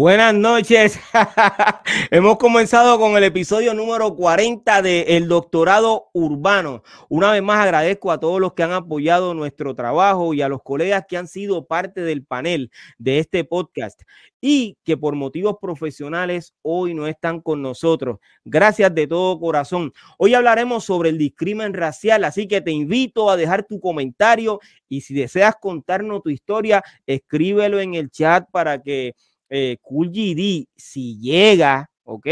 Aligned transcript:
Buenas 0.00 0.32
noches. 0.32 0.98
Hemos 2.10 2.38
comenzado 2.38 2.98
con 2.98 3.18
el 3.18 3.24
episodio 3.24 3.74
número 3.74 4.16
40 4.16 4.80
de 4.80 5.02
El 5.02 5.28
Doctorado 5.28 6.08
Urbano. 6.14 6.82
Una 7.10 7.32
vez 7.32 7.42
más 7.42 7.62
agradezco 7.62 8.10
a 8.10 8.18
todos 8.18 8.40
los 8.40 8.54
que 8.54 8.62
han 8.62 8.72
apoyado 8.72 9.34
nuestro 9.34 9.74
trabajo 9.74 10.32
y 10.32 10.40
a 10.40 10.48
los 10.48 10.62
colegas 10.62 11.04
que 11.06 11.18
han 11.18 11.28
sido 11.28 11.66
parte 11.66 12.00
del 12.00 12.24
panel 12.24 12.70
de 12.96 13.18
este 13.18 13.44
podcast 13.44 14.00
y 14.40 14.78
que 14.84 14.96
por 14.96 15.16
motivos 15.16 15.56
profesionales 15.60 16.54
hoy 16.62 16.94
no 16.94 17.06
están 17.06 17.42
con 17.42 17.60
nosotros. 17.60 18.20
Gracias 18.42 18.94
de 18.94 19.06
todo 19.06 19.38
corazón. 19.38 19.92
Hoy 20.16 20.32
hablaremos 20.32 20.82
sobre 20.82 21.10
el 21.10 21.18
discrimen 21.18 21.74
racial, 21.74 22.24
así 22.24 22.48
que 22.48 22.62
te 22.62 22.70
invito 22.70 23.28
a 23.28 23.36
dejar 23.36 23.64
tu 23.64 23.78
comentario 23.80 24.60
y 24.88 25.02
si 25.02 25.12
deseas 25.12 25.56
contarnos 25.60 26.22
tu 26.22 26.30
historia, 26.30 26.82
escríbelo 27.06 27.80
en 27.80 27.94
el 27.94 28.10
chat 28.10 28.48
para 28.50 28.82
que 28.82 29.14
eh, 29.50 29.76
Cool 29.82 30.08
GD, 30.08 30.66
si 30.76 31.18
llega, 31.20 31.90
ok, 32.04 32.26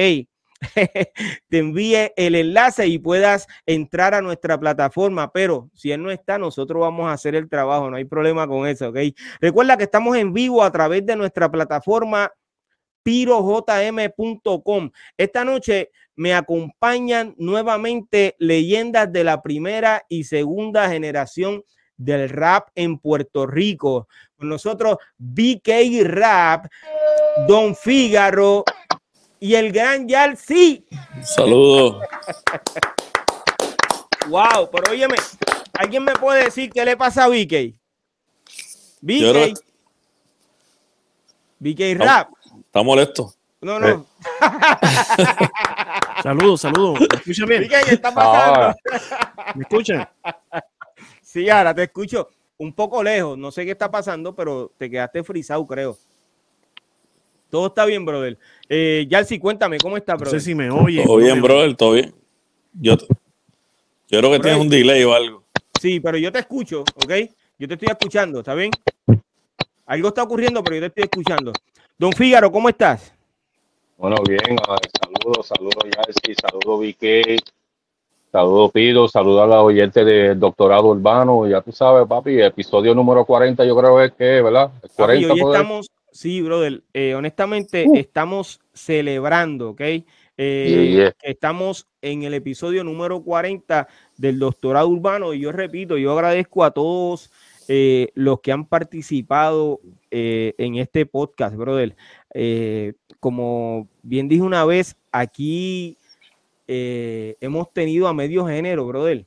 te 1.49 1.59
envíe 1.59 2.13
el 2.17 2.35
enlace 2.35 2.87
y 2.87 2.99
puedas 2.99 3.47
entrar 3.67 4.15
a 4.15 4.23
nuestra 4.23 4.59
plataforma, 4.59 5.31
pero 5.33 5.71
si 5.75 5.93
él 5.93 6.03
no 6.03 6.11
está, 6.11 6.39
nosotros 6.39 6.81
vamos 6.81 7.09
a 7.09 7.13
hacer 7.13 7.35
el 7.35 7.49
trabajo, 7.49 7.91
no 7.91 7.97
hay 7.97 8.05
problema 8.05 8.47
con 8.47 8.67
eso, 8.67 8.89
¿ok? 8.89 8.99
Recuerda 9.41 9.77
que 9.77 9.85
estamos 9.85 10.17
en 10.17 10.33
vivo 10.33 10.63
a 10.63 10.73
través 10.73 11.05
de 11.07 11.17
nuestra 11.17 11.51
plataforma 11.51 12.33
pirojm.com. 13.03 14.91
Esta 15.17 15.45
noche 15.45 15.91
me 16.17 16.35
acompañan 16.35 17.35
nuevamente 17.39 18.35
leyendas 18.39 19.11
de 19.13 19.25
la 19.25 19.41
primera 19.41 20.05
y 20.09 20.25
segunda 20.25 20.91
generación 20.91 21.63
del 21.99 22.31
rap 22.31 22.69
en 22.75 22.99
Puerto 22.99 23.47
Rico. 23.47 24.09
Con 24.39 24.49
nosotros, 24.49 24.97
BK 25.19 26.05
Rap, 26.05 26.67
Don 27.47 27.77
Fígaro 27.77 28.65
y 29.41 29.55
el 29.55 29.73
gran 29.73 30.09
Yal 30.09 30.37
sí. 30.37 30.87
Saludos. 31.23 32.03
wow, 34.29 34.71
pero 34.73 34.93
óyeme, 34.93 35.17
¿alguien 35.75 36.05
me 36.05 36.15
puede 36.15 36.45
decir 36.45 36.71
qué 36.71 36.85
le 36.85 36.97
pasa 36.97 37.25
a 37.25 37.29
BK? 37.29 37.75
BK. 39.01 39.59
BK 41.59 41.99
Rap. 41.99 42.31
Está 42.65 42.83
molesto. 42.83 43.35
No, 43.61 43.81
no. 43.81 44.07
saludos, 46.23 46.61
saludos. 46.61 47.01
¿Me 47.01 47.17
escuchan 47.17 47.49
bien? 47.49 47.63
BK, 47.65 47.71
¿qué 47.87 47.95
está 47.95 48.15
pasando? 48.15 48.77
¿Me 49.57 49.63
escuchan? 49.63 50.09
Sí, 51.29 51.51
ahora 51.51 51.75
te 51.75 51.83
escucho 51.83 52.31
un 52.57 52.73
poco 52.73 53.03
lejos. 53.03 53.37
No 53.37 53.51
sé 53.51 53.67
qué 53.67 53.73
está 53.73 53.91
pasando, 53.91 54.35
pero 54.35 54.73
te 54.79 54.89
quedaste 54.89 55.23
frisado, 55.23 55.67
creo. 55.67 55.99
Todo 57.51 57.67
está 57.67 57.85
bien, 57.85 58.07
brother. 58.07 58.39
Eh, 58.67 59.07
Yalsi, 59.11 59.39
cuéntame, 59.39 59.77
¿cómo 59.77 59.99
está, 59.99 60.15
brother? 60.15 60.33
No 60.33 60.41
sé 60.41 60.47
si 60.47 60.55
me 60.55 60.71
oye. 60.71 61.05
Todo 61.05 61.19
bien, 61.19 61.43
brother, 61.43 61.77
todo 61.77 61.93
bien. 61.93 62.15
Yo, 62.73 62.97
yo 62.97 64.19
creo 64.21 64.33
que 64.33 64.41
tienes 64.41 64.59
un 64.59 64.71
delay 64.71 65.05
o 65.05 65.13
algo. 65.13 65.45
Sí, 65.79 66.01
pero 66.01 66.17
yo 66.17 66.33
te 66.33 66.39
escucho, 66.39 66.81
¿ok? 66.81 67.13
Yo 67.59 67.69
te 67.69 67.75
estoy 67.75 67.89
escuchando, 67.91 68.39
¿está 68.39 68.55
bien? 68.55 68.71
Algo 69.85 70.09
está 70.09 70.23
ocurriendo, 70.23 70.65
pero 70.65 70.77
yo 70.77 70.81
te 70.81 70.87
estoy 70.87 71.05
escuchando. 71.05 71.53
Don 71.99 72.13
Fígaro, 72.15 72.51
¿cómo 72.51 72.71
estás? 72.71 73.13
Bueno, 73.99 74.17
bien, 74.27 74.57
saludos, 75.03 75.47
saludos 75.47 75.85
Yalsi, 75.85 76.35
saludos 76.41 76.81
VK, 76.81 77.58
saludos 78.39 78.71
Pido, 78.73 79.09
saludos 79.09 79.43
a 79.43 79.47
la 79.49 79.63
oyente 79.63 80.05
del 80.05 80.39
doctorado 80.39 80.89
urbano, 80.89 81.49
ya 81.49 81.61
tú 81.61 81.73
sabes, 81.73 82.07
papi, 82.07 82.41
episodio 82.41 82.95
número 82.95 83.25
40 83.25 83.65
yo 83.65 83.77
creo 83.77 84.01
es 84.01 84.13
que, 84.13 84.41
¿verdad? 84.43 84.71
40 84.95 85.29
papi, 85.29 85.41
hoy 85.41 85.53
estamos, 85.53 85.91
Sí, 86.13 86.41
brother. 86.41 86.83
Eh, 86.95 87.15
honestamente, 87.15 87.85
uh. 87.87 87.97
estamos 87.97 88.61
celebrando, 88.73 89.71
¿ok? 89.71 89.81
Eh, 90.37 91.13
estamos 91.23 91.89
en 92.01 92.23
el 92.23 92.35
episodio 92.35 92.85
número 92.85 93.23
40 93.23 93.89
del 94.17 94.39
doctorado 94.39 94.89
urbano 94.89 95.35
y 95.35 95.41
yo 95.41 95.51
repito, 95.51 95.99
yo 95.99 96.13
agradezco 96.13 96.63
a 96.63 96.71
todos 96.71 97.33
eh, 97.67 98.11
los 98.15 98.41
que 98.41 98.53
han 98.53 98.67
participado 98.67 99.81
en 100.11 100.77
este 100.77 101.07
podcast, 101.07 101.57
brother. 101.57 101.97
como 103.19 103.89
bien 104.03 104.29
dije 104.29 104.43
una 104.43 104.65
vez, 104.65 104.97
aquí 105.11 105.99
hemos 106.69 107.73
tenido 107.73 108.07
a 108.07 108.15
medio 108.15 108.47
género, 108.47 108.87
brother. 108.87 109.25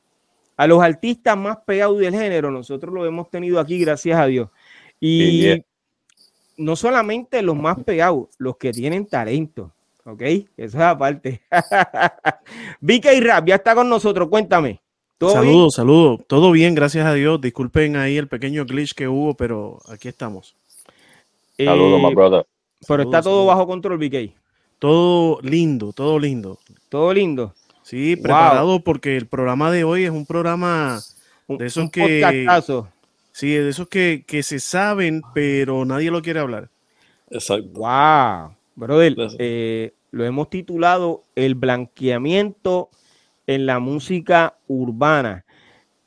A 0.58 0.68
los 0.68 0.82
artistas 0.82 1.36
más 1.38 1.58
pegados 1.66 2.00
del 2.00 2.14
género, 2.14 2.52
nosotros 2.52 2.94
lo 2.94 3.06
hemos 3.06 3.30
tenido 3.30 3.60
aquí, 3.60 3.80
gracias 3.80 4.20
a 4.20 4.28
Dios. 4.28 4.50
Y 5.00 5.64
no 6.58 6.76
solamente 6.76 7.42
los 7.42 7.56
más 7.56 7.84
pegados, 7.84 8.28
los 8.38 8.58
que 8.58 8.72
tienen 8.72 9.08
talento. 9.08 9.72
¿Ok? 10.06 10.22
Eso 10.22 10.48
es 10.58 10.76
aparte. 10.76 11.42
Vika 12.82 13.14
y 13.14 13.20
Rap 13.22 13.48
ya 13.48 13.56
está 13.56 13.76
con 13.76 13.90
nosotros. 13.90 14.30
Cuéntame. 14.30 14.82
Saludos, 15.20 15.76
saludos. 15.76 16.22
Todo 16.26 16.52
bien, 16.52 16.74
gracias 16.74 17.06
a 17.06 17.14
Dios. 17.14 17.40
Disculpen 17.40 17.96
ahí 17.96 18.18
el 18.18 18.28
pequeño 18.28 18.66
glitch 18.66 18.94
que 18.94 19.08
hubo, 19.08 19.36
pero 19.36 19.80
aquí 19.88 20.08
estamos. 20.08 20.56
Saludos, 21.58 22.02
my 22.02 22.10
eh, 22.10 22.16
brother. 22.16 22.48
Pero 22.88 23.04
está 23.04 23.22
todo 23.22 23.46
bajo 23.46 23.68
control, 23.68 24.00
BK. 24.00 24.34
Todo 24.82 25.40
lindo, 25.44 25.94
todo 25.94 26.18
lindo. 26.18 26.58
Todo 26.90 27.14
lindo. 27.14 27.54
Sí, 27.84 28.16
preparado 28.16 28.84
porque 28.84 29.16
el 29.16 29.28
programa 29.28 29.70
de 29.70 29.84
hoy 29.84 30.06
es 30.06 30.10
un 30.10 30.26
programa 30.26 31.00
de 31.48 31.68
esos 31.68 31.84
un 31.84 31.92
que. 31.92 32.22
Podcastazo 32.24 32.90
Sí, 33.32 33.52
de 33.52 33.70
esos 33.70 33.88
que, 33.88 34.26
se 34.42 34.60
saben, 34.60 35.22
pero 35.36 35.86
nadie 35.86 36.10
lo 36.10 36.24
quiere 36.24 36.40
hablar. 36.40 36.72
Exacto. 37.30 37.70
Wow. 37.74 38.56
Brother, 38.74 39.16
eh, 39.38 39.94
lo 40.10 40.26
hemos 40.26 40.50
titulado 40.50 41.26
El 41.36 41.54
blanqueamiento 41.54 42.90
en 43.46 43.68
la 43.68 43.78
música 43.78 44.58
urbana. 44.68 45.46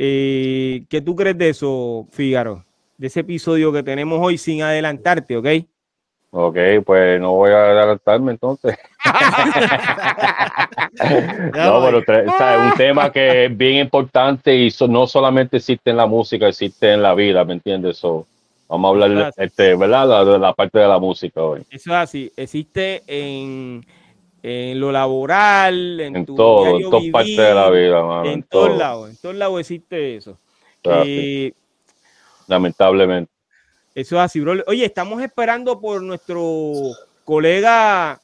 Eh, 0.01 0.85
¿Qué 0.89 1.01
tú 1.01 1.15
crees 1.15 1.39
de 1.39 1.51
eso, 1.51 2.09
Fígaro? 2.11 2.65
De 2.99 3.07
ese 3.07 3.21
episodio 3.21 3.73
que 3.73 3.85
tenemos 3.85 4.19
hoy 4.21 4.37
sin 4.37 4.63
adelantarte, 4.63 5.37
¿ok? 5.37 5.47
Ok, 6.37 6.57
pues 6.85 7.21
no 7.21 7.35
voy 7.35 7.53
a 7.53 7.67
adelantarme 7.67 8.33
entonces. 8.33 8.77
no, 11.55 11.81
pero 11.85 12.01
es 12.01 12.73
un 12.73 12.77
tema 12.77 13.13
que 13.13 13.45
es 13.45 13.57
bien 13.57 13.77
importante 13.77 14.53
y 14.53 14.75
no 14.89 15.07
solamente 15.07 15.59
existe 15.59 15.91
en 15.91 15.97
la 15.97 16.07
música, 16.07 16.49
existe 16.49 16.93
en 16.93 17.03
la 17.03 17.15
vida, 17.15 17.45
¿me 17.45 17.53
entiendes? 17.53 18.03
vamos 18.69 18.85
a 18.85 18.89
hablar, 18.89 19.33
este, 19.37 19.77
¿verdad? 19.77 20.27
De 20.27 20.37
la 20.41 20.53
parte 20.53 20.81
de 20.81 20.89
la 20.89 20.99
música 20.99 21.41
hoy. 21.41 21.61
Eso 21.71 21.91
es 21.91 21.97
así, 21.97 22.33
existe 22.37 23.05
en, 23.07 23.87
lo 24.81 24.91
laboral, 24.91 26.01
en, 26.01 26.27
todo, 26.27 26.81
en 26.81 26.91
todas 26.91 27.05
partes 27.13 27.37
de 27.37 27.55
la 27.55 27.71
vida, 27.71 28.23
En, 28.25 28.43
todos 28.43 28.77
lados, 28.77 29.11
en 29.11 29.17
todos 29.19 29.37
lados 29.37 29.61
existe 29.61 30.17
eso. 30.17 30.37
Eh, 30.83 31.53
Lamentablemente. 32.49 33.34
Eso 33.95 34.17
es 34.17 34.23
así, 34.23 34.41
bro. 34.41 34.55
Oye, 34.67 34.85
estamos 34.85 35.23
esperando 35.23 35.81
por 35.81 36.03
nuestro 36.03 36.93
colega 37.25 38.21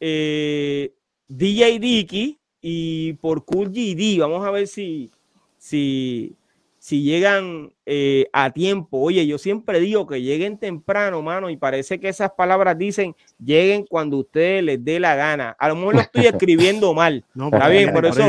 eh, 0.00 0.92
DJ 1.28 1.78
Dicky 1.78 2.38
y 2.60 3.12
por 3.14 3.44
Cool 3.44 3.68
GD. 3.68 4.20
Vamos 4.20 4.46
a 4.46 4.50
ver 4.50 4.66
si, 4.66 5.10
si, 5.58 6.34
si 6.78 7.02
llegan 7.02 7.72
eh, 7.84 8.26
a 8.32 8.50
tiempo. 8.50 9.00
Oye, 9.00 9.26
yo 9.26 9.36
siempre 9.36 9.80
digo 9.80 10.06
que 10.06 10.22
lleguen 10.22 10.56
temprano, 10.56 11.20
mano, 11.20 11.50
y 11.50 11.58
parece 11.58 12.00
que 12.00 12.08
esas 12.08 12.30
palabras 12.32 12.78
dicen 12.78 13.14
lleguen 13.38 13.84
cuando 13.84 14.16
ustedes 14.16 14.62
les 14.62 14.82
dé 14.82 14.98
la 14.98 15.14
gana. 15.14 15.54
A 15.58 15.68
lo 15.68 15.76
mejor 15.76 15.94
lo 15.96 16.00
estoy 16.00 16.26
escribiendo 16.26 16.94
mal. 16.94 17.24
No, 17.34 17.50
Está 17.52 17.68
bien, 17.68 17.92
por, 17.92 18.06
eso. 18.06 18.22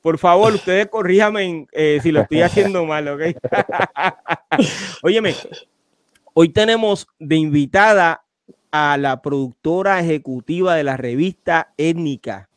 Por 0.00 0.16
favor, 0.16 0.54
ustedes 0.54 0.86
corríjame 0.86 1.66
eh, 1.72 1.98
si 2.02 2.12
lo 2.12 2.22
estoy 2.22 2.40
haciendo 2.40 2.84
mal, 2.86 3.08
¿ok? 3.08 3.22
Óyeme, 5.02 5.34
Hoy 6.40 6.50
tenemos 6.50 7.08
de 7.18 7.34
invitada 7.34 8.22
a 8.70 8.96
la 8.96 9.22
productora 9.22 9.98
ejecutiva 9.98 10.76
de 10.76 10.84
la 10.84 10.96
revista 10.96 11.72
Étnica, 11.76 12.48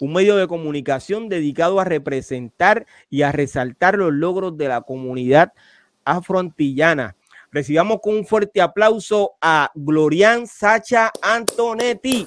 un 0.00 0.12
medio 0.12 0.34
de 0.34 0.48
comunicación 0.48 1.28
dedicado 1.28 1.78
a 1.78 1.84
representar 1.84 2.84
y 3.08 3.22
a 3.22 3.30
resaltar 3.30 3.94
los 3.94 4.12
logros 4.12 4.58
de 4.58 4.66
la 4.66 4.80
comunidad 4.80 5.52
afroantillana. 6.04 7.14
Recibamos 7.52 8.00
con 8.02 8.16
un 8.16 8.26
fuerte 8.26 8.60
aplauso 8.60 9.34
a 9.40 9.70
Glorian 9.72 10.48
Sacha 10.48 11.12
Antonetti. 11.22 12.26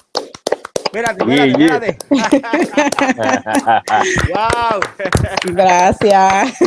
Espérate, 0.86 1.26
espérate, 1.28 1.98
wow. 4.34 4.80
Gracias. 5.54 6.58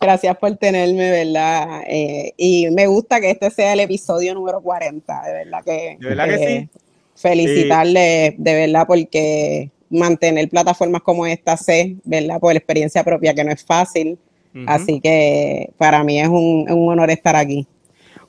Gracias 0.00 0.34
por 0.38 0.56
tenerme, 0.56 1.10
¿verdad? 1.10 1.82
Eh, 1.86 2.32
y 2.38 2.70
me 2.70 2.86
gusta 2.86 3.20
que 3.20 3.32
este 3.32 3.50
sea 3.50 3.74
el 3.74 3.80
episodio 3.80 4.32
número 4.32 4.62
40, 4.62 5.22
de 5.26 5.32
verdad 5.32 5.62
que. 5.62 5.98
De 6.00 6.08
verdad 6.08 6.26
que 6.26 6.38
sí. 6.38 6.80
Felicitarle, 7.14 8.34
de 8.38 8.54
verdad, 8.54 8.86
porque 8.86 9.70
mantener 9.90 10.48
plataformas 10.48 11.02
como 11.02 11.26
esta 11.26 11.54
sé, 11.58 11.96
¿verdad? 12.04 12.40
Por 12.40 12.56
experiencia 12.56 13.04
propia, 13.04 13.34
que 13.34 13.44
no 13.44 13.52
es 13.52 13.62
fácil. 13.62 14.18
Así 14.66 15.00
que 15.00 15.70
para 15.76 16.02
mí 16.02 16.18
es 16.18 16.28
un, 16.28 16.66
honor 16.68 17.10
estar 17.10 17.36
aquí. 17.36 17.66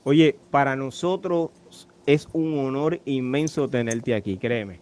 Oye, 0.04 0.36
para 0.50 0.76
nosotros 0.76 1.50
es 2.04 2.28
un 2.34 2.58
honor 2.58 3.00
inmenso 3.06 3.68
tenerte 3.68 4.14
aquí, 4.14 4.36
créeme. 4.36 4.78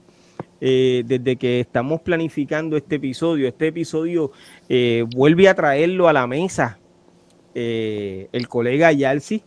Eh, 0.61 1.03
desde 1.07 1.37
que 1.37 1.61
estamos 1.61 2.03
planificando 2.03 2.77
este 2.77 2.97
episodio, 2.97 3.49
este 3.49 3.69
episodio 3.69 4.33
eh, 4.69 5.07
vuelve 5.15 5.49
a 5.49 5.55
traerlo 5.55 6.09
a 6.09 6.13
la 6.13 6.27
mesa 6.27 6.80
eh, 7.55 8.29
el 8.33 8.49
colega 8.49 8.93
Yalsi. 8.93 9.43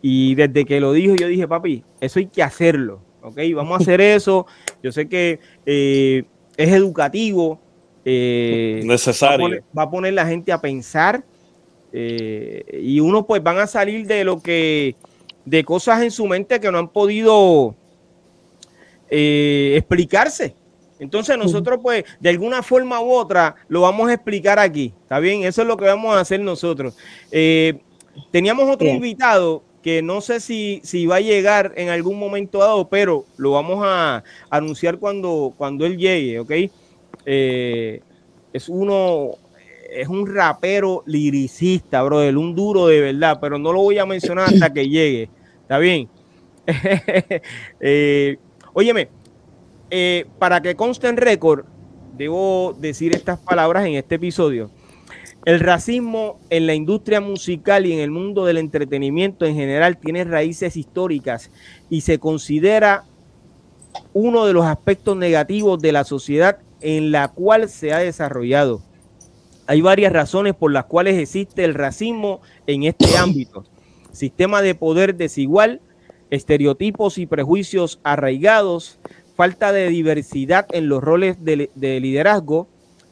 Y 0.00 0.34
desde 0.34 0.64
que 0.64 0.80
lo 0.80 0.92
dijo, 0.92 1.14
yo 1.14 1.28
dije, 1.28 1.46
papi, 1.46 1.84
eso 2.00 2.18
hay 2.18 2.26
que 2.26 2.42
hacerlo. 2.42 3.00
¿Ok? 3.22 3.38
Vamos 3.54 3.78
a 3.78 3.82
hacer 3.82 4.00
eso. 4.00 4.46
Yo 4.82 4.92
sé 4.92 5.08
que 5.08 5.38
es 5.64 6.24
educativo. 6.56 7.60
Necesario. 8.04 9.62
Va 9.76 9.82
a, 9.84 9.90
poner, 9.90 10.14
la 10.14 10.26
gente 10.26 10.50
a 10.52 10.60
pensar. 10.60 11.24
y 11.92 12.98
uno, 13.00 13.26
pues, 13.26 13.42
van 13.42 13.58
a 13.58 13.66
salir 13.66 14.06
de 14.06 14.24
lo 14.24 14.42
que. 14.42 14.96
de 15.44 15.64
cosas 15.64 16.02
en 16.02 16.10
su 16.10 16.26
mente 16.26 16.58
que 16.58 16.72
no 16.72 16.78
han 16.78 16.88
podido 16.88 17.76
explicarse. 19.08 20.56
Entonces 21.02 21.36
nosotros 21.36 21.80
pues 21.82 22.04
de 22.20 22.28
alguna 22.28 22.62
forma 22.62 23.00
u 23.00 23.10
otra 23.10 23.56
lo 23.66 23.80
vamos 23.80 24.08
a 24.08 24.14
explicar 24.14 24.60
aquí, 24.60 24.94
¿está 25.02 25.18
bien? 25.18 25.42
Eso 25.42 25.62
es 25.62 25.68
lo 25.68 25.76
que 25.76 25.84
vamos 25.84 26.14
a 26.14 26.20
hacer 26.20 26.38
nosotros. 26.38 26.96
Eh, 27.32 27.80
teníamos 28.30 28.70
otro 28.70 28.86
invitado 28.86 29.64
que 29.82 30.00
no 30.00 30.20
sé 30.20 30.38
si, 30.38 30.80
si 30.84 31.06
va 31.06 31.16
a 31.16 31.20
llegar 31.20 31.72
en 31.74 31.88
algún 31.88 32.20
momento 32.20 32.58
dado, 32.58 32.88
pero 32.88 33.24
lo 33.36 33.50
vamos 33.50 33.80
a 33.84 34.22
anunciar 34.48 34.98
cuando, 34.98 35.52
cuando 35.58 35.84
él 35.86 35.98
llegue, 35.98 36.38
¿ok? 36.38 36.52
Eh, 37.26 38.00
es 38.52 38.68
uno, 38.68 39.32
es 39.90 40.06
un 40.06 40.32
rapero 40.32 41.02
liricista, 41.06 42.00
brother, 42.04 42.36
un 42.36 42.54
duro 42.54 42.86
de 42.86 43.00
verdad, 43.00 43.38
pero 43.40 43.58
no 43.58 43.72
lo 43.72 43.80
voy 43.80 43.98
a 43.98 44.06
mencionar 44.06 44.50
hasta 44.50 44.72
que 44.72 44.88
llegue, 44.88 45.28
¿está 45.62 45.78
bien? 45.78 46.08
eh, 47.80 48.36
óyeme, 48.72 49.08
eh, 49.94 50.24
para 50.38 50.62
que 50.62 50.74
conste 50.74 51.06
en 51.06 51.18
récord, 51.18 51.66
debo 52.16 52.74
decir 52.80 53.14
estas 53.14 53.38
palabras 53.38 53.84
en 53.84 53.92
este 53.92 54.14
episodio. 54.14 54.70
El 55.44 55.60
racismo 55.60 56.40
en 56.48 56.66
la 56.66 56.72
industria 56.72 57.20
musical 57.20 57.84
y 57.84 57.92
en 57.92 57.98
el 57.98 58.10
mundo 58.10 58.46
del 58.46 58.56
entretenimiento 58.56 59.44
en 59.44 59.54
general 59.54 59.98
tiene 59.98 60.24
raíces 60.24 60.78
históricas 60.78 61.50
y 61.90 62.00
se 62.00 62.18
considera 62.18 63.04
uno 64.14 64.46
de 64.46 64.54
los 64.54 64.64
aspectos 64.64 65.14
negativos 65.14 65.78
de 65.82 65.92
la 65.92 66.04
sociedad 66.04 66.56
en 66.80 67.12
la 67.12 67.28
cual 67.28 67.68
se 67.68 67.92
ha 67.92 67.98
desarrollado. 67.98 68.80
Hay 69.66 69.82
varias 69.82 70.14
razones 70.14 70.54
por 70.54 70.72
las 70.72 70.86
cuales 70.86 71.18
existe 71.18 71.64
el 71.64 71.74
racismo 71.74 72.40
en 72.66 72.84
este 72.84 73.18
ámbito. 73.18 73.66
Sistema 74.10 74.62
de 74.62 74.74
poder 74.74 75.16
desigual, 75.16 75.82
estereotipos 76.30 77.18
y 77.18 77.26
prejuicios 77.26 78.00
arraigados, 78.04 78.98
falta 79.34 79.72
de 79.72 79.88
diversidad 79.88 80.66
en 80.72 80.88
los 80.88 81.02
roles 81.02 81.42
de, 81.44 81.70
liderazgo, 82.00 82.68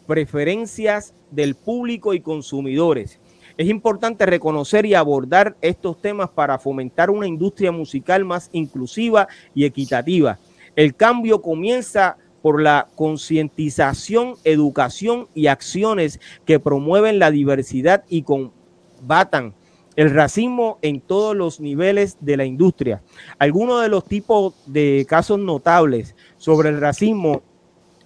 preferencias 0.07 1.15
del 1.31 1.55
público 1.55 2.15
y 2.15 2.21
consumidores. 2.21 3.19
Es 3.57 3.69
importante 3.69 4.27
reconocer 4.27 4.87
y 4.87 4.95
abordar 4.95 5.57
estos 5.61 6.01
temas 6.01 6.31
para 6.31 6.59
fomentar 6.59 7.11
una 7.11 7.27
industria 7.27 7.73
musical 7.73 8.25
más 8.25 8.49
inclusiva 8.53 9.29
y 9.55 9.65
equitativa. 9.65 10.39
El 10.77 10.95
cambio 10.95 11.43
comienza 11.43 12.17
por 12.43 12.63
la 12.63 12.89
concientización, 12.95 14.37
educación 14.45 15.29
y 15.35 15.49
acciones 15.49 16.21
que 16.47 16.59
promueven 16.59 17.19
la 17.19 17.31
diversidad 17.31 18.05
y 18.09 18.23
combatan 18.23 19.53
el 20.01 20.09
racismo 20.15 20.79
en 20.81 21.03
todos 21.03 21.37
los 21.37 21.61
niveles 21.61 22.17
de 22.23 22.39
la 22.39 22.47
industria. 22.47 23.03
Algunos 23.39 23.83
de 23.83 23.91
los 23.91 24.03
tipos 24.07 24.55
de 24.65 25.05
casos 25.07 25.39
notables 25.39 26.17
sobre 26.39 26.71
el 26.71 26.81
racismo 26.81 27.43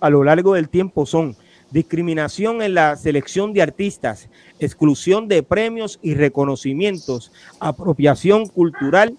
a 0.00 0.10
lo 0.10 0.24
largo 0.24 0.54
del 0.54 0.68
tiempo 0.68 1.06
son 1.06 1.36
discriminación 1.70 2.62
en 2.62 2.74
la 2.74 2.96
selección 2.96 3.52
de 3.52 3.62
artistas, 3.62 4.28
exclusión 4.58 5.28
de 5.28 5.44
premios 5.44 6.00
y 6.02 6.14
reconocimientos, 6.14 7.30
apropiación 7.60 8.48
cultural, 8.48 9.16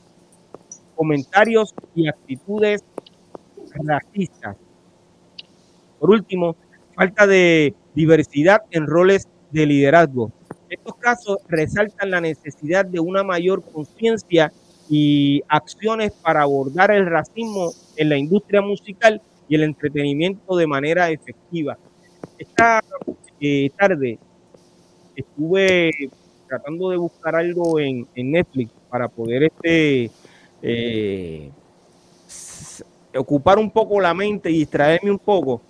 comentarios 0.97 1.73
y 1.95 2.09
actitudes 2.09 2.83
racistas. 3.85 4.57
Por 5.97 6.09
último, 6.09 6.57
falta 6.93 7.25
de 7.25 7.73
diversidad 7.93 8.63
en 8.69 8.85
roles 8.85 9.29
de 9.51 9.65
liderazgo, 9.65 10.33
estos 10.75 10.95
casos 10.95 11.37
resaltan 11.47 12.11
la 12.11 12.21
necesidad 12.21 12.85
de 12.85 12.99
una 12.99 13.23
mayor 13.23 13.63
conciencia 13.63 14.51
y 14.89 15.41
acciones 15.47 16.11
para 16.11 16.43
abordar 16.43 16.91
el 16.91 17.05
racismo 17.07 17.71
en 17.95 18.09
la 18.09 18.17
industria 18.17 18.61
musical 18.61 19.21
y 19.47 19.55
el 19.55 19.63
entretenimiento 19.63 20.55
de 20.55 20.67
manera 20.67 21.09
efectiva. 21.09 21.77
Esta 22.37 22.83
eh, 23.39 23.69
tarde 23.77 24.19
estuve 25.15 25.91
tratando 26.47 26.89
de 26.89 26.97
buscar 26.97 27.35
algo 27.35 27.79
en, 27.79 28.07
Netflix 28.15 28.71
para 28.89 29.07
poder 29.07 29.43
este, 29.43 30.11
eh, 30.61 31.51
ocupar 33.15 33.57
un 33.57 33.71
poco 33.71 33.99
la 33.99 34.13
mente 34.13 34.51
y 34.51 34.59
distraerme 34.59 35.11
un 35.11 35.19
poco. 35.19 35.61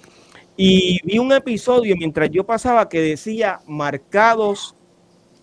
Y 0.57 0.99
vi 1.03 1.19
un 1.19 1.31
episodio 1.33 1.95
mientras 1.97 2.29
yo 2.29 2.45
pasaba 2.45 2.87
que 2.87 3.01
decía 3.01 3.59
marcados 3.67 4.74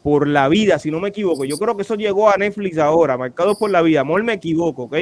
por 0.03 0.27
la 0.27 0.49
vida, 0.49 0.79
si 0.79 0.91
no 0.91 1.01
me 1.01 1.11
equivoco. 1.11 1.45
Yo 1.45 1.59
creo 1.59 1.77
que 1.77 1.83
eso 1.83 1.95
llegó 1.95 2.29
a 2.31 2.37
Netflix 2.37 2.79
ahora, 2.79 3.17
marcados 3.17 3.57
por 3.57 3.71
la 3.71 3.83
vida. 3.83 4.01
Amor, 4.01 4.23
me 4.25 4.35
equivoco, 4.35 4.85
¿ok? 4.85 4.97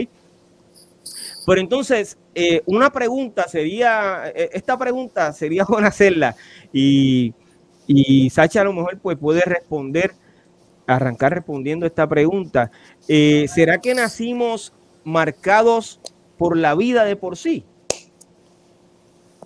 Pero 1.47 1.61
entonces, 1.61 2.19
eh, 2.35 2.63
una 2.67 2.91
pregunta 2.91 3.49
sería, 3.49 4.31
eh, 4.35 4.51
esta 4.53 4.79
pregunta 4.79 5.33
sería 5.33 5.65
buena 5.69 5.89
hacerla 5.89 6.37
y, 6.73 7.35
y 7.87 8.31
Sacha 8.31 8.61
a 8.61 8.65
lo 8.65 8.73
mejor 8.73 8.99
pues 8.99 9.17
puede 9.19 9.41
responder, 9.41 10.13
arrancar 10.87 11.35
respondiendo 11.35 11.87
esta 11.87 12.09
pregunta. 12.09 12.71
Eh, 13.09 13.47
¿Será 13.49 13.79
que 13.79 13.95
nacimos 13.95 14.75
marcados 15.05 16.01
por 16.37 16.57
la 16.57 16.75
vida 16.75 17.05
de 17.05 17.17
por 17.17 17.37
sí? 17.37 17.65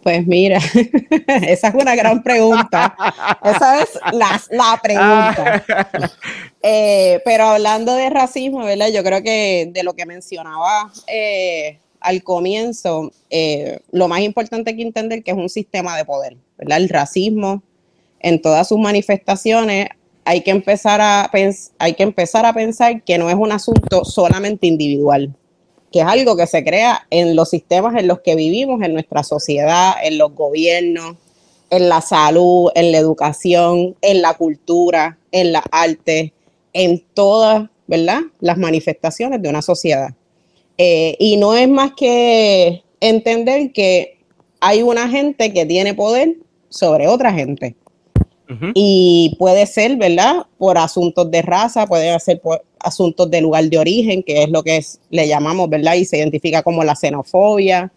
Pues 0.05 0.27
mira, 0.27 0.59
esa 1.49 1.69
es 1.69 1.75
una 1.75 1.97
gran 1.97 2.23
pregunta. 2.23 2.95
Esa 3.43 3.83
es 3.83 3.99
la, 4.51 4.79
pregunta. 4.83 5.65
Eh, 6.63 7.23
pero 7.25 7.45
hablando 7.45 7.95
de 7.95 8.11
racismo, 8.11 8.65
¿verdad? 8.65 8.89
Yo 8.93 9.03
creo 9.03 9.23
que 9.23 9.71
de 9.73 9.83
lo 9.83 9.95
que 9.95 10.05
mencionaba 10.05 10.93
eh, 11.07 11.79
al 12.01 12.23
comienzo, 12.23 13.13
eh, 13.31 13.81
lo 13.93 14.07
más 14.09 14.21
importante 14.21 14.77
que 14.77 14.83
entender 14.83 15.23
que 15.23 15.31
es 15.31 15.37
un 15.39 15.49
sistema 15.49 15.97
de 15.97 16.05
poder, 16.05 16.37
¿verdad? 16.59 16.79
El 16.79 16.91
racismo 16.91 17.63
en 18.21 18.43
todas 18.43 18.69
sus 18.69 18.79
manifestaciones 18.79 19.89
hay 20.27 20.43
que 20.43 20.51
empezar 20.51 21.01
a, 21.01 21.31
hay 21.79 21.95
que 21.95 22.03
empezar 22.03 22.45
a 22.45 22.53
pensar 22.53 23.03
que 23.03 23.17
no 23.17 23.31
es 23.31 23.37
un 23.37 23.53
asunto 23.53 24.05
solamente 24.05 24.67
individual, 24.67 25.35
que 25.95 26.01
es 26.01 26.07
algo 26.07 26.37
que 26.37 26.49
se 26.49 26.65
crea 26.65 27.07
en 27.09 27.37
los 27.37 27.51
sistemas 27.51 27.95
en 27.95 28.09
los 28.09 28.19
que 28.19 28.35
vivimos, 28.35 28.83
en 28.83 28.95
nuestra 28.95 29.23
sociedad, 29.23 29.93
en 30.03 30.19
los 30.19 30.35
gobiernos, 30.35 31.15
en 31.71 31.89
la 31.89 32.01
salud, 32.01 32.73
en 32.75 32.91
la 32.91 32.99
educación, 32.99 33.95
en 34.01 34.21
la 34.21 34.35
cultura, 34.35 35.19
en 35.31 35.53
la 35.53 35.63
arte, 35.71 36.33
en 36.73 37.01
todas, 37.15 37.71
¿verdad? 37.87 38.23
Las 38.41 38.59
manifestaciones 38.59 39.41
de 39.41 39.49
una 39.49 39.63
sociedad. 39.63 40.13
Eh, 40.79 41.15
y 41.21 41.37
no 41.37 41.55
es 41.55 41.69
más 41.69 41.93
que 41.93 42.83
entender 42.99 43.71
que 43.71 44.19
hay 44.59 44.83
una 44.83 45.09
gente 45.09 45.53
que 45.53 45.65
tiene 45.65 45.95
poder 45.95 46.39
sobre 46.71 47.07
otra 47.07 47.33
gente. 47.33 47.77
Y 48.75 49.37
puede 49.39 49.67
ser, 49.67 49.97
¿verdad? 49.97 50.47
Por 50.59 50.77
asuntos 50.77 51.31
de 51.31 51.41
raza, 51.43 51.87
puede 51.87 52.19
ser 52.21 52.41
por 52.41 52.63
asuntos 52.79 53.31
de 53.31 53.41
lugar 53.41 53.65
de 53.65 53.79
origen, 53.79 54.23
que 54.23 54.43
es 54.43 54.51
lo 54.51 54.63
que 54.63 54.85
le 55.11 55.27
llamamos, 55.27 55.71
¿verdad? 55.71 55.95
Y 55.95 56.05
se 56.05 56.19
identifica 56.19 56.63
como 56.63 56.85
la 56.85 56.95
xenofobia, 56.95 57.91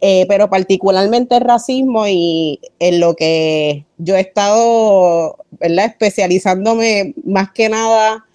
eh, 0.00 0.26
pero 0.28 0.50
particularmente 0.50 1.36
el 1.36 1.42
racismo 1.42 2.08
y 2.08 2.58
en 2.80 2.98
lo 2.98 3.14
que 3.14 3.84
yo 3.98 4.16
he 4.16 4.20
estado, 4.20 5.36
¿verdad? 5.52 5.86
Especializándome 5.86 7.14
más 7.24 7.52
que 7.52 7.68
nada 7.68 8.26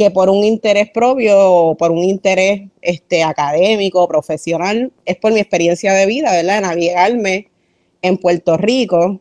que 0.00 0.10
por 0.10 0.30
un 0.30 0.44
interés 0.44 0.88
propio, 0.90 1.76
por 1.78 1.90
un 1.90 2.04
interés 2.04 2.62
este, 2.80 3.22
académico, 3.22 4.08
profesional, 4.08 4.90
es 5.04 5.16
por 5.16 5.30
mi 5.30 5.40
experiencia 5.40 5.92
de 5.92 6.06
vida, 6.06 6.32
¿verdad? 6.32 6.62
Navegarme 6.62 7.50
en 8.00 8.16
Puerto 8.16 8.56
Rico, 8.56 9.20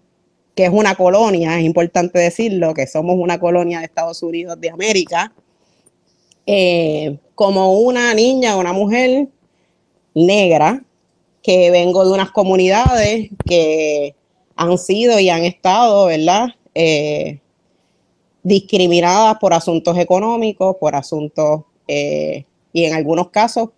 que 0.59 0.65
es 0.65 0.73
una 0.73 0.95
colonia, 0.95 1.57
es 1.57 1.63
importante 1.63 2.19
decirlo, 2.19 2.73
que 2.73 2.85
somos 2.85 3.15
una 3.17 3.39
colonia 3.39 3.79
de 3.79 3.85
Estados 3.85 4.21
Unidos 4.21 4.59
de 4.59 4.69
América, 4.69 5.31
eh, 6.45 7.17
como 7.33 7.79
una 7.79 8.13
niña 8.13 8.57
una 8.57 8.73
mujer 8.73 9.29
negra 10.13 10.83
que 11.41 11.71
vengo 11.71 12.03
de 12.05 12.11
unas 12.11 12.31
comunidades 12.31 13.29
que 13.45 14.15
han 14.57 14.77
sido 14.77 15.17
y 15.17 15.29
han 15.29 15.45
estado, 15.45 16.07
¿verdad? 16.07 16.49
Eh, 16.75 17.39
discriminadas 18.43 19.37
por 19.39 19.53
asuntos 19.53 19.97
económicos, 19.97 20.75
por 20.75 20.93
asuntos, 20.93 21.61
eh, 21.87 22.43
y 22.73 22.83
en 22.83 22.95
algunos 22.95 23.29
casos 23.29 23.69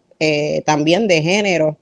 también 0.66 1.08
de 1.08 1.22
género. 1.22 1.78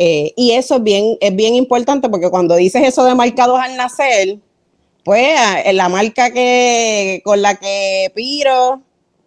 Eh, 0.00 0.32
y 0.36 0.52
eso 0.52 0.76
es 0.76 0.82
bien, 0.84 1.18
es 1.20 1.34
bien 1.34 1.56
importante 1.56 2.08
porque 2.08 2.30
cuando 2.30 2.54
dices 2.54 2.86
eso 2.86 3.04
de 3.04 3.16
marcados 3.16 3.58
al 3.58 3.76
nacer, 3.76 4.38
pues 5.02 5.36
la 5.72 5.88
marca 5.88 6.30
que 6.30 7.20
con 7.24 7.42
la 7.42 7.56
que 7.56 8.12
Piro 8.14 8.80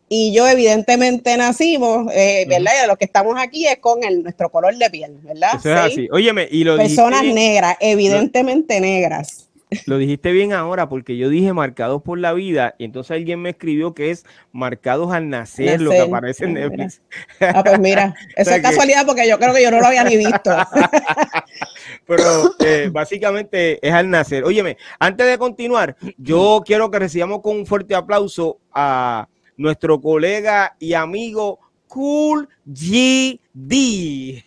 y 0.07 0.31
yo 0.33 0.47
evidentemente 0.47 1.35
nacimos, 1.35 2.09
eh, 2.13 2.45
¿verdad? 2.47 2.71
los 2.87 2.97
que 2.97 3.03
estamos 3.03 3.35
aquí 3.37 3.67
es 3.67 3.79
con 3.79 4.01
el, 4.05 4.23
nuestro 4.23 4.49
color 4.49 4.77
de 4.77 4.89
piel, 4.89 5.17
¿verdad? 5.23 5.55
Eso 5.57 5.73
es 5.73 5.77
así. 5.77 6.07
Óyeme, 6.09 6.47
y 6.49 6.63
lo 6.63 6.77
Personas 6.77 7.25
negras, 7.25 7.75
evidentemente 7.81 8.79
negras. 8.79 9.49
Lo 9.85 9.97
dijiste 9.97 10.33
bien 10.33 10.51
ahora 10.51 10.89
porque 10.89 11.15
yo 11.15 11.29
dije 11.29 11.53
marcados 11.53 12.01
por 12.01 12.19
la 12.19 12.33
vida 12.33 12.75
y 12.77 12.83
entonces 12.83 13.11
alguien 13.11 13.41
me 13.41 13.51
escribió 13.51 13.93
que 13.93 14.11
es 14.11 14.25
marcados 14.51 15.13
al 15.13 15.29
nacer, 15.29 15.79
lo 15.79 15.91
que 15.91 16.01
aparece 16.01 16.43
en 16.43 16.55
Netflix. 16.55 17.01
Ah, 17.39 17.63
pues 17.63 17.79
mira, 17.79 18.13
eso 18.35 18.51
es 18.51 18.61
casualidad 18.61 19.05
porque 19.05 19.27
yo 19.27 19.39
creo 19.39 19.53
que 19.53 19.63
yo 19.63 19.71
no 19.71 19.79
lo 19.79 19.85
había 19.85 20.03
ni 20.03 20.17
visto. 20.17 20.51
Pero 22.05 22.53
eh, 22.59 22.89
básicamente 22.91 23.85
es 23.85 23.93
al 23.93 24.09
nacer. 24.09 24.43
Óyeme, 24.43 24.77
antes 24.99 25.25
de 25.25 25.37
continuar, 25.37 25.95
yo 26.17 26.61
quiero 26.65 26.91
que 26.91 26.99
recibamos 26.99 27.41
con 27.41 27.55
un 27.55 27.65
fuerte 27.65 27.95
aplauso 27.95 28.59
a 28.73 29.29
nuestro 29.55 30.01
colega 30.01 30.75
y 30.79 30.93
amigo 30.93 31.59
Cool 31.87 32.49
GD. 32.65 34.43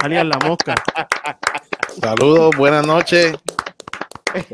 Alias 0.00 0.26
la 0.26 0.38
mosca. 0.46 0.74
Saludos, 2.00 2.56
buenas 2.56 2.86
noches. 2.86 3.34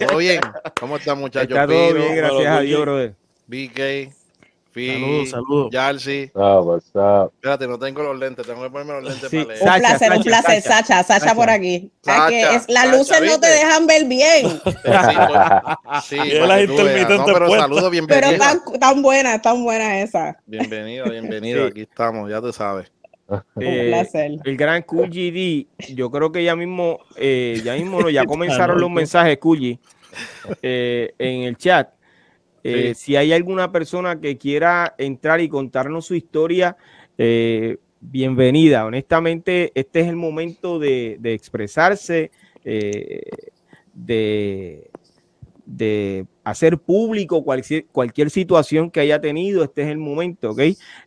¿Todo 0.07 0.19
bien? 0.19 0.41
¿Cómo 0.81 0.97
están, 0.97 1.19
muchachos? 1.19 1.49
Está 1.51 1.67
todo 1.67 1.95
bien, 1.95 2.17
gracias 2.17 2.47
a 2.47 2.61
Dios, 2.61 2.81
brother. 2.83 3.15
BK, 3.47 4.13
Saludos, 4.79 5.31
saludos. 5.31 5.71
Yarsi. 5.73 6.31
Ah, 6.37 6.61
what's 6.61 6.91
up? 6.95 7.33
Espérate, 7.35 7.67
no 7.67 7.79
tengo 7.81 8.01
los 8.05 8.17
lentes, 8.17 8.47
tengo 8.47 8.63
que 8.63 8.71
ponerme 8.71 8.93
los 9.01 9.05
lentes 9.11 9.29
Sí. 9.29 9.37
para 9.39 9.49
leer. 9.49 9.61
Un 9.63 9.67
Sacha, 9.69 9.81
placer, 9.89 10.13
un 10.13 10.23
placer, 10.23 10.63
Sacha. 10.63 11.03
Sacha, 11.03 11.19
Sacha, 11.21 11.35
por 11.35 11.51
aquí. 11.51 11.91
Sacha, 12.01 12.29
Es 12.29 12.31
que 12.31 12.57
es- 12.57 12.69
las 12.69 12.85
Sacha, 12.85 12.97
luces 12.97 13.23
no 13.23 13.41
te 13.41 13.47
dejan 13.49 13.87
ver 13.89 14.05
bien, 14.05 14.47
Sí, 14.49 14.61
pues, 14.65 16.05
sí, 16.05 16.17
las 16.47 16.61
intermitentes 16.61 17.19
No, 17.19 17.25
pero 17.25 17.51
saludos, 17.51 17.81
pero 17.83 17.91
bienvenido. 17.91 18.39
tan, 18.39 18.61
tan 18.79 19.03
buena, 19.03 19.43
tan 19.43 19.65
buena 19.65 20.01
esa. 20.01 20.37
Bienvenido, 20.47 21.07
bienvenido. 21.11 21.65
Sí. 21.65 21.71
Aquí 21.73 21.81
estamos, 21.83 22.31
ya 22.31 22.41
tú 22.41 22.53
sabes. 22.53 22.93
Eh, 23.61 24.07
el 24.45 24.57
gran 24.57 24.83
Cool 24.83 25.11
GD, 25.11 25.67
yo 25.95 26.11
creo 26.11 26.33
que 26.33 26.43
ya 26.43 26.57
mismo, 26.57 27.01
eh, 27.17 27.61
ya 27.63 27.75
mismo, 27.75 28.01
no, 28.01 28.09
ya 28.09 28.25
comenzaron 28.27 28.81
los 28.81 28.91
mensajes, 28.91 29.39
Cool 29.39 29.79
eh, 30.63 31.13
en 31.19 31.43
el 31.43 31.57
chat. 31.57 31.91
Eh, 32.65 32.95
Si 32.95 33.17
hay 33.17 33.33
alguna 33.33 33.71
persona 33.71 34.21
que 34.21 34.37
quiera 34.39 34.95
entrar 34.99 35.41
y 35.41 35.49
contarnos 35.49 36.07
su 36.07 36.15
historia, 36.15 36.77
eh, 37.17 37.77
bienvenida. 38.01 38.85
Honestamente, 38.87 39.73
este 39.75 40.01
es 40.01 40.09
el 40.09 40.17
momento 40.17 40.79
de, 40.79 41.17
de 41.21 41.35
expresarse, 41.35 42.31
eh, 42.65 43.23
de, 43.93 44.91
de 45.69 46.27
hacer 46.45 46.79
público 46.79 47.45
cualquier, 47.45 47.85
cualquier 47.87 48.31
situación 48.31 48.91
que 48.91 49.01
haya 49.01 49.21
tenido. 49.21 49.63
Este 49.63 49.83
es 49.83 49.89
el 49.89 49.99
momento, 49.99 50.53
¿ok? 50.53 50.61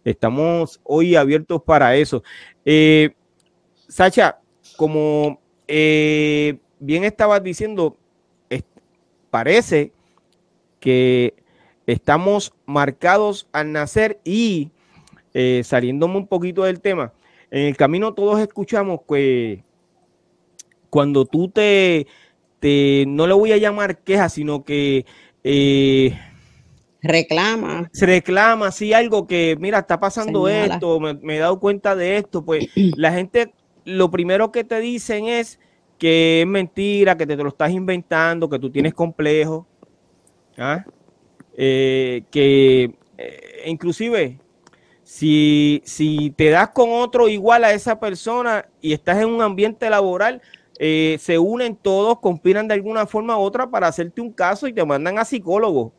Estamos 0.05 0.79
hoy 0.83 1.15
abiertos 1.15 1.63
para 1.63 1.95
eso. 1.95 2.23
Eh, 2.63 3.09
Sacha, 3.87 4.39
como 4.77 5.41
eh, 5.67 6.59
bien 6.79 7.03
estabas 7.03 7.43
diciendo, 7.43 7.97
parece 9.31 9.93
que 10.79 11.33
estamos 11.87 12.53
marcados 12.65 13.47
al 13.51 13.71
nacer 13.71 14.19
y 14.23 14.69
eh, 15.33 15.61
saliéndome 15.63 16.17
un 16.17 16.27
poquito 16.27 16.63
del 16.63 16.81
tema, 16.81 17.13
en 17.49 17.65
el 17.67 17.77
camino 17.77 18.13
todos 18.13 18.39
escuchamos 18.39 18.99
que 19.07 19.63
cuando 20.89 21.25
tú 21.25 21.47
te, 21.49 22.05
te 22.61 23.03
no 23.07 23.27
le 23.27 23.33
voy 23.33 23.51
a 23.51 23.57
llamar 23.57 23.99
queja, 24.03 24.29
sino 24.29 24.63
que 24.63 25.05
eh, 25.43 26.17
Reclama. 27.03 27.89
se 27.91 28.05
reclama 28.05 28.67
así 28.67 28.93
algo 28.93 29.27
que, 29.27 29.57
mira, 29.59 29.79
está 29.79 29.99
pasando 29.99 30.45
Señala. 30.47 30.75
esto, 30.75 30.99
me, 30.99 31.15
me 31.15 31.37
he 31.37 31.39
dado 31.39 31.59
cuenta 31.59 31.95
de 31.95 32.17
esto, 32.17 32.45
pues 32.45 32.69
la 32.75 33.11
gente 33.11 33.53
lo 33.85 34.11
primero 34.11 34.51
que 34.51 34.63
te 34.63 34.79
dicen 34.79 35.25
es 35.25 35.59
que 35.97 36.41
es 36.41 36.47
mentira, 36.47 37.17
que 37.17 37.25
te, 37.25 37.35
te 37.35 37.43
lo 37.43 37.49
estás 37.49 37.71
inventando, 37.71 38.49
que 38.49 38.59
tú 38.59 38.71
tienes 38.71 38.93
complejo, 38.93 39.67
¿ah? 40.57 40.85
Eh, 41.57 42.23
que 42.31 42.95
eh, 43.17 43.63
inclusive 43.65 44.39
si, 45.03 45.81
si 45.85 46.31
te 46.37 46.49
das 46.49 46.69
con 46.69 46.89
otro 46.91 47.27
igual 47.29 47.63
a 47.63 47.73
esa 47.73 47.99
persona 47.99 48.69
y 48.79 48.93
estás 48.93 49.19
en 49.21 49.29
un 49.29 49.41
ambiente 49.41 49.89
laboral, 49.89 50.41
eh, 50.83 51.17
se 51.19 51.37
unen 51.37 51.75
todos, 51.75 52.19
conspiran 52.19 52.67
de 52.67 52.73
alguna 52.73 53.05
forma 53.05 53.37
u 53.37 53.41
otra 53.41 53.69
para 53.69 53.85
hacerte 53.87 54.19
un 54.19 54.31
caso 54.31 54.67
y 54.67 54.73
te 54.73 54.83
mandan 54.83 55.19
a 55.19 55.25
psicólogo 55.25 55.93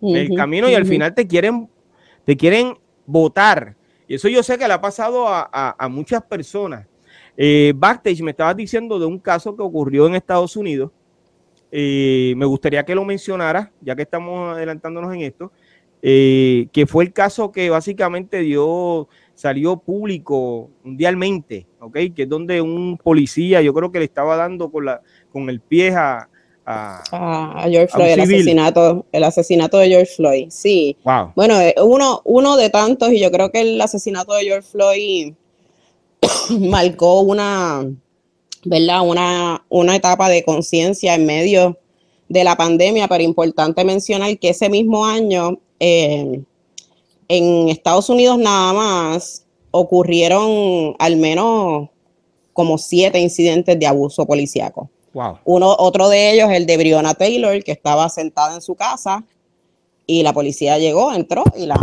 en 0.00 0.16
el 0.16 0.28
camino 0.36 0.68
y 0.68 0.74
al 0.76 0.82
final 0.86 1.12
te 1.14 1.26
quieren, 1.26 1.68
te 2.24 2.36
quieren 2.36 2.74
votar. 3.04 3.74
Y 4.06 4.14
eso 4.14 4.28
yo 4.28 4.42
sé 4.44 4.56
que 4.58 4.68
le 4.68 4.74
ha 4.74 4.80
pasado 4.80 5.26
a, 5.26 5.48
a- 5.52 5.74
a 5.76 5.88
muchas 5.88 6.22
personas. 6.22 6.86
Eh, 7.36 7.72
Backstage 7.74 8.22
me 8.22 8.30
estabas 8.30 8.56
diciendo 8.56 8.98
de 9.00 9.06
un 9.06 9.18
caso 9.18 9.56
que 9.56 9.62
ocurrió 9.62 10.06
en 10.06 10.14
Estados 10.14 10.54
Unidos. 10.56 10.92
Eh, 11.70 12.34
me 12.36 12.44
gustaría 12.46 12.84
que 12.84 12.94
lo 12.94 13.04
mencionara, 13.04 13.72
ya 13.80 13.96
que 13.96 14.02
estamos 14.02 14.54
adelantándonos 14.54 15.12
en 15.14 15.22
esto, 15.22 15.50
eh, 16.02 16.68
que 16.72 16.86
fue 16.86 17.04
el 17.04 17.12
caso 17.12 17.50
que 17.50 17.70
básicamente 17.70 18.38
dio, 18.40 19.08
salió 19.42 19.76
público 19.76 20.70
mundialmente, 20.84 21.66
¿ok? 21.80 21.96
Que 22.14 22.22
es 22.22 22.28
donde 22.28 22.60
un 22.62 22.96
policía, 22.96 23.60
yo 23.60 23.74
creo 23.74 23.90
que 23.90 23.98
le 23.98 24.04
estaba 24.04 24.36
dando 24.36 24.70
con, 24.70 24.84
la, 24.84 25.00
con 25.32 25.50
el 25.50 25.58
pie 25.60 25.90
a... 25.90 26.28
a- 26.64 27.02
George 27.68 27.92
a 27.92 27.96
Floyd, 27.96 28.10
el 28.12 28.20
asesinato, 28.20 29.06
el 29.10 29.24
asesinato 29.24 29.78
de 29.78 29.88
George 29.88 30.12
Floyd, 30.14 30.46
sí. 30.50 30.96
wow. 31.02 31.32
Bueno, 31.34 31.60
eh, 31.60 31.74
uno, 31.82 32.22
uno 32.24 32.56
de 32.56 32.70
tantos, 32.70 33.10
y 33.12 33.18
yo 33.18 33.32
creo 33.32 33.50
que 33.50 33.62
el 33.62 33.80
asesinato 33.80 34.32
de 34.34 34.44
George 34.44 34.68
Floyd 34.70 35.32
marcó 36.60 37.22
una, 37.22 37.84
¿verdad? 38.64 39.00
Una, 39.04 39.64
una 39.68 39.96
etapa 39.96 40.28
de 40.28 40.44
conciencia 40.44 41.16
en 41.16 41.26
medio 41.26 41.78
de 42.28 42.44
la 42.44 42.54
pandemia, 42.56 43.08
pero 43.08 43.24
importante 43.24 43.84
mencionar 43.84 44.38
que 44.38 44.50
ese 44.50 44.68
mismo 44.68 45.04
año 45.04 45.58
eh, 45.80 46.42
en 47.36 47.68
Estados 47.70 48.08
Unidos 48.10 48.38
nada 48.38 48.72
más 48.72 49.44
ocurrieron 49.70 50.94
al 50.98 51.16
menos 51.16 51.88
como 52.52 52.76
siete 52.78 53.18
incidentes 53.18 53.78
de 53.78 53.86
abuso 53.86 54.26
policíaco. 54.26 54.90
Wow. 55.14 55.38
Uno, 55.44 55.74
otro 55.78 56.08
de 56.08 56.32
ellos, 56.32 56.50
el 56.50 56.66
de 56.66 56.76
Breonna 56.76 57.14
Taylor, 57.14 57.62
que 57.64 57.72
estaba 57.72 58.08
sentada 58.08 58.54
en 58.54 58.60
su 58.62 58.74
casa 58.74 59.24
y 60.06 60.22
la 60.22 60.32
policía 60.32 60.78
llegó, 60.78 61.12
entró 61.12 61.44
y 61.56 61.66
la, 61.66 61.76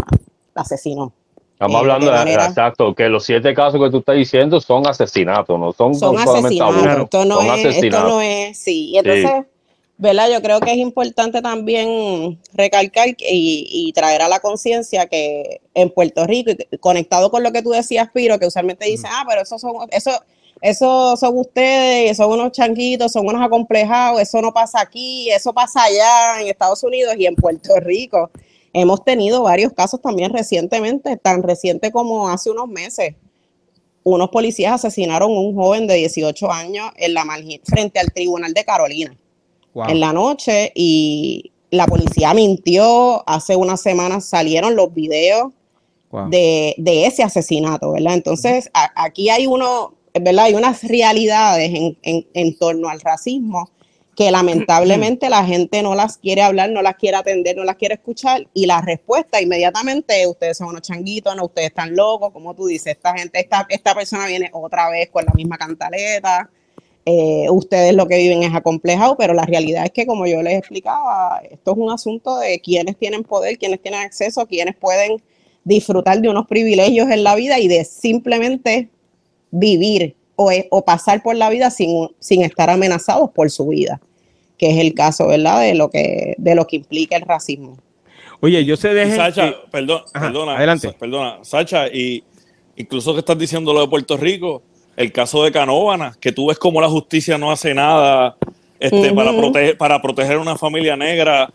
la 0.54 0.62
asesinó. 0.62 1.14
Estamos 1.54 1.76
Eh, 1.76 1.80
hablando 1.80 2.06
de 2.08 2.12
de, 2.12 2.18
manera- 2.18 2.46
exacto, 2.46 2.94
que 2.96 3.10
los 3.10 3.24
siete 3.26 3.54
casos 3.54 3.82
que 3.82 3.90
tú 3.90 3.98
estás 4.00 4.16
diciendo 4.16 4.62
son 4.62 4.86
asesinatos, 4.88 5.60
no 5.60 5.74
son, 5.74 5.94
Son 5.96 6.16
no 6.16 6.22
solamente 6.24 6.48
asesinatos. 6.62 6.76
abusos, 6.86 7.04
Esto 7.04 7.26
no, 7.26 7.36
son 7.38 7.60
es, 7.60 7.84
esto 7.84 8.04
no 8.04 8.22
es, 8.22 8.58
sí. 8.58 8.90
Y 8.92 8.98
entonces, 8.98 9.46
¿verdad? 10.00 10.30
Yo 10.32 10.42
creo 10.42 10.62
que 10.62 10.72
es 10.72 10.78
importante 10.78 11.42
también 11.42 12.40
recalcar 12.54 13.10
y, 13.10 13.16
y 13.20 13.92
traer 13.92 14.22
a 14.22 14.30
la 14.30 14.40
conciencia 14.40 15.08
que 15.08 15.60
en 15.74 15.90
Puerto 15.90 16.26
Rico, 16.26 16.52
y 16.52 16.78
conectado 16.78 17.30
con 17.30 17.44
lo 17.44 17.52
que 17.52 17.62
tú 17.62 17.72
decías, 17.72 18.10
Piro, 18.14 18.40
que 18.40 18.48
usualmente 18.48 18.86
dicen, 18.86 19.12
ah, 19.14 19.26
pero 19.28 19.42
esos 19.42 19.60
son, 19.60 19.76
eso, 19.92 20.12
eso 20.62 21.18
son 21.18 21.38
ustedes, 21.38 22.16
son 22.16 22.32
unos 22.32 22.54
changuitos, 22.54 23.12
son 23.12 23.28
unos 23.28 23.46
acomplejados, 23.46 24.22
eso 24.22 24.42
no 24.42 24.54
pasa 24.54 24.80
aquí, 24.80 25.30
eso 25.32 25.52
pasa 25.54 25.84
allá 25.84 26.42
en 26.42 26.48
Estados 26.48 26.82
Unidos 26.82 27.16
y 27.18 27.26
en 27.26 27.36
Puerto 27.36 27.78
Rico. 27.82 28.32
Hemos 28.72 29.04
tenido 29.04 29.44
varios 29.44 29.74
casos 29.74 30.02
también 30.02 30.32
recientemente, 30.32 31.18
tan 31.18 31.44
reciente 31.44 31.92
como 31.92 32.30
hace 32.30 32.50
unos 32.50 32.70
meses. 32.70 33.16
Unos 34.04 34.30
policías 34.30 34.72
asesinaron 34.76 35.30
a 35.32 35.40
un 35.40 35.56
joven 35.56 35.88
de 35.88 35.96
18 35.96 36.50
años 36.50 36.90
en 36.96 37.14
la 37.14 37.26
frente 37.66 38.00
al 38.00 38.14
tribunal 38.14 38.54
de 38.54 38.64
Carolina 38.64 39.18
wow. 39.74 39.90
en 39.90 40.00
la 40.00 40.14
noche 40.14 40.72
y 40.76 41.52
la 41.72 41.86
policía 41.88 42.34
mintió. 42.34 43.24
Hace 43.28 43.56
unas 43.56 43.82
semanas 43.82 44.26
salieron 44.26 44.76
los 44.76 44.94
videos 44.94 45.54
wow. 46.12 46.30
de, 46.30 46.76
de 46.78 47.06
ese 47.06 47.24
asesinato, 47.24 47.92
¿verdad? 47.92 48.14
Entonces, 48.14 48.70
a- 48.74 48.92
aquí 48.96 49.30
hay 49.30 49.48
uno, 49.48 49.96
¿verdad? 50.14 50.46
Hay 50.46 50.54
unas 50.56 50.84
realidades 50.84 51.70
en, 51.74 51.98
en- 52.04 52.28
en 52.34 52.58
torno 52.58 52.90
al 52.90 53.00
racismo 53.02 53.70
que 54.16 54.32
lamentablemente 54.32 55.30
la 55.30 55.46
gente 55.46 55.82
no 55.82 55.96
las 55.96 56.18
quiere 56.18 56.42
hablar, 56.42 56.70
no 56.72 56.82
las 56.82 56.96
quiere 56.98 57.16
atender, 57.16 57.56
no 57.56 57.64
las 57.64 57.78
quiere 57.78 57.94
escuchar 57.96 58.46
y 58.54 58.66
la 58.66 58.82
respuesta 58.82 59.42
inmediatamente, 59.42 60.28
ustedes 60.28 60.58
son 60.58 60.68
unos 60.68 60.82
changuitos, 60.82 61.34
no, 61.38 61.46
ustedes 61.46 61.70
están 61.70 61.96
locos, 61.96 62.34
como 62.34 62.54
tú 62.54 62.66
dices, 62.68 62.98
esta 62.98 63.18
gente, 63.18 63.40
esta, 63.40 63.66
esta 63.70 63.96
persona 63.96 64.28
viene 64.28 64.50
otra 64.52 64.90
vez 64.90 65.10
con 65.10 65.24
la 65.24 65.32
misma 65.32 65.58
cantaleta, 65.58 66.50
eh, 67.12 67.50
ustedes 67.50 67.96
lo 67.96 68.08
que 68.08 68.18
viven 68.20 68.44
es 68.44 68.54
acomplejado, 68.54 69.18
pero 69.18 69.34
la 69.34 69.44
realidad 69.44 69.84
es 69.84 69.90
que, 69.90 70.06
como 70.06 70.28
yo 70.28 70.44
les 70.44 70.60
explicaba, 70.60 71.42
esto 71.50 71.72
es 71.72 71.78
un 71.80 71.90
asunto 71.90 72.38
de 72.38 72.60
quienes 72.60 72.98
tienen 72.98 73.24
poder, 73.24 73.58
quienes 73.58 73.82
tienen 73.82 74.02
acceso, 74.02 74.46
quienes 74.46 74.76
pueden 74.76 75.20
disfrutar 75.64 76.22
de 76.22 76.30
unos 76.30 76.46
privilegios 76.46 77.10
en 77.10 77.24
la 77.24 77.34
vida 77.34 77.58
y 77.58 77.68
de 77.68 77.84
simplemente 77.84 78.90
vivir 79.50 80.16
o, 80.36 80.52
o 80.70 80.86
pasar 80.86 81.24
por 81.24 81.36
la 81.36 81.50
vida 81.50 81.72
sin, 81.72 82.10
sin 82.20 82.44
estar 82.44 82.70
amenazados 82.70 83.32
por 83.32 83.50
su 83.50 83.66
vida, 83.70 84.00
que 84.60 84.70
es 84.70 84.78
el 84.78 84.94
caso, 84.94 85.26
¿verdad? 85.26 85.62
De 85.62 85.74
lo 85.74 85.90
que, 85.90 86.36
de 86.38 86.54
lo 86.54 86.68
que 86.68 86.76
implica 86.76 87.16
el 87.16 87.24
racismo. 87.24 87.80
Oye, 88.40 88.64
yo 88.64 88.78
sé 88.78 88.94
de 88.94 89.16
Sacha, 89.16 89.56
perdón, 89.72 90.04
perdona, 90.14 90.58
adelante. 90.58 90.96
Perdona, 91.00 91.40
Sacha, 91.42 91.88
y 91.88 92.24
incluso 92.76 93.14
que 93.14 93.20
estás 93.20 93.38
diciendo 93.38 93.74
lo 93.74 93.82
de 93.82 93.88
Puerto 93.88 94.16
Rico, 94.16 94.62
el 95.00 95.14
caso 95.14 95.46
de 95.46 95.52
Canóvana, 95.54 96.18
que 96.20 96.34
tú 96.34 96.48
ves 96.48 96.60
como 96.60 96.82
la 96.82 96.90
justicia 96.90 97.38
no 97.38 97.52
hace 97.52 97.74
nada 97.74 98.36
este, 98.78 99.14
para, 99.14 99.32
proteger, 99.32 99.78
para 99.78 100.02
proteger 100.02 100.34
a 100.34 100.42
una 100.42 100.58
familia 100.58 100.98
negra 100.98 101.50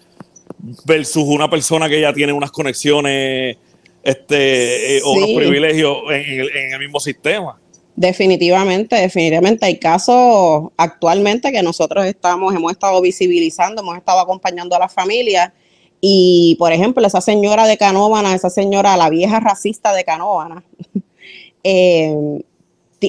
versus 0.87 1.25
una 1.25 1.51
persona 1.51 1.87
que 1.87 2.01
ya 2.01 2.11
tiene 2.15 2.33
unas 2.33 2.51
conexiones 2.51 3.59
este, 4.03 4.97
eh, 4.97 5.03
o 5.05 5.13
unos 5.13 5.29
privilegios 5.37 5.99
en, 6.11 6.73
el, 6.73 6.79
mismo 6.79 6.99
sistema. 6.99 7.61
Definitivamente, 7.95 8.97
definitivamente. 8.97 9.67
Hay 9.67 9.79
casos 9.79 10.71
actualmente 10.79 11.53
que 11.53 11.63
nosotros 11.63 12.07
estamos, 12.07 12.55
hemos 12.55 12.73
estado 12.73 12.99
visibilizando, 13.03 13.83
hemos 13.83 13.99
estado 13.99 14.21
acompañando 14.21 14.75
a 14.75 14.79
las 14.79 14.95
familias 14.95 15.53
y, 16.01 16.57
por 16.59 16.73
ejemplo, 16.73 17.07
esa 17.07 17.21
señora 17.21 17.67
de 17.67 17.77
Canóvana, 17.77 18.35
esa 18.35 18.49
señora, 18.49 18.97
la 18.97 19.11
vieja 19.11 19.39
racista 19.39 19.93
de 19.93 20.03
Canóvana, 20.03 20.65
eh, 21.63 22.41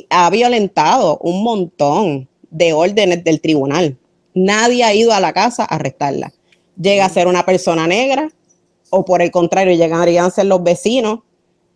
ha 0.09 0.29
violentado 0.29 1.17
un 1.19 1.43
montón 1.43 2.27
de 2.49 2.73
órdenes 2.73 3.23
del 3.23 3.41
tribunal. 3.41 3.97
Nadie 4.33 4.83
ha 4.83 4.93
ido 4.93 5.13
a 5.13 5.19
la 5.19 5.33
casa 5.33 5.63
a 5.63 5.75
arrestarla. 5.75 6.33
Llega 6.79 7.05
a 7.05 7.09
ser 7.09 7.27
una 7.27 7.45
persona 7.45 7.87
negra 7.87 8.29
o 8.89 9.05
por 9.05 9.21
el 9.21 9.31
contrario, 9.31 9.75
llegarían 9.75 10.25
a 10.25 10.29
ser 10.29 10.45
los 10.45 10.63
vecinos 10.63 11.19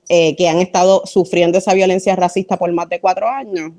eh, 0.08 0.36
que 0.36 0.50
han 0.50 0.60
estado 0.60 1.04
sufriendo 1.06 1.58
esa 1.58 1.74
violencia 1.74 2.16
racista 2.16 2.58
por 2.58 2.72
más 2.72 2.90
de 2.90 3.00
cuatro 3.00 3.28
años. 3.28 3.72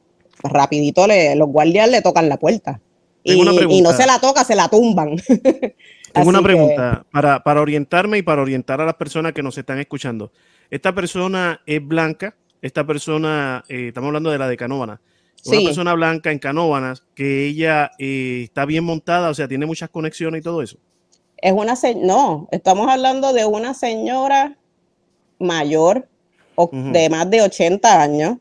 Rapidito 0.42 1.06
le, 1.06 1.34
los 1.36 1.48
guardias 1.48 1.88
le 1.90 2.02
tocan 2.02 2.28
la 2.28 2.38
puerta. 2.38 2.80
Y, 3.22 3.34
y, 3.34 3.82
no 3.82 3.92
se 3.92 4.06
la 4.06 4.18
toca, 4.18 4.44
se 4.44 4.54
la 4.54 4.68
tumban. 4.68 5.16
Tengo 6.12 6.28
una 6.28 6.42
pregunta 6.42 7.04
para, 7.12 7.42
para 7.42 7.60
orientarme 7.60 8.18
y 8.18 8.22
para 8.22 8.42
orientar 8.42 8.80
a 8.80 8.86
las 8.86 8.94
personas 8.94 9.32
que 9.32 9.42
nos 9.42 9.56
están 9.58 9.78
escuchando. 9.78 10.32
Esta 10.70 10.94
persona 10.94 11.60
es 11.66 11.86
blanca, 11.86 12.34
esta 12.62 12.86
persona, 12.86 13.64
eh, 13.68 13.88
estamos 13.88 14.08
hablando 14.08 14.30
de 14.30 14.38
la 14.38 14.48
de 14.48 14.56
Canóvanas, 14.56 15.00
una 15.46 15.60
persona 15.60 15.94
blanca 15.94 16.30
en 16.30 16.38
Canóvanas, 16.38 17.02
que 17.14 17.46
ella 17.46 17.92
eh, 17.98 18.42
está 18.44 18.64
bien 18.66 18.84
montada, 18.84 19.30
o 19.30 19.34
sea, 19.34 19.48
tiene 19.48 19.66
muchas 19.66 19.88
conexiones 19.88 20.40
y 20.40 20.42
todo 20.42 20.62
eso. 20.62 20.76
Es 21.38 21.52
una, 21.52 21.74
no, 21.96 22.48
estamos 22.50 22.88
hablando 22.88 23.32
de 23.32 23.46
una 23.46 23.72
señora 23.72 24.56
mayor, 25.38 26.06
de 26.70 27.08
más 27.08 27.30
de 27.30 27.40
80 27.40 28.02
años, 28.02 28.36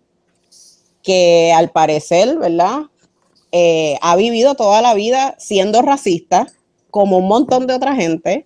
que 1.02 1.54
al 1.56 1.72
parecer, 1.72 2.38
¿verdad? 2.38 2.82
Eh, 3.54 3.98
ha 4.02 4.18
vivido 4.18 4.56
toda 4.56 4.82
la 4.82 4.94
vida 4.94 5.36
siendo 5.40 5.82
racista, 5.82 6.48
como 6.92 7.18
un 7.18 7.30
montón 7.30 7.66
de 7.66 7.76
otra 7.76 7.96
gente, 7.96 8.46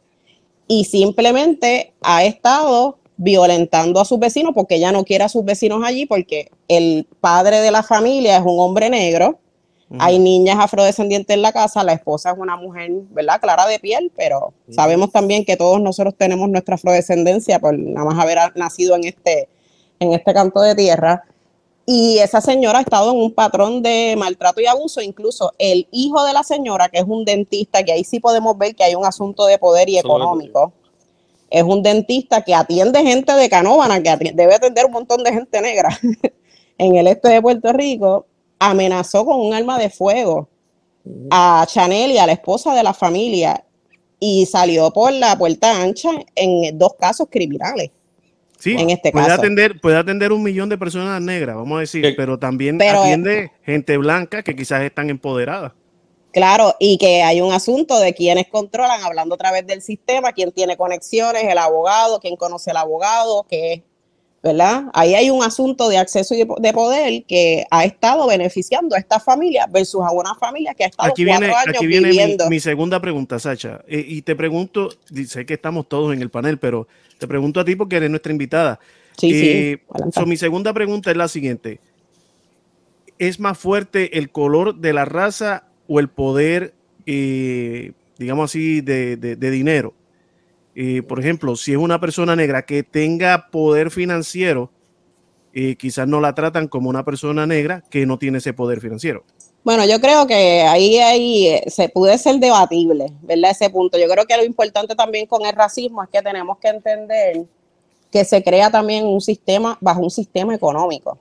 y 0.68 0.86
simplemente 0.86 1.94
ha 2.02 2.24
estado 2.24 3.00
violentando 3.18 4.00
a 4.00 4.06
sus 4.06 4.20
vecinos 4.20 4.54
porque 4.54 4.76
ella 4.76 4.92
no 4.92 5.04
quiere 5.04 5.24
a 5.24 5.30
sus 5.30 5.46
vecinos 5.46 5.82
allí 5.84 6.06
porque 6.06 6.50
el 6.68 7.08
padre 7.22 7.60
de 7.60 7.72
la 7.72 7.84
familia 7.84 8.38
es 8.38 8.44
un 8.44 8.60
hombre 8.60 8.90
negro, 8.90 9.40
hay 10.00 10.18
niñas 10.18 10.58
afrodescendientes 10.60 11.36
en 11.36 11.44
la 11.44 11.52
casa, 11.52 11.84
la 11.84 11.94
esposa 11.94 12.32
es 12.32 12.38
una 12.40 12.56
mujer, 12.56 12.90
¿verdad? 13.12 13.40
Clara 13.40 13.68
de 13.68 13.78
piel, 13.78 14.12
pero 14.16 14.54
sabemos 14.70 15.12
también 15.12 15.46
que 15.46 15.56
todos 15.56 15.80
nosotros 15.80 16.16
tenemos 16.18 16.50
nuestra 16.50 16.76
afrodescendencia 16.76 17.60
por 17.60 17.78
nada 17.78 18.06
más 18.06 18.20
haber 18.20 18.40
nacido 18.56 18.96
en 18.96 19.04
este, 19.04 19.50
en 20.00 20.14
este 20.14 20.34
canto 20.34 20.62
de 20.62 20.74
tierra. 20.74 21.24
Y 21.86 22.18
esa 22.20 22.42
señora 22.42 22.80
ha 22.80 22.82
estado 22.82 23.12
en 23.12 23.18
un 23.18 23.34
patrón 23.34 23.84
de 23.84 24.16
maltrato 24.18 24.62
y 24.62 24.66
abuso, 24.66 25.02
incluso 25.02 25.52
el 25.60 25.88
hijo 25.92 26.24
de 26.24 26.34
la 26.34 26.44
señora, 26.44 26.90
que 26.90 26.98
es 27.00 27.06
un 27.06 27.24
dentista, 27.24 27.84
que 27.84 27.92
ahí 27.92 28.04
sí 28.04 28.20
podemos 28.20 28.58
ver 28.58 28.74
que 28.74 28.86
hay 28.86 28.96
un 28.96 29.06
asunto 29.06 29.46
de 29.46 29.60
poder 29.60 29.90
y 29.90 30.00
económico 30.00 30.74
es 31.54 31.62
un 31.62 31.84
dentista 31.84 32.42
que 32.42 32.56
atiende 32.56 33.04
gente 33.04 33.32
de 33.32 33.48
Canóvana, 33.48 34.02
que 34.02 34.32
debe 34.34 34.56
atender 34.56 34.88
un 34.88 34.92
montón 34.92 35.24
de 35.24 35.32
gente 35.32 35.62
negra 35.62 36.00
en 36.80 36.96
el 36.96 37.06
este 37.06 37.30
de 37.30 37.44
Puerto 37.44 37.72
Rico, 37.72 38.26
amenazó 38.58 39.24
con 39.24 39.40
un 39.40 39.54
arma 39.54 39.78
de 39.78 39.92
fuego 39.92 40.50
a 41.30 41.64
Chanel 41.70 42.12
y 42.12 42.18
a 42.18 42.26
la 42.26 42.32
esposa 42.32 42.74
de 42.74 42.82
la 42.82 42.92
familia 42.92 43.64
y 44.20 44.48
salió 44.48 44.90
por 44.90 45.14
la 45.14 45.38
puerta 45.38 45.80
ancha 45.80 46.10
en 46.34 46.76
dos 46.76 46.96
casos 47.00 47.28
criminales. 47.30 47.92
Sí, 48.58 48.76
en 48.80 48.90
este 48.90 49.12
puede 49.12 49.32
Atender, 49.32 49.80
puede 49.80 49.98
atender 49.98 50.32
un 50.32 50.42
millón 50.42 50.70
de 50.70 50.78
personas 50.80 51.22
negras, 51.22 51.56
vamos 51.56 51.78
a 51.78 51.82
decir, 51.82 52.16
pero 52.18 52.40
también 52.40 52.82
atiende 52.82 53.52
gente 53.64 53.96
blanca 53.98 54.42
que 54.42 54.56
quizás 54.56 54.82
están 54.82 55.12
empoderadas. 55.12 55.74
Claro, 56.34 56.76
y 56.80 56.98
que 56.98 57.22
hay 57.22 57.42
un 57.42 57.54
asunto 57.54 58.00
de 58.00 58.16
quienes 58.16 58.48
controlan, 58.48 59.04
hablando 59.04 59.36
a 59.36 59.38
través 59.38 59.68
del 59.68 59.84
sistema, 59.84 60.32
quién 60.32 60.52
tiene 60.52 60.76
conexiones, 60.76 61.44
el 61.44 61.60
abogado, 61.60 62.20
quién 62.20 62.36
conoce 62.38 62.72
al 62.72 62.78
abogado, 62.78 63.46
que, 63.48 63.84
¿verdad? 64.42 64.86
Ahí 64.94 65.14
hay 65.14 65.30
un 65.30 65.44
asunto 65.44 65.90
de 65.90 66.00
acceso 66.00 66.34
y 66.34 66.44
de 66.44 66.74
poder 66.74 67.24
que 67.26 67.68
ha 67.70 67.86
estado 67.86 68.26
beneficiando 68.26 68.96
a 68.96 69.00
esta 69.00 69.20
familia 69.20 69.68
versus 69.70 70.02
a 70.04 70.10
una 70.10 70.34
familia 70.34 70.74
que 70.74 70.86
ha 70.86 70.88
estado 70.88 71.12
aquí 71.12 71.24
viene, 71.24 71.46
años 71.46 71.56
aquí 71.68 71.86
viene 71.86 72.36
Mi, 72.50 72.60
segunda 72.60 73.00
pregunta, 73.00 73.38
Sacha, 73.38 73.82
eh, 73.88 74.04
y 74.06 74.24
te 74.24 74.36
pregunto, 74.36 74.90
sé 75.28 75.46
que 75.46 75.54
estamos 75.54 75.88
todos 75.88 76.16
en 76.16 76.22
el 76.24 76.32
panel, 76.32 76.58
pero 76.58 76.88
te 77.20 77.28
pregunto 77.28 77.60
a 77.60 77.66
ti 77.66 77.76
porque 77.76 77.98
eres 77.98 78.10
nuestra 78.10 78.32
invitada. 78.32 78.80
Sí, 79.20 79.30
sí. 79.30 79.50
Eh, 79.50 79.84
mi 80.26 80.38
segunda 80.38 80.74
pregunta 80.74 81.12
es 81.12 81.18
la 81.18 81.28
siguiente. 81.28 81.80
¿Es 83.20 83.40
más 83.40 83.56
fuerte 83.56 84.18
el 84.18 84.32
color 84.32 84.78
de 84.78 84.94
la 84.94 85.06
raza 85.06 85.68
o 85.88 86.00
el 86.00 86.10
poder, 86.10 86.74
eh, 87.06 87.92
digamos 88.18 88.52
así, 88.52 88.82
de, 88.82 89.36
dinero. 89.36 89.94
Eh, 90.76 91.04
por 91.04 91.20
ejemplo, 91.20 91.56
si 91.56 91.72
es 91.72 91.78
una 91.78 92.00
persona 92.00 92.36
negra 92.36 92.66
que 92.66 92.84
tenga 92.84 93.50
poder 93.52 93.92
financiero, 93.92 94.72
eh, 95.54 95.76
quizás 95.76 96.08
no 96.08 96.20
la 96.20 96.34
tratan 96.34 96.68
como 96.68 96.90
una 96.90 97.06
persona 97.06 97.46
negra 97.46 97.84
que 97.90 98.06
no 98.06 98.18
tiene 98.18 98.40
ese 98.40 98.54
poder 98.54 98.82
financiero. 98.82 99.24
Bueno, 99.64 99.86
yo 99.86 100.02
creo 100.02 100.28
que 100.28 100.64
ahí, 100.64 100.98
ahí 100.98 101.62
se 101.68 101.88
puede 101.90 102.18
ser 102.18 102.38
debatible, 102.38 103.14
¿verdad? 103.22 103.52
Ese 103.52 103.70
punto. 103.70 103.98
Yo 103.98 104.10
creo 104.10 104.26
que 104.26 104.36
lo 104.36 104.44
importante 104.44 104.96
también 104.96 105.26
con 105.26 105.46
el 105.46 105.54
racismo 105.54 106.04
es 106.04 106.10
que 106.10 106.22
tenemos 106.22 106.58
que 106.58 106.68
entender 106.68 107.46
que 108.12 108.26
se 108.26 108.44
crea 108.44 108.70
también 108.70 109.06
un 109.06 109.22
sistema 109.22 109.78
bajo 109.80 110.02
un 110.02 110.12
sistema 110.12 110.54
económico, 110.54 111.18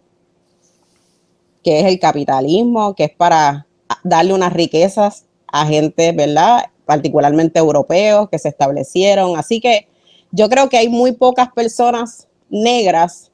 que 1.63 1.81
es 1.81 1.87
el 1.87 1.99
capitalismo, 1.99 2.95
que 2.95 3.05
es 3.05 3.11
para 3.13 3.67
darle 4.03 4.35
unas 4.35 4.53
riquezas 4.53 5.25
a 5.47 5.67
gente, 5.67 6.13
¿verdad? 6.13 6.65
Particularmente 6.85 7.59
europeos 7.59 8.29
que 8.29 8.39
se 8.39 8.49
establecieron. 8.49 9.37
Así 9.37 9.61
que 9.61 9.89
yo 10.31 10.49
creo 10.49 10.69
que 10.69 10.79
hay 10.79 10.89
muy 10.89 11.13
pocas 11.13 11.53
personas 11.53 12.29
negras 12.49 13.31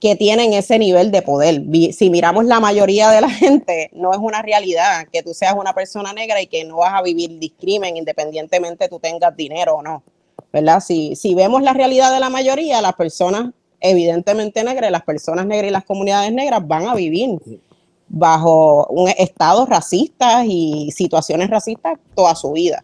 que 0.00 0.16
tienen 0.16 0.52
ese 0.52 0.78
nivel 0.78 1.10
de 1.10 1.22
poder. 1.22 1.62
Si 1.92 2.10
miramos 2.10 2.44
la 2.44 2.60
mayoría 2.60 3.10
de 3.10 3.20
la 3.20 3.30
gente, 3.30 3.90
no 3.94 4.12
es 4.12 4.18
una 4.18 4.42
realidad 4.42 5.06
que 5.10 5.22
tú 5.22 5.32
seas 5.32 5.54
una 5.56 5.72
persona 5.72 6.12
negra 6.12 6.40
y 6.42 6.46
que 6.46 6.64
no 6.64 6.78
vas 6.78 6.94
a 6.94 7.02
vivir 7.02 7.38
discrimen 7.38 7.96
independientemente 7.96 8.88
tú 8.88 8.98
tengas 8.98 9.34
dinero 9.36 9.76
o 9.76 9.82
no. 9.82 10.02
¿Verdad? 10.52 10.80
Si, 10.80 11.16
si 11.16 11.34
vemos 11.34 11.62
la 11.62 11.72
realidad 11.72 12.12
de 12.12 12.20
la 12.20 12.30
mayoría, 12.30 12.80
las 12.80 12.94
personas 12.94 13.52
evidentemente 13.80 14.64
negras, 14.64 14.90
las 14.90 15.02
personas 15.02 15.46
negras 15.46 15.68
y 15.68 15.72
las 15.72 15.84
comunidades 15.84 16.32
negras 16.32 16.66
van 16.66 16.86
a 16.86 16.94
vivir 16.94 17.38
bajo 18.08 18.86
un 18.86 19.08
estado 19.08 19.66
racista 19.66 20.44
y 20.46 20.90
situaciones 20.92 21.50
racistas 21.50 21.98
toda 22.14 22.34
su 22.34 22.52
vida. 22.52 22.82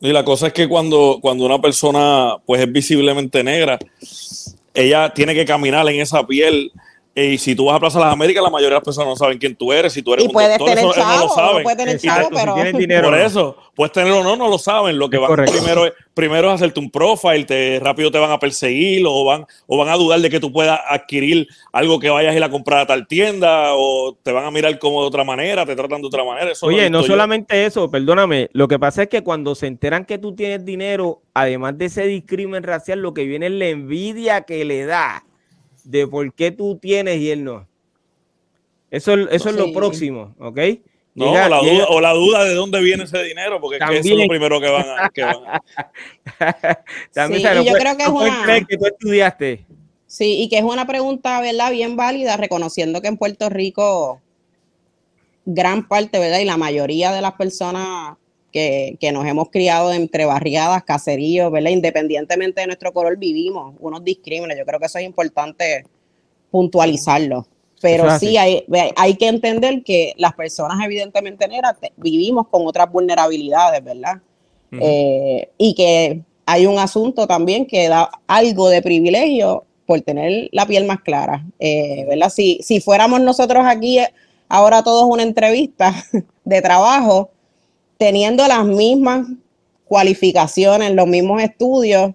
y 0.00 0.12
la 0.12 0.24
cosa 0.24 0.48
es 0.48 0.52
que 0.52 0.68
cuando, 0.68 1.18
cuando 1.20 1.44
una 1.44 1.60
persona 1.60 2.36
pues 2.46 2.60
es 2.60 2.70
visiblemente 2.70 3.42
negra, 3.42 3.78
ella 4.74 5.12
tiene 5.14 5.34
que 5.34 5.44
caminar 5.44 5.88
en 5.88 6.00
esa 6.00 6.26
piel 6.26 6.72
y 7.16 7.38
si 7.38 7.54
tú 7.54 7.66
vas 7.66 7.76
a 7.76 7.80
Plaza 7.80 7.98
de 7.98 8.06
las 8.06 8.12
Américas, 8.12 8.42
la 8.42 8.50
mayoría 8.50 8.70
de 8.70 8.74
las 8.74 8.84
personas 8.84 9.08
no 9.08 9.16
saben 9.16 9.38
quién 9.38 9.54
tú 9.54 9.72
eres. 9.72 9.92
Si 9.92 10.02
tú 10.02 10.14
eres 10.14 10.24
y 10.24 10.28
un 10.28 10.32
puedes 10.32 10.58
doctor, 10.58 10.74
tener 10.74 10.84
eso, 10.84 10.94
chavo, 10.94 11.14
no 11.14 11.22
lo 11.22 11.28
saben. 11.28 11.62
Puedes 11.62 11.78
tener 11.78 12.00
chavo, 12.00 12.28
pero... 12.34 12.56
Si 12.56 12.78
dinero, 12.78 13.08
Por 13.08 13.18
eso, 13.20 13.56
puedes 13.76 13.92
tenerlo 13.92 14.18
o 14.18 14.24
no, 14.24 14.34
no 14.34 14.48
lo 14.48 14.58
saben. 14.58 14.98
Lo 14.98 15.08
que 15.08 15.18
van 15.18 15.32
primero 15.32 15.86
es, 15.86 15.92
primero 16.12 16.48
es 16.48 16.54
hacerte 16.54 16.80
un 16.80 16.90
profile, 16.90 17.44
te, 17.44 17.78
rápido 17.80 18.10
te 18.10 18.18
van 18.18 18.32
a 18.32 18.40
perseguir 18.40 19.04
o 19.06 19.24
van, 19.24 19.46
o 19.66 19.76
van 19.78 19.90
a 19.90 19.96
dudar 19.96 20.18
de 20.20 20.28
que 20.28 20.40
tú 20.40 20.52
puedas 20.52 20.80
adquirir 20.88 21.46
algo 21.72 22.00
que 22.00 22.10
vayas 22.10 22.32
a 22.34 22.36
ir 22.36 22.42
a 22.42 22.50
comprar 22.50 22.80
a 22.80 22.86
tal 22.86 23.06
tienda 23.06 23.74
o 23.74 24.16
te 24.20 24.32
van 24.32 24.44
a 24.44 24.50
mirar 24.50 24.76
como 24.80 25.02
de 25.02 25.06
otra 25.06 25.22
manera, 25.22 25.64
te 25.64 25.76
tratan 25.76 26.00
de 26.00 26.08
otra 26.08 26.24
manera. 26.24 26.50
Oye, 26.62 26.90
no 26.90 27.04
solamente 27.04 27.64
eso, 27.64 27.88
perdóname. 27.88 28.48
Lo 28.52 28.66
que 28.66 28.80
pasa 28.80 29.04
es 29.04 29.08
que 29.08 29.22
cuando 29.22 29.54
se 29.54 29.68
enteran 29.68 30.04
que 30.04 30.18
tú 30.18 30.34
tienes 30.34 30.64
dinero, 30.64 31.22
además 31.32 31.78
de 31.78 31.84
ese 31.84 32.06
discrimen 32.06 32.64
racial, 32.64 32.98
lo 32.98 33.14
que 33.14 33.22
viene 33.22 33.46
es 33.46 33.52
la 33.52 33.66
envidia 33.66 34.40
que 34.42 34.64
le 34.64 34.84
da 34.84 35.23
de 35.84 36.06
por 36.06 36.32
qué 36.34 36.50
tú 36.50 36.76
tienes 36.76 37.18
y 37.18 37.30
él 37.30 37.44
no. 37.44 37.68
Eso, 38.90 39.14
eso 39.14 39.48
es 39.48 39.56
lo 39.56 39.72
próximo, 39.72 40.34
¿ok? 40.38 40.58
No, 41.14 41.30
o, 41.30 41.34
la 41.34 41.58
duda, 41.58 41.86
o, 41.90 42.00
la 42.00 42.12
duda, 42.12 42.44
de 42.44 42.54
dónde 42.54 42.80
viene 42.80 43.04
ese 43.04 43.22
dinero, 43.22 43.60
porque 43.60 43.76
es 43.76 43.88
que 43.88 43.98
eso 43.98 44.14
es 44.14 44.20
lo 44.20 44.26
primero 44.26 44.60
que 44.60 44.68
van 44.68 44.84
a. 44.98 45.10
Que 45.10 45.22
También, 47.12 47.40
sí, 47.40 47.64
yo 47.64 47.72
creo 47.74 47.96
que 47.96 48.02
es 48.02 48.08
una... 48.08 48.66
que 48.68 48.76
tú 48.76 48.86
estudiaste? 48.86 49.64
Sí, 50.06 50.42
y 50.42 50.48
que 50.48 50.58
es 50.58 50.64
una 50.64 50.86
pregunta, 50.86 51.40
¿verdad? 51.40 51.70
Bien 51.70 51.96
válida, 51.96 52.36
reconociendo 52.36 53.00
que 53.00 53.08
en 53.08 53.16
Puerto 53.16 53.48
Rico 53.48 54.20
gran 55.44 55.86
parte, 55.86 56.18
¿verdad? 56.18 56.40
Y 56.40 56.44
la 56.44 56.56
mayoría 56.56 57.12
de 57.12 57.20
las 57.20 57.34
personas 57.34 58.16
que, 58.54 59.10
nos 59.12 59.26
hemos 59.26 59.50
criado 59.50 59.92
entre 59.92 60.26
barriadas, 60.26 60.84
caseríos, 60.84 61.50
¿verdad? 61.50 61.70
Independientemente 61.70 62.60
de 62.60 62.68
nuestro 62.68 62.92
color, 62.92 63.18
vivimos 63.18 63.74
unos 63.80 64.04
discrímenes. 64.04 64.56
Yo 64.56 64.64
creo 64.64 64.78
que 64.78 64.86
eso 64.86 64.98
es 64.98 65.04
importante 65.04 65.84
puntualizarlo. 66.52 67.46
Pero 67.82 68.16
sí, 68.18 68.36
hay, 68.36 68.64
hay 68.96 69.16
que 69.16 69.26
entender 69.26 69.82
que 69.82 70.14
las 70.16 70.32
personas 70.34 70.78
evidentemente 70.82 71.48
negras 71.48 71.76
vivimos 71.96 72.46
con 72.48 72.66
otras 72.66 72.90
vulnerabilidades, 72.90 73.82
¿verdad? 73.82 74.22
Eh, 74.70 75.50
y 75.58 75.74
que 75.74 76.22
hay 76.46 76.66
un 76.66 76.78
asunto 76.78 77.26
también 77.26 77.66
que 77.66 77.88
da 77.88 78.08
algo 78.26 78.68
de 78.68 78.82
privilegio 78.82 79.64
por 79.86 80.00
tener 80.00 80.48
la 80.52 80.66
piel 80.66 80.84
más 80.84 81.00
clara, 81.00 81.44
eh, 81.58 82.06
¿verdad? 82.08 82.30
Si, 82.30 82.58
si 82.62 82.80
fuéramos 82.80 83.20
nosotros 83.20 83.64
aquí 83.66 83.98
ahora 84.48 84.82
todos 84.82 85.04
una 85.04 85.22
entrevista 85.22 85.92
de 86.44 86.62
trabajo, 86.62 87.30
teniendo 88.04 88.46
las 88.46 88.66
mismas 88.66 89.26
cualificaciones, 89.86 90.92
los 90.92 91.06
mismos 91.06 91.42
estudios, 91.42 92.12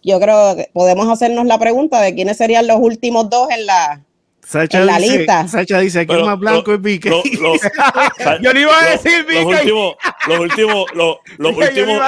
yo 0.00 0.20
creo 0.20 0.54
que 0.54 0.70
podemos 0.72 1.08
hacernos 1.08 1.46
la 1.46 1.58
pregunta 1.58 2.00
de 2.00 2.14
quiénes 2.14 2.36
serían 2.36 2.68
los 2.68 2.78
últimos 2.78 3.28
dos 3.28 3.50
en 3.50 3.66
la, 3.66 4.04
Sacha 4.46 4.78
en 4.78 4.86
la 4.86 4.98
dice, 4.98 5.18
lista. 5.18 5.48
Sacha 5.48 5.80
dice, 5.80 5.98
aquí 5.98 6.14
más 6.14 6.38
blanco 6.38 6.74
es 6.74 6.80
Vicky. 6.80 7.08
yo 8.40 8.52
le 8.52 8.60
iba 8.60 8.78
a 8.78 8.90
decir 8.90 9.26
Vicky. 9.26 9.42
Los 9.42 9.58
últimos, 9.58 9.96
los 10.28 10.38
últimos, 10.38 10.86
los, 10.94 11.16
los 11.38 11.56
últimos, 11.56 12.00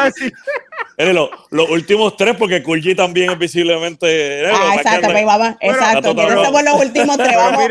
los 0.98 1.70
últimos 1.70 2.16
tres, 2.16 2.36
porque 2.36 2.62
Kulji 2.62 2.94
también 2.94 3.30
es 3.30 3.38
visiblemente. 3.38 4.46
Ah, 4.46 4.74
exacto, 4.76 5.08
pues 5.10 5.24
vamos, 5.24 5.54
exacto, 5.60 6.14
que 6.14 6.26
no 6.26 6.44
somos 6.44 6.62
los 6.64 6.80
últimos 6.80 7.16
tres, 7.16 7.36
vamos. 7.36 7.62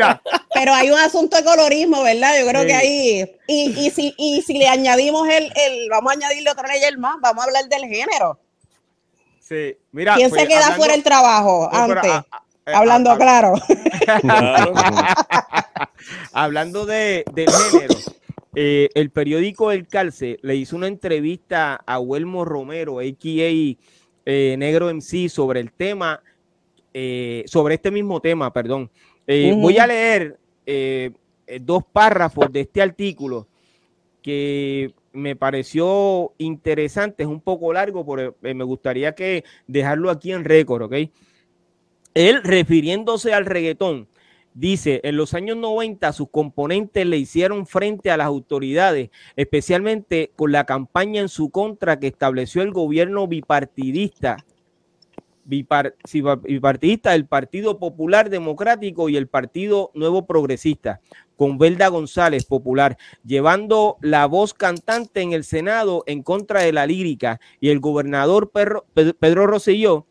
Pero 0.54 0.74
hay 0.74 0.90
un 0.90 0.98
asunto 0.98 1.36
de 1.36 1.44
colorismo, 1.44 2.02
¿verdad? 2.02 2.32
Yo 2.40 2.48
creo 2.48 2.64
que 2.64 2.74
ahí. 2.74 3.30
Y, 3.46 3.86
y, 3.86 3.90
si, 3.90 4.14
y 4.16 4.42
si 4.42 4.58
le 4.58 4.68
añadimos 4.68 5.28
el, 5.28 5.44
el, 5.44 5.88
vamos 5.90 6.10
a 6.10 6.14
añadirle 6.14 6.50
otra 6.50 6.68
ley 6.68 6.80
más, 6.96 7.16
vamos 7.20 7.44
a 7.44 7.46
hablar 7.46 7.68
del 7.68 7.82
género. 7.82 8.38
Sí, 9.40 9.76
mira. 9.92 10.14
¿Quién 10.14 10.30
se 10.30 10.36
pues, 10.36 10.48
queda 10.48 10.76
fuera 10.76 10.94
el 10.94 11.02
trabajo 11.02 11.68
antes? 11.72 12.10
Ah, 12.10 12.26
ah, 12.30 12.42
eh, 12.66 12.72
hablando 12.74 13.16
claro. 13.16 13.54
hablando 16.32 16.86
de, 16.86 17.24
del 17.32 17.50
género. 17.50 17.94
Eh, 18.60 18.88
el 18.94 19.10
periódico 19.10 19.70
El 19.70 19.86
Calce 19.86 20.40
le 20.42 20.56
hizo 20.56 20.74
una 20.74 20.88
entrevista 20.88 21.76
a 21.86 22.00
Huelmo 22.00 22.44
Romero, 22.44 22.98
a.k.a. 22.98 23.76
Eh, 24.26 24.56
Negro 24.58 24.92
MC, 24.92 25.28
sobre 25.28 25.60
el 25.60 25.70
tema, 25.70 26.20
eh, 26.92 27.44
sobre 27.46 27.76
este 27.76 27.92
mismo 27.92 28.20
tema, 28.20 28.52
perdón. 28.52 28.90
Voy 29.28 29.78
a 29.78 29.86
leer 29.86 30.40
dos 31.60 31.84
párrafos 31.92 32.50
de 32.50 32.62
este 32.62 32.82
artículo 32.82 33.46
que 34.22 34.92
me 35.12 35.36
pareció 35.36 36.32
interesante, 36.38 37.22
es 37.22 37.28
un 37.28 37.40
poco 37.40 37.72
largo, 37.72 38.04
pero 38.04 38.34
me 38.40 38.64
gustaría 38.64 39.14
que 39.14 39.44
dejarlo 39.68 40.10
aquí 40.10 40.32
en 40.32 40.42
récord, 40.42 40.82
¿ok? 40.82 40.94
Él 42.12 42.42
refiriéndose 42.42 43.32
al 43.32 43.46
reggaetón, 43.46 44.08
Dice, 44.54 45.00
en 45.04 45.16
los 45.16 45.34
años 45.34 45.56
90 45.56 46.12
sus 46.12 46.30
componentes 46.30 47.06
le 47.06 47.16
hicieron 47.16 47.66
frente 47.66 48.10
a 48.10 48.16
las 48.16 48.26
autoridades, 48.26 49.10
especialmente 49.36 50.32
con 50.34 50.50
la 50.50 50.64
campaña 50.64 51.20
en 51.20 51.28
su 51.28 51.50
contra 51.50 52.00
que 52.00 52.08
estableció 52.08 52.62
el 52.62 52.72
gobierno 52.72 53.28
bipartidista, 53.28 54.44
bipartidista 55.44 57.12
del 57.12 57.26
Partido 57.26 57.78
Popular 57.78 58.30
Democrático 58.30 59.08
y 59.08 59.16
el 59.16 59.28
Partido 59.28 59.90
Nuevo 59.94 60.26
Progresista, 60.26 61.00
con 61.36 61.56
Belda 61.56 61.88
González 61.88 62.44
Popular, 62.44 62.98
llevando 63.24 63.96
la 64.00 64.26
voz 64.26 64.54
cantante 64.54 65.22
en 65.22 65.32
el 65.32 65.44
Senado 65.44 66.02
en 66.06 66.22
contra 66.22 66.62
de 66.62 66.72
la 66.72 66.84
lírica 66.84 67.40
y 67.60 67.68
el 67.68 67.78
gobernador 67.78 68.50
Pedro 69.20 69.46
Rosselló, 69.46 70.06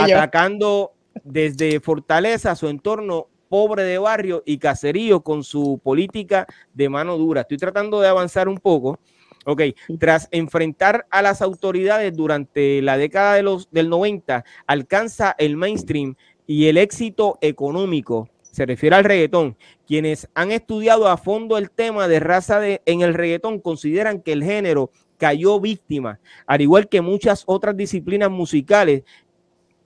atacando 0.00 0.94
desde 1.24 1.80
Fortaleza, 1.80 2.56
su 2.56 2.68
entorno 2.68 3.28
pobre 3.48 3.82
de 3.82 3.98
barrio 3.98 4.42
y 4.46 4.58
caserío 4.58 5.22
con 5.22 5.42
su 5.44 5.80
política 5.82 6.46
de 6.74 6.88
mano 6.88 7.16
dura. 7.16 7.42
Estoy 7.42 7.56
tratando 7.56 8.00
de 8.00 8.08
avanzar 8.08 8.48
un 8.48 8.58
poco. 8.58 8.98
Ok, 9.46 9.62
tras 9.98 10.28
enfrentar 10.30 11.06
a 11.10 11.22
las 11.22 11.40
autoridades 11.40 12.14
durante 12.14 12.82
la 12.82 12.98
década 12.98 13.34
de 13.34 13.42
los, 13.42 13.70
del 13.70 13.88
90, 13.88 14.44
alcanza 14.66 15.34
el 15.38 15.56
mainstream 15.56 16.16
y 16.46 16.66
el 16.66 16.76
éxito 16.76 17.38
económico. 17.40 18.28
Se 18.42 18.66
refiere 18.66 18.96
al 18.96 19.04
reggaetón. 19.04 19.56
Quienes 19.86 20.28
han 20.34 20.52
estudiado 20.52 21.08
a 21.08 21.16
fondo 21.16 21.56
el 21.56 21.70
tema 21.70 22.08
de 22.08 22.20
raza 22.20 22.60
en 22.64 23.00
el 23.00 23.14
reggaetón 23.14 23.60
consideran 23.60 24.20
que 24.20 24.32
el 24.32 24.44
género 24.44 24.90
cayó 25.18 25.60
víctima, 25.60 26.20
al 26.46 26.60
igual 26.60 26.88
que 26.88 27.00
muchas 27.00 27.42
otras 27.46 27.76
disciplinas 27.76 28.30
musicales, 28.30 29.02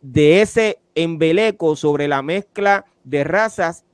de 0.03 0.43
ese 0.43 0.81
embeleco 0.95 1.77
sobre 1.77 2.09
la 2.09 2.23
mezcla 2.23 2.85
de 3.05 3.25
razas 3.25 3.85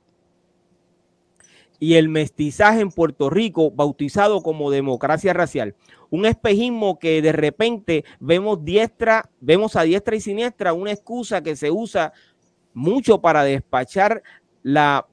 y 1.79 1.93
el 1.93 2.09
mestizaje 2.09 2.81
en 2.81 2.91
Puerto 2.91 3.29
Rico, 3.29 3.71
bautizado 3.71 4.43
como 4.43 4.69
democracia 4.69 5.31
racial. 5.33 5.75
Un 6.09 6.25
espejismo 6.25 6.99
que 6.99 7.21
de 7.21 7.31
repente 7.31 8.03
vemos 8.19 8.65
diestra, 8.65 9.29
vemos 9.39 9.75
a 9.75 9.83
diestra 9.83 10.15
y 10.15 10.21
siniestra 10.21 10.73
una 10.73 10.91
excusa 10.91 11.41
que 11.41 11.55
se 11.55 11.71
usa 11.71 12.11
mucho 12.73 13.21
para 13.21 13.43
despachar 13.43 14.23
la 14.63 15.07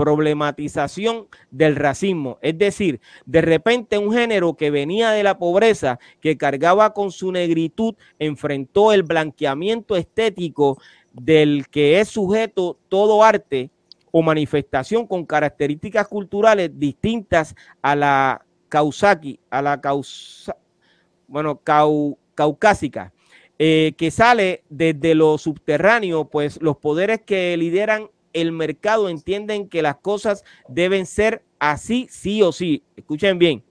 problematización 0.00 1.26
del 1.50 1.76
racismo. 1.76 2.38
Es 2.40 2.56
decir, 2.56 3.02
de 3.26 3.42
repente 3.42 3.98
un 3.98 4.14
género 4.14 4.54
que 4.54 4.70
venía 4.70 5.10
de 5.10 5.22
la 5.22 5.36
pobreza, 5.36 5.98
que 6.22 6.38
cargaba 6.38 6.94
con 6.94 7.12
su 7.12 7.30
negritud, 7.30 7.94
enfrentó 8.18 8.94
el 8.94 9.02
blanqueamiento 9.02 9.96
estético 9.96 10.80
del 11.12 11.68
que 11.68 12.00
es 12.00 12.08
sujeto 12.08 12.78
todo 12.88 13.22
arte 13.22 13.68
o 14.10 14.22
manifestación 14.22 15.06
con 15.06 15.26
características 15.26 16.08
culturales 16.08 16.70
distintas 16.72 17.54
a 17.82 17.94
la 17.94 18.42
causaki, 18.70 19.38
a 19.50 19.60
la 19.60 19.82
bueno, 21.28 21.60
caucásica, 22.34 23.12
eh, 23.58 23.92
que 23.98 24.10
sale 24.10 24.62
desde 24.70 25.14
lo 25.14 25.36
subterráneo, 25.36 26.24
pues 26.24 26.58
los 26.62 26.78
poderes 26.78 27.20
que 27.20 27.54
lideran 27.58 28.08
el 28.32 28.52
mercado 28.52 29.08
entienden 29.08 29.68
que 29.68 29.82
las 29.82 29.96
cosas 29.96 30.44
deben 30.68 31.06
ser 31.06 31.42
así, 31.58 32.06
sí 32.10 32.42
o 32.42 32.52
sí. 32.52 32.84
Escuchen 32.96 33.38
bien 33.38 33.64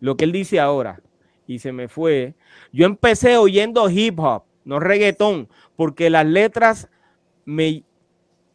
lo 0.00 0.16
que 0.16 0.24
él 0.24 0.32
dice 0.32 0.58
ahora. 0.60 1.00
Y 1.46 1.58
se 1.58 1.72
me 1.72 1.88
fue. 1.88 2.34
Yo 2.72 2.86
empecé 2.86 3.36
oyendo 3.36 3.88
hip 3.90 4.18
hop, 4.20 4.44
no 4.64 4.78
reggaetón, 4.78 5.48
porque 5.76 6.10
las 6.10 6.26
letras 6.26 6.88
me, 7.44 7.84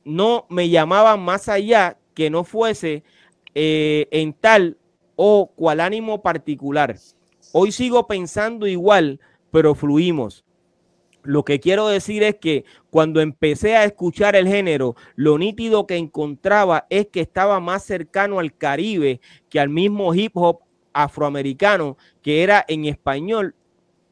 no 0.03 0.45
me 0.49 0.69
llamaban 0.69 1.19
más 1.21 1.49
allá 1.49 1.97
que 2.13 2.29
no 2.29 2.43
fuese 2.43 3.03
eh, 3.53 4.07
en 4.11 4.33
tal 4.33 4.77
o 5.15 5.51
cual 5.55 5.81
ánimo 5.81 6.21
particular. 6.21 6.95
Hoy 7.51 7.71
sigo 7.71 8.07
pensando 8.07 8.67
igual, 8.67 9.19
pero 9.51 9.75
fluimos. 9.75 10.44
Lo 11.25 11.43
que 11.43 11.59
quiero 11.59 11.88
decir 11.88 12.23
es 12.23 12.35
que 12.35 12.65
cuando 12.89 13.19
empecé 13.19 13.75
a 13.75 13.83
escuchar 13.83 14.35
el 14.35 14.47
género, 14.47 14.95
lo 15.15 15.38
nítido 15.38 15.88
que 15.88 15.97
encontraba 15.97 16.85
es 16.89 17.07
que 17.07 17.21
estaba 17.21 17.59
más 17.59 17.83
cercano 17.83 18.39
al 18.39 18.55
Caribe 18.55 19.19
que 19.49 19.59
al 19.59 19.69
mismo 19.69 20.13
hip 20.13 20.31
hop 20.35 20.59
afroamericano, 20.93 21.97
que 22.21 22.43
era 22.43 22.63
en 22.67 22.85
español, 22.85 23.55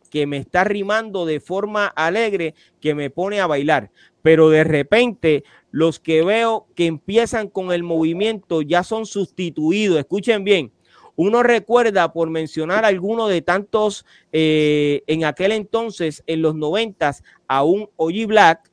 que 0.10 0.28
me 0.28 0.38
está 0.38 0.64
rimando 0.64 1.26
de 1.26 1.40
forma 1.40 1.88
alegre, 1.88 2.56
que 2.80 2.94
me 2.94 3.10
pone 3.10 3.40
a 3.40 3.48
bailar. 3.48 3.90
Pero 4.22 4.50
de 4.50 4.64
repente 4.64 5.44
los 5.72 6.00
que 6.00 6.24
veo 6.24 6.68
que 6.76 6.86
empiezan 6.86 7.48
con 7.48 7.72
el 7.72 7.84
movimiento 7.84 8.62
ya 8.62 8.84
son 8.84 9.06
sustituidos. 9.06 9.98
Escuchen 9.98 10.44
bien, 10.44 10.72
uno 11.16 11.44
recuerda, 11.44 12.12
por 12.12 12.30
mencionar 12.30 12.86
alguno 12.86 13.28
de 13.28 13.42
tantos 13.42 14.06
eh, 14.32 15.04
en 15.08 15.26
aquel 15.26 15.52
entonces, 15.52 16.24
en 16.26 16.42
los 16.42 16.56
noventas, 16.56 17.24
a 17.48 17.64
un 17.64 17.90
Oji 17.98 18.26
Black, 18.26 18.72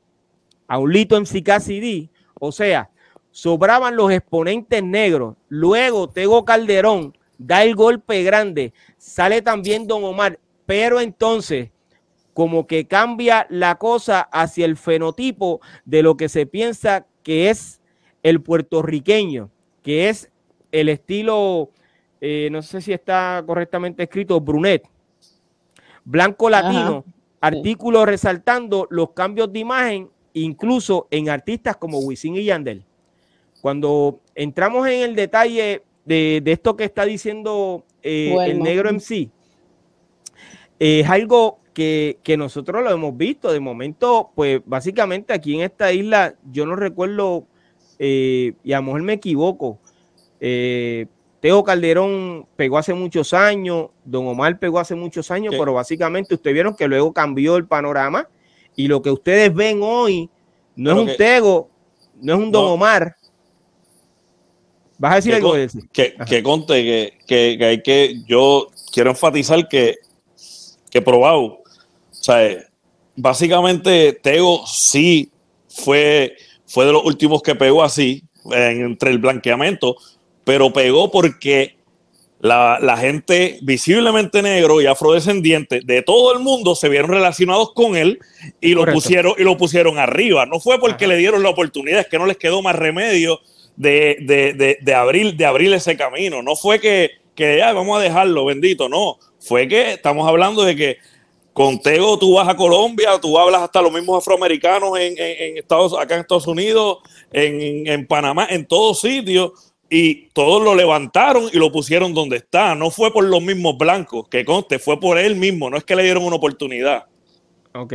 a 0.67 0.79
un 0.79 0.93
Lito 0.93 1.21
MC 1.21 1.45
CD, 1.61 2.09
o 2.39 2.53
sea, 2.53 2.91
sobraban 3.31 3.97
los 3.97 4.11
exponentes 4.11 4.83
negros. 4.83 5.37
Luego 5.49 6.09
Tego 6.09 6.45
Calderón 6.45 7.17
da 7.39 7.63
el 7.63 7.75
golpe 7.75 8.23
grande, 8.23 8.73
sale 8.97 9.43
también 9.43 9.87
Don 9.87 10.05
Omar, 10.05 10.39
pero 10.67 11.01
entonces 11.01 11.71
como 12.33 12.67
que 12.67 12.87
cambia 12.87 13.47
la 13.51 13.77
cosa 13.77 14.21
hacia 14.21 14.65
el 14.65 14.77
fenotipo 14.77 15.61
de 15.85 16.03
lo 16.03 16.17
que 16.17 16.29
se 16.29 16.47
piensa 16.47 17.07
que 17.23 17.51
es 17.51 17.81
el 18.23 18.41
puertorriqueño, 18.41 19.51
que 19.83 20.09
es 20.09 20.31
el 20.73 20.89
estilo 20.89 21.71
eh, 22.21 22.49
no 22.51 22.63
sé 22.63 22.81
si 22.81 22.93
está 22.93 23.43
correctamente 23.47 24.03
escrito, 24.03 24.41
Brunet, 24.41 24.87
blanco 26.05 26.51
latino, 26.51 27.05
artículos 27.41 28.07
resaltando 28.07 28.87
los 28.91 29.11
cambios 29.11 29.53
de 29.53 29.61
imagen, 29.61 30.11
incluso 30.35 31.09
en 31.11 31.29
artistas 31.29 31.77
como 31.77 31.99
Wisin 32.01 32.37
y 32.37 32.45
Yandel. 32.45 32.85
Cuando 33.61 34.21
entramos 34.35 34.87
en 34.89 35.03
el 35.03 35.15
detalle 35.15 35.83
de, 36.05 36.43
esto 36.47 36.77
que 36.77 36.85
está 36.85 37.05
diciendo 37.05 37.85
eh, 38.03 38.35
el 38.47 38.61
negro 38.61 38.91
MC, 38.93 39.31
es 40.79 41.09
algo 41.09 41.61
que, 41.75 42.37
nosotros 42.37 42.83
lo 42.83 42.91
hemos 42.91 43.17
visto. 43.17 43.53
De 43.53 43.61
momento, 43.61 44.31
pues 44.35 44.61
básicamente 44.65 45.33
aquí 45.33 45.55
en 45.55 45.63
esta 45.63 45.93
isla, 45.93 46.35
yo 46.51 46.67
no 46.67 46.77
recuerdo, 46.77 47.47
eh, 47.99 48.55
y 48.63 48.73
a 48.73 48.79
lo 48.79 48.85
mejor 48.85 49.03
me 49.03 49.15
equivoco, 49.15 49.79
eh, 50.41 51.07
Teo 51.41 51.65
Calderón 51.65 52.47
pegó 52.55 52.77
hace 52.77 52.93
muchos 52.93 53.33
años, 53.33 53.89
Don 54.05 54.27
Omar 54.27 54.59
pegó 54.59 54.79
hace 54.79 54.95
muchos 54.95 55.31
años, 55.31 55.55
pero 55.59 55.73
básicamente 55.73 56.35
ustedes 56.35 56.55
vieron 56.55 56.77
que 56.77 56.87
luego 56.87 57.13
cambió 57.13 57.57
el 57.57 57.67
panorama 57.67 58.29
y 58.77 58.89
lo 58.89 59.01
que 59.01 59.11
ustedes 59.11 59.55
ven 59.55 59.81
hoy 59.83 60.29
no 60.77 60.93
es 60.93 60.99
un 60.99 61.17
Tego, 61.17 61.71
no 62.21 62.35
es 62.35 62.39
un 62.39 62.53
Don 62.53 62.67
Omar. 62.67 63.17
¿Vas 64.99 65.13
a 65.13 65.17
decir 65.17 65.35
algo? 65.35 65.55
que, 65.93 66.15
que, 66.29 66.43
conte 66.43 67.17
que, 67.27 67.57
que, 67.57 67.65
hay 67.65 67.83
que, 67.83 68.23
yo 68.27 68.69
quiero 68.93 69.11
enfatizar 69.11 69.67
que, 69.67 69.97
que 70.91 71.01
probado, 71.01 71.41
o 71.41 71.63
sea, 72.11 72.59
básicamente 73.17 74.13
Tego 74.13 74.67
sí 74.67 75.33
fue, 75.71 76.37
fue 76.67 76.85
de 76.85 76.93
los 76.93 77.03
últimos 77.03 77.41
que 77.43 77.55
pegó 77.55 77.83
así, 77.83 78.25
entre 78.51 79.11
el 79.11 79.19
blanqueamiento, 79.19 79.97
pero 80.45 80.73
pegó 80.73 81.11
porque 81.11 81.81
la, 82.41 82.97
gente 82.97 83.59
visiblemente 83.63 84.43
negro 84.43 84.81
y 84.81 84.87
afrodescendiente 84.87 85.81
de 85.85 86.03
todo 86.03 86.33
el 86.33 86.41
mundo 86.41 86.75
se 86.75 86.89
vieron 86.89 87.11
relacionados 87.11 87.73
con 87.75 87.97
él 87.97 88.19
y 88.61 88.73
lo 88.75 88.87
pusieron 88.87 89.35
y 89.39 89.43
lo 89.43 89.57
pusieron 89.57 89.99
arriba. 89.99 90.47
No 90.47 90.59
fue 90.61 90.79
porque 90.79 91.07
le 91.07 91.17
dieron 91.17 91.43
la 91.43 91.51
oportunidad, 91.51 92.01
es 92.01 92.09
que 92.09 92.19
no 92.19 92.27
les 92.27 92.39
quedó 92.39 92.63
más 92.63 92.77
remedio 92.77 93.41
de, 93.77 94.79
de, 94.83 94.95
abrir, 94.95 95.37
de 95.37 95.45
abrir 95.45 95.73
ese 95.73 95.97
camino. 95.97 96.43
No 96.43 96.57
fue 96.57 96.81
que, 96.81 97.11
que 97.35 97.59
ya 97.59 97.73
vamos 97.73 97.99
a 97.99 98.03
dejarlo, 98.03 98.47
bendito, 98.47 98.89
no. 98.89 99.19
Fue 99.39 99.69
que 99.69 99.93
estamos 99.93 100.27
hablando 100.27 100.65
de 100.65 100.77
que 100.77 100.97
con 101.53 101.81
Tego 101.81 102.19
tú 102.19 102.35
vas 102.35 102.49
a 102.49 102.57
Colombia, 102.57 103.19
tú 103.21 103.39
hablas 103.39 103.63
hasta 103.63 103.83
los 103.83 103.93
mismos 103.93 104.19
afroamericanos 104.19 104.99
en, 104.99 105.15
en, 105.19 105.59
Estados, 105.59 105.95
acá 105.99 106.15
en 106.15 106.21
Estados 106.21 106.47
Unidos, 106.47 106.99
en, 107.33 107.87
en 107.87 108.07
Panamá, 108.07 108.47
en 108.49 108.67
todos 108.67 109.01
sitios 109.01 109.70
y 109.91 110.29
todos 110.29 110.63
lo 110.63 110.77
levantaron 110.77 111.49
y 111.53 111.59
lo 111.59 111.73
pusieron 111.73 112.15
donde 112.15 112.37
está. 112.37 112.77
No 112.77 112.91
fue 112.91 113.13
por 113.13 113.25
los 113.25 113.43
mismos 113.43 113.77
blancos, 113.77 114.29
que 114.29 114.45
conste, 114.45 114.79
fue 114.79 115.01
por 115.01 115.19
él 115.19 115.35
mismo, 115.35 115.69
no 115.69 115.77
es 115.77 115.85
que 115.85 115.97
le 115.97 116.05
dieron 116.05 116.25
una 116.25 116.37
oportunidad. 116.37 117.07
Ok. 117.75 117.95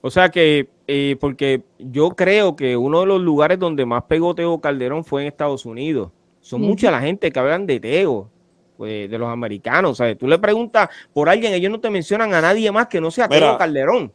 O 0.00 0.10
sea 0.10 0.30
que, 0.30 0.68
eh, 0.86 1.16
porque 1.20 1.62
yo 1.78 2.10
creo 2.10 2.56
que 2.56 2.76
uno 2.76 3.00
de 3.00 3.06
los 3.06 3.20
lugares 3.20 3.58
donde 3.58 3.84
más 3.84 4.04
pegó 4.04 4.34
Teo 4.34 4.60
Calderón 4.60 5.04
fue 5.04 5.22
en 5.22 5.28
Estados 5.28 5.66
Unidos. 5.66 6.10
Son 6.40 6.60
mucha 6.60 6.90
la 6.90 7.00
gente 7.00 7.30
que 7.30 7.38
hablan 7.38 7.66
de 7.66 7.80
Teo, 7.80 8.30
pues, 8.76 9.10
de 9.10 9.18
los 9.18 9.28
americanos. 9.28 9.98
¿sabes? 9.98 10.16
Tú 10.16 10.28
le 10.28 10.38
preguntas 10.38 10.88
por 11.12 11.28
alguien, 11.28 11.52
ellos 11.52 11.70
no 11.70 11.80
te 11.80 11.90
mencionan 11.90 12.32
a 12.32 12.40
nadie 12.40 12.72
más 12.72 12.86
que 12.86 13.00
no 13.00 13.10
sea 13.10 13.28
Teo 13.28 13.58
Calderón. 13.58 14.12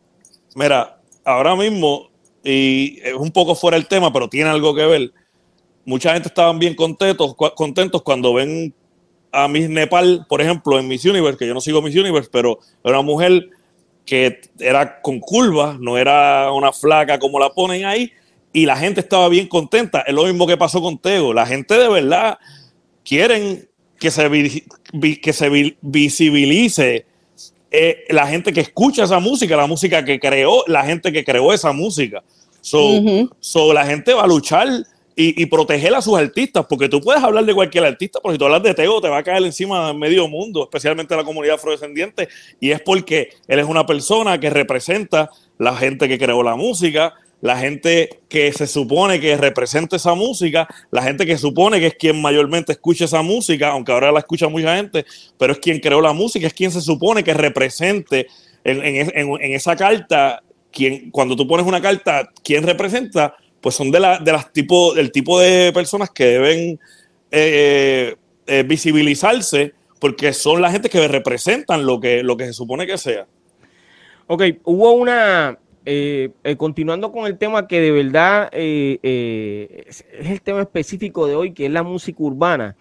Mira, 0.56 0.98
ahora 1.24 1.56
mismo, 1.56 2.10
y 2.44 3.00
es 3.04 3.14
un 3.14 3.32
poco 3.32 3.54
fuera 3.54 3.78
el 3.78 3.88
tema, 3.88 4.12
pero 4.12 4.28
tiene 4.28 4.50
algo 4.50 4.74
que 4.74 4.86
ver 4.86 5.12
mucha 5.92 6.14
gente 6.14 6.30
estaban 6.30 6.58
bien 6.58 6.74
contentos, 6.74 7.36
contentos 7.36 8.02
cuando 8.02 8.34
ven 8.34 8.74
a 9.30 9.50
Miss 9.50 9.70
Nepal, 9.70 10.26
por 10.30 10.42
ejemplo, 10.42 10.80
en 10.80 10.88
Miss 10.88 11.04
Universe, 11.04 11.38
que 11.38 11.46
yo 11.46 11.54
no 11.54 11.60
sigo 11.60 11.82
Miss 11.82 11.96
Universe, 11.96 12.30
pero 12.32 12.60
era 12.82 13.00
una 13.00 13.06
mujer 13.06 13.50
que 14.06 14.40
era 14.58 15.02
con 15.02 15.20
curvas, 15.20 15.78
no 15.80 15.98
era 15.98 16.50
una 16.54 16.72
flaca 16.72 17.20
como 17.20 17.40
la 17.40 17.50
ponen 17.50 17.84
ahí, 17.84 18.10
y 18.54 18.66
la 18.66 18.78
gente 18.78 19.02
estaba 19.02 19.28
bien 19.28 19.48
contenta. 19.48 20.02
Es 20.02 20.14
lo 20.14 20.24
mismo 20.24 20.48
que 20.48 20.56
pasó 20.56 20.82
con 20.82 20.98
Tego. 20.98 21.34
La 21.34 21.46
gente 21.46 21.74
de 21.78 21.90
verdad 21.90 22.38
quieren 23.04 23.68
que 24.00 24.12
se, 24.12 24.64
que 25.22 25.34
se 25.34 25.76
visibilice 25.82 27.06
eh, 27.70 28.06
la 28.10 28.28
gente 28.28 28.52
que 28.54 28.62
escucha 28.62 29.04
esa 29.04 29.20
música, 29.20 29.58
la 29.58 29.68
música 29.68 30.06
que 30.06 30.20
creó, 30.20 30.64
la 30.68 30.84
gente 30.84 31.12
que 31.12 31.24
creó 31.24 31.52
esa 31.52 31.74
música. 31.74 32.24
So, 32.62 33.74
la 33.74 33.86
gente 33.86 34.14
va 34.14 34.24
a 34.24 34.28
luchar 34.28 34.68
y, 35.16 35.46
proteger 35.46 35.94
a 35.94 36.02
sus 36.02 36.18
artistas, 36.18 36.66
porque 36.68 36.90
tú 36.90 37.02
puedes 37.02 37.22
hablar 37.22 37.46
de 37.46 37.54
cualquier 37.54 37.84
artista, 37.86 38.20
pero 38.22 38.34
si 38.34 38.40
tú 38.40 38.46
hablas 38.46 38.64
de 38.64 38.74
Teo, 38.74 39.02
te 39.02 39.10
va 39.10 39.18
a 39.18 39.24
caer 39.24 39.44
encima 39.44 39.88
de 39.88 39.94
medio 39.94 40.28
mundo, 40.28 40.64
especialmente 40.64 41.16
la 41.16 41.24
comunidad 41.24 41.56
afrodescendiente, 41.56 42.28
y 42.60 42.72
es 42.72 42.82
porque 42.82 43.30
él 43.48 43.60
es 43.60 43.66
una 43.66 43.86
persona 43.86 44.40
que 44.40 44.50
representa 44.50 45.30
la 45.58 45.76
gente 45.76 46.08
que 46.08 46.18
creó 46.18 46.42
la 46.44 46.56
música, 46.56 47.14
la 47.42 47.58
gente 47.58 48.22
que 48.30 48.54
se 48.54 48.68
supone 48.68 49.20
que 49.20 49.36
representa 49.36 49.96
esa 49.96 50.14
música, 50.14 50.68
la 50.92 51.02
gente 51.02 51.26
que 51.26 51.38
supone 51.38 51.80
que 51.80 51.88
es 51.88 51.96
quien 51.96 52.22
mayormente 52.22 52.72
escucha 52.72 53.06
esa 53.06 53.24
música, 53.24 53.70
aunque 53.70 53.92
ahora 53.92 54.12
la 54.12 54.20
escucha 54.20 54.48
mucha 54.48 54.76
gente, 54.76 55.06
pero 55.38 55.54
es 55.54 55.60
quien 55.60 55.80
creó 55.80 56.02
la 56.02 56.14
música, 56.14 56.48
es 56.48 56.54
quien 56.54 56.72
se 56.72 56.82
supone 56.82 57.24
que 57.24 57.34
represente 57.34 58.28
en, 58.64 59.54
esa 59.54 59.76
carta, 59.76 60.44
cuando 61.12 61.36
tú 61.36 61.48
pones 61.48 61.66
una 61.66 61.82
carta, 61.82 62.30
¿quién 62.44 62.64
representa? 62.64 63.36
Pues 63.62 63.76
son 63.76 63.92
de, 63.92 64.00
la, 64.00 64.20
de 64.20 64.32
las 64.32 64.52
tipo, 64.52 64.94
del 64.94 65.12
tipo 65.12 65.40
de 65.40 65.72
personas 65.72 66.10
que 66.10 66.26
deben 66.26 66.80
eh, 67.30 68.16
eh, 68.48 68.64
visibilizarse 68.64 69.74
porque 70.00 70.34
son 70.34 70.62
la 70.62 70.72
gente 70.72 70.90
que 70.90 71.08
representan 71.08 71.86
lo 71.86 72.00
que, 72.00 72.24
lo 72.24 72.36
que 72.36 72.48
se 72.48 72.54
supone 72.54 72.88
que 72.88 72.98
sea. 72.98 73.28
Ok, 74.26 74.44
hubo 74.64 74.94
una, 74.94 75.60
eh, 75.86 76.32
continuando 76.58 77.12
con 77.12 77.28
el 77.28 77.38
tema 77.38 77.68
que 77.68 77.80
de 77.80 77.92
verdad 77.92 78.50
es, 78.52 80.06
el 80.12 80.42
tema 80.42 80.62
específico 80.62 81.28
de 81.28 81.36
hoy, 81.36 81.54
que 81.54 81.68
es 81.68 81.72
la 81.72 81.84
música 81.84 82.24
urbana, 82.24 82.76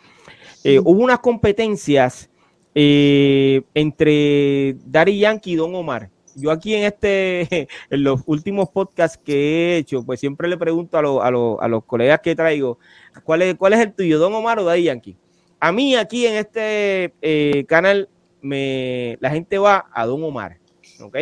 hubo 0.64 1.02
unas 1.02 1.18
competencias 1.18 2.30
entre 2.74 4.76
Dari 4.86 5.18
Yankee 5.18 5.52
y 5.52 5.56
Don 5.56 5.74
Omar 5.74 6.08
yo 6.36 6.50
aquí 6.50 6.74
en 6.74 6.84
este, 6.84 7.68
en 7.90 8.04
los 8.04 8.20
últimos 8.26 8.68
podcasts 8.70 9.18
que 9.22 9.34
he 9.34 9.76
hecho, 9.78 10.04
pues 10.04 10.20
siempre 10.20 10.48
le 10.48 10.56
pregunto 10.56 10.96
a, 10.96 11.28
a, 11.28 11.68
los 11.68 11.84
colegas 11.84 12.20
que 12.20 12.34
traigo, 12.34 12.78
¿cuál 13.24 13.42
es, 13.42 13.54
¿cuál 13.56 13.72
es 13.74 13.80
el 13.80 13.92
tuyo, 13.92 14.18
Don 14.18 14.34
Omar 14.34 14.58
o 14.58 14.64
Daddy 14.64 14.84
Yankee? 14.84 15.16
A 15.58 15.72
mí 15.72 15.94
aquí 15.94 16.26
en 16.26 16.34
este 16.34 17.12
eh, 17.20 17.64
canal, 17.68 18.08
me, 18.40 19.18
la 19.20 19.30
gente 19.30 19.58
va 19.58 19.86
a 19.92 20.06
Don 20.06 20.22
Omar, 20.24 20.58
¿ok? 21.00 21.16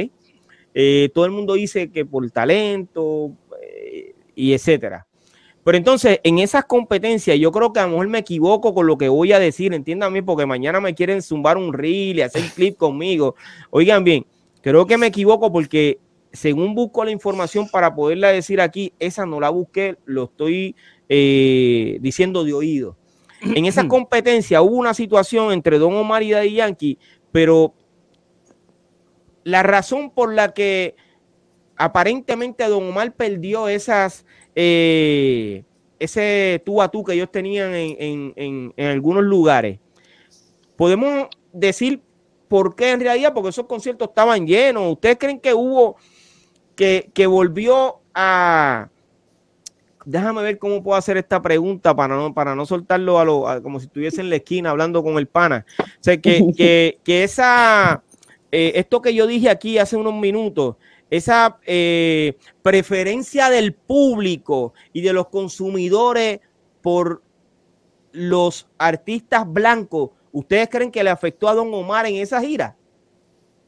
Eh, 0.75 1.11
todo 1.13 1.25
el 1.25 1.33
mundo 1.33 1.55
dice 1.55 1.91
que 1.91 2.05
por 2.05 2.31
talento 2.31 3.33
eh, 3.61 4.15
y 4.37 4.53
etcétera. 4.53 5.09
Pero 5.65 5.77
entonces, 5.77 6.21
en 6.23 6.39
esas 6.39 6.65
competencias, 6.65 7.39
yo 7.39 7.53
creo 7.53 7.73
que 7.73 7.81
a 7.81 7.83
lo 7.83 7.91
mejor 7.91 8.09
me 8.09 8.21
equivoco 8.21 8.73
con 8.73 8.87
lo 8.87 8.97
que 8.97 9.09
voy 9.09 9.33
a 9.33 9.39
decir, 9.39 9.75
entiéndanme, 9.75 10.23
porque 10.23 10.47
mañana 10.47 10.81
me 10.81 10.95
quieren 10.95 11.21
zumbar 11.21 11.59
un 11.59 11.75
reel 11.75 12.19
y 12.19 12.23
hacer 12.23 12.43
clip 12.55 12.77
conmigo. 12.79 13.35
Oigan 13.71 14.03
bien, 14.03 14.25
Creo 14.69 14.87
que 14.87 14.99
me 14.99 15.07
equivoco 15.07 15.51
porque 15.51 15.99
según 16.31 16.75
busco 16.75 17.03
la 17.03 17.11
información 17.11 17.71
para 17.71 17.95
poderla 17.95 18.29
decir 18.29 18.61
aquí, 18.61 18.93
esa 18.99 19.25
no 19.25 19.41
la 19.41 19.49
busqué, 19.49 19.97
lo 20.05 20.25
estoy 20.25 20.77
eh, 21.09 21.97
diciendo 22.03 22.45
de 22.45 22.53
oído. 22.53 22.95
En 23.41 23.65
esa 23.65 23.89
competencia 23.89 24.61
hubo 24.61 24.77
una 24.77 24.93
situación 24.93 25.53
entre 25.53 25.79
Don 25.79 25.95
Omar 25.95 26.23
y 26.23 26.33
Daddy 26.33 26.53
Yankee, 26.53 26.99
pero 27.33 27.73
la 29.43 29.63
razón 29.63 30.11
por 30.11 30.35
la 30.35 30.53
que 30.53 30.97
aparentemente 31.77 32.69
Don 32.69 32.91
Omar 32.91 33.15
perdió 33.15 33.69
esas, 33.69 34.27
eh, 34.55 35.65
ese 35.99 36.63
tú 36.67 36.83
a 36.83 36.91
tú 36.91 37.05
que 37.05 37.15
ellos 37.15 37.33
tenían 37.33 37.75
en, 37.75 38.35
en 38.37 38.87
algunos 38.87 39.25
lugares, 39.25 39.79
podemos 40.77 41.29
decir 41.55 42.03
¿Por 42.49 42.75
qué 42.75 42.93
en 42.93 43.01
realidad? 43.01 43.33
Porque 43.35 43.51
esos 43.51 43.67
conciertos 43.67 44.09
estaban 44.09 44.47
llenos. 44.47 44.93
¿Ustedes 44.93 45.19
creen 45.19 45.39
que 45.39 45.55
hubo, 45.55 45.97
que, 46.75 47.27
volvió 47.27 48.01
a... 48.15 48.89
Déjame 50.05 50.43
ver 50.43 50.59
cómo 50.59 50.83
puedo 50.83 50.97
hacer 50.97 51.19
esta 51.19 51.43
pregunta 51.43 51.95
para 51.95 52.17
no, 52.17 52.33
para 52.33 52.55
no 52.55 52.65
soltarlo 52.65 53.19
a 53.19 53.25
lo, 53.27 53.63
como 53.63 53.79
si 53.79 53.87
estuviese 53.87 54.23
en 54.23 54.31
la 54.31 54.37
esquina 54.37 54.71
hablando 54.71 55.03
con 55.03 55.19
el 55.19 55.27
pana. 55.27 55.67
O 55.79 55.85
sea, 56.01 56.17
que, 56.21 56.99
que, 57.05 57.25
esa, 57.25 58.03
eh, 58.51 58.73
esto 58.77 59.03
que 59.03 59.13
yo 59.13 59.27
dije 59.27 59.51
aquí 59.51 59.77
hace 59.77 59.97
unos 59.97 60.15
minutos, 60.15 60.77
esa 61.11 61.59
eh, 61.67 62.37
preferencia 62.63 63.51
del 63.51 63.75
público 63.75 64.73
y 64.95 65.03
de 65.03 65.13
los 65.13 65.29
consumidores 65.29 66.41
por 66.81 67.23
los 68.13 68.69
artistas 68.79 69.45
blancos 69.47 70.11
¿Ustedes 70.39 70.69
creen 70.69 70.93
que 70.93 71.03
le 71.03 71.11
afectó 71.11 71.49
a 71.49 71.55
Don 71.55 71.75
Omar 71.75 72.07
en 72.07 72.15
esa 72.15 72.41
gira? 72.41 72.77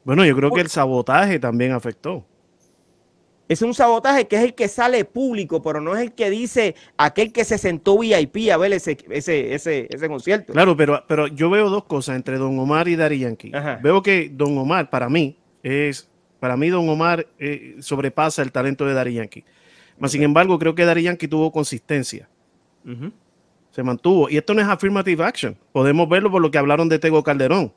Bueno, 0.05 0.23
yo 0.23 0.33
creo 0.37 0.51
que 0.51 0.61
el 0.61 0.69
sabotaje 0.69 1.37
también 1.37 1.73
afectó. 1.73 2.25
Es 3.49 3.61
un 3.61 3.73
sabotaje 3.73 4.25
que 4.25 4.37
es 4.37 4.43
el 4.43 4.53
que 4.53 4.69
sale 4.69 5.03
público, 5.03 5.61
pero 5.61 5.81
no 5.81 5.93
es 5.97 6.01
el 6.01 6.13
que 6.13 6.29
dice 6.29 6.75
aquel 6.95 7.33
que 7.33 7.43
se 7.43 7.57
sentó 7.57 7.97
VIP 7.97 8.49
a 8.53 8.55
ver 8.55 8.71
ese, 8.71 8.97
ese, 9.09 9.53
ese, 9.53 9.89
ese 9.89 10.07
concierto. 10.07 10.53
Claro, 10.53 10.77
pero, 10.77 11.03
pero 11.09 11.27
yo 11.27 11.49
veo 11.49 11.69
dos 11.69 11.83
cosas 11.83 12.15
entre 12.15 12.37
Don 12.37 12.57
Omar 12.57 12.87
y 12.87 12.95
Dari 12.95 13.19
Yankee. 13.19 13.51
Veo 13.83 14.01
que 14.01 14.29
Don 14.33 14.57
Omar, 14.57 14.89
para 14.89 15.09
mí, 15.09 15.37
es 15.63 16.09
Para 16.39 16.55
mí, 16.55 16.69
Don 16.69 16.87
Omar 16.87 17.27
eh, 17.37 17.75
sobrepasa 17.81 18.43
el 18.43 18.53
talento 18.53 18.85
de 18.85 18.93
Dari 18.93 19.15
Yankee. 19.15 19.43
sin 20.07 20.23
embargo, 20.23 20.57
creo 20.57 20.73
que 20.73 20.85
Dari 20.85 21.03
Yankee 21.03 21.27
tuvo 21.27 21.51
consistencia. 21.51 22.29
Se 23.71 23.83
mantuvo. 23.83 24.29
Y 24.29 24.37
esto 24.37 24.53
no 24.53 24.61
es 24.61 24.67
affirmative 24.67 25.23
action. 25.23 25.57
Podemos 25.71 26.07
verlo 26.09 26.29
por 26.29 26.41
lo 26.41 26.51
que 26.51 26.57
hablaron 26.57 26.89
de 26.89 26.99
Tego 26.99 27.23
Calderón. 27.23 27.73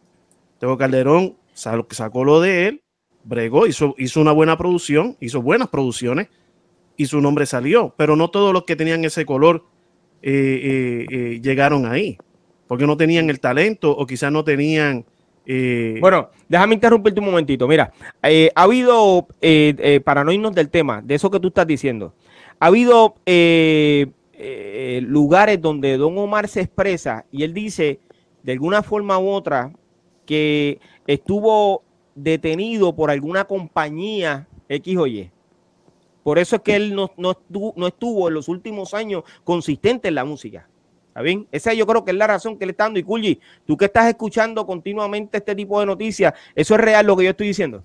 Tego 0.59 0.77
Calderón 0.77 1.37
sacó 1.55 2.25
lo 2.25 2.41
de 2.41 2.69
él, 2.69 2.83
bregó, 3.23 3.67
hizo, 3.67 3.95
hizo 3.99 4.21
una 4.21 4.33
buena 4.33 4.59
producción, 4.59 5.17
hizo 5.21 5.41
buenas 5.41 5.69
producciones 5.69 6.29
y 6.97 7.07
su 7.07 7.21
nombre 7.21 7.47
salió. 7.47 7.95
Pero 7.97 8.17
no 8.17 8.31
todos 8.31 8.53
los 8.53 8.65
que 8.65 8.77
tenían 8.77 9.05
ese 9.05 9.25
color 9.25 9.65
eh, 10.23 11.07
eh, 11.11 11.41
llegaron 11.41 11.87
ahí. 11.87 12.19
Porque 12.67 12.87
no 12.87 12.97
tenían 12.97 13.31
el 13.31 13.41
talento 13.41 13.91
o 13.91 14.07
quizás 14.07 14.33
no 14.33 14.43
tenían 14.43 15.05
eh, 15.47 15.99
bueno, 16.01 16.31
déjame 16.49 16.75
interrumpirte 16.75 17.21
un 17.21 17.27
momentito. 17.27 17.69
Mira, 17.69 17.93
eh, 18.23 18.51
ha 18.55 18.63
habido, 18.63 19.27
eh, 19.41 20.01
para 20.05 20.25
no 20.25 20.33
irnos 20.33 20.55
del 20.55 20.71
tema, 20.71 21.03
de 21.03 21.15
eso 21.15 21.31
que 21.31 21.41
tú 21.41 21.49
estás 21.49 21.67
diciendo, 21.67 22.15
ha 22.61 22.67
habido 22.67 23.17
lugares 25.03 25.61
donde 25.61 25.97
Don 25.97 26.17
Omar 26.19 26.49
se 26.49 26.63
expresa 26.63 27.25
y 27.31 27.43
él 27.45 27.55
dice, 27.55 28.01
de 28.43 28.53
alguna 28.53 28.83
forma 28.83 29.19
u 29.19 29.29
otra, 29.29 29.73
que 30.27 30.81
estuvo 31.07 31.83
detenido 32.15 32.95
por 32.95 33.11
alguna 33.11 33.45
compañía 33.45 34.47
X 34.69 34.97
o 34.97 35.07
Y. 35.07 35.31
Por 36.23 36.39
eso 36.39 36.57
es 36.57 36.63
que 36.63 36.75
él 36.75 36.95
no, 36.95 37.13
no, 37.17 37.33
estuvo, 37.33 38.29
en 38.29 38.35
los 38.35 38.49
últimos 38.49 38.95
años 38.95 39.25
consistente 39.45 40.09
en 40.09 40.15
la 40.15 40.25
música. 40.25 40.69
¿Está 41.09 41.21
bien? 41.21 41.47
Esa 41.53 41.75
yo 41.75 41.87
creo 41.87 42.05
que 42.05 42.11
es 42.13 42.17
la 42.17 42.27
razón 42.27 42.59
que 42.59 42.65
le 42.67 42.73
está 42.73 42.85
dando. 42.85 42.99
Y 42.99 43.03
Kulji, 43.03 43.41
tú 43.67 43.77
que 43.77 43.85
estás 43.85 44.09
escuchando 44.09 44.67
continuamente 44.67 45.37
este 45.39 45.55
tipo 45.55 45.79
de 45.79 45.87
noticias, 45.87 46.33
¿eso 46.55 46.75
es 46.75 46.81
real 46.81 47.07
lo 47.07 47.17
que 47.17 47.25
yo 47.25 47.31
estoy 47.31 47.49
diciendo? 47.49 47.85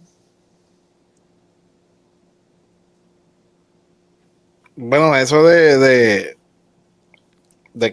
Bueno, 4.77 5.13
eso 5.17 5.43
de, 5.43 6.37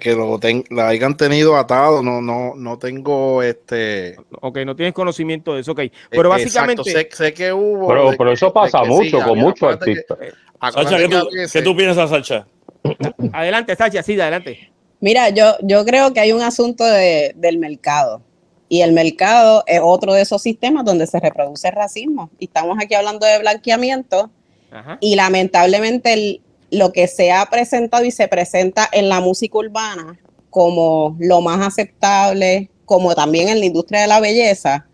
que 0.00 0.14
lo 0.14 0.38
la 0.70 0.88
hayan 0.88 1.16
tenido 1.16 1.56
atado, 1.56 2.02
no, 2.02 2.20
no, 2.20 2.54
no 2.54 2.78
tengo 2.78 3.42
este. 3.42 4.16
Ok, 4.40 4.58
no 4.64 4.74
tienes 4.74 4.94
conocimiento 4.94 5.54
de 5.54 5.60
eso, 5.60 5.72
ok. 5.72 5.82
Pero 6.10 6.28
básicamente. 6.28 7.08
sé, 7.10 7.34
que 7.34 7.52
hubo. 7.52 7.88
Pero, 8.16 8.32
eso 8.32 8.52
pasa 8.52 8.84
mucho 8.84 9.20
con 9.22 9.38
muchos 9.38 9.74
artistas. 9.74 10.18
Sacha, 10.72 10.96
¿qué 10.96 11.08
tú, 11.08 11.28
¿qué 11.52 11.62
tú 11.62 11.76
piensas, 11.76 12.10
Sacha? 12.10 12.46
adelante, 13.32 13.76
Sacha, 13.76 14.02
sí, 14.02 14.18
adelante. 14.18 14.72
Mira, 15.00 15.28
yo, 15.30 15.56
yo 15.62 15.84
creo 15.84 16.12
que 16.12 16.20
hay 16.20 16.32
un 16.32 16.42
asunto 16.42 16.84
del 16.84 17.58
mercado. 17.58 18.22
Y 18.68 18.80
el 18.80 18.92
mercado 18.92 19.62
es 19.66 19.80
otro 19.82 20.12
de 20.12 20.22
esos 20.22 20.42
sistemas 20.42 20.84
donde 20.84 21.06
se 21.06 21.20
reproduce 21.20 21.68
el 21.68 21.74
racismo. 21.74 22.30
Y 22.38 22.46
estamos 22.46 22.76
aquí 22.80 22.94
hablando 22.94 23.26
de 23.26 23.38
blanqueamiento. 23.38 24.30
Y 25.00 25.16
lamentablemente 25.16 26.42
lo 26.70 26.92
que 26.92 27.06
se 27.08 27.32
ha 27.32 27.46
presentado 27.46 28.04
y 28.04 28.10
se 28.10 28.28
presenta 28.28 28.88
en 28.92 29.08
la 29.08 29.20
música 29.20 29.58
urbana 29.58 30.18
como 30.50 31.16
lo 31.18 31.40
más 31.40 31.66
aceptable, 31.66 32.70
como 32.86 33.14
también 33.14 33.48
en 33.48 33.60
la 33.60 33.66
industria 33.66 34.00
de 34.00 34.06
la 34.06 34.20
belleza, 34.20 34.86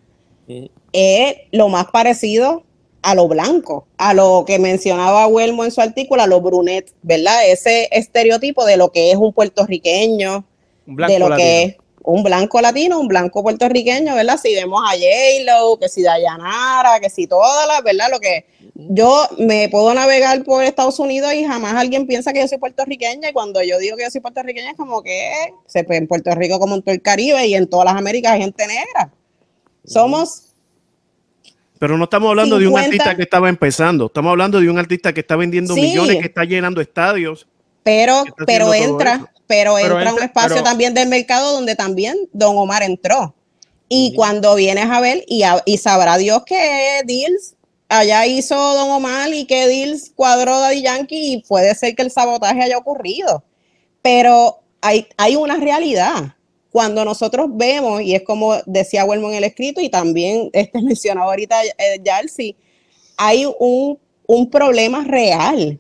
es 0.93 1.37
lo 1.53 1.69
más 1.69 1.87
parecido 1.87 2.65
a 3.03 3.15
lo 3.15 3.29
blanco, 3.29 3.87
a 3.97 4.15
lo 4.15 4.45
que 4.47 4.59
mencionaba 4.59 5.27
Huelmo 5.27 5.65
en 5.65 5.71
su 5.71 5.81
artículo, 5.81 6.23
a 6.23 6.27
lo 6.27 6.41
brunet, 6.41 6.93
¿verdad? 7.03 7.47
Ese 7.49 7.89
estereotipo 7.93 8.65
de 8.65 8.77
lo 8.77 8.91
que 8.91 9.11
es 9.11 9.17
un 9.17 9.33
puertorriqueño, 9.33 10.45
de 10.87 11.19
lo 11.19 11.37
que 11.37 11.63
es 11.63 11.77
un 12.05 12.23
blanco 12.23 12.61
latino, 12.61 12.99
un 12.99 13.09
blanco 13.09 13.43
puertorriqueño, 13.43 14.15
¿verdad? 14.15 14.39
Si 14.43 14.55
vemos 14.55 14.83
a 14.85 14.93
J-Lo, 14.93 15.79
que 15.79 15.89
si 15.89 16.03
Dayanara, 16.03 17.01
que 17.01 17.11
si 17.11 17.27
todas 17.27 17.67
las, 17.67 17.83
¿verdad? 17.83 18.09
Lo 18.11 18.19
que 18.19 18.47
yo 18.75 19.27
me 19.39 19.69
puedo 19.69 19.95
navegar 19.95 20.43
por 20.45 20.65
Estados 20.65 20.99
Unidos 20.99 21.33
y 21.35 21.45
jamás 21.45 21.75
alguien 21.75 22.07
piensa 22.07 22.33
que 22.33 22.41
yo 22.41 22.49
soy 22.49 22.59
puertorriqueña 22.59 23.31
y 23.31 23.33
cuando 23.33 23.63
yo 23.63 23.79
digo 23.79 23.97
que 23.97 24.05
yo 24.05 24.11
soy 24.11 24.21
puertorriqueña 24.21 24.71
es 24.71 24.77
como 24.77 25.03
que 25.03 25.33
se 25.67 25.87
en 25.89 26.07
Puerto 26.09 26.35
Rico 26.35 26.59
como 26.59 26.75
en 26.75 26.83
todo 26.83 26.95
el 26.95 27.03
Caribe 27.03 27.47
y 27.47 27.55
en 27.55 27.69
todas 27.69 27.87
las 27.87 27.97
Américas 27.97 28.33
hay 28.33 28.41
gente 28.41 28.67
negra. 28.67 29.13
Somos 29.85 30.49
pero 31.79 31.99
no 31.99 32.05
estamos 32.05 32.31
hablando 32.31 32.61
de 32.61 32.69
un 32.69 32.79
artista 32.79 33.17
que 33.17 33.23
estaba 33.23 33.49
empezando, 33.49 34.07
estamos 34.07 34.31
hablando 34.31 34.61
de 34.61 34.71
un 34.71 34.79
artista 34.79 35.13
que 35.13 35.19
está 35.19 35.35
vendiendo 35.35 35.75
millones, 35.75 36.19
que 36.19 36.27
está 36.27 36.45
llenando 36.45 36.81
estadios. 36.81 37.49
Pero, 37.83 38.23
pero 38.47 38.73
entra, 38.73 39.32
pero, 39.47 39.79
entra, 39.79 40.15
un 40.15 40.23
espacio 40.23 40.63
también 40.63 40.95
del 40.95 41.09
mercado 41.09 41.53
donde 41.53 41.77
también 41.77 42.17
Don 42.33 42.57
Omar 42.57 42.83
entró. 42.83 43.35
Y 43.89 44.15
cuando 44.15 44.55
vienes 44.55 44.87
a 44.87 45.01
ver, 45.01 45.25
y, 45.27 45.43
y 45.67 45.79
sabrá 45.79 46.17
Dios 46.17 46.43
que 46.47 47.03
Deals 47.05 47.55
allá 47.93 48.27
hizo 48.27 48.57
Don 48.57 48.91
Omar 48.91 49.33
y 49.35 49.45
que 49.45 49.69
Deals 49.69 50.13
cuadró 50.15 50.59
Daddy 50.59 50.83
Yankee 50.83 51.33
y 51.35 51.43
puede 51.43 51.75
ser 51.75 51.95
que 51.95 52.03
el 52.03 52.11
sabotaje 52.11 52.63
haya 52.63 52.79
ocurrido. 52.79 53.45
Pero 54.01 54.61
hay, 54.81 55.07
hay 55.19 55.37
una 55.37 55.57
realidad 55.57 56.35
cuando 56.71 57.05
nosotros 57.05 57.49
vemos, 57.51 58.01
y 58.01 58.15
es 58.15 58.23
como 58.23 58.57
decía 58.65 59.05
Huelmo 59.05 59.29
en 59.29 59.35
el 59.35 59.45
escrito, 59.45 59.81
y 59.81 59.91
también 59.91 60.49
este 60.55 60.81
mencionado 60.81 61.31
ahorita 61.31 61.63
eh, 61.65 62.55
hay 63.19 63.47
un, 63.59 63.99
problema 64.51 65.05
real 65.05 65.79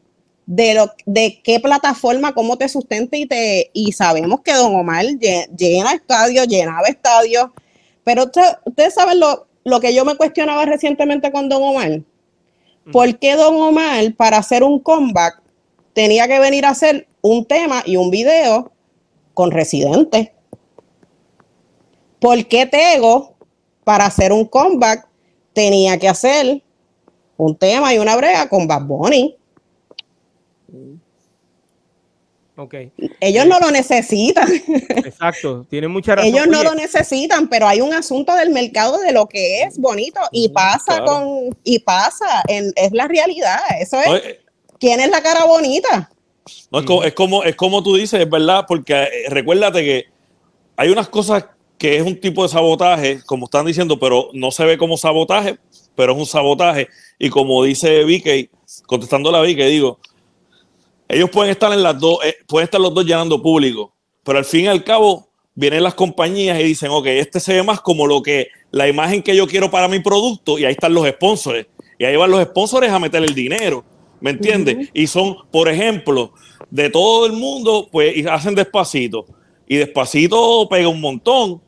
de, 0.54 0.74
lo, 0.74 0.92
de 1.06 1.40
qué 1.42 1.60
plataforma, 1.60 2.34
cómo 2.34 2.58
te 2.58 2.68
sustenta 2.68 3.16
y 3.16 3.24
te 3.24 3.70
y 3.72 3.92
sabemos 3.92 4.42
que 4.42 4.52
Don 4.52 4.74
Omar 4.74 5.06
llena 5.06 5.94
estadios, 5.94 6.46
llenaba 6.46 6.88
estadios, 6.88 7.46
pero 8.04 8.30
ustedes 8.66 8.92
saben 8.92 9.18
lo, 9.18 9.46
lo 9.64 9.80
que 9.80 9.94
yo 9.94 10.04
me 10.04 10.14
cuestionaba 10.14 10.66
recientemente 10.66 11.32
con 11.32 11.48
Don 11.48 11.62
Omar. 11.62 12.02
¿Por 12.92 13.18
qué 13.18 13.34
Don 13.34 13.62
Omar, 13.62 14.12
para 14.14 14.36
hacer 14.36 14.62
un 14.62 14.78
comeback, 14.78 15.40
tenía 15.94 16.28
que 16.28 16.38
venir 16.38 16.66
a 16.66 16.70
hacer 16.70 17.08
un 17.22 17.46
tema 17.46 17.82
y 17.86 17.96
un 17.96 18.10
video 18.10 18.72
con 19.32 19.52
residentes? 19.52 20.32
¿Por 22.20 22.44
qué 22.46 22.66
Tego, 22.66 23.36
para 23.84 24.04
hacer 24.04 24.34
un 24.34 24.44
comeback, 24.44 25.08
tenía 25.54 25.96
que 25.96 26.10
hacer 26.10 26.62
un 27.38 27.56
tema 27.56 27.94
y 27.94 27.98
una 27.98 28.16
brega 28.16 28.50
con 28.50 28.66
Bad 28.66 28.82
Bunny? 28.82 29.38
Okay. 32.54 32.92
Ellos 33.20 33.46
no 33.46 33.58
lo 33.58 33.70
necesitan. 33.70 34.46
Exacto, 34.90 35.66
tienen 35.70 35.90
mucha 35.90 36.14
razón. 36.14 36.30
Ellos 36.30 36.46
no 36.48 36.62
lo 36.62 36.74
necesitan, 36.74 37.48
pero 37.48 37.66
hay 37.66 37.80
un 37.80 37.94
asunto 37.94 38.34
del 38.36 38.50
mercado 38.50 38.98
de 38.98 39.12
lo 39.12 39.26
que 39.26 39.62
es 39.62 39.78
bonito 39.78 40.20
y 40.32 40.50
pasa 40.50 41.02
con 41.02 41.56
y 41.64 41.78
pasa, 41.78 42.42
es 42.46 42.92
la 42.92 43.08
realidad. 43.08 43.58
Eso 43.80 43.98
es. 44.00 44.36
¿Quién 44.78 45.00
es 45.00 45.10
la 45.10 45.22
cara 45.22 45.44
bonita? 45.44 46.10
No, 46.70 46.80
es, 46.80 46.84
como, 46.84 47.04
es 47.04 47.14
como 47.14 47.44
es 47.44 47.56
como 47.56 47.82
tú 47.82 47.96
dices, 47.96 48.20
es 48.20 48.28
verdad, 48.28 48.64
porque 48.66 48.94
eh, 48.94 49.08
recuérdate 49.28 49.82
que 49.82 50.06
hay 50.76 50.90
unas 50.90 51.08
cosas 51.08 51.46
que 51.78 51.96
es 51.96 52.02
un 52.02 52.20
tipo 52.20 52.42
de 52.42 52.48
sabotaje, 52.48 53.20
como 53.24 53.46
están 53.46 53.64
diciendo, 53.64 53.98
pero 53.98 54.28
no 54.34 54.50
se 54.50 54.64
ve 54.64 54.76
como 54.76 54.96
sabotaje, 54.96 55.58
pero 55.94 56.12
es 56.12 56.18
un 56.18 56.26
sabotaje. 56.26 56.88
Y 57.18 57.30
como 57.30 57.64
dice 57.64 58.04
Vicky, 58.04 58.50
contestando 58.86 59.34
a 59.34 59.42
Vicky, 59.42 59.62
digo, 59.64 59.98
ellos 61.12 61.30
pueden 61.30 61.50
estar 61.50 61.72
en 61.72 61.82
las 61.82 61.98
dos, 61.98 62.18
eh, 62.24 62.36
pueden 62.46 62.64
estar 62.64 62.80
los 62.80 62.92
dos 62.92 63.04
llenando 63.04 63.40
público, 63.40 63.94
pero 64.24 64.38
al 64.38 64.44
fin 64.44 64.64
y 64.64 64.68
al 64.68 64.82
cabo 64.82 65.28
vienen 65.54 65.82
las 65.82 65.94
compañías 65.94 66.58
y 66.58 66.64
dicen, 66.64 66.90
ok, 66.90 67.06
este 67.06 67.38
se 67.38 67.54
ve 67.54 67.62
más 67.62 67.80
como 67.80 68.06
lo 68.06 68.22
que, 68.22 68.48
la 68.70 68.88
imagen 68.88 69.22
que 69.22 69.36
yo 69.36 69.46
quiero 69.46 69.70
para 69.70 69.88
mi 69.88 70.00
producto, 70.00 70.58
y 70.58 70.64
ahí 70.64 70.72
están 70.72 70.94
los 70.94 71.06
sponsors. 71.08 71.66
Y 71.98 72.04
ahí 72.04 72.16
van 72.16 72.30
los 72.30 72.42
sponsors 72.42 72.88
a 72.88 72.98
meter 72.98 73.22
el 73.22 73.34
dinero, 73.34 73.84
¿me 74.20 74.30
entiendes? 74.30 74.88
Y 74.94 75.06
son, 75.06 75.36
por 75.52 75.68
ejemplo, 75.68 76.32
de 76.70 76.90
todo 76.90 77.26
el 77.26 77.32
mundo, 77.32 77.88
pues, 77.92 78.16
y 78.16 78.26
hacen 78.26 78.54
despacito. 78.54 79.26
Y 79.68 79.76
despacito 79.76 80.66
pega 80.68 80.88
un 80.88 81.00
montón 81.00 81.60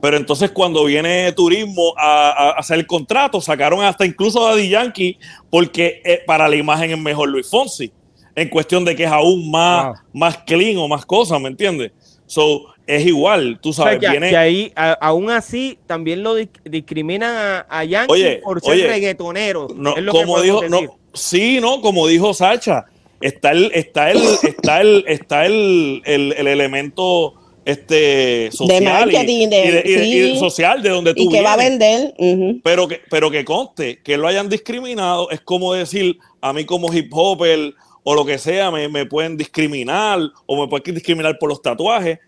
pero 0.00 0.16
entonces 0.16 0.50
cuando 0.50 0.84
viene 0.84 1.32
turismo 1.32 1.94
a, 1.96 2.50
hacer 2.50 2.78
el 2.78 2.86
contrato, 2.86 3.40
sacaron 3.40 3.82
hasta 3.82 4.04
incluso 4.04 4.46
a 4.46 4.50
Daddy 4.50 4.68
Yankee 4.68 5.18
porque 5.50 6.00
eh, 6.04 6.20
para 6.26 6.48
la 6.48 6.56
imagen 6.56 6.90
es 6.90 6.98
mejor 6.98 7.28
Luis 7.28 7.48
Fonsi. 7.48 7.92
En 8.36 8.48
cuestión 8.48 8.84
de 8.84 8.94
que 8.94 9.04
es 9.04 9.10
aún 9.10 9.50
más, 9.50 9.98
más 10.12 10.38
clean 10.38 10.76
o 10.76 10.86
más 10.86 11.04
cosas, 11.04 11.40
¿me 11.40 11.48
entiendes? 11.48 11.90
So, 12.26 12.66
es 12.86 13.04
igual, 13.04 13.58
tú 13.60 13.72
sabes. 13.72 13.98
que, 13.98 14.36
ahí, 14.36 14.72
aún 15.00 15.30
así, 15.30 15.78
también 15.86 16.22
lo 16.22 16.34
discriminan 16.64 17.64
a, 17.68 17.84
Yankee 17.84 18.40
por 18.44 18.60
ser 18.60 18.86
reggaetonero. 18.86 19.68
No, 19.74 19.94
como 20.10 20.40
dijo, 20.40 20.68
no, 20.68 20.98
sí, 21.12 21.58
no, 21.60 21.80
como 21.80 22.06
dijo 22.06 22.34
Sacha, 22.34 22.84
está 23.20 23.50
el, 23.52 23.72
está 23.74 24.10
el, 24.10 24.18
está 24.42 24.80
el, 24.80 25.04
está 25.08 25.46
el, 25.46 26.02
el, 26.04 26.32
el 26.36 26.46
elemento 26.46 27.34
este 27.66 28.48
social 28.52 29.10
y, 29.12 30.38
social 30.38 30.80
de 30.82 30.88
donde 30.88 31.14
tú 31.14 31.22
y 31.24 31.28
que 31.30 31.42
va 31.42 31.54
a 31.54 31.56
vender 31.56 32.14
pero 32.62 32.86
que 32.86 33.00
pero 33.10 33.28
que 33.28 33.44
conste 33.44 33.98
que 34.04 34.16
lo 34.16 34.28
hayan 34.28 34.48
discriminado 34.48 35.30
es 35.30 35.40
como 35.40 35.74
decir 35.74 36.16
a 36.40 36.52
mí 36.52 36.64
como 36.64 36.94
hip 36.94 37.12
hopper 37.12 37.74
o 38.08 38.14
lo 38.14 38.24
que 38.24 38.38
sea 38.38 38.70
me, 38.70 39.06
pueden 39.06 39.36
discriminar 39.36 40.20
o 40.46 40.60
me 40.60 40.68
pueden 40.68 40.94
discriminar 40.94 41.36
por 41.38 41.48
los 41.48 41.60
tatuajes 41.60 42.18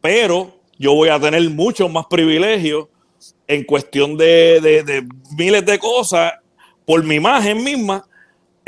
pero 0.00 0.60
yo 0.78 0.94
voy 0.94 1.10
a 1.10 1.20
tener 1.20 1.48
muchos 1.50 1.90
más 1.90 2.06
privilegios 2.06 2.86
en 3.46 3.64
cuestión 3.64 4.16
de, 4.16 4.60
de 4.60 5.06
miles 5.36 5.66
de 5.66 5.78
cosas 5.78 6.32
por 6.86 7.04
mi 7.04 7.16
imagen 7.16 7.62
misma 7.62 8.08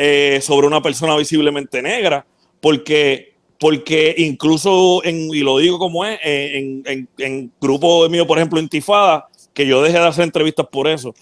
eh, 0.02 0.40
sobre 0.42 0.66
una 0.66 0.80
persona 0.80 1.14
visiblemente 1.14 1.82
negra, 1.82 2.24
porque, 2.60 3.34
porque 3.58 4.14
incluso, 4.16 5.04
en, 5.04 5.34
y 5.34 5.40
lo 5.40 5.58
digo 5.58 5.78
como 5.78 6.06
es, 6.06 6.18
en, 6.22 6.82
en, 6.86 7.08
en 7.18 7.52
grupo 7.60 8.08
mío, 8.08 8.26
por 8.26 8.38
ejemplo, 8.38 8.58
Intifada, 8.58 9.28
que 9.52 9.66
yo 9.66 9.82
dejé 9.82 9.98
de 9.98 10.06
hacer 10.06 10.24
entrevistas 10.24 10.66
por 10.72 10.88
eso, 10.88 11.14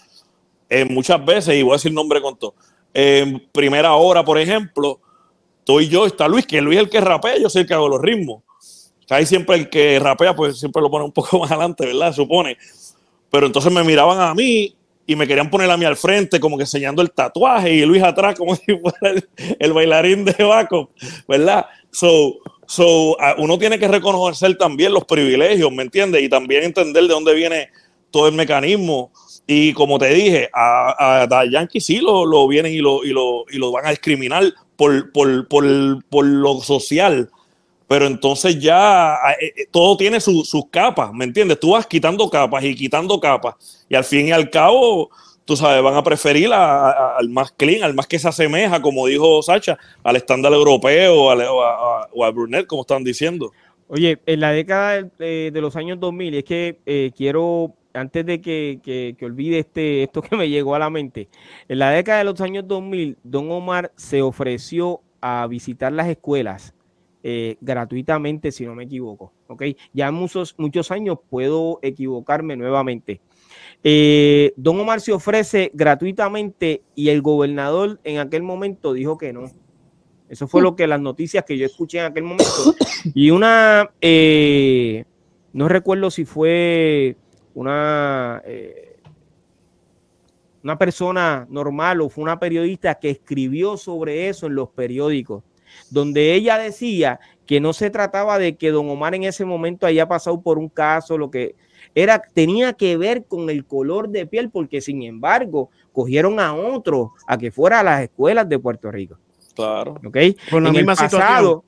eh, 0.68 0.84
muchas 0.84 1.24
veces, 1.24 1.56
y 1.56 1.62
voy 1.62 1.72
a 1.72 1.74
decir 1.74 1.92
nombre 1.92 2.20
con 2.20 2.38
todo, 2.38 2.54
en 2.94 3.44
primera 3.50 3.94
hora, 3.94 4.24
por 4.24 4.38
ejemplo, 4.38 5.00
estoy 5.68 5.88
yo, 5.88 6.06
está 6.06 6.26
Luis, 6.28 6.46
que 6.46 6.62
Luis 6.62 6.78
es 6.78 6.84
el 6.84 6.88
que 6.88 6.98
rapea, 6.98 7.36
yo 7.36 7.50
soy 7.50 7.62
el 7.62 7.68
que 7.68 7.74
hago 7.74 7.90
los 7.90 8.00
ritmos. 8.00 8.42
Ahí 9.10 9.26
siempre 9.26 9.54
el 9.56 9.68
que 9.68 9.98
rapea, 9.98 10.34
pues 10.34 10.58
siempre 10.58 10.80
lo 10.80 10.90
pone 10.90 11.04
un 11.04 11.12
poco 11.12 11.38
más 11.40 11.50
adelante, 11.50 11.84
¿verdad? 11.84 12.14
Supone. 12.14 12.56
Pero 13.30 13.46
entonces 13.46 13.70
me 13.70 13.84
miraban 13.84 14.18
a 14.18 14.34
mí 14.34 14.74
y 15.06 15.14
me 15.14 15.26
querían 15.26 15.50
poner 15.50 15.70
a 15.70 15.76
mí 15.76 15.84
al 15.84 15.96
frente, 15.96 16.40
como 16.40 16.56
que 16.56 16.62
enseñando 16.62 17.02
el 17.02 17.10
tatuaje, 17.10 17.74
y 17.74 17.84
Luis 17.84 18.02
atrás, 18.02 18.34
como 18.38 18.56
si 18.56 18.78
fuera 18.78 19.22
el, 19.58 19.72
bailarín 19.74 20.24
de 20.24 20.42
Baco, 20.42 20.88
¿verdad? 21.26 21.66
So, 21.90 22.38
so, 22.66 23.18
uno 23.36 23.58
tiene 23.58 23.78
que 23.78 23.88
reconocer 23.88 24.56
también 24.56 24.94
los 24.94 25.04
privilegios, 25.04 25.70
¿me 25.70 25.82
entiendes? 25.82 26.22
Y 26.22 26.30
también 26.30 26.64
entender 26.64 27.02
de 27.02 27.08
dónde 27.08 27.34
viene 27.34 27.68
todo 28.10 28.26
el 28.26 28.34
mecanismo. 28.34 29.12
Y 29.48 29.72
como 29.72 29.98
te 29.98 30.10
dije, 30.10 30.48
a, 30.52 31.24
a, 31.24 31.44
Yankee 31.50 31.80
sí 31.80 31.98
lo, 31.98 32.24
lo 32.24 32.46
vienen 32.46 32.72
y 32.72 32.78
lo, 32.78 33.02
y, 33.04 33.10
lo, 33.10 33.46
y 33.50 33.56
lo 33.56 33.72
van 33.72 33.86
a 33.86 33.90
discriminar 33.90 34.44
por, 34.76 35.10
por, 35.10 35.48
por, 35.48 36.04
por 36.04 36.24
lo 36.24 36.60
social 36.60 37.30
pero 37.88 38.06
entonces 38.06 38.60
ya 38.60 39.16
eh, 39.40 39.52
eh, 39.56 39.66
todo 39.70 39.96
tiene 39.96 40.20
sus 40.20 40.66
capas, 40.70 41.12
¿me 41.12 41.24
entiendes? 41.24 41.58
Tú 41.58 41.70
vas 41.70 41.86
quitando 41.86 42.28
capas 42.28 42.62
y 42.62 42.74
quitando 42.74 43.18
capas 43.18 43.86
y 43.88 43.94
al 43.96 44.04
fin 44.04 44.28
y 44.28 44.30
al 44.30 44.50
cabo, 44.50 45.10
tú 45.46 45.56
sabes, 45.56 45.82
van 45.82 45.94
a 45.94 46.04
preferir 46.04 46.52
al 46.52 47.28
más 47.30 47.50
clean, 47.52 47.82
al 47.82 47.94
más 47.94 48.06
que 48.06 48.18
se 48.18 48.28
asemeja, 48.28 48.82
como 48.82 49.06
dijo 49.06 49.42
Sacha, 49.42 49.78
al 50.04 50.16
estándar 50.16 50.52
europeo 50.52 51.22
o, 51.22 51.30
a, 51.30 52.08
o 52.12 52.24
a, 52.24 52.30
Brunet, 52.30 52.66
como 52.66 52.82
están 52.82 53.02
diciendo. 53.02 53.52
Oye, 53.88 54.18
en 54.26 54.40
la 54.40 54.50
década 54.50 55.02
de, 55.18 55.50
los 55.54 55.74
años 55.74 55.98
2000, 55.98 56.34
es 56.34 56.44
que 56.44 56.78
eh, 56.84 57.10
quiero, 57.16 57.72
antes 57.94 58.24
de 58.24 58.40
que, 58.40 58.80
que, 58.82 59.24
olvide 59.24 59.58
este, 59.58 60.02
esto 60.02 60.22
que 60.22 60.36
me 60.36 60.48
llegó 60.48 60.74
a 60.74 60.78
la 60.78 60.90
mente, 60.90 61.28
en 61.68 61.78
la 61.78 61.90
década 61.90 62.18
de 62.18 62.24
los 62.24 62.40
años 62.40 62.66
2000, 62.66 63.18
Don 63.22 63.50
Omar 63.50 63.92
se 63.96 64.22
ofreció 64.22 65.00
a 65.20 65.46
visitar 65.46 65.92
las 65.92 66.08
escuelas 66.08 66.74
eh, 67.22 67.56
gratuitamente, 67.60 68.52
si 68.52 68.64
no 68.64 68.74
me 68.74 68.84
equivoco. 68.84 69.32
¿ok? 69.48 69.64
Ya 69.92 70.10
muchos, 70.12 70.54
muchos 70.58 70.90
años 70.90 71.18
puedo 71.28 71.78
equivocarme 71.82 72.56
nuevamente. 72.56 73.20
Eh, 73.82 74.52
Don 74.56 74.78
Omar 74.80 75.00
se 75.00 75.12
ofrece 75.12 75.70
gratuitamente 75.74 76.82
y 76.94 77.08
el 77.08 77.22
gobernador 77.22 78.00
en 78.04 78.18
aquel 78.18 78.42
momento 78.42 78.92
dijo 78.92 79.18
que 79.18 79.32
no. 79.32 79.50
Eso 80.28 80.46
fue 80.46 80.62
lo 80.62 80.76
que 80.76 80.86
las 80.86 81.00
noticias 81.00 81.44
que 81.44 81.56
yo 81.56 81.64
escuché 81.64 81.98
en 82.00 82.04
aquel 82.04 82.24
momento. 82.24 82.74
Y 83.14 83.30
una, 83.30 83.90
eh, 84.00 85.04
no 85.52 85.68
recuerdo 85.68 86.10
si 86.10 86.24
fue 86.24 87.16
una, 87.60 88.42
una 90.62 90.78
persona 90.78 91.46
normal 91.50 92.00
o 92.00 92.08
fue 92.08 92.24
una 92.24 92.38
periodista 92.38 92.94
que 92.96 93.10
escribió 93.10 93.76
sobre 93.76 94.28
eso 94.28 94.46
en 94.46 94.54
los 94.54 94.68
periódicos 94.70 95.42
donde 95.90 96.34
ella 96.34 96.58
decía 96.58 97.20
que 97.46 97.60
no 97.60 97.72
se 97.72 97.90
trataba 97.90 98.38
de 98.38 98.56
que 98.56 98.70
don 98.70 98.88
Omar 98.90 99.14
en 99.14 99.24
ese 99.24 99.44
momento 99.44 99.86
haya 99.86 100.06
pasado 100.06 100.40
por 100.40 100.58
un 100.58 100.68
caso, 100.68 101.16
lo 101.16 101.30
que 101.30 101.54
era, 101.94 102.22
tenía 102.34 102.74
que 102.74 102.96
ver 102.96 103.24
con 103.24 103.48
el 103.50 103.64
color 103.64 104.08
de 104.10 104.26
piel, 104.26 104.50
porque 104.50 104.80
sin 104.80 105.02
embargo, 105.02 105.70
cogieron 105.92 106.38
a 106.40 106.54
otro 106.54 107.14
a 107.26 107.38
que 107.38 107.50
fuera 107.50 107.80
a 107.80 107.82
las 107.82 108.02
escuelas 108.02 108.48
de 108.48 108.58
Puerto 108.58 108.90
Rico. 108.90 109.18
Claro. 109.54 109.96
¿Ok? 110.04 110.16
Con 110.50 110.64
la 110.64 110.72
misma 110.72 110.94
situación. 110.94 111.62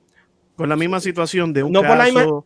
Con 0.55 0.69
la 0.69 0.75
misma 0.75 0.99
situación 0.99 1.53
de 1.53 1.63
un 1.63 1.71
no 1.71 1.81
caso. 1.81 2.45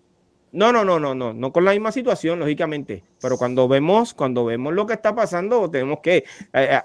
No, 0.56 0.72
no, 0.72 0.84
no, 0.84 1.00
no, 1.00 1.14
no, 1.14 1.34
no 1.34 1.54
con 1.54 1.66
la 1.66 1.72
misma 1.72 1.92
situación, 1.92 2.40
lógicamente. 2.40 3.04
Pero 3.22 3.38
cuando 3.38 3.68
vemos, 3.68 4.14
cuando 4.14 4.46
vemos 4.46 4.74
lo 4.74 4.86
que 4.86 4.94
está 4.94 5.14
pasando, 5.14 5.70
tenemos 5.70 6.00
que, 6.02 6.18
eh, 6.18 6.24
eh, 6.54 6.82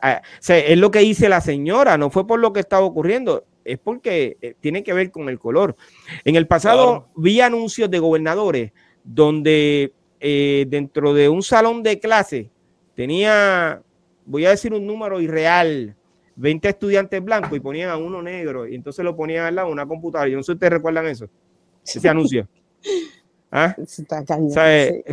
eh, 0.49 0.65
es 0.69 0.79
lo 0.79 0.91
que 0.91 0.99
dice 1.01 1.29
la 1.29 1.41
señora, 1.41 1.97
no 1.97 2.11
fue 2.11 2.27
por 2.27 2.41
lo 2.41 2.53
que 2.53 2.61
estaba 2.61 2.85
ocurriendo 2.85 3.45
es 3.65 3.79
porque 3.79 4.37
eh, 4.41 4.55
tiene 4.61 4.83
que 4.83 4.93
ver 4.93 5.11
con 5.11 5.29
el 5.29 5.39
color. 5.39 5.77
En 6.25 6.37
el 6.37 6.47
pasado 6.47 7.09
vi 7.17 7.41
anuncios 7.41 7.91
de 7.91 7.99
gobernadores 7.99 8.73
donde 9.05 9.93
eh, 10.19 10.67
dentro 10.69 11.15
de 11.15 11.29
un 11.29 11.43
salón 11.43 11.83
de 11.83 11.99
clase 11.99 12.51
tenía, 12.95 13.83
voy 14.25 14.47
a 14.47 14.51
decir 14.51 14.75
un 14.75 14.87
número 14.87 15.21
irreal, 15.21 15.97
20 16.37 16.69
estudiantes 16.69 17.23
blancos 17.23 17.57
y 17.57 17.61
ponían 17.61 17.91
a 17.91 17.97
uno 17.97 18.23
negro 18.23 18.67
y 18.67 18.75
entonces 18.75 19.05
lo 19.05 19.17
ponían 19.17 19.47
al 19.47 19.55
lado 19.55 19.69
de 19.69 19.73
una 19.73 19.87
computadora. 19.87 20.29
Yo 20.31 20.37
no 20.37 20.43
sé 20.43 20.53
si 20.53 20.53
ustedes 20.53 20.73
recuerdan 20.73 21.07
eso, 21.07 21.29
ese 21.85 22.09
anuncio. 22.09 22.49
¿Ah? 23.53 23.75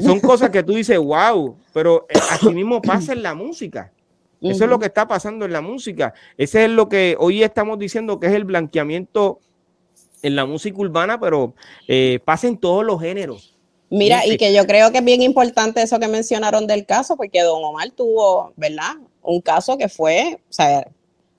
Son 0.02 0.20
cosas 0.20 0.52
que 0.52 0.62
tú 0.62 0.74
dices, 0.74 0.98
wow, 0.98 1.56
pero 1.74 2.06
eh, 2.10 2.20
así 2.32 2.50
mismo 2.52 2.82
pasa 2.82 3.14
en 3.14 3.24
la 3.24 3.34
música. 3.34 3.92
Eso 4.40 4.66
es 4.66 4.70
lo 4.70 4.78
que 4.78 4.86
está 4.86 5.08
pasando 5.08 5.46
en 5.46 5.54
la 5.54 5.62
música. 5.62 6.14
Ese 6.38 6.66
es 6.66 6.70
lo 6.70 6.88
que 6.88 7.16
hoy 7.20 7.42
estamos 7.42 7.80
diciendo 7.80 8.20
que 8.20 8.28
es 8.28 8.34
el 8.34 8.46
blanqueamiento 8.46 9.40
en 10.22 10.36
la 10.36 10.46
música 10.46 10.78
urbana, 10.78 11.20
pero 11.20 11.56
eh, 11.88 12.20
pasa 12.24 12.48
en 12.48 12.58
todos 12.58 12.86
los 12.86 13.02
géneros. 13.02 13.56
Mira, 13.90 14.26
y 14.26 14.38
que 14.38 14.54
yo 14.54 14.68
creo 14.68 14.92
que 14.92 14.98
es 14.98 15.06
bien 15.06 15.22
importante 15.22 15.82
eso 15.82 16.00
que 16.00 16.08
mencionaron 16.08 16.68
del 16.68 16.86
caso, 16.86 17.16
porque 17.16 17.42
Don 17.42 17.64
Omar 17.64 17.90
tuvo, 17.92 18.52
¿verdad? 18.58 18.96
Un 19.22 19.42
caso 19.42 19.78
que 19.78 19.88
fue, 19.88 20.40
o 20.50 20.54
sea, 20.54 20.88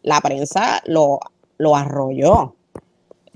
la 0.02 0.20
prensa 0.20 0.82
lo, 0.86 1.20
lo 1.58 1.76
arrolló. 1.76 2.56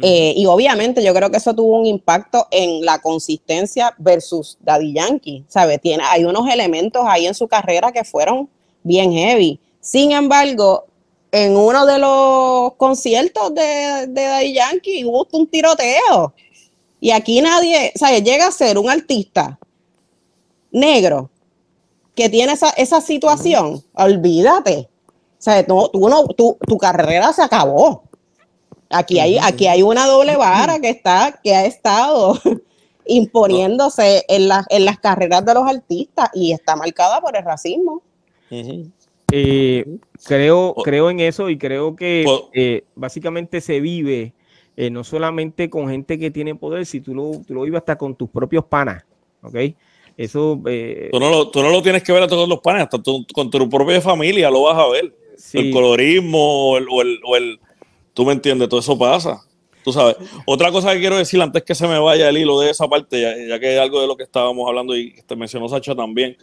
Eh, 0.00 0.34
y 0.36 0.46
obviamente 0.46 1.02
yo 1.02 1.12
creo 1.12 1.30
que 1.30 1.36
eso 1.36 1.54
tuvo 1.54 1.78
un 1.78 1.86
impacto 1.86 2.46
en 2.50 2.84
la 2.84 3.00
consistencia 3.00 3.94
versus 3.98 4.56
Daddy 4.60 4.94
Yankee, 4.94 5.44
¿sabes? 5.48 5.80
Tiene, 5.80 6.02
hay 6.04 6.24
unos 6.24 6.48
elementos 6.48 7.04
ahí 7.06 7.26
en 7.26 7.34
su 7.34 7.48
carrera 7.48 7.92
que 7.92 8.04
fueron 8.04 8.48
bien 8.82 9.12
heavy. 9.12 9.60
Sin 9.80 10.12
embargo, 10.12 10.86
en 11.30 11.56
uno 11.56 11.86
de 11.86 11.98
los 11.98 12.74
conciertos 12.74 13.54
de, 13.54 14.06
de 14.08 14.22
Daddy 14.22 14.54
Yankee 14.54 15.04
hubo 15.04 15.26
un 15.32 15.46
tiroteo. 15.46 16.34
Y 17.00 17.10
aquí 17.10 17.40
nadie, 17.40 17.92
sea, 17.96 18.16
llega 18.18 18.46
a 18.46 18.52
ser 18.52 18.78
un 18.78 18.88
artista 18.88 19.58
negro 20.70 21.30
que 22.14 22.28
tiene 22.28 22.52
esa, 22.76 23.00
situación, 23.00 23.82
olvídate. 23.94 24.88
O 25.38 25.42
sea, 25.42 25.66
tú, 25.66 26.56
tu, 26.66 26.78
carrera 26.78 27.32
se 27.32 27.42
acabó. 27.42 28.04
Aquí 28.92 29.18
hay, 29.18 29.38
aquí 29.38 29.66
hay 29.66 29.82
una 29.82 30.06
doble 30.06 30.36
vara 30.36 30.78
que 30.80 30.90
está, 30.90 31.40
que 31.42 31.54
ha 31.54 31.64
estado 31.64 32.38
imponiéndose 33.06 34.24
en, 34.28 34.48
en 34.68 34.84
las 34.84 34.98
carreras 34.98 35.44
de 35.44 35.54
los 35.54 35.66
artistas 35.66 36.30
y 36.34 36.52
está 36.52 36.76
marcada 36.76 37.20
por 37.20 37.36
el 37.36 37.44
racismo. 37.44 38.02
Eh, 39.34 39.86
creo, 40.26 40.74
creo 40.84 41.08
en 41.08 41.20
eso 41.20 41.48
y 41.48 41.56
creo 41.56 41.96
que 41.96 42.26
eh, 42.52 42.84
básicamente 42.94 43.62
se 43.62 43.80
vive 43.80 44.34
eh, 44.76 44.90
no 44.90 45.04
solamente 45.04 45.70
con 45.70 45.88
gente 45.88 46.18
que 46.18 46.30
tiene 46.30 46.54
poder, 46.54 46.84
si 46.84 47.00
tú 47.00 47.14
lo, 47.14 47.40
tú 47.46 47.54
lo 47.54 47.62
vives 47.62 47.78
hasta 47.78 47.96
con 47.96 48.14
tus 48.14 48.28
propios 48.28 48.66
panas, 48.66 49.04
¿ok? 49.42 49.56
Eso... 50.18 50.60
tú, 50.62 51.18
no 51.18 51.30
lo, 51.30 51.50
tú, 51.50 51.62
no 51.62 51.70
lo, 51.70 51.82
tienes 51.82 52.02
que 52.02 52.12
ver 52.12 52.22
a 52.22 52.28
todos 52.28 52.46
los 52.46 52.60
panas, 52.60 52.82
hasta 52.82 52.98
con 53.34 53.50
tu 53.50 53.68
propia 53.70 54.02
familia 54.02 54.50
lo 54.50 54.62
vas 54.64 54.78
a 54.78 54.88
ver. 54.88 55.14
El 55.54 55.72
colorismo 55.72 56.72
o 56.72 56.76
el, 56.78 56.86
o 57.24 57.36
el, 57.36 57.60
Tú 58.14 58.24
me 58.24 58.32
entiendes, 58.32 58.68
todo 58.68 58.80
eso 58.80 58.98
pasa. 58.98 59.42
Tú 59.84 59.92
sabes. 59.92 60.16
Otra 60.46 60.70
cosa 60.70 60.92
que 60.92 61.00
quiero 61.00 61.16
decir 61.16 61.40
antes 61.40 61.62
que 61.62 61.74
se 61.74 61.88
me 61.88 61.98
vaya 61.98 62.28
el 62.28 62.38
hilo 62.38 62.60
de 62.60 62.70
esa 62.70 62.88
parte, 62.88 63.20
ya, 63.20 63.34
ya 63.36 63.58
que 63.58 63.74
es 63.74 63.80
algo 63.80 64.00
de 64.00 64.06
lo 64.06 64.16
que 64.16 64.22
estábamos 64.22 64.68
hablando 64.68 64.96
y 64.96 65.14
te 65.26 65.34
mencionó 65.34 65.68
Sacha 65.68 65.94
también. 65.94 66.36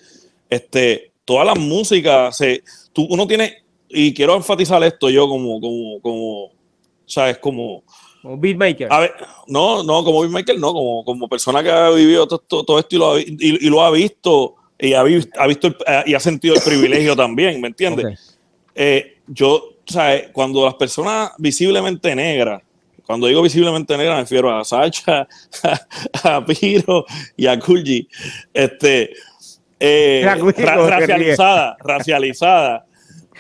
Este, 0.50 1.12
todas 1.24 1.46
las 1.46 1.58
músicas, 1.58 2.36
se, 2.36 2.64
tú, 2.92 3.08
uno 3.10 3.28
tiene, 3.28 3.64
y 3.88 4.14
quiero 4.14 4.36
enfatizar 4.36 4.84
esto 4.84 5.10
yo 5.10 5.28
como, 5.28 5.62
como, 5.62 6.02
como, 6.02 6.52
¿sabes? 7.06 7.38
Como... 7.38 7.84
Como 8.22 8.38
beatmaker. 8.38 8.92
A 8.92 9.00
ver, 9.00 9.14
no, 9.48 9.84
no, 9.84 10.04
como 10.04 10.22
beatmaker, 10.22 10.60
no, 10.60 10.74
como, 10.74 11.06
como 11.06 11.30
persona 11.30 11.64
que 11.64 11.72
ha 11.72 11.90
vivido 11.92 12.28
todo, 12.28 12.66
todo, 12.66 12.80
esto 12.80 12.96
y 12.96 13.00
lo, 13.00 13.14
ha, 13.14 13.22
y, 13.22 13.70
lo, 13.70 13.84
ha, 13.84 13.92
visto 13.92 14.56
y 14.78 14.94
ha, 14.94 15.02
ha 15.02 15.48
visto 15.48 15.68
eh, 15.88 16.04
y 16.08 16.14
ha 16.16 16.20
sentido 16.20 16.56
el 16.56 16.62
privilegio 16.62 17.16
también, 17.16 17.62
¿me 17.62 17.70
entiendes? 17.70 18.38
Eh, 18.76 19.20
yo, 19.28 19.76
¿sabes? 19.90 20.30
Cuando 20.32 20.66
las 20.66 20.76
personas 20.76 21.32
visiblemente 21.38 22.16
negras, 22.16 22.62
cuando 23.06 23.28
digo 23.28 23.42
visiblemente 23.42 23.98
negras 23.98 24.16
me 24.18 24.22
refiero 24.22 24.56
a 24.56 24.64
Sacha, 24.64 25.28
a, 25.64 25.80
a 26.36 26.46
Piro 26.46 27.06
y 27.36 27.48
a 27.48 27.60
Kulji, 27.60 28.08
este, 28.54 29.12
eh, 29.80 30.22
racializada, 30.26 31.78
racializada. 31.80 32.86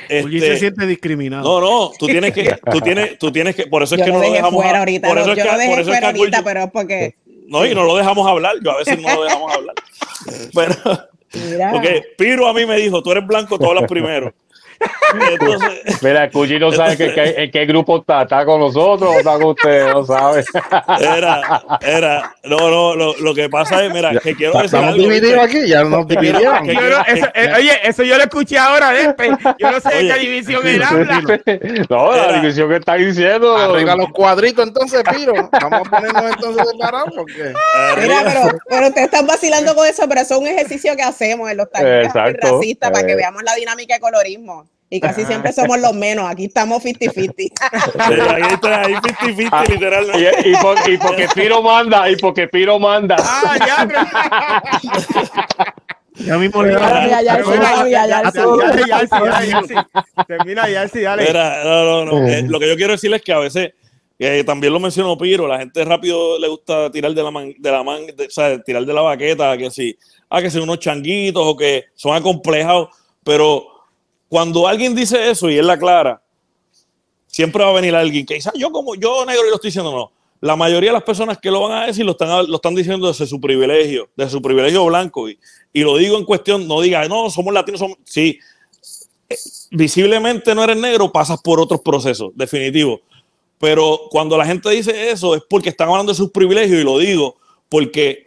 Este, 0.07 0.39
se 0.39 0.57
siente 0.57 0.87
discriminado. 0.87 1.43
No, 1.43 1.59
no, 1.59 1.91
tú 1.99 2.07
tienes 2.07 2.33
que, 2.33 2.57
tú 2.71 2.79
tienes, 2.79 3.19
tú 3.19 3.31
tienes 3.31 3.53
que, 3.53 3.67
por 3.67 3.83
eso 3.83 3.95
es 3.95 4.01
que 4.01 4.11
no 4.11 4.19
lo 4.19 4.31
dejamos 4.31 4.63
fuera 4.63 4.79
ahorita, 4.79 5.07
por 5.09 5.17
eso 5.17 5.33
es 5.33 5.43
que, 5.43 5.43
por 5.43 5.79
eso 5.79 5.93
es 5.93 5.99
que 5.99 6.05
ahorita, 6.05 6.43
pero 6.43 6.69
porque 6.71 7.15
no, 7.49 7.65
y 7.65 7.73
no 7.73 7.83
lo 7.83 7.97
dejamos 7.97 8.27
hablar, 8.27 8.55
yo 8.63 8.71
a 8.71 8.77
veces 8.77 9.01
no 9.01 9.13
lo 9.13 9.23
dejamos 9.23 9.51
hablar. 9.51 9.75
Pero, 10.53 10.75
porque 11.71 12.03
Piro 12.15 12.47
a 12.47 12.53
mí 12.53 12.65
me 12.65 12.77
dijo, 12.77 13.01
tú 13.01 13.11
eres 13.11 13.25
blanco, 13.25 13.57
tú 13.57 13.65
hablas 13.65 13.85
primero. 13.89 14.33
Mira, 16.01 16.30
Cuchi 16.30 16.59
no 16.59 16.71
sabe 16.71 16.97
en 17.43 17.51
qué 17.51 17.65
grupo 17.65 17.97
está, 17.97 18.23
está 18.23 18.45
con 18.45 18.59
nosotros 18.59 19.09
o 19.15 19.19
está 19.19 19.34
con 19.34 19.45
usted, 19.45 19.91
no 19.91 20.05
sabe. 20.05 20.43
Era, 20.99 21.63
era, 21.82 22.36
no, 22.43 22.69
no, 22.69 22.95
lo, 22.95 23.17
lo 23.17 23.34
que 23.34 23.49
pasa 23.49 23.84
es, 23.84 23.93
mira, 23.93 24.11
que 24.19 24.36
quiero 24.36 24.53
decir 24.53 24.65
Estamos 24.65 24.95
divididos 24.95 25.43
aquí, 25.43 25.67
ya 25.67 25.84
nos 25.84 26.07
dividieron. 26.07 26.69
Eh, 26.69 27.53
oye, 27.57 27.71
eso 27.84 28.03
yo 28.03 28.17
lo 28.17 28.23
escuché 28.23 28.57
ahora, 28.57 28.91
de 28.91 29.15
yo 29.57 29.71
no 29.71 29.80
sé 29.80 29.95
de 29.95 30.13
qué 30.13 30.19
división 30.19 30.67
él 30.67 30.84
habla. 30.84 31.21
No, 31.89 32.15
la 32.15 32.34
división 32.39 32.69
que 32.69 32.75
está 32.77 32.95
diciendo. 32.95 33.57
Arriba 33.57 33.95
los 33.95 34.09
cuadritos 34.09 34.67
entonces, 34.67 35.03
Piro. 35.15 35.34
Vamos 35.34 35.88
a 35.88 35.89
ponernos 35.89 36.23
entonces 36.32 36.69
separados 36.69 37.09
porque... 37.15 37.53
Mira, 38.01 38.21
pero, 38.23 38.59
pero 38.67 38.88
ustedes 38.88 39.05
están 39.05 39.27
vacilando 39.27 39.75
con 39.75 39.88
eso, 39.88 40.07
pero 40.07 40.21
eso 40.21 40.36
es 40.36 40.41
un 40.41 40.47
ejercicio 40.47 40.95
que 40.95 41.03
hacemos 41.03 41.49
en 41.49 41.57
los 41.57 41.69
talleres 41.71 42.13
racistas 42.13 42.91
para 42.91 43.05
que 43.05 43.13
eh. 43.13 43.17
veamos 43.17 43.43
la 43.43 43.55
dinámica 43.55 43.95
de 43.95 43.99
colorismo. 43.99 44.68
Y 44.89 44.99
casi 44.99 45.23
siempre 45.25 45.53
somos 45.53 45.79
los 45.79 45.93
menos. 45.93 46.29
Aquí 46.29 46.45
estamos 46.45 46.83
50-50. 46.83 47.51
ahí 47.99 48.53
está, 48.53 48.81
ahí 48.81 48.93
50-50, 48.95 49.49
ah, 49.51 49.63
literalmente. 49.69 50.49
Y, 50.49 50.49
y, 50.49 50.93
y, 50.93 50.97
porque 50.97 51.27
Piro 51.35 51.61
manda, 51.61 52.09
y 52.09 52.15
porque 52.15 52.47
Piro 52.47 52.79
manda. 52.79 53.15
Ah, 53.19 53.57
ya, 53.59 53.87
Ya 56.25 56.37
mismo 56.37 56.63
le 56.63 56.73
ya, 56.73 57.21
ya, 57.21 57.37
Termina 60.27 60.69
ya, 60.69 60.87
sí, 60.87 61.01
dale. 61.01 61.25
Mira, 61.25 61.63
no, 61.63 62.05
no, 62.05 62.05
no. 62.05 62.27
Eh, 62.27 62.43
lo 62.43 62.59
que 62.59 62.67
yo 62.67 62.75
quiero 62.75 62.93
decirles 62.93 63.19
es 63.19 63.25
que 63.25 63.33
a 63.33 63.39
veces, 63.39 63.73
eh, 64.17 64.43
también 64.43 64.73
lo 64.73 64.79
mencionó 64.79 65.17
Piro, 65.17 65.47
la 65.47 65.59
gente 65.59 65.85
rápido 65.85 66.37
le 66.37 66.47
gusta 66.49 66.91
tirar 66.91 67.13
de 67.13 67.23
la 67.23 67.31
man, 67.31 67.53
de 67.57 67.71
la 67.71 67.83
man, 67.83 68.01
o 68.03 68.29
sea, 68.29 68.61
tirar 68.61 68.85
de 68.85 68.93
la 68.93 69.01
baqueta, 69.01 69.57
que 69.57 69.71
sí, 69.71 69.97
ah, 70.29 70.41
que 70.41 70.49
son 70.49 70.63
unos 70.63 70.79
changuitos 70.79 71.43
o 71.45 71.55
que 71.55 71.85
son 71.95 72.15
acomplejados, 72.15 72.89
pero 73.23 73.78
cuando 74.30 74.67
alguien 74.67 74.95
dice 74.95 75.30
eso 75.30 75.49
y 75.49 75.57
él 75.57 75.67
la 75.67 75.77
clara, 75.77 76.21
siempre 77.27 77.63
va 77.63 77.71
a 77.71 77.73
venir 77.73 77.95
alguien 77.95 78.25
que 78.25 78.36
dice, 78.36 78.49
ah, 78.49 78.57
yo 78.57 78.71
como 78.71 78.95
yo 78.95 79.25
negro 79.25 79.45
y 79.45 79.49
lo 79.49 79.55
estoy 79.55 79.69
diciendo, 79.69 79.91
no. 79.91 80.11
La 80.41 80.55
mayoría 80.55 80.91
de 80.91 80.93
las 80.93 81.03
personas 81.03 81.38
que 81.38 81.51
lo 81.51 81.63
van 81.63 81.84
a 81.84 81.88
decir 81.88 82.05
lo 82.05 82.11
están, 82.13 82.75
diciendo 82.75 83.07
desde 83.07 83.27
su 83.27 83.41
privilegio, 83.41 84.09
desde 84.15 84.32
su 84.32 84.41
privilegio 84.41 84.86
blanco. 84.86 85.27
Y, 85.27 85.38
y 85.73 85.82
lo 85.82 85.97
digo 85.97 86.17
en 86.17 86.23
cuestión, 86.23 86.65
no 86.65 86.80
diga, 86.80 87.05
no, 87.09 87.30
somos 87.30 87.53
latinos, 87.53 87.80
somos... 87.80 87.97
Sí, 88.05 88.39
visiblemente 89.71 90.55
no 90.55 90.63
eres 90.63 90.77
negro, 90.77 91.11
pasas 91.11 91.41
por 91.41 91.59
otros 91.59 91.82
procesos, 91.82 92.32
definitivo. 92.36 93.01
Pero 93.59 94.07
cuando 94.09 94.38
la 94.38 94.45
gente 94.45 94.69
dice 94.69 95.11
eso 95.11 95.36
es 95.36 95.43
porque 95.49 95.69
están 95.69 95.89
hablando 95.89 96.11
de 96.11 96.17
sus 96.17 96.32
privilegios 96.32 96.80
y 96.80 96.84
lo 96.84 96.97
digo 96.97 97.36
porque 97.67 98.23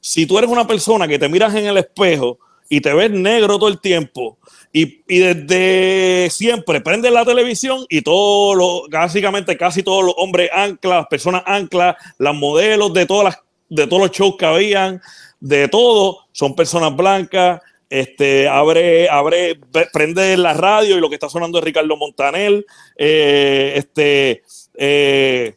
si 0.00 0.26
tú 0.26 0.38
eres 0.38 0.50
una 0.50 0.66
persona 0.66 1.08
que 1.08 1.18
te 1.18 1.28
miras 1.28 1.54
en 1.54 1.66
el 1.66 1.78
espejo 1.78 2.38
y 2.68 2.80
te 2.80 2.92
ves 2.92 3.10
negro 3.10 3.58
todo 3.58 3.68
el 3.68 3.80
tiempo 3.80 4.38
y, 4.72 5.02
desde 5.08 6.30
siempre 6.30 6.80
prende 6.80 7.10
la 7.10 7.24
televisión 7.24 7.84
y 7.88 8.02
todo 8.02 8.54
lo, 8.54 8.88
básicamente 8.88 9.56
casi 9.56 9.82
todos 9.82 10.04
los 10.04 10.14
hombres 10.16 10.50
anclas, 10.52 10.98
las 10.98 11.06
personas 11.08 11.42
anclas, 11.46 11.96
las 12.18 12.34
modelos 12.34 12.92
de 12.94 13.06
todas 13.06 13.24
las, 13.24 13.38
de 13.68 13.86
todos 13.86 14.02
los 14.02 14.10
shows 14.12 14.36
que 14.38 14.46
habían, 14.46 15.02
de 15.40 15.68
todo, 15.68 16.26
son 16.32 16.54
personas 16.54 16.94
blancas. 16.94 17.60
Este, 17.88 18.46
abre, 18.46 19.08
abre, 19.08 19.58
prende 19.92 20.36
la 20.36 20.54
radio 20.54 20.96
y 20.96 21.00
lo 21.00 21.08
que 21.08 21.16
está 21.16 21.28
sonando 21.28 21.58
es 21.58 21.64
Ricardo 21.64 21.96
Montanel, 21.96 22.64
eh, 22.96 23.72
este, 23.74 24.44
eh, 24.76 25.56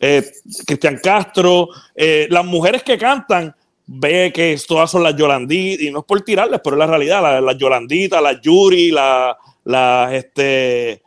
eh, 0.00 0.32
Cristian 0.66 0.98
Castro, 1.00 1.68
las 1.94 2.44
mujeres 2.44 2.82
que 2.82 2.98
cantan 2.98 3.54
ve 3.86 4.32
que 4.32 4.58
todas 4.66 4.90
son 4.90 5.02
las 5.02 5.16
Yolanditas, 5.16 5.84
y 5.84 5.90
no 5.90 6.00
es 6.00 6.04
por 6.04 6.20
tirarles, 6.22 6.60
pero 6.62 6.76
es 6.76 6.78
la 6.78 6.86
realidad, 6.86 7.42
las, 7.42 7.58
Yolanditas, 7.58 8.22
las 8.22 8.40
Yuri, 8.40 8.90
las 8.90 9.36
la, 9.64 10.10
este, 10.12 11.02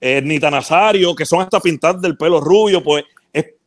eh, 0.00 0.22
Nita 0.22 0.50
Nazario, 0.50 1.14
que 1.14 1.26
son 1.26 1.42
hasta 1.42 1.60
pintadas 1.60 2.00
del 2.00 2.16
pelo 2.16 2.40
rubio, 2.40 2.82
pues, 2.82 3.04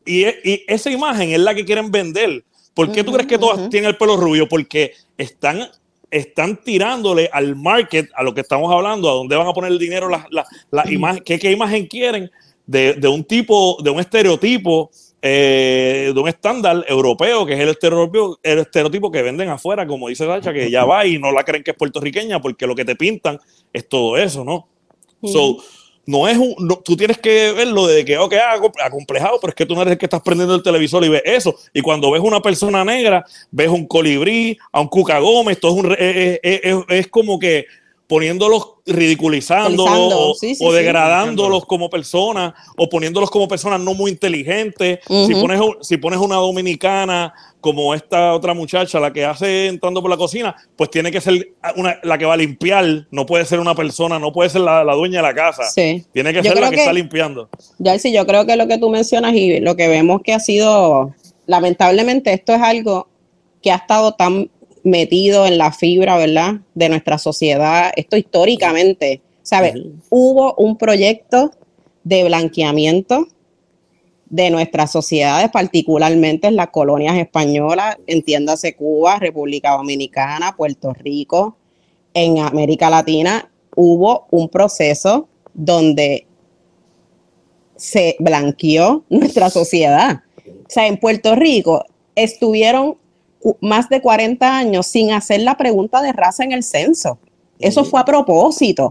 y, 0.05 0.25
esa 0.67 0.91
imagen 0.91 1.31
es 1.31 1.39
la 1.39 1.55
que 1.55 1.65
quieren 1.65 1.89
vender. 1.91 2.43
¿Por 2.73 2.91
qué 2.91 3.03
tú 3.03 3.13
crees 3.13 3.27
que 3.27 3.37
todas 3.37 3.69
tienen 3.69 3.89
el 3.89 3.97
pelo 3.97 4.17
rubio? 4.17 4.49
Porque 4.49 4.93
están, 5.17 5.69
están 6.09 6.57
tirándole 6.57 7.29
al 7.31 7.55
market, 7.55 8.09
a 8.15 8.23
lo 8.23 8.33
que 8.33 8.41
estamos 8.41 8.71
hablando, 8.73 9.09
a 9.09 9.13
dónde 9.13 9.35
van 9.35 9.47
a 9.47 9.53
poner 9.53 9.71
el 9.71 9.79
dinero, 9.79 10.09
la, 10.09 10.27
la, 10.71 10.91
imagen, 10.91 11.23
¿qué, 11.23 11.51
imagen 11.51 11.87
quieren 11.87 12.31
de, 12.65 12.93
de 12.93 13.07
un 13.07 13.23
tipo, 13.23 13.77
de 13.83 13.91
un 13.91 13.99
estereotipo 13.99 14.89
eh, 15.25 16.11
de 16.13 16.19
un 16.19 16.27
estándar 16.27 16.83
europeo, 16.85 17.45
que 17.45 17.53
es 17.53 17.59
el 17.61 17.69
estereotipo, 17.69 18.37
el 18.43 18.59
estereotipo 18.59 19.09
que 19.09 19.21
venden 19.21 19.47
afuera, 19.47 19.87
como 19.87 20.09
dice 20.09 20.25
Sacha, 20.25 20.51
que 20.51 20.69
ya 20.69 20.83
va 20.83 21.05
y 21.05 21.17
no 21.17 21.31
la 21.31 21.45
creen 21.45 21.63
que 21.63 21.71
es 21.71 21.77
puertorriqueña, 21.77 22.41
porque 22.41 22.67
lo 22.67 22.75
que 22.75 22.83
te 22.83 22.97
pintan 22.97 23.39
es 23.71 23.87
todo 23.87 24.17
eso, 24.17 24.43
¿no? 24.43 24.67
So, 25.23 25.59
no 26.05 26.27
es 26.27 26.37
un, 26.37 26.53
tú 26.83 26.97
tienes 26.97 27.19
que 27.19 27.53
verlo 27.53 27.87
de 27.87 28.03
que, 28.03 28.17
ok, 28.17 28.33
ah, 28.33 28.59
acomplejado, 28.83 29.39
pero 29.39 29.51
es 29.51 29.55
que 29.55 29.65
tú 29.65 29.75
no 29.75 29.83
eres 29.83 29.93
el 29.93 29.97
que 29.97 30.07
estás 30.07 30.21
prendiendo 30.21 30.55
el 30.55 30.61
televisor 30.61 31.05
y 31.05 31.07
ves 31.07 31.21
eso. 31.23 31.55
Y 31.73 31.79
cuando 31.79 32.11
ves 32.11 32.21
una 32.21 32.41
persona 32.41 32.83
negra, 32.83 33.23
ves 33.49 33.69
un 33.69 33.87
colibrí, 33.87 34.57
a 34.73 34.81
un 34.81 34.89
Cuca 34.89 35.19
Gómez, 35.19 35.57
todo 35.57 35.71
es, 35.71 35.85
un, 35.85 35.95
es, 35.97 36.75
es 36.89 37.07
como 37.07 37.39
que 37.39 37.65
poniéndolos, 38.07 38.73
ridiculizándolos 38.85 40.39
o, 40.59 40.73
degradándolos 40.73 41.65
como 41.65 41.89
personas 41.89 42.53
o 42.77 42.89
poniéndolos 42.89 43.29
como 43.29 43.47
personas 43.47 43.79
no 43.79 43.93
muy 43.93 44.11
inteligentes. 44.11 44.99
si, 45.07 45.33
pones, 45.35 45.61
si 45.81 45.97
pones 45.97 46.19
una 46.19 46.35
dominicana 46.35 47.33
como 47.63 47.93
esta 47.93 48.33
otra 48.33 48.53
muchacha, 48.53 48.99
la 48.99 49.13
que 49.13 49.23
hace 49.23 49.67
entrando 49.67 50.01
por 50.01 50.11
la 50.11 50.17
cocina, 50.17 50.53
pues 50.75 50.89
tiene 50.89 51.11
que 51.11 51.21
ser 51.21 51.53
una, 51.77 51.97
la 52.03 52.17
que 52.17 52.25
va 52.25 52.33
a 52.33 52.37
limpiar, 52.37 53.07
no 53.09 53.25
puede 53.25 53.45
ser 53.45 53.59
una 53.59 53.73
persona, 53.73 54.19
no 54.19 54.33
puede 54.33 54.49
ser 54.49 54.61
la, 54.61 54.83
dueña 54.83 55.19
de 55.19 55.27
la 55.29 55.33
casa. 55.33 55.63
Tiene 55.73 56.33
que 56.33 56.43
ser 56.43 56.59
la 56.59 56.69
que, 56.69 56.75
está 56.75 56.91
limpiando. 56.91 57.47
Ya 57.79 57.97
sí, 57.97 58.11
yo 58.11 58.25
creo 58.25 58.45
que 58.45 58.57
lo 58.57 58.67
que 58.67 58.77
tú 58.77 58.89
mencionas 58.89 59.33
y 59.33 59.61
lo 59.61 59.77
que 59.77 59.87
vemos 59.87 60.21
que 60.23 60.33
ha 60.33 60.41
sido, 60.41 61.13
lamentablemente 61.45 62.33
esto 62.33 62.53
es 62.53 62.61
algo 62.61 63.07
que 63.61 63.71
ha 63.71 63.77
estado 63.77 64.13
tan 64.13 64.51
metido 64.83 65.45
en 65.45 65.57
la 65.57 65.71
fibra, 65.71 66.17
¿verdad? 66.17 66.55
De 66.75 66.89
nuestra 66.89 67.17
sociedad. 67.17 67.91
Esto 67.95 68.17
históricamente, 68.17 69.21
¿sabes? 69.41 69.75
Hubo 70.09 70.55
un 70.55 70.77
proyecto 70.77 71.51
de 72.03 72.25
blanqueamiento 72.25 73.27
de 74.25 74.49
nuestras 74.49 74.91
sociedades, 74.91 75.49
particularmente 75.51 76.47
en 76.47 76.55
las 76.55 76.69
colonias 76.69 77.17
españolas, 77.17 77.97
entiéndase 78.07 78.75
Cuba, 78.75 79.19
República 79.19 79.71
Dominicana, 79.71 80.55
Puerto 80.55 80.91
Rico, 80.93 81.55
en 82.13 82.39
América 82.39 82.89
Latina, 82.89 83.49
hubo 83.75 84.27
un 84.31 84.49
proceso 84.49 85.27
donde 85.53 86.25
se 87.75 88.15
blanqueó 88.19 89.03
nuestra 89.09 89.49
sociedad. 89.49 90.23
O 90.47 90.69
sea, 90.69 90.87
en 90.87 90.97
Puerto 90.97 91.35
Rico 91.35 91.85
estuvieron 92.15 92.97
más 93.61 93.89
de 93.89 94.01
40 94.01 94.57
años 94.57 94.87
sin 94.87 95.11
hacer 95.11 95.41
la 95.41 95.57
pregunta 95.57 96.01
de 96.01 96.13
raza 96.13 96.43
en 96.43 96.51
el 96.51 96.63
censo. 96.63 97.19
Eso 97.59 97.85
fue 97.85 97.99
a 97.99 98.05
propósito. 98.05 98.89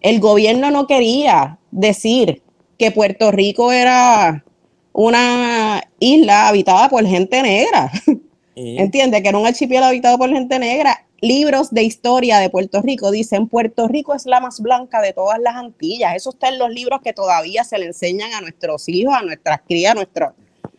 El 0.00 0.20
gobierno 0.20 0.70
no 0.70 0.86
quería 0.86 1.58
decir 1.70 2.42
que 2.78 2.90
Puerto 2.90 3.30
Rico 3.30 3.72
era 3.72 4.44
una 4.92 5.82
isla 5.98 6.48
habitada 6.48 6.88
por 6.88 7.04
gente 7.06 7.42
negra. 7.42 7.90
¿Entiende? 8.54 9.22
Que 9.22 9.28
era 9.28 9.38
un 9.38 9.46
archipiélago 9.46 9.90
habitado 9.90 10.18
por 10.18 10.30
gente 10.30 10.58
negra. 10.58 11.04
Libros 11.20 11.70
de 11.70 11.82
historia 11.82 12.38
de 12.38 12.50
Puerto 12.50 12.80
Rico 12.82 13.10
dicen, 13.10 13.48
Puerto 13.48 13.88
Rico 13.88 14.14
es 14.14 14.26
la 14.26 14.40
más 14.40 14.60
blanca 14.60 15.00
de 15.00 15.12
todas 15.12 15.38
las 15.40 15.56
Antillas. 15.56 16.14
Eso 16.16 16.30
está 16.30 16.48
en 16.48 16.58
los 16.58 16.70
libros 16.70 17.00
que 17.02 17.12
todavía 17.12 17.64
se 17.64 17.78
le 17.78 17.86
enseñan 17.86 18.32
a 18.34 18.40
nuestros 18.40 18.88
hijos, 18.88 19.14
a 19.14 19.22
nuestras 19.22 19.60
crías, 19.66 19.96
a, 19.96 20.32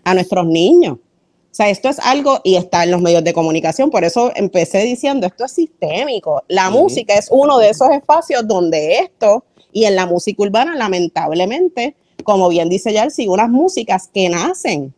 a 0.04 0.14
nuestros 0.14 0.46
niños. 0.46 0.98
O 1.52 1.56
sea, 1.60 1.70
esto 1.70 1.90
es 1.90 2.00
algo 2.00 2.40
y 2.44 2.56
está 2.56 2.84
en 2.84 2.92
los 2.92 3.02
medios 3.02 3.24
de 3.24 3.34
comunicación, 3.34 3.90
por 3.90 4.04
eso 4.04 4.32
empecé 4.36 4.84
diciendo, 4.84 5.26
esto 5.26 5.46
es 5.46 5.52
sistémico. 5.52 6.44
La 6.48 6.70
música 6.70 7.16
es 7.16 7.28
uno 7.32 7.58
de 7.58 7.70
esos 7.70 7.90
espacios 7.90 8.48
donde 8.48 9.00
esto, 9.00 9.44
y 9.72 9.86
en 9.86 9.96
la 9.96 10.06
música 10.06 10.44
urbana, 10.44 10.76
lamentablemente, 10.76 11.96
como 12.24 12.50
bien 12.50 12.70
dice 12.70 12.94
Yarsi, 12.94 13.28
unas 13.28 13.50
músicas 13.50 14.10
que 14.14 14.30
nacen 14.30 14.94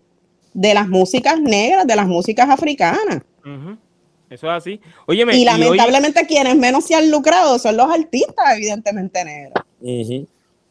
de 0.54 0.74
las 0.74 0.90
músicas 0.90 1.40
negras, 1.40 1.88
de 1.88 1.96
las 1.96 2.08
músicas 2.08 2.50
africanas. 2.50 3.22
Eso 4.30 4.48
es 4.48 4.54
así. 4.54 4.82
y 5.08 5.46
lamentablemente 5.46 6.26
quienes 6.26 6.56
menos 6.58 6.86
se 6.86 6.96
han 6.96 7.10
lucrado 7.10 7.60
son 7.60 7.78
los 7.78 7.90
artistas, 7.90 8.58
evidentemente 8.58 9.24
negros. 9.24 9.64
y 9.82 10.28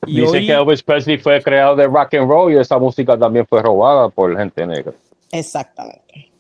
Dice 0.07 0.41
que 0.47 0.53
Elvis 0.53 0.83
Presley 0.83 1.19
fue 1.19 1.43
creado 1.43 1.77
de 1.77 1.87
rock 1.87 2.15
and 2.15 2.29
roll 2.29 2.53
y 2.53 2.59
esa 2.59 2.79
música 2.79 3.19
también 3.19 3.47
fue 3.47 3.63
robada 3.63 4.09
por 4.09 4.37
gente 4.37 4.67
negra. 4.67 4.95
Exactamente. 5.31 6.31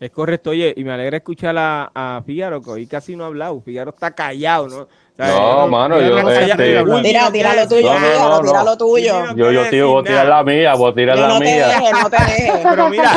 Es 0.00 0.10
correcto, 0.12 0.50
oye, 0.50 0.72
y 0.76 0.84
me 0.84 0.92
alegra 0.92 1.16
escuchar 1.16 1.56
a, 1.58 1.90
a 1.92 2.22
Figaro, 2.22 2.62
que 2.62 2.70
hoy 2.70 2.86
casi 2.86 3.16
no 3.16 3.24
ha 3.24 3.26
hablado. 3.26 3.60
Figaro 3.60 3.90
está 3.90 4.12
callado, 4.12 4.68
¿no? 4.68 4.88
no, 5.18 5.66
mano, 5.66 6.00
yo. 6.00 6.18
Este, 6.30 6.84
tira, 7.02 7.32
tira 7.32 7.54
lo 7.54 7.68
tuyo, 7.68 7.92
no, 7.98 8.40
tira 8.40 8.62
lo 8.62 8.78
tuyo. 8.78 9.34
Yo, 9.34 9.50
yo, 9.50 9.68
tío, 9.68 9.90
voy 9.90 10.02
a 10.02 10.04
tirar 10.04 10.26
la 10.26 10.44
mía, 10.44 10.74
voy 10.74 10.92
a 10.92 10.94
tirar 10.94 11.18
la 11.18 11.40
mía. 11.40 11.80
no 11.90 12.10
te 12.10 12.16
dejes. 12.16 12.60
Pero 12.62 12.88
mira, 12.88 13.12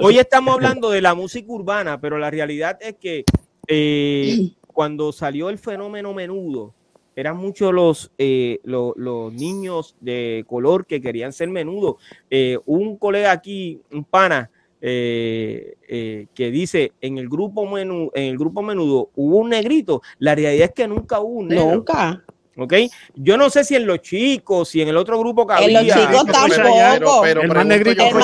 hoy 0.00 0.18
estamos 0.18 0.54
hablando 0.54 0.90
de 0.90 1.00
la 1.00 1.14
música 1.14 1.50
urbana, 1.50 2.00
pero 2.00 2.18
la 2.18 2.30
realidad 2.30 2.78
es 2.80 2.94
que 2.96 3.24
eh, 3.66 4.52
cuando 4.68 5.10
salió 5.10 5.50
el 5.50 5.58
fenómeno 5.58 6.14
menudo, 6.14 6.74
eran 7.16 7.36
muchos 7.36 7.74
los, 7.74 8.12
eh, 8.18 8.60
los, 8.62 9.32
niños 9.32 9.96
de 10.00 10.44
color 10.46 10.86
que 10.86 11.00
querían 11.00 11.32
ser 11.32 11.48
menudo. 11.48 11.98
Eh, 12.30 12.58
un 12.66 12.96
colega 12.96 13.32
aquí, 13.32 13.82
un 13.90 14.04
pana, 14.04 14.50
eh, 14.80 16.26
que 16.34 16.50
dice 16.50 16.92
en 17.00 17.18
el 17.18 17.28
grupo 17.28 17.66
menú, 17.66 18.10
en 18.14 18.24
el 18.24 18.38
grupo 18.38 18.62
menudo 18.62 19.10
hubo 19.14 19.38
un 19.38 19.50
negrito. 19.50 20.02
La 20.18 20.34
realidad 20.34 20.68
es 20.68 20.74
que 20.74 20.88
nunca 20.88 21.20
hubo 21.20 21.40
un 21.40 21.48
negro. 21.48 21.74
Nunca. 21.74 22.24
¿Ok? 22.56 22.74
Yo 23.14 23.36
no 23.36 23.48
sé 23.48 23.64
si 23.64 23.74
en 23.74 23.86
los 23.86 24.00
chicos, 24.00 24.68
si 24.68 24.82
en 24.82 24.88
el 24.88 24.96
otro 24.96 25.18
grupo 25.18 25.46
que 25.46 25.64
En 25.64 25.72
los 25.72 25.82
chicos 25.84 26.26
tampoco. 26.26 27.22
Pero, 27.22 27.42
el 27.42 27.48
más 27.48 27.66
negrito 27.66 28.04
fue 28.10 28.20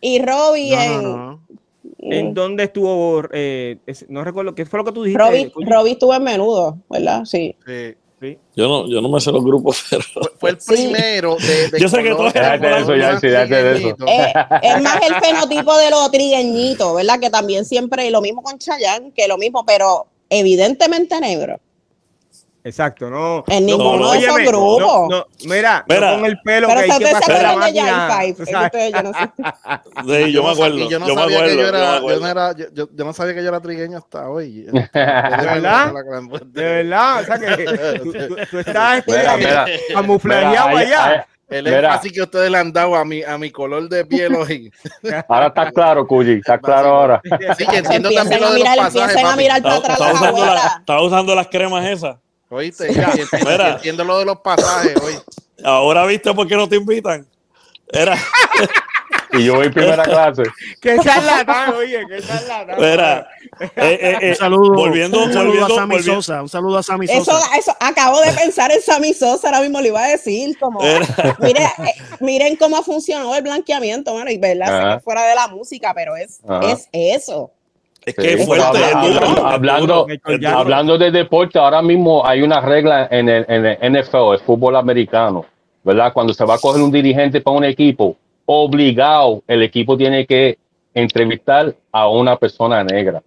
Y 0.00 0.22
Robbie 0.22 0.74
en, 0.74 1.38
¿En 1.98 2.34
dónde 2.34 2.64
estuvo? 2.64 3.22
Eh, 3.32 3.78
no 4.08 4.24
recuerdo, 4.24 4.54
¿qué 4.54 4.66
fue 4.66 4.78
lo 4.78 4.84
que 4.84 4.92
tú 4.92 5.02
dijiste? 5.02 5.52
Robbie, 5.54 5.92
estuvo 5.92 6.14
en 6.14 6.24
menudo, 6.24 6.78
¿verdad? 6.88 7.24
Sí. 7.24 7.56
sí. 7.66 7.94
Yo 8.54 8.66
no, 8.66 8.88
yo 8.88 9.02
no 9.02 9.10
me 9.10 9.20
sé 9.20 9.30
los 9.30 9.44
grupos, 9.44 9.84
pero. 9.90 10.04
Fue, 10.38 10.50
el 10.50 10.58
primero 10.58 11.36
de, 11.36 11.78
Yo 11.78 11.88
sé 11.88 12.02
que 12.02 12.10
tú 12.10 12.26
eso, 12.26 12.96
ya, 12.96 13.20
sí, 13.20 13.28
de 13.28 13.76
eso. 13.76 13.96
Eh, 14.06 14.32
es 14.62 14.82
más 14.82 14.98
el 15.02 15.14
fenotipo 15.16 15.76
de 15.76 15.90
los 15.90 16.10
trigueñitos, 16.10 16.94
¿verdad? 16.94 17.20
Que 17.20 17.28
también 17.28 17.64
siempre, 17.64 18.10
lo 18.10 18.22
mismo 18.22 18.42
con 18.42 18.58
Chayanne, 18.58 19.12
que 19.14 19.28
lo 19.28 19.36
mismo, 19.36 19.66
pero 19.66 20.06
evidentemente 20.30 21.20
negro. 21.20 21.60
Exacto, 22.66 23.08
no. 23.08 23.44
En 23.46 23.64
ninguno 23.64 24.10
de 24.10 24.18
esos 24.18 24.38
grupos. 24.38 25.08
No, 25.08 25.24
mira, 25.44 25.84
mira. 25.88 26.14
con 26.16 26.24
el 26.24 26.40
pelo 26.40 26.66
pero 26.66 26.80
que 26.80 26.92
hay 26.92 26.98
que 26.98 27.12
pasar 27.12 27.42
la 27.42 27.56
máquina. 27.56 28.18
yo, 28.34 29.02
no 29.02 30.14
sí, 30.16 30.32
yo 30.32 30.42
me 30.42 30.50
acuerdo. 30.50 30.90
Yo 30.90 30.98
no, 30.98 31.06
sabía 31.06 31.44
que 31.44 31.56
yo 31.56 31.68
era, 31.68 32.00
yo, 32.00 32.20
no 32.20 32.26
era 32.26 32.56
yo, 32.56 32.88
yo, 32.92 33.04
no 33.04 33.12
sabía 33.12 33.34
que 33.34 33.42
yo 33.44 33.50
era 33.50 33.60
trigueño 33.60 33.98
hasta 33.98 34.28
hoy. 34.28 34.62
¿De 34.62 34.82
verdad? 34.92 35.92
De 36.46 36.62
verdad, 36.64 37.20
o 37.20 37.24
sea 37.24 37.38
que 37.38 37.64
tú, 38.02 38.12
tú, 38.50 38.58
estás 38.58 39.04
este, 39.06 39.94
camuflajeado 39.94 40.76
allá. 40.76 41.26
El 41.48 41.68
énfasis 41.68 42.12
que 42.12 42.22
ustedes 42.22 42.50
le 42.50 42.58
han 42.58 42.72
dado 42.72 42.96
a 42.96 43.04
mi, 43.04 43.22
a 43.22 43.38
mi 43.38 43.52
color 43.52 43.88
de 43.88 44.04
piel 44.04 44.34
hoy. 44.34 44.72
Ahora 45.28 45.46
está 45.46 45.70
claro, 45.70 46.04
Cuyi, 46.04 46.38
está 46.38 46.58
claro 46.58 46.88
ahora. 46.88 47.20
Sí, 47.56 47.64
que 47.64 47.76
entiendo 47.76 48.10
también 48.10 48.40
lo 48.40 48.52
de 48.52 48.58
los 48.58 48.76
pasajes. 48.76 49.24
A 49.24 49.36
mirar 49.36 49.62
para 49.62 49.76
atrás 49.76 50.00
estaba 50.80 51.02
usando 51.04 51.32
las 51.32 51.46
cremas 51.46 51.86
esas. 51.86 52.16
Oíste, 52.48 52.94
ya, 52.94 53.12
entiendo, 53.74 54.04
lo 54.04 54.18
de 54.18 54.24
los 54.24 54.38
pasajes, 54.38 54.94
hoy. 55.02 55.14
Ahora 55.64 56.06
viste 56.06 56.32
por 56.32 56.46
qué 56.46 56.54
no 56.54 56.68
te 56.68 56.76
invitan. 56.76 57.26
Era. 57.88 58.16
y 59.32 59.44
yo 59.44 59.56
voy 59.56 59.68
primera 59.70 60.04
clase. 60.04 60.44
Qué 60.80 60.96
charlatán, 61.02 61.74
oye, 61.74 62.04
qué 62.08 62.22
charlatán. 62.22 62.82
Era. 62.82 63.28
Eh, 63.60 63.70
eh, 63.76 64.18
eh, 64.20 64.28
un 64.30 64.36
saludo, 64.36 64.74
volviendo, 64.74 65.24
un 65.24 65.32
saludo 65.32 65.64
a 65.64 65.68
Sammy 65.70 66.02
Sosa, 66.02 66.42
un 66.42 66.48
saludo 66.48 66.78
a 66.78 66.82
Sammy 66.82 67.06
Sosa. 67.08 67.20
Eso, 67.20 67.40
eso, 67.58 67.76
acabo 67.80 68.20
de 68.20 68.32
pensar 68.32 68.70
en 68.70 68.80
Sammy 68.80 69.12
Sosa, 69.12 69.48
ahora 69.48 69.60
mismo 69.60 69.80
le 69.80 69.88
iba 69.88 70.04
a 70.04 70.08
decir, 70.08 70.56
como, 70.58 70.80
mire, 71.40 71.66
miren 72.20 72.56
cómo 72.56 72.82
funcionó 72.82 73.34
el 73.34 73.42
blanqueamiento, 73.42 74.12
bueno, 74.12 74.30
y 74.30 74.38
verdad, 74.38 75.02
fuera 75.02 75.26
de 75.26 75.34
la 75.34 75.48
música, 75.48 75.92
pero 75.94 76.16
es, 76.16 76.40
es 76.62 76.88
eso. 76.92 77.50
Es 78.06 78.14
que 78.14 78.34
es 78.34 78.46
fuerte. 78.46 78.64
hablando, 79.42 80.06
hablando 80.46 80.96
de 80.96 81.10
deporte, 81.10 81.58
ahora 81.58 81.82
mismo 81.82 82.24
hay 82.24 82.40
una 82.40 82.60
regla 82.60 83.08
en 83.10 83.28
el, 83.28 83.44
en 83.48 83.66
el 83.66 84.00
NFL, 84.00 84.32
el 84.32 84.38
fútbol 84.38 84.76
americano, 84.76 85.44
¿verdad? 85.82 86.12
Cuando 86.12 86.32
se 86.32 86.44
va 86.44 86.54
a 86.54 86.58
coger 86.58 86.80
un 86.82 86.92
dirigente 86.92 87.40
para 87.40 87.56
un 87.56 87.64
equipo, 87.64 88.16
obligado, 88.46 89.42
el 89.48 89.62
equipo 89.62 89.96
tiene 89.96 90.24
que 90.24 90.56
entrevistar 90.94 91.74
a 91.90 92.08
una 92.08 92.36
persona 92.36 92.84
negra. 92.84 93.22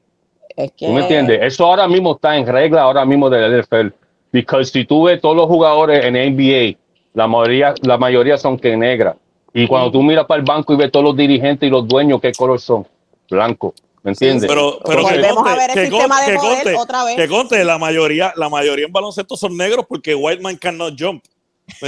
¿Tú 0.77 0.87
me 0.87 1.01
entiendes? 1.01 1.39
Eso 1.41 1.65
ahora 1.65 1.87
mismo 1.87 2.13
está 2.15 2.37
en 2.37 2.47
regla, 2.47 2.83
ahora 2.83 3.05
mismo 3.05 3.29
del 3.29 3.61
NFL. 3.61 3.87
Porque 4.31 4.65
si 4.65 4.85
tú 4.85 5.03
ves 5.03 5.19
todos 5.19 5.35
los 5.35 5.47
jugadores 5.47 6.05
en 6.05 6.13
NBA, 6.13 6.77
la 7.13 7.27
mayoría, 7.27 7.73
la 7.81 7.97
mayoría 7.97 8.37
son 8.37 8.57
que 8.57 8.75
negras. 8.77 9.15
Y 9.53 9.67
cuando 9.67 9.91
tú 9.91 10.03
miras 10.03 10.25
para 10.25 10.39
el 10.39 10.45
banco 10.45 10.73
y 10.73 10.77
ves 10.77 10.91
todos 10.91 11.05
los 11.05 11.17
dirigentes 11.17 11.67
y 11.67 11.71
los 11.71 11.87
dueños, 11.87 12.21
¿qué 12.21 12.31
color 12.31 12.59
son? 12.59 12.85
Blanco. 13.29 13.73
¿Me 14.03 14.11
entiendes? 14.11 14.49
pero, 14.49 14.79
pero 14.85 15.05
que 15.05 15.89
conte, 15.89 17.15
que, 17.15 17.27
conte, 17.27 17.65
la 17.65 17.77
mayoría, 17.77 18.33
la 18.35 18.49
mayoría 18.49 18.85
en 18.85 18.91
baloncesto 18.91 19.35
son 19.35 19.57
negros 19.57 19.85
porque 19.87 20.15
white 20.15 20.41
man 20.41 20.55
cannot 20.57 20.95
jump. 20.97 21.23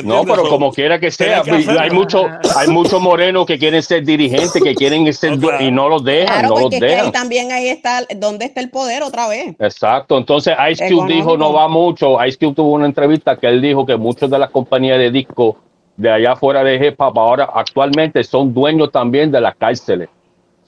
No, 0.03 0.23
pero 0.23 0.47
como 0.47 0.71
quiera 0.71 0.99
que 0.99 1.09
sea, 1.09 1.41
hay 1.41 1.89
muchos 1.89 2.25
hay 2.55 2.67
muchos 2.67 3.01
morenos 3.01 3.45
que 3.45 3.57
quieren 3.57 3.81
ser 3.81 4.03
dirigentes, 4.03 4.61
que 4.61 4.75
quieren 4.75 5.11
ser 5.13 5.39
y 5.59 5.71
no 5.71 5.89
los 5.89 6.03
dejan, 6.03 6.47
no 6.47 6.59
los 6.59 6.69
dejan. 6.69 7.05
ahí 7.05 7.11
también 7.11 7.51
ahí 7.51 7.67
está, 7.67 8.05
¿dónde 8.15 8.45
está 8.45 8.61
el 8.61 8.69
poder 8.69 9.03
otra 9.03 9.27
vez? 9.27 9.55
Exacto, 9.59 10.17
entonces 10.17 10.55
Ice 10.71 10.87
Cube 10.89 11.11
dijo 11.11 11.37
no 11.37 11.53
va 11.53 11.67
mucho, 11.67 12.23
Ice 12.25 12.37
Cube 12.37 12.53
tuvo 12.55 12.73
una 12.73 12.85
entrevista 12.85 13.37
que 13.37 13.47
él 13.47 13.61
dijo 13.61 13.85
que 13.85 13.97
muchas 13.97 14.29
de 14.29 14.37
las 14.37 14.51
compañías 14.51 14.99
de 14.99 15.09
disco 15.11 15.57
de 15.97 16.11
allá 16.11 16.33
afuera 16.33 16.63
de 16.63 16.75
hip 16.75 16.99
hop 16.99 17.17
ahora 17.19 17.49
actualmente 17.53 18.23
son 18.23 18.53
dueños 18.53 18.91
también 18.91 19.31
de 19.31 19.41
las 19.41 19.55
cárceles. 19.55 20.09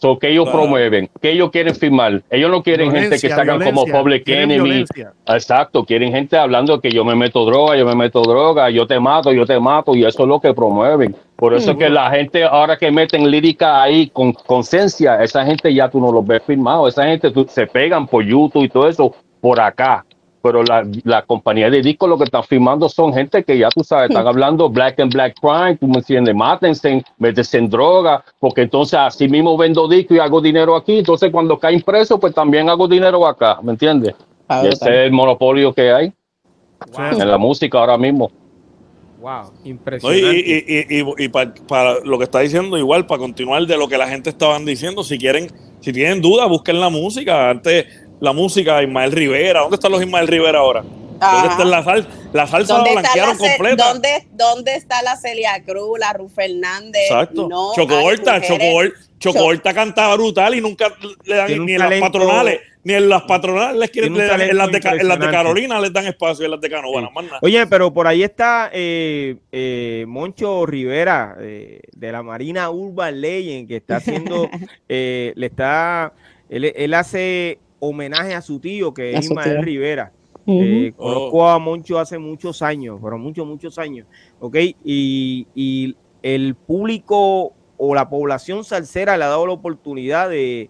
So, 0.04 0.20
que 0.20 0.32
ellos 0.32 0.50
promueven? 0.50 1.10
que 1.22 1.32
ellos 1.32 1.50
quieren 1.50 1.74
firmar? 1.74 2.22
Ellos 2.30 2.52
no 2.52 2.62
quieren 2.62 2.92
gente 2.92 3.18
que 3.18 3.30
salgan 3.30 3.64
como 3.64 3.86
public 3.86 4.28
enemy. 4.28 4.84
Exacto, 5.28 5.86
quieren 5.86 6.12
gente 6.12 6.36
hablando 6.36 6.82
que 6.82 6.92
yo 6.92 7.06
me 7.06 7.16
meto 7.16 7.46
droga, 7.46 7.78
yo 7.78 7.86
me 7.86 7.96
meto 7.96 8.22
droga, 8.22 8.70
yo 8.70 8.86
te 8.86 9.00
mato, 9.00 9.32
yo 9.32 9.46
te 9.46 9.58
mato, 9.62 9.96
y 9.96 10.04
eso 10.04 10.24
es 10.24 10.28
lo 10.28 10.42
que 10.42 10.54
promueven. 10.54 11.16
Por 11.38 11.54
eso 11.54 11.72
es 11.72 11.78
que 11.78 11.90
la 11.90 12.12
gente 12.12 12.44
ahora 12.44 12.76
que 12.76 12.92
meten 12.92 13.32
lírica 13.32 13.82
ahí 13.82 14.10
con 14.10 14.34
conciencia, 14.34 15.24
esa 15.24 15.46
gente 15.46 15.74
ya 15.74 15.88
tú 15.90 16.02
no 16.02 16.12
los 16.12 16.28
ves 16.28 16.44
firmados, 16.46 16.90
esa 16.90 17.06
gente 17.06 17.32
se 17.48 17.66
pegan 17.66 18.06
por 18.06 18.26
YouTube 18.26 18.66
y 18.66 18.68
todo 18.68 18.90
eso 18.90 19.16
por 19.40 19.62
acá 19.62 20.04
pero 20.44 20.62
la, 20.62 20.86
la, 21.06 21.22
compañía 21.22 21.70
de 21.70 21.82
discos 21.82 22.10
lo 22.10 22.18
que 22.18 22.26
están 22.26 22.44
firmando 22.44 22.90
son 22.90 23.14
gente 23.14 23.46
que 23.46 23.58
ya 23.58 23.70
tú 23.70 23.82
sabes, 23.82 24.10
están 24.10 24.28
hablando 24.28 24.70
black 24.70 25.00
and 25.00 25.14
black 25.14 25.36
crime, 25.40 25.78
tú 25.78 25.88
me 25.88 26.00
entiendes, 26.00 26.36
mátense, 26.36 27.02
métese 27.18 27.60
en 27.60 27.70
droga, 27.70 28.22
porque 28.40 28.64
entonces 28.64 29.00
así 29.00 29.30
mismo 29.30 29.56
vendo 29.58 29.88
discos 29.88 30.18
y 30.18 30.20
hago 30.20 30.42
dinero 30.42 30.76
aquí, 30.76 31.00
entonces 31.00 31.32
cuando 31.32 31.58
caen 31.58 31.82
presos, 31.82 32.20
pues 32.20 32.34
también 32.34 32.70
hago 32.70 32.90
dinero 32.90 33.26
acá, 33.26 33.60
¿me 33.64 33.72
entiendes? 33.72 34.16
ese 34.50 34.70
es 34.70 34.82
el 34.82 35.14
monopolio 35.14 35.74
que 35.74 35.90
hay 35.90 36.14
en 36.98 37.28
la 37.30 37.38
música 37.38 37.80
ahora 37.80 37.98
mismo. 37.98 38.30
Wow, 39.22 39.54
impresionante. 39.64 40.38
y, 40.38 41.00
y, 41.00 41.06
y, 41.18 41.30
para, 41.30 41.54
para, 41.54 42.00
lo 42.02 42.18
que 42.18 42.26
está 42.26 42.42
diciendo, 42.42 42.78
igual, 42.78 43.06
para 43.06 43.20
continuar 43.20 43.66
de 43.66 43.78
lo 43.78 43.88
que 43.88 43.98
la 43.98 44.10
gente 44.10 44.30
estaban 44.30 44.66
diciendo, 44.66 45.02
si 45.02 45.18
quieren, 45.18 45.48
si 45.80 45.94
tienen 45.94 46.22
dudas, 46.22 46.50
busquen 46.50 46.82
la 46.82 46.90
música. 46.90 47.50
Antes 47.50 47.86
la 48.24 48.32
música 48.32 48.78
de 48.78 48.84
Ismael 48.84 49.12
Rivera. 49.12 49.60
¿Dónde 49.60 49.76
están 49.76 49.92
los 49.92 50.02
Ismael 50.02 50.30
Rivera 50.30 50.60
ahora? 50.60 50.82
¿Dónde 50.82 51.48
está 51.50 51.66
la 51.66 51.84
salsa? 51.84 52.10
La 52.32 52.48
salsa 52.48 52.78
la 52.78 52.92
blanquearon 52.94 53.38
completa. 53.38 53.86
¿dónde, 53.86 54.28
¿Dónde 54.32 54.76
está 54.76 55.02
la 55.02 55.18
Celia 55.18 55.62
Cruz, 55.66 56.00
la 56.00 56.14
Ruth 56.14 56.32
Fernández? 56.34 57.02
Exacto. 57.10 57.50
No 57.50 57.74
Chocohorta, 57.76 58.42
Chocohorta, 59.20 59.74
cantaba 59.74 60.16
brutal 60.16 60.56
y 60.56 60.62
nunca 60.62 60.94
le 61.26 61.36
dan 61.36 61.66
ni 61.66 61.74
en 61.74 61.80
las 61.80 62.00
patronales, 62.00 62.62
ni 62.86 62.94
en 62.94 63.10
las 63.10 63.24
patronales 63.24 63.78
les 63.78 63.90
quieren, 63.90 64.16
en, 64.16 64.28
las 64.28 64.38
de, 64.38 64.46
en, 64.46 65.08
las 65.08 65.20
de, 65.20 65.30
Carolina 65.30 65.82
les 65.82 65.92
dan 65.92 66.08
espacio, 66.08 66.46
en 66.46 66.52
las 66.52 66.62
de 66.62 66.70
Canovana. 66.70 67.10
Sí. 67.14 67.28
Oye, 67.42 67.68
pero 67.68 67.94
por 67.94 68.08
ahí 68.08 68.24
está 68.24 68.70
eh, 68.72 69.36
eh, 69.52 70.06
Moncho 70.08 70.66
Rivera 70.66 71.36
eh, 71.42 71.82
de 71.92 72.12
la 72.14 72.24
Marina 72.24 72.70
Urban 72.70 73.20
Legend 73.20 73.68
que 73.68 73.76
está 73.78 73.98
haciendo, 73.98 74.50
le 74.88 75.46
está, 75.46 76.14
él, 76.50 76.72
él 76.74 76.94
hace 76.94 77.60
homenaje 77.88 78.34
a 78.34 78.42
su 78.42 78.60
tío, 78.60 78.94
que 78.94 79.14
es 79.14 79.26
Ismael 79.26 79.62
Rivera. 79.62 80.12
Eh, 80.46 80.94
conozco 80.96 81.38
oh. 81.38 81.48
a 81.48 81.60
Moncho 81.60 82.00
hace 82.00 82.18
muchos 82.18 82.62
años, 82.62 83.00
pero 83.02 83.18
muchos, 83.18 83.46
muchos 83.46 83.78
años, 83.78 84.08
¿ok? 84.40 84.58
Y, 84.84 85.96
el 86.22 86.56
público 86.56 87.52
o 87.76 87.94
la 87.94 88.10
población 88.10 88.64
salsera 88.64 89.18
le 89.18 89.26
ha 89.26 89.28
dado 89.28 89.46
la 89.46 89.52
oportunidad 89.52 90.30
de, 90.30 90.70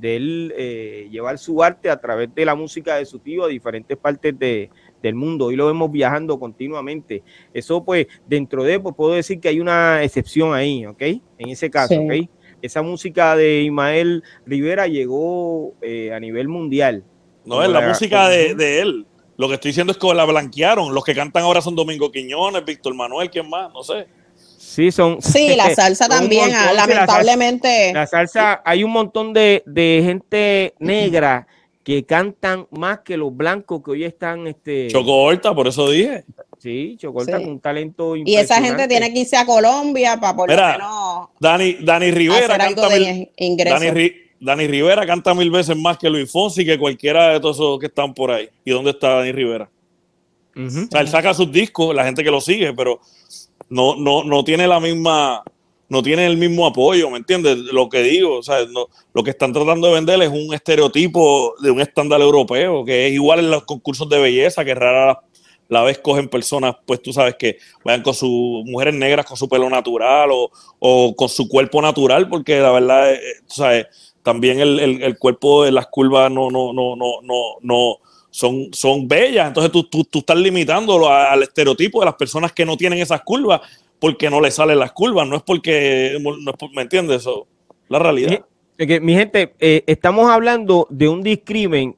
él 0.00 0.54
eh, 0.56 1.08
llevar 1.10 1.38
su 1.38 1.64
arte 1.64 1.90
a 1.90 2.00
través 2.00 2.32
de 2.32 2.44
la 2.44 2.54
música 2.54 2.94
de 2.94 3.04
su 3.04 3.18
tío 3.18 3.42
a 3.42 3.48
diferentes 3.48 3.96
partes 3.96 4.38
del 4.38 5.14
mundo. 5.16 5.50
Y 5.50 5.56
lo 5.56 5.66
vemos 5.66 5.90
viajando 5.90 6.38
continuamente. 6.38 7.24
Eso, 7.52 7.84
pues, 7.84 8.06
dentro 8.28 8.62
de, 8.62 8.78
pues 8.78 8.94
puedo 8.94 9.14
decir 9.14 9.40
que 9.40 9.48
hay 9.48 9.58
una 9.58 10.04
excepción 10.04 10.54
ahí, 10.54 10.86
¿ok? 10.86 11.02
En 11.38 11.48
ese 11.48 11.68
caso, 11.68 12.00
¿ok? 12.00 12.28
Esa 12.64 12.82
música 12.82 13.36
de 13.36 13.62
Ismael 13.62 14.22
Rivera 14.46 14.86
llegó 14.86 15.74
eh, 15.82 16.12
a 16.12 16.20
nivel 16.20 16.48
mundial. 16.48 17.04
No, 17.44 17.62
es 17.62 17.68
la, 17.68 17.82
música 17.82 18.28
de, 18.28 18.80
él. 18.80 19.06
Lo 19.36 19.48
que 19.48 19.54
estoy 19.54 19.70
diciendo 19.70 19.92
es 19.92 19.98
que 19.98 20.14
la 20.14 20.24
blanquearon. 20.24 20.94
Los 20.94 21.04
que 21.04 21.14
cantan 21.14 21.42
ahora 21.42 21.60
son 21.60 21.76
Domingo 21.76 22.10
Quiñones, 22.10 22.64
Víctor 22.64 22.94
Manuel, 22.94 23.28
¿quién 23.28 23.50
más? 23.50 23.70
No 23.72 23.82
sé. 23.82 24.06
Sí, 24.34 24.90
son. 24.90 25.20
Sí, 25.20 25.54
la 25.54 25.74
salsa 25.74 26.08
también, 26.08 26.50
lamentablemente. 26.74 27.92
La 27.92 28.06
salsa, 28.06 28.62
hay 28.64 28.82
un 28.82 28.92
montón 28.92 29.34
de, 29.34 29.62
de 29.66 30.00
gente 30.04 30.74
negra 30.78 31.46
que 31.84 32.04
cantan 32.04 32.66
más 32.70 33.00
que 33.00 33.16
los 33.16 33.36
blancos 33.36 33.82
que 33.84 33.90
hoy 33.92 34.04
están. 34.04 34.46
Este... 34.46 34.88
Choco 34.88 35.14
Horta, 35.22 35.54
por 35.54 35.68
eso 35.68 35.88
dije. 35.90 36.24
Sí, 36.58 36.96
Chocolta 36.98 37.38
con 37.38 37.50
un 37.50 37.60
talento 37.60 38.16
Y 38.16 38.36
esa 38.36 38.62
gente 38.62 38.88
tiene 38.88 39.12
que 39.12 39.20
irse 39.20 39.36
a 39.36 39.44
Colombia 39.44 40.18
para 40.18 40.34
por 40.34 40.48
lo 40.48 40.56
menos 40.56 41.28
Dani, 41.38 41.74
Dani 41.74 42.10
Rivera 42.10 42.56
canta 42.56 42.88
Dani, 42.88 43.28
Dani 44.40 44.66
Rivera 44.66 45.06
canta 45.06 45.34
mil 45.34 45.50
veces 45.50 45.76
más 45.76 45.98
que 45.98 46.08
Luis 46.08 46.32
Fonsi 46.32 46.64
que 46.64 46.78
cualquiera 46.78 47.34
de 47.34 47.40
todos 47.40 47.56
esos 47.56 47.78
que 47.78 47.86
están 47.86 48.14
por 48.14 48.30
ahí. 48.30 48.48
¿Y 48.64 48.70
dónde 48.70 48.92
está 48.92 49.10
Dani 49.16 49.32
Rivera? 49.32 49.68
O 50.56 50.70
sea, 50.90 51.02
él 51.02 51.08
saca 51.08 51.34
sus 51.34 51.52
discos, 51.52 51.94
la 51.94 52.04
gente 52.04 52.24
que 52.24 52.30
lo 52.30 52.40
sigue, 52.40 52.72
pero 52.72 52.98
no, 53.68 53.96
no, 53.96 54.24
no 54.24 54.42
tiene 54.42 54.66
la 54.66 54.80
misma, 54.80 55.42
no 55.88 56.02
tiene 56.02 56.26
el 56.26 56.36
mismo 56.36 56.66
apoyo, 56.66 57.10
¿me 57.10 57.18
entiendes? 57.18 57.58
Lo 57.58 57.88
que 57.88 58.02
digo, 58.02 58.38
o 58.38 58.42
sea, 58.42 58.58
lo 59.12 59.22
que 59.22 59.30
están 59.30 59.52
tratando 59.52 59.88
de 59.88 59.94
vender 59.94 60.22
es 60.22 60.30
un 60.30 60.54
estereotipo 60.54 61.54
de 61.60 61.70
un 61.70 61.80
estándar 61.80 62.20
europeo, 62.20 62.84
que 62.84 63.06
es 63.06 63.12
igual 63.12 63.40
en 63.40 63.50
los 63.50 63.64
concursos 63.64 64.08
de 64.08 64.18
belleza, 64.18 64.64
que 64.64 64.74
rara 64.74 65.20
vez 65.82 65.98
cogen 65.98 66.28
personas, 66.28 66.76
pues 66.86 67.02
tú 67.02 67.12
sabes 67.12 67.34
que 67.36 67.58
vayan 67.84 68.02
con 68.02 68.14
sus 68.14 68.64
mujeres 68.64 68.94
negras 68.94 69.26
con 69.26 69.36
su 69.36 69.48
pelo 69.48 69.68
natural 69.68 70.30
o, 70.78 71.16
con 71.16 71.28
su 71.28 71.48
cuerpo 71.48 71.82
natural, 71.82 72.28
porque 72.28 72.60
la 72.60 72.70
verdad, 72.70 73.14
eh, 73.14 73.20
tú 73.48 73.54
sabes, 73.56 73.86
también 74.22 74.60
el, 74.60 75.02
el, 75.02 75.18
cuerpo 75.18 75.64
de 75.64 75.72
las 75.72 75.86
curvas 75.88 76.30
no, 76.30 76.50
no, 76.50 76.72
no, 76.72 76.96
no, 76.96 77.20
no, 77.22 77.40
no 77.60 77.96
son, 78.30 78.68
son 78.72 79.06
bellas. 79.06 79.48
Entonces 79.48 79.70
tú, 79.70 79.84
tú, 79.84 80.04
tú 80.04 80.20
estás 80.20 80.36
limitándolo 80.36 81.10
al 81.10 81.42
estereotipo 81.42 82.00
de 82.00 82.06
las 82.06 82.14
personas 82.14 82.52
que 82.52 82.64
no 82.64 82.76
tienen 82.76 83.00
esas 83.00 83.20
curvas 83.22 83.60
porque 83.98 84.30
no 84.30 84.40
le 84.40 84.50
salen 84.50 84.78
las 84.78 84.92
curvas, 84.92 85.26
no 85.28 85.36
es 85.36 85.42
porque, 85.42 86.18
¿me 86.74 86.82
entiendes? 86.82 87.22
Eso, 87.22 87.46
la 87.88 87.98
realidad. 87.98 88.44
mi 89.00 89.14
gente, 89.14 89.54
eh, 89.60 89.84
estamos 89.86 90.30
hablando 90.30 90.86
de 90.90 91.08
un 91.08 91.22
discrimen 91.22 91.96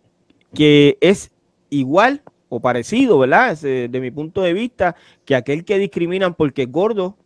que 0.55 0.99
es 1.01 1.31
igual 1.71 2.23
o 2.49 2.61
parecido, 2.61 3.19
¿verdad? 3.19 3.59
Eh, 3.65 3.89
de 3.91 4.01
mi 4.01 4.11
punto 4.11 4.43
de 4.43 4.53
vista, 4.53 4.97
que 5.25 5.35
aquel 5.35 5.65
que 5.65 5.79
discriminan 5.79 6.35
porque 6.35 6.63
es 6.63 6.73
gordo, 6.73 7.17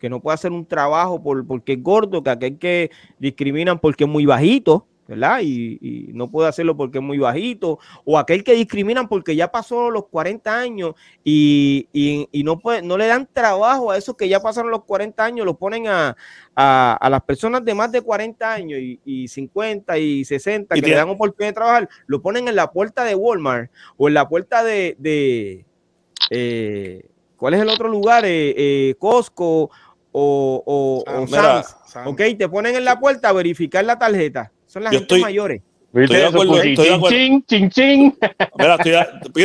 que 0.00 0.08
no 0.08 0.20
puede 0.20 0.34
hacer 0.34 0.52
un 0.52 0.64
trabajo 0.64 1.22
por, 1.22 1.46
porque 1.46 1.74
es 1.74 1.82
gordo, 1.82 2.22
que 2.22 2.30
aquel 2.30 2.58
que 2.58 2.90
discriminan 3.18 3.78
porque 3.78 4.04
es 4.04 4.10
muy 4.10 4.26
bajito, 4.26 4.86
¿verdad? 5.08 5.40
Y, 5.42 6.10
no 6.12 6.30
puede 6.30 6.48
hacerlo 6.48 6.76
porque 6.76 6.98
es 6.98 7.04
muy 7.04 7.18
bajito, 7.18 7.78
o 8.04 8.18
aquel 8.18 8.44
que 8.44 8.52
discriminan 8.52 9.08
porque 9.08 9.34
ya 9.34 9.50
pasó 9.50 9.90
los 9.90 10.06
40 10.08 10.58
años 10.58 10.94
y, 11.24 11.88
no, 12.44 12.58
puede, 12.60 12.82
no 12.82 12.98
le 12.98 13.06
dan 13.06 13.26
trabajo 13.32 13.90
a 13.90 13.96
esos 13.96 14.16
que 14.16 14.28
ya 14.28 14.40
pasaron 14.40 14.70
los 14.70 14.84
40 14.84 15.24
años, 15.24 15.46
lo 15.46 15.56
ponen 15.56 15.86
a, 15.88 16.14
las 16.56 17.22
personas 17.22 17.64
de 17.64 17.74
más 17.74 17.90
de 17.90 18.02
40 18.02 18.52
años 18.52 18.78
y, 18.80 19.26
50 19.28 19.98
y 19.98 20.24
60 20.24 20.74
que 20.74 20.82
le 20.82 20.94
dan 20.94 21.08
oportunidad 21.08 21.50
de 21.50 21.54
trabajar, 21.54 21.88
lo 22.06 22.20
ponen 22.20 22.46
en 22.46 22.56
la 22.56 22.70
puerta 22.70 23.04
de 23.04 23.14
Walmart 23.14 23.70
o 23.96 24.08
en 24.08 24.14
la 24.14 24.28
puerta 24.28 24.62
de, 24.62 25.64
eh, 26.30 27.08
¿cuál 27.36 27.54
es 27.54 27.60
el 27.60 27.68
otro 27.70 27.88
lugar? 27.88 28.26
Eh, 28.26 28.54
eh, 28.56 28.94
Costco 28.98 29.70
o, 30.12 30.62
o, 30.66 31.04
Ok, 32.04 32.20
te 32.36 32.48
ponen 32.48 32.76
en 32.76 32.84
la 32.84 33.00
puerta 33.00 33.30
a 33.30 33.32
verificar 33.32 33.84
la 33.84 33.98
tarjeta 33.98 34.52
son 34.68 34.84
las 34.84 34.92
gente 34.92 35.18
mayores. 35.18 35.62
Estoy 35.92 36.16
de 36.18 36.26
acuerdo, 36.26 36.62
estoy 36.62 36.84
de 36.86 36.94
acuerdo. 36.94 37.16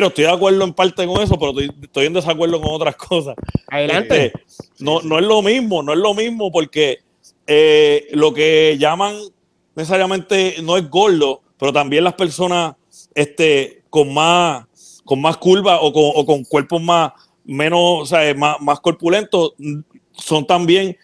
estoy, 0.07 0.23
de 0.25 0.29
acuerdo 0.29 0.63
en 0.65 0.73
parte 0.73 1.07
con 1.07 1.21
eso, 1.21 1.39
pero 1.39 1.53
estoy, 1.81 2.05
en 2.05 2.13
desacuerdo 2.13 2.61
con 2.61 2.73
otras 2.73 2.97
cosas. 2.97 3.35
Adelante. 3.69 4.25
Este, 4.27 4.39
no, 4.79 5.01
no 5.01 5.17
es 5.17 5.25
lo 5.25 5.41
mismo, 5.41 5.81
no 5.81 5.93
es 5.93 5.99
lo 5.99 6.13
mismo 6.13 6.51
porque 6.51 6.99
eh, 7.47 8.07
lo 8.11 8.33
que 8.33 8.75
llaman 8.77 9.15
necesariamente 9.75 10.57
no 10.61 10.75
es 10.75 10.89
gordo, 10.89 11.41
pero 11.57 11.71
también 11.71 12.03
las 12.03 12.13
personas 12.13 12.75
este, 13.15 13.83
con 13.89 14.13
más 14.13 14.65
con 15.05 15.21
más 15.21 15.37
curvas 15.37 15.79
o 15.81 15.91
con, 15.91 16.11
o 16.15 16.25
con 16.25 16.43
cuerpos 16.43 16.81
más 16.81 17.11
menos, 17.45 17.79
o 18.01 18.05
sea, 18.05 18.33
más, 18.35 18.59
más 18.61 18.79
corpulentos 18.79 19.53
son 20.11 20.45
también 20.45 20.97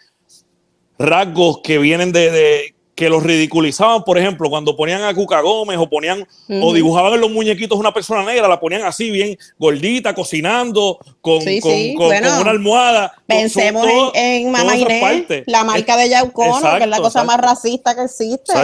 rasgos 0.98 1.60
que 1.64 1.78
vienen 1.80 2.12
de 2.12 2.74
que 3.00 3.10
los 3.10 3.24
ridiculizaban, 3.24 4.04
por 4.04 4.18
ejemplo, 4.18 4.50
cuando 4.50 4.76
ponían 4.76 5.04
a 5.04 5.14
Cuca 5.14 5.40
Gómez 5.40 5.78
o 5.80 5.90
ponían 5.90 6.28
o 6.50 6.74
dibujaban 6.74 7.14
en 7.14 7.22
los 7.22 7.32
muñequitos 7.32 7.80
una 7.80 7.94
persona 7.94 8.26
negra, 8.26 8.46
la 8.50 8.60
ponían 8.60 8.84
así 8.84 9.10
bien 9.10 9.38
gordita, 9.58 10.14
cocinando, 10.14 11.00
con, 11.22 11.40
una 11.98 12.50
almohada. 12.50 13.14
Pensemos 13.26 13.88
en, 14.14 14.48
en 14.48 14.52
Mamá 14.52 14.76
Inés, 14.76 15.44
la 15.46 15.64
marca 15.64 15.96
de 15.96 16.10
Yaucono, 16.10 16.60
que 16.78 16.84
es 16.84 16.90
la 16.90 16.98
cosa 16.98 17.24
más 17.24 17.40
racista 17.40 17.96
que 17.96 18.04
existe. 18.04 18.52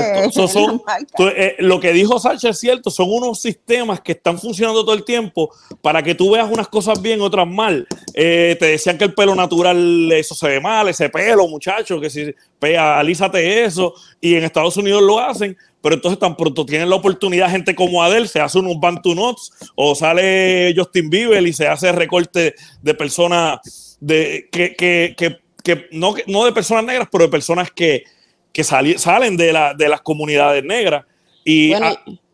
Eh, 1.37 1.55
lo 1.59 1.79
que 1.79 1.91
dijo 1.91 2.19
Sánchez 2.19 2.51
es 2.51 2.59
cierto, 2.59 2.89
son 2.89 3.07
unos 3.09 3.41
sistemas 3.41 4.01
que 4.01 4.13
están 4.13 4.39
funcionando 4.39 4.83
todo 4.83 4.95
el 4.95 5.03
tiempo 5.03 5.49
para 5.81 6.01
que 6.03 6.15
tú 6.15 6.31
veas 6.31 6.49
unas 6.49 6.67
cosas 6.67 7.01
bien, 7.01 7.21
otras 7.21 7.47
mal. 7.47 7.87
Eh, 8.13 8.55
te 8.59 8.67
decían 8.67 8.97
que 8.97 9.05
el 9.05 9.13
pelo 9.13 9.35
natural, 9.35 10.11
eso 10.11 10.35
se 10.35 10.47
ve 10.47 10.59
mal, 10.59 10.87
ese 10.87 11.09
pelo, 11.09 11.47
muchacho, 11.47 11.99
que 11.99 12.09
si 12.09 12.33
alízate 12.73 13.63
eso 13.63 13.93
y 14.25 14.33
en 14.33 14.43
Estados 14.43 14.75
Unidos 14.75 15.03
lo 15.03 15.19
hacen, 15.19 15.55
pero 15.83 15.93
entonces 15.93 16.17
tan 16.17 16.35
pronto 16.35 16.65
tienen 16.65 16.89
la 16.89 16.95
oportunidad 16.95 17.51
gente 17.51 17.75
como 17.75 18.01
Adele, 18.01 18.27
se 18.27 18.39
hace 18.39 18.57
unos 18.57 18.79
Bantu 18.79 19.13
Notes 19.13 19.51
o 19.75 19.93
sale 19.93 20.73
Justin 20.75 21.11
Bieber 21.11 21.45
y 21.45 21.53
se 21.53 21.67
hace 21.67 21.91
recorte 21.91 22.55
de 22.81 22.93
personas 22.95 23.59
de, 23.99 24.49
que, 24.51 24.75
que, 24.75 25.13
que, 25.15 25.37
que 25.63 25.85
no, 25.91 26.15
no 26.25 26.43
de 26.43 26.53
personas 26.53 26.85
negras, 26.85 27.07
pero 27.11 27.25
de 27.25 27.29
personas 27.29 27.69
que, 27.69 28.03
que 28.51 28.63
salen 28.63 29.37
de, 29.37 29.53
la, 29.53 29.75
de 29.75 29.87
las 29.87 30.01
comunidades 30.01 30.63
negras. 30.63 31.05
Y 31.43 31.73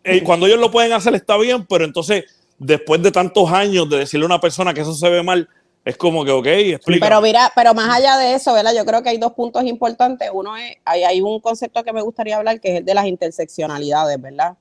eh, 0.05 0.23
cuando 0.23 0.47
ellos 0.47 0.61
lo 0.61 0.71
pueden 0.71 0.93
hacer 0.93 1.13
está 1.13 1.35
bien, 1.35 1.65
pero 1.67 1.83
entonces 1.83 2.23
después 2.57 3.01
de 3.01 3.11
tantos 3.11 3.51
años 3.51 3.89
de 3.89 3.97
decirle 3.97 4.23
a 4.23 4.27
una 4.27 4.39
persona 4.39 4.73
que 4.73 4.79
eso 4.79 4.93
se 4.93 5.09
ve 5.09 5.23
mal, 5.23 5.49
es 5.83 5.97
como 5.97 6.23
que, 6.23 6.31
ok, 6.31 6.45
explica. 6.45 7.07
Pero 7.07 7.21
mira, 7.21 7.51
pero 7.55 7.73
más 7.73 7.97
allá 7.97 8.17
de 8.17 8.35
eso, 8.35 8.53
¿verdad? 8.53 8.73
Yo 8.75 8.85
creo 8.85 9.01
que 9.01 9.09
hay 9.09 9.17
dos 9.17 9.33
puntos 9.33 9.63
importantes. 9.63 10.29
Uno 10.31 10.55
es, 10.55 10.75
hay, 10.85 11.03
hay 11.03 11.21
un 11.21 11.39
concepto 11.39 11.83
que 11.83 11.91
me 11.91 12.01
gustaría 12.01 12.37
hablar 12.37 12.59
que 12.59 12.73
es 12.73 12.77
el 12.79 12.85
de 12.85 12.93
las 12.93 13.07
interseccionalidades, 13.07 14.21
¿verdad? 14.21 14.57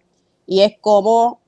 Y 0.47 0.62
es 0.62 0.75
cómo 0.81 1.41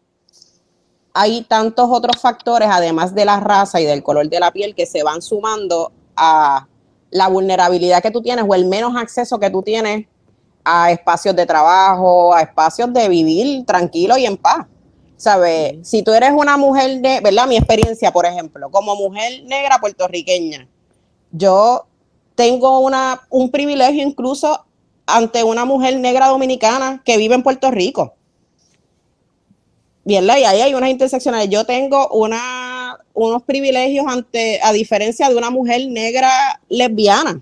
hay 1.14 1.42
tantos 1.42 1.88
otros 1.90 2.20
factores, 2.20 2.68
además 2.70 3.14
de 3.14 3.24
la 3.24 3.40
raza 3.40 3.80
y 3.80 3.84
del 3.84 4.02
color 4.02 4.28
de 4.28 4.40
la 4.40 4.50
piel, 4.50 4.74
que 4.74 4.86
se 4.86 5.02
van 5.02 5.22
sumando 5.22 5.92
a 6.16 6.66
la 7.10 7.28
vulnerabilidad 7.28 8.02
que 8.02 8.10
tú 8.10 8.22
tienes 8.22 8.44
o 8.46 8.54
el 8.54 8.66
menos 8.66 8.96
acceso 8.96 9.38
que 9.38 9.50
tú 9.50 9.62
tienes 9.62 10.06
a 10.64 10.90
espacios 10.90 11.34
de 11.34 11.46
trabajo, 11.46 12.34
a 12.34 12.42
espacios 12.42 12.92
de 12.92 13.08
vivir 13.08 13.64
tranquilo 13.66 14.16
y 14.16 14.26
en 14.26 14.36
paz. 14.36 14.66
¿Sabes? 15.22 15.76
Si 15.88 16.02
tú 16.02 16.12
eres 16.12 16.32
una 16.34 16.56
mujer 16.56 17.00
de, 17.00 17.20
¿verdad? 17.20 17.46
Mi 17.46 17.56
experiencia, 17.56 18.12
por 18.12 18.26
ejemplo, 18.26 18.68
como 18.72 18.96
mujer 18.96 19.44
negra 19.44 19.78
puertorriqueña, 19.78 20.66
yo 21.30 21.86
tengo 22.34 22.80
una, 22.80 23.20
un 23.30 23.48
privilegio 23.48 24.02
incluso 24.02 24.66
ante 25.06 25.44
una 25.44 25.64
mujer 25.64 25.96
negra 26.00 26.26
dominicana 26.26 27.00
que 27.04 27.18
vive 27.18 27.36
en 27.36 27.44
Puerto 27.44 27.70
Rico. 27.70 28.14
Bien, 30.02 30.24
y 30.24 30.28
ahí 30.28 30.60
hay 30.60 30.74
unas 30.74 30.90
interseccionales. 30.90 31.48
Yo 31.48 31.64
tengo 31.64 32.08
una, 32.08 32.98
unos 33.14 33.44
privilegios 33.44 34.04
ante, 34.08 34.60
a 34.60 34.72
diferencia 34.72 35.28
de 35.28 35.36
una 35.36 35.50
mujer 35.50 35.86
negra 35.86 36.60
lesbiana. 36.68 37.40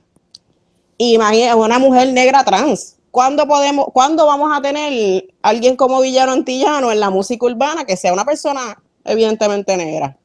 Imagínate, 0.99 1.55
una 1.55 1.79
mujer 1.79 2.13
negra 2.13 2.45
trans. 2.45 2.99
¿Cuándo 3.11 3.47
podemos, 3.47 3.87
cuándo 3.93 4.27
vamos 4.27 4.51
a 4.57 4.63
tener 4.63 5.27
alguien 5.43 5.77
como 5.77 6.01
Villano 6.01 6.33
Antillano 6.33 6.93
en 6.93 7.01
la 7.01 7.11
música 7.11 7.45
urbana 7.47 7.85
que 7.85 7.97
sea 7.97 8.13
una 8.13 8.25
persona 8.25 8.81
evidentemente 9.05 9.77
negra? 9.77 10.17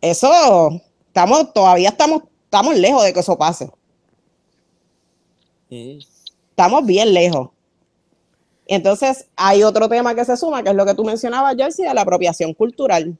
Eso, 0.00 0.80
estamos, 1.06 1.52
todavía 1.52 1.90
estamos, 1.90 2.22
estamos 2.44 2.76
lejos 2.76 3.04
de 3.04 3.12
que 3.12 3.20
eso 3.20 3.38
pase. 3.38 3.70
Estamos 5.70 6.84
bien 6.84 7.14
lejos. 7.14 7.50
Entonces, 8.66 9.26
hay 9.36 9.62
otro 9.62 9.88
tema 9.88 10.14
que 10.14 10.24
se 10.24 10.36
suma, 10.36 10.62
que 10.62 10.70
es 10.70 10.76
lo 10.76 10.86
que 10.86 10.94
tú 10.94 11.04
mencionabas, 11.04 11.56
Jersey, 11.56 11.86
de 11.86 11.94
la 11.94 12.02
apropiación 12.02 12.54
cultural. 12.54 13.16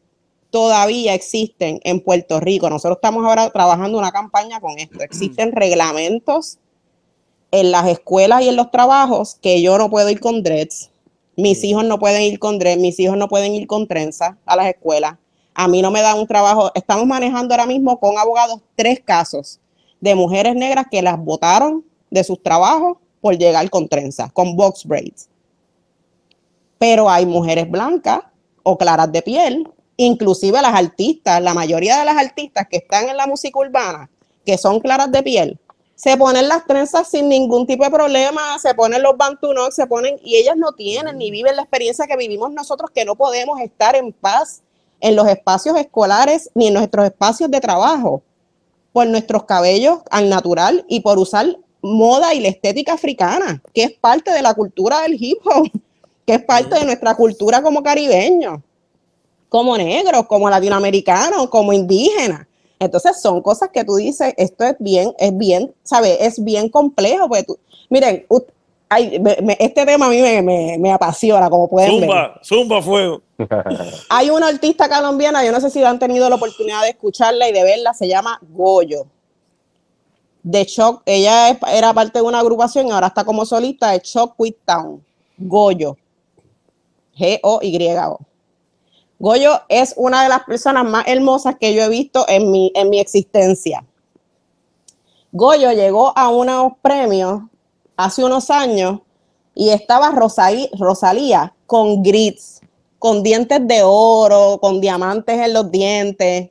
Todavía 0.50 1.14
existen 1.14 1.80
en 1.84 2.00
Puerto 2.00 2.40
Rico, 2.40 2.68
nosotros 2.68 2.96
estamos 2.96 3.24
ahora 3.24 3.50
trabajando 3.50 3.98
una 3.98 4.10
campaña 4.10 4.60
con 4.60 4.76
esto, 4.80 5.00
existen 5.00 5.52
reglamentos 5.52 6.58
en 7.50 7.70
las 7.70 7.88
escuelas 7.88 8.42
y 8.42 8.48
en 8.48 8.56
los 8.56 8.70
trabajos 8.70 9.36
que 9.40 9.60
yo 9.62 9.76
no 9.78 9.90
puedo 9.90 10.08
ir 10.10 10.20
con 10.20 10.42
dreads, 10.42 10.90
mis 11.36 11.64
hijos 11.64 11.84
no 11.84 11.98
pueden 11.98 12.22
ir 12.22 12.38
con 12.38 12.58
dreads, 12.58 12.80
mis 12.80 12.98
hijos 13.00 13.16
no 13.16 13.28
pueden 13.28 13.54
ir 13.54 13.66
con 13.66 13.86
trenza 13.86 14.36
a 14.44 14.56
las 14.56 14.66
escuelas. 14.66 15.16
A 15.54 15.68
mí 15.68 15.82
no 15.82 15.90
me 15.90 16.02
dan 16.02 16.18
un 16.18 16.26
trabajo. 16.26 16.70
Estamos 16.74 17.06
manejando 17.06 17.54
ahora 17.54 17.66
mismo 17.66 17.98
con 17.98 18.18
abogados 18.18 18.60
tres 18.76 19.00
casos 19.04 19.58
de 20.00 20.14
mujeres 20.14 20.54
negras 20.54 20.86
que 20.90 21.02
las 21.02 21.18
votaron 21.18 21.84
de 22.10 22.24
sus 22.24 22.42
trabajos 22.42 22.98
por 23.20 23.36
llegar 23.36 23.68
con 23.70 23.88
trenza, 23.88 24.30
con 24.30 24.56
box 24.56 24.84
braids. 24.84 25.28
Pero 26.78 27.10
hay 27.10 27.26
mujeres 27.26 27.70
blancas 27.70 28.20
o 28.62 28.78
claras 28.78 29.12
de 29.12 29.22
piel, 29.22 29.68
inclusive 29.96 30.60
las 30.62 30.74
artistas, 30.74 31.42
la 31.42 31.54
mayoría 31.54 31.98
de 31.98 32.06
las 32.06 32.16
artistas 32.16 32.66
que 32.70 32.78
están 32.78 33.08
en 33.08 33.16
la 33.16 33.26
música 33.26 33.58
urbana, 33.58 34.10
que 34.44 34.56
son 34.56 34.80
claras 34.80 35.12
de 35.12 35.22
piel, 35.22 35.58
se 36.00 36.16
ponen 36.16 36.48
las 36.48 36.64
trenzas 36.66 37.10
sin 37.10 37.28
ningún 37.28 37.66
tipo 37.66 37.84
de 37.84 37.90
problema, 37.90 38.58
se 38.58 38.72
ponen 38.72 39.02
los 39.02 39.18
bantunos, 39.18 39.74
se 39.74 39.86
ponen, 39.86 40.18
y 40.24 40.36
ellas 40.36 40.56
no 40.56 40.72
tienen 40.72 41.18
ni 41.18 41.30
viven 41.30 41.54
la 41.56 41.60
experiencia 41.60 42.06
que 42.06 42.16
vivimos 42.16 42.50
nosotros, 42.52 42.90
que 42.90 43.04
no 43.04 43.16
podemos 43.16 43.60
estar 43.60 43.94
en 43.94 44.10
paz 44.10 44.62
en 45.00 45.14
los 45.14 45.28
espacios 45.28 45.76
escolares 45.76 46.48
ni 46.54 46.68
en 46.68 46.74
nuestros 46.74 47.04
espacios 47.04 47.50
de 47.50 47.60
trabajo 47.60 48.22
por 48.94 49.08
nuestros 49.08 49.44
cabellos 49.44 49.98
al 50.10 50.30
natural 50.30 50.86
y 50.88 51.00
por 51.00 51.18
usar 51.18 51.58
moda 51.82 52.32
y 52.32 52.40
la 52.40 52.48
estética 52.48 52.94
africana, 52.94 53.62
que 53.74 53.82
es 53.82 53.92
parte 53.92 54.30
de 54.30 54.40
la 54.40 54.54
cultura 54.54 55.02
del 55.02 55.22
hip 55.22 55.40
hop, 55.44 55.68
que 56.26 56.32
es 56.32 56.42
parte 56.42 56.76
de 56.76 56.86
nuestra 56.86 57.14
cultura 57.14 57.60
como 57.60 57.82
caribeños, 57.82 58.60
como 59.50 59.76
negros, 59.76 60.26
como 60.26 60.48
latinoamericanos, 60.48 61.50
como 61.50 61.74
indígenas. 61.74 62.46
Entonces 62.80 63.20
son 63.20 63.42
cosas 63.42 63.68
que 63.68 63.84
tú 63.84 63.96
dices, 63.96 64.32
esto 64.38 64.64
es 64.64 64.74
bien, 64.78 65.12
es 65.18 65.36
bien, 65.36 65.72
¿sabes? 65.82 66.16
Es 66.18 66.42
bien 66.42 66.70
complejo. 66.70 67.28
Porque 67.28 67.44
tú, 67.44 67.58
miren, 67.90 68.24
este 69.58 69.84
tema 69.84 70.06
a 70.06 70.08
mí 70.08 70.22
me, 70.78 70.92
apasiona, 70.92 71.50
como 71.50 71.68
pueden 71.68 72.00
zumba, 72.00 72.28
ver. 72.28 72.40
Zumba, 72.42 72.82
fuego. 72.82 73.22
Hay 74.08 74.30
una 74.30 74.48
artista 74.48 74.88
colombiana, 74.88 75.44
yo 75.44 75.52
no 75.52 75.60
sé 75.60 75.68
si 75.68 75.84
han 75.84 75.98
tenido 75.98 76.26
la 76.30 76.36
oportunidad 76.36 76.82
de 76.82 76.88
escucharla 76.88 77.50
y 77.50 77.52
de 77.52 77.62
verla, 77.62 77.92
se 77.92 78.08
llama 78.08 78.40
Goyo. 78.48 79.06
De 80.42 80.64
Shock, 80.64 81.02
ella 81.04 81.50
era 81.70 81.92
parte 81.92 82.18
de 82.18 82.24
una 82.24 82.40
agrupación 82.40 82.88
y 82.88 82.92
ahora 82.92 83.08
está 83.08 83.24
como 83.24 83.44
solista 83.44 83.90
de 83.90 84.00
Shock 84.02 84.36
Quit 84.38 84.56
Town. 84.64 85.04
Goyo. 85.36 85.98
G-O-Y-O. 87.14 88.29
Goyo 89.20 89.60
es 89.68 89.92
una 89.98 90.22
de 90.22 90.30
las 90.30 90.44
personas 90.44 90.82
más 90.82 91.06
hermosas 91.06 91.56
que 91.60 91.74
yo 91.74 91.82
he 91.82 91.88
visto 91.90 92.24
en 92.26 92.50
mi, 92.50 92.72
en 92.74 92.88
mi 92.88 93.00
existencia. 93.00 93.84
Goyo 95.30 95.72
llegó 95.72 96.16
a 96.16 96.30
unos 96.30 96.72
premios 96.80 97.42
hace 97.98 98.24
unos 98.24 98.48
años 98.48 99.00
y 99.54 99.68
estaba 99.68 100.10
Rosalía 100.10 101.54
con 101.66 102.02
grits, 102.02 102.62
con 102.98 103.22
dientes 103.22 103.60
de 103.68 103.82
oro, 103.84 104.58
con 104.58 104.80
diamantes 104.80 105.38
en 105.38 105.52
los 105.52 105.70
dientes. 105.70 106.48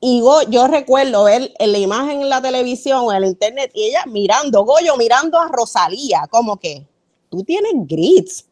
Y 0.00 0.22
yo 0.48 0.66
recuerdo 0.66 1.22
ver 1.22 1.54
en 1.60 1.70
la 1.70 1.78
imagen 1.78 2.22
en 2.22 2.30
la 2.30 2.42
televisión 2.42 3.04
en 3.10 3.22
el 3.22 3.30
internet 3.30 3.70
y 3.74 3.84
ella 3.84 4.02
mirando, 4.06 4.64
Goyo 4.64 4.96
mirando 4.96 5.38
a 5.38 5.46
Rosalía, 5.46 6.26
como 6.32 6.56
que 6.56 6.84
tú 7.30 7.44
tienes 7.44 7.74
grits 7.86 8.44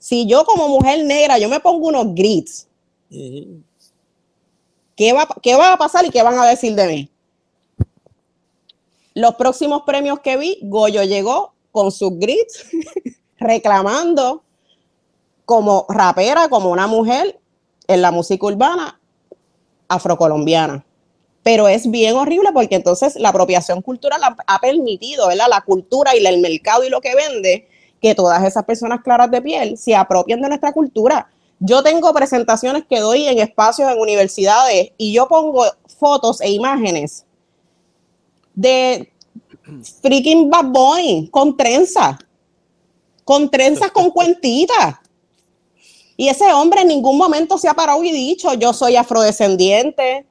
si 0.00 0.26
yo 0.26 0.44
como 0.46 0.66
mujer 0.66 1.04
negra, 1.04 1.38
yo 1.38 1.48
me 1.50 1.60
pongo 1.60 1.88
unos 1.88 2.14
grits, 2.14 2.66
¿qué, 4.96 5.12
va, 5.12 5.28
¿qué 5.42 5.54
va 5.54 5.74
a 5.74 5.76
pasar 5.76 6.06
y 6.06 6.10
qué 6.10 6.22
van 6.22 6.38
a 6.38 6.46
decir 6.46 6.74
de 6.74 6.86
mí? 6.88 7.10
Los 9.14 9.34
próximos 9.34 9.82
premios 9.82 10.20
que 10.20 10.38
vi, 10.38 10.58
Goyo 10.62 11.02
llegó 11.04 11.52
con 11.70 11.92
sus 11.92 12.18
grits 12.18 12.66
reclamando 13.38 14.42
como 15.44 15.84
rapera, 15.90 16.48
como 16.48 16.70
una 16.70 16.86
mujer 16.86 17.38
en 17.86 18.00
la 18.00 18.10
música 18.10 18.46
urbana 18.46 18.98
afrocolombiana. 19.88 20.82
Pero 21.42 21.68
es 21.68 21.90
bien 21.90 22.16
horrible 22.16 22.50
porque 22.54 22.76
entonces 22.76 23.16
la 23.16 23.30
apropiación 23.30 23.82
cultural 23.82 24.20
ha, 24.46 24.60
permitido, 24.60 25.28
¿verdad? 25.28 25.48
La 25.50 25.60
cultura 25.60 26.16
y 26.16 26.24
el 26.24 26.40
mercado 26.40 26.84
y 26.84 26.88
lo 26.88 27.02
que 27.02 27.14
vende 27.14 27.68
que 28.00 28.14
todas 28.14 28.42
esas 28.44 28.64
personas 28.64 29.02
claras 29.02 29.30
de 29.30 29.42
piel 29.42 29.76
se 29.76 29.94
apropien 29.94 30.40
de 30.40 30.48
nuestra 30.48 30.72
cultura. 30.72 31.28
Yo 31.58 31.82
tengo 31.82 32.12
presentaciones 32.14 32.84
que 32.88 33.00
doy 33.00 33.26
en 33.26 33.38
espacios 33.38 33.90
en 33.90 33.98
universidades 33.98 34.92
y 34.96 35.12
yo 35.12 35.28
pongo 35.28 35.64
fotos 35.98 36.40
e 36.40 36.50
imágenes 36.50 37.26
de 38.54 39.12
freaking 40.02 40.48
Bad 40.48 40.66
Bunny 40.66 41.28
con 41.30 41.56
trenzas, 41.56 42.16
con 43.24 43.50
trenzas 43.50 43.90
con 43.90 44.10
cuentitas. 44.12 44.96
Y 46.16 46.28
ese 46.28 46.52
hombre 46.52 46.82
en 46.82 46.88
ningún 46.88 47.16
momento 47.16 47.56
se 47.56 47.68
ha 47.68 47.74
parado 47.74 48.02
y 48.04 48.10
dicho, 48.10 48.52
yo 48.54 48.72
soy 48.72 48.96
afrodescendiente, 48.96 50.26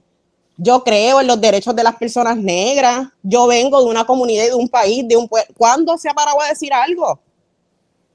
yo 0.57 0.83
creo 0.83 1.21
en 1.21 1.27
los 1.27 1.39
derechos 1.39 1.75
de 1.75 1.83
las 1.83 1.95
personas 1.95 2.37
negras, 2.37 3.07
yo 3.23 3.47
vengo 3.47 3.81
de 3.81 3.89
una 3.89 4.05
comunidad 4.05 4.45
y 4.45 4.49
de 4.49 4.55
un 4.55 4.67
país, 4.67 5.07
de 5.07 5.15
un 5.15 5.27
pueblo. 5.27 5.53
¿Cuándo 5.57 5.97
se 5.97 6.09
ha 6.09 6.13
parado 6.13 6.41
a 6.41 6.49
decir 6.49 6.73
algo? 6.73 7.19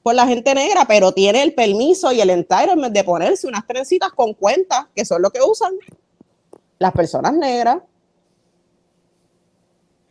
Por 0.05 0.15
la 0.15 0.27
gente 0.27 0.55
negra, 0.55 0.85
pero 0.87 1.13
tiene 1.13 1.43
el 1.43 1.55
permiso 1.55 2.13
y 2.13 2.21
el 2.21 2.29
entitlement 2.29 2.93
de 2.93 3.03
ponerse 3.05 3.47
unas 3.47 3.67
trencitas 3.67 4.11
con 4.11 4.35
cuentas, 4.35 4.85
que 4.95 5.03
son 5.03 5.23
lo 5.23 5.31
que 5.31 5.41
usan 5.41 5.73
las 6.79 6.93
personas 6.93 7.33
negras. 7.33 7.79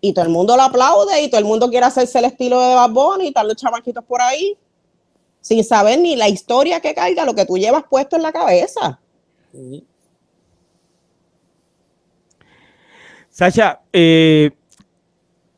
Y 0.02 0.12
todo 0.12 0.26
el 0.26 0.32
mundo 0.32 0.58
lo 0.58 0.64
aplaude 0.64 1.22
y 1.22 1.30
todo 1.30 1.40
el 1.40 1.46
mundo 1.46 1.70
quiere 1.70 1.86
hacerse 1.86 2.18
el 2.18 2.26
estilo 2.26 2.60
de 2.60 2.74
Bad 2.74 3.20
y 3.22 3.28
están 3.28 3.48
los 3.48 3.56
chamaquitos 3.56 4.04
por 4.04 4.20
ahí, 4.20 4.58
sin 5.42 5.64
saber 5.64 6.00
ni 6.00 6.16
la 6.16 6.28
historia 6.28 6.80
que 6.80 6.96
caiga, 6.96 7.24
lo 7.24 7.36
que 7.36 7.46
tú 7.46 7.60
llevas 7.60 7.84
puesto 7.88 8.16
en 8.16 8.24
la 8.24 8.32
cabeza. 8.32 9.00
Sasha, 13.30 13.80
eh, 13.94 14.50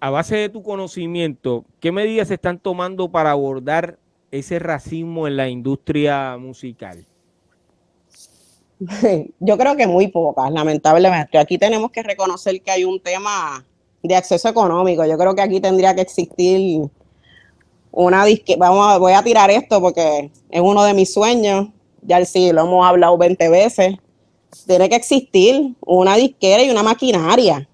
a 0.02 0.10
base 0.10 0.36
de 0.36 0.50
tu 0.50 0.62
conocimiento, 0.62 1.64
¿qué 1.80 1.94
medidas 1.94 2.28
se 2.28 2.34
están 2.34 2.60
tomando 2.60 3.10
para 3.10 3.32
abordar 3.32 3.98
ese 4.32 4.60
racismo 4.60 5.28
en 5.28 5.38
la 5.38 5.50
industria 5.50 6.38
musical? 6.38 7.06
Yo 9.40 9.58
creo 9.58 9.76
que 9.76 9.88
muy 9.88 10.08
pocas, 10.08 10.52
lamentablemente. 10.52 11.38
Aquí 11.38 11.58
tenemos 11.58 11.92
que 11.92 12.04
reconocer 12.04 12.62
que 12.62 12.72
hay 12.72 12.84
un 12.84 13.00
tema 13.00 13.66
de 14.04 14.16
acceso 14.16 14.50
económico. 14.50 15.06
Yo 15.06 15.18
creo 15.18 15.34
que 15.36 15.42
aquí 15.42 15.60
tendría 15.60 15.96
que 15.96 16.02
existir 16.02 16.90
una 17.92 18.26
disque. 18.26 18.56
Vamos 18.58 19.00
voy 19.00 19.14
a 19.14 19.24
tirar 19.24 19.50
esto 19.50 19.82
porque 19.82 20.30
es 20.50 20.62
uno 20.62 20.84
de 20.84 20.94
mis 20.94 21.14
sueños. 21.14 21.70
Ya 22.02 22.24
sí, 22.26 22.52
lo 22.52 22.62
hemos 22.62 22.86
hablado 22.86 23.18
20 23.18 23.50
veces. 23.50 23.96
Tiene 24.68 24.90
que 24.90 24.96
existir 24.96 25.74
una 25.86 26.16
disquera 26.16 26.64
y 26.64 26.70
una 26.70 26.84
maquinaria 26.84 27.68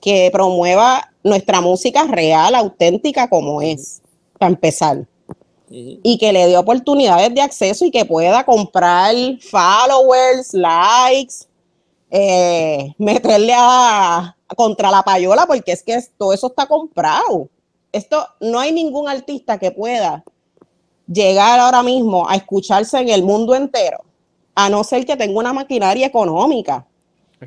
que 0.00 0.30
promueva 0.32 1.10
nuestra 1.22 1.60
música 1.60 2.04
real, 2.04 2.54
auténtica 2.54 3.28
como 3.28 3.62
es, 3.62 4.02
para 4.38 4.50
empezar 4.50 5.06
y 5.70 6.18
que 6.18 6.32
le 6.32 6.46
dé 6.46 6.56
oportunidades 6.56 7.34
de 7.34 7.40
acceso 7.40 7.84
y 7.84 7.90
que 7.90 8.04
pueda 8.04 8.44
comprar 8.44 9.14
followers, 9.40 10.54
likes, 10.54 11.46
eh, 12.10 12.94
meterle 12.96 13.52
a, 13.56 14.34
contra 14.56 14.90
la 14.90 15.02
payola, 15.02 15.46
porque 15.46 15.72
es 15.72 15.82
que 15.82 15.98
todo 16.16 16.32
eso 16.32 16.46
está 16.48 16.66
comprado. 16.66 17.48
Esto 17.92 18.26
no 18.40 18.58
hay 18.58 18.72
ningún 18.72 19.08
artista 19.08 19.58
que 19.58 19.70
pueda 19.70 20.24
llegar 21.06 21.58
ahora 21.58 21.82
mismo 21.82 22.28
a 22.28 22.36
escucharse 22.36 22.98
en 22.98 23.08
el 23.08 23.22
mundo 23.22 23.54
entero, 23.54 23.98
a 24.54 24.68
no 24.68 24.84
ser 24.84 25.04
que 25.06 25.16
tenga 25.16 25.38
una 25.38 25.52
maquinaria 25.52 26.06
económica. 26.06 26.86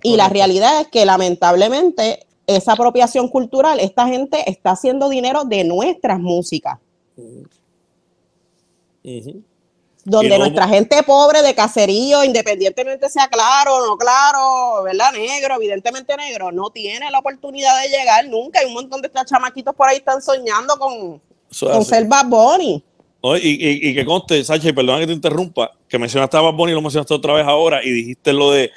Y 0.04 0.16
la 0.16 0.30
realidad 0.30 0.82
es 0.82 0.88
que 0.88 1.06
lamentablemente 1.06 2.26
esa 2.48 2.74
apropiación 2.74 3.28
cultural, 3.28 3.80
esta 3.80 4.08
gente 4.08 4.50
está 4.50 4.72
haciendo 4.72 5.10
dinero 5.10 5.44
de 5.44 5.64
nuestras 5.64 6.20
músicas. 6.20 6.80
Donde 10.04 10.38
nuestra 10.40 10.68
gente 10.68 11.04
pobre 11.04 11.44
de 11.44 11.54
caserío, 11.54 12.24
independientemente 12.24 13.08
sea 13.10 13.28
claro 13.28 13.76
o 13.76 13.86
no 13.86 13.98
claro, 13.98 14.84
¿verdad? 14.84 15.12
Negro, 15.14 15.56
evidentemente 15.56 16.18
negro, 16.18 16.52
no 16.52 16.72
tiene 16.72 17.12
la 17.12 17.20
oportunidad 17.20 17.82
de 17.84 17.90
llegar 17.90 18.28
nunca. 18.28 18.60
Hay 18.60 18.66
un 18.66 18.74
montón 18.74 19.02
de 19.02 19.08
estos 19.08 19.26
chamaquitos 19.26 19.76
por 19.76 19.88
ahí 19.88 19.98
están 19.98 20.22
soñando 20.22 20.76
con, 20.78 21.22
con 21.60 21.86
ser 21.86 22.06
Bad 22.06 22.26
Bunny. 22.26 22.84
y, 23.42 23.90
y, 23.90 23.94
que 23.94 24.04
conste, 24.04 24.44
Sacha, 24.44 24.70
y 24.70 24.74
perdona 24.74 25.00
que 25.00 25.08
te 25.08 25.14
interrumpa, 25.14 25.72
que 25.88 26.00
mencionaste 26.00 26.36
a 26.36 26.42
Bad 26.42 26.54
Bunny, 26.54 26.74
lo 26.74 26.82
mencionaste 26.82 27.14
otra 27.14 27.34
vez 27.34 27.46
ahora 27.46 27.84
y 27.84 27.92
dijiste 27.92 28.34
lo 28.34 28.52
de 28.52 28.72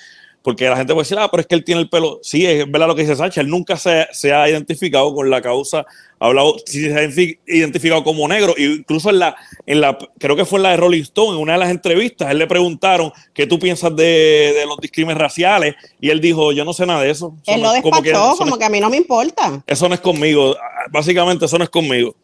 porque 0.45 0.69
la 0.69 0.77
gente 0.77 0.93
puede 0.93 1.05
decir, 1.05 1.17
ah, 1.19 1.31
pero 1.31 1.41
es 1.41 1.47
que 1.47 1.55
él 1.55 1.65
tiene 1.65 1.81
el 1.81 1.89
pelo. 1.89 2.21
Sí, 2.23 2.45
es 2.45 2.71
verdad 2.71 2.87
lo 2.87 2.95
que 2.95 3.01
dice 3.01 3.17
Sánchez, 3.17 3.39
él 3.39 3.49
nunca 3.49 3.79
se, 3.79 4.07
se, 4.13 4.31
ha 4.31 4.47
identificado 4.47 5.15
con 5.15 5.31
la 5.31 5.41
causa, 5.41 5.87
ha 6.19 6.27
hablado, 6.27 6.57
sí 6.67 6.83
se 6.83 6.95
ha 6.95 7.03
identificado 7.47 8.05
como 8.05 8.29
negro, 8.29 8.55
incluso 8.59 9.09
en 9.09 9.21
la, 9.21 9.35
en 9.65 9.81
la, 9.81 9.97
creo 10.19 10.37
que 10.37 10.45
fue 10.45 10.59
en 10.59 10.65
la 10.65 10.71
de 10.73 10.77
Rolling 10.77 11.01
Stone, 11.01 11.37
en 11.37 11.43
una 11.43 11.55
de 11.55 11.61
las 11.61 11.71
entrevistas, 11.71 12.31
él 12.31 12.39
le 12.39 12.47
preguntaron 12.47 13.11
qué 13.33 13.47
tú 13.47 13.59
piensas 13.59 13.97
de, 13.97 14.53
de 14.55 14.67
los 14.67 14.77
discrímenes 14.77 15.17
raciales, 15.17 15.77
y 15.99 16.11
él 16.11 16.21
dijo, 16.21 16.53
yo 16.53 16.67
no 16.67 16.75
sé 16.75 16.85
nada 16.85 17.01
de 17.01 17.11
eso. 17.11 17.35
él 17.47 17.63
lo 17.63 17.73
despachó, 17.73 18.35
como 18.37 18.59
que 18.59 18.65
a 18.67 18.69
mí 18.69 18.81
no 18.81 18.91
me 18.91 18.99
importa. 18.99 19.63
Eso 19.67 19.89
no 19.89 19.95
es 19.95 20.01
conmigo, 20.01 20.55
básicamente 20.91 21.47
eso 21.47 21.57
no 21.57 21.65
es 21.65 21.71
conmigo. 21.71 22.15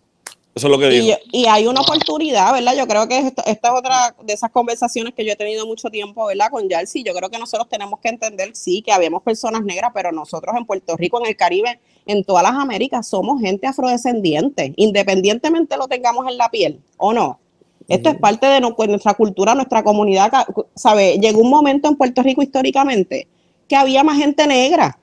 Eso 0.60 0.66
es 0.66 0.72
lo 0.72 0.78
que 0.78 0.90
digo. 0.90 1.16
Y, 1.32 1.46
hay 1.46 1.66
una 1.66 1.80
oportunidad, 1.80 2.52
¿verdad? 2.52 2.76
Yo 2.76 2.86
creo 2.86 3.08
que 3.08 3.18
esta, 3.18 3.42
es 3.44 3.58
otra 3.62 4.14
de 4.22 4.34
esas 4.34 4.50
conversaciones 4.50 5.14
que 5.14 5.24
yo 5.24 5.32
he 5.32 5.36
tenido 5.36 5.66
mucho 5.66 5.88
tiempo, 5.88 6.26
¿verdad? 6.26 6.50
Con 6.50 6.68
Yalsi. 6.68 7.02
Yo 7.02 7.14
creo 7.14 7.30
que 7.30 7.38
nosotros 7.38 7.66
tenemos 7.70 7.98
que 7.98 8.10
entender, 8.10 8.54
sí, 8.54 8.82
que 8.82 8.92
habíamos 8.92 9.22
personas 9.22 9.64
negras, 9.64 9.90
pero 9.94 10.12
nosotros 10.12 10.54
en 10.58 10.66
Puerto 10.66 10.98
Rico, 10.98 11.18
en 11.18 11.30
el 11.30 11.36
Caribe, 11.36 11.80
en 12.04 12.24
todas 12.24 12.42
las 12.42 12.52
Américas, 12.52 13.08
somos 13.08 13.40
gente 13.40 13.68
afrodescendiente, 13.68 14.74
independientemente 14.76 15.78
lo 15.78 15.88
tengamos 15.88 16.26
en 16.28 16.36
la 16.36 16.50
piel 16.50 16.82
o 16.98 17.14
no. 17.14 17.40
Esto 17.88 18.10
es 18.10 18.18
parte 18.18 18.46
de 18.46 18.60
nuestra 18.60 19.14
cultura, 19.14 19.54
nuestra 19.54 19.82
comunidad. 19.82 20.30
¿Sabe? 20.74 21.18
Llegó 21.18 21.40
un 21.40 21.48
momento 21.48 21.88
en 21.88 21.96
Puerto 21.96 22.22
Rico 22.22 22.42
históricamente 22.42 23.28
que 23.66 23.76
había 23.76 24.04
más 24.04 24.18
gente 24.18 24.46
negra. 24.46 24.98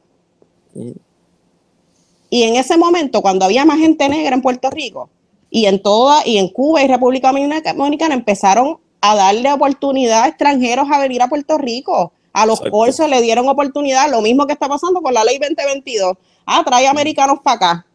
Y 2.30 2.44
en 2.44 2.58
ese 2.58 2.78
momento, 2.78 3.24
cuando 3.24 3.46
había 3.46 3.66
más 3.66 3.80
gente 3.80 4.08
negra 4.08 4.36
en 4.36 4.44
Puerto 4.44 4.70
Rico, 4.70 5.10
y 5.50 5.66
en 5.66 5.82
toda, 5.82 6.26
y 6.26 6.38
en 6.38 6.50
Cuba 6.50 6.84
y 6.84 6.88
República 6.88 7.32
Dominicana 7.32 8.14
empezaron 8.14 8.80
a 9.02 9.16
darle 9.16 9.52
oportunidad 9.52 10.24
a 10.24 10.28
extranjeros 10.28 10.88
a 10.92 11.00
venir 11.00 11.22
a 11.22 11.30
Puerto 11.30 11.58
Rico. 11.58 12.12
A 12.34 12.46
los 12.46 12.62
cursos 12.62 13.10
le 13.10 13.22
dieron 13.22 13.48
oportunidad, 13.48 14.12
lo 14.12 14.22
mismo 14.22 14.46
que 14.46 14.54
está 14.54 14.68
pasando 14.68 15.02
con 15.02 15.14
la 15.14 15.24
ley 15.24 15.40
2022. 15.40 16.14
Ah, 16.46 16.64
trae 16.66 16.88
americanos 16.88 17.40
para 17.44 17.56
acá. 17.56 17.86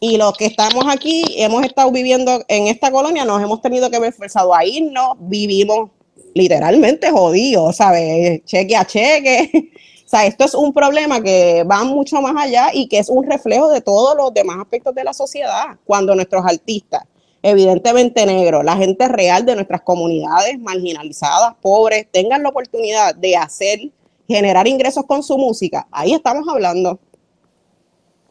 Y 0.00 0.18
los 0.18 0.36
que 0.36 0.46
estamos 0.46 0.84
aquí, 0.86 1.24
hemos 1.36 1.64
estado 1.64 1.90
viviendo 1.90 2.44
en 2.48 2.66
esta 2.66 2.90
colonia, 2.90 3.24
nos 3.24 3.42
hemos 3.42 3.62
tenido 3.62 3.90
que 3.90 3.98
ver 3.98 4.12
forzado 4.12 4.54
a 4.54 4.64
irnos, 4.64 5.16
vivimos 5.18 5.90
literalmente 6.34 7.10
jodidos, 7.10 7.76
¿sabes? 7.76 8.44
Cheque 8.44 8.76
a 8.76 8.84
cheque. 8.84 9.70
Sea, 10.14 10.26
esto 10.26 10.44
es 10.44 10.54
un 10.54 10.72
problema 10.72 11.20
que 11.20 11.64
va 11.64 11.82
mucho 11.82 12.22
más 12.22 12.36
allá 12.36 12.68
y 12.72 12.86
que 12.86 13.00
es 13.00 13.08
un 13.08 13.28
reflejo 13.28 13.68
de 13.68 13.80
todos 13.80 14.16
los 14.16 14.32
demás 14.32 14.58
aspectos 14.60 14.94
de 14.94 15.02
la 15.02 15.12
sociedad. 15.12 15.76
Cuando 15.84 16.14
nuestros 16.14 16.46
artistas, 16.46 17.02
evidentemente 17.42 18.24
negros, 18.24 18.64
la 18.64 18.76
gente 18.76 19.08
real 19.08 19.44
de 19.44 19.56
nuestras 19.56 19.80
comunidades 19.80 20.56
marginalizadas, 20.60 21.56
pobres, 21.60 22.06
tengan 22.12 22.44
la 22.44 22.50
oportunidad 22.50 23.12
de 23.16 23.34
hacer, 23.34 23.90
generar 24.28 24.68
ingresos 24.68 25.04
con 25.04 25.24
su 25.24 25.36
música, 25.36 25.88
ahí 25.90 26.12
estamos 26.12 26.46
hablando. 26.48 27.00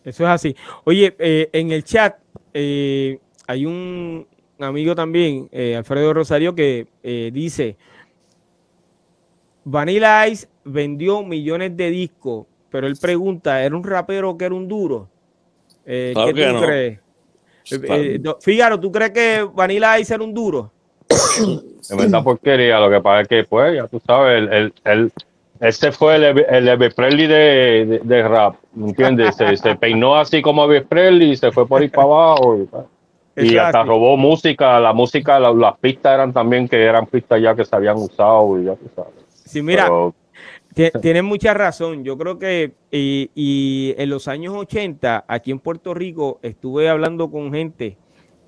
Eso 0.06 0.24
es 0.24 0.30
así. 0.30 0.56
Oye, 0.86 1.14
eh, 1.20 1.50
en 1.52 1.74
el 1.74 1.84
chat 1.84 2.16
eh, 2.54 3.20
hay 3.46 3.66
un 3.66 4.26
amigo 4.58 4.96
también, 4.96 5.50
eh, 5.52 5.76
Alfredo 5.76 6.14
Rosario, 6.14 6.56
que 6.56 6.88
dice, 7.34 7.76
Vanilla 9.64 10.28
Ice 10.28 10.48
vendió 10.64 11.24
millones 11.24 11.76
de 11.78 11.90
discos, 11.90 12.46
pero 12.70 12.88
él 12.88 12.98
pregunta, 13.00 13.64
¿era 13.64 13.76
un 13.76 13.84
rapero 13.84 14.38
que 14.38 14.46
era 14.46 14.56
un 14.56 14.68
duro? 14.68 15.10
¿Qué 15.86 16.14
tú 16.16 16.60
crees? 16.62 17.00
Fíjaro, 18.42 18.80
¿tú 18.80 18.92
crees 18.92 19.12
que 19.12 19.48
Vanilla 19.54 20.00
Ice 20.00 20.14
era 20.14 20.24
un 20.24 20.34
duro? 20.34 20.72
Es 21.84 21.98
verdad 21.98 22.24
porquería, 22.24 22.80
lo 22.80 22.90
que 22.90 23.02
pasa 23.02 23.22
es 23.24 23.28
que, 23.28 23.44
pues, 23.44 23.76
ya 23.76 23.88
tú 23.88 24.02
sabes, 24.08 24.50
el, 24.50 24.74
el, 24.86 25.12
ese 25.60 25.92
fue 25.92 26.16
el, 26.16 26.24
el 26.40 26.68
Elvis 26.70 26.94
Presley 26.94 27.28
de, 27.28 28.00
de, 28.02 28.24
rap, 28.24 28.56
¿me 28.74 28.88
entiendes? 28.88 29.36
Se, 29.36 29.58
se, 29.58 29.76
peinó 29.80 30.16
así 30.16 30.42
como 30.42 30.64
Elvis 30.64 30.88
Presley 30.88 31.32
y 31.32 31.36
se 31.36 31.52
fue 31.52 31.68
por 31.68 31.82
ahí 31.82 31.90
para 31.90 32.04
abajo. 32.04 32.58
Y, 33.36 33.58
hasta 33.58 33.84
robó 33.84 34.16
música, 34.16 34.80
la 34.80 34.94
música, 34.94 35.40
las 35.40 35.78
pistas 35.80 36.14
eran 36.14 36.32
también 36.32 36.70
que 36.70 36.82
eran 36.82 37.06
pistas 37.06 37.42
ya 37.42 37.54
que 37.54 37.66
se 37.66 37.76
habían 37.76 37.98
usado 37.98 38.58
y 38.60 38.66
ya 38.66 38.76
tú 38.76 38.90
sabes. 38.96 39.23
Sí, 39.54 39.62
mira, 39.62 39.88
tienes 41.00 41.24
mucha 41.24 41.54
razón. 41.54 42.04
Yo 42.04 42.18
creo 42.18 42.40
que 42.40 42.74
y, 42.90 43.94
en 43.96 44.10
los 44.10 44.28
años 44.28 44.56
80, 44.56 45.26
aquí 45.28 45.52
en 45.52 45.60
Puerto 45.60 45.94
Rico, 45.94 46.40
estuve 46.42 46.90
hablando 46.90 47.30
con 47.30 47.54
gente 47.54 48.00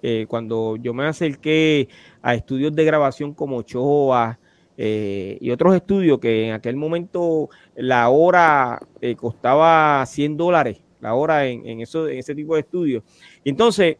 eh, 0.01 0.25
cuando 0.27 0.77
yo 0.77 0.95
me 0.95 1.05
acerqué 1.05 1.89
a 2.23 2.33
estudios 2.33 2.73
de 2.73 2.85
grabación 2.85 3.35
como 3.35 3.61
Choa 3.61 4.39
eh, 4.77 5.37
y 5.39 5.51
otros 5.51 5.75
estudios 5.75 6.17
que 6.17 6.47
en 6.47 6.53
aquel 6.53 6.75
momento 6.75 7.49
la 7.75 8.09
hora 8.09 8.79
eh, 8.99 9.15
costaba 9.15 10.03
100 10.07 10.37
dólares, 10.37 10.81
la 11.01 11.13
hora 11.13 11.45
en, 11.45 11.81
eso, 11.81 12.07
en 12.07 12.17
ese 12.17 12.33
tipo 12.33 12.55
de 12.55 12.61
estudios. 12.61 13.03
entonces, 13.43 13.97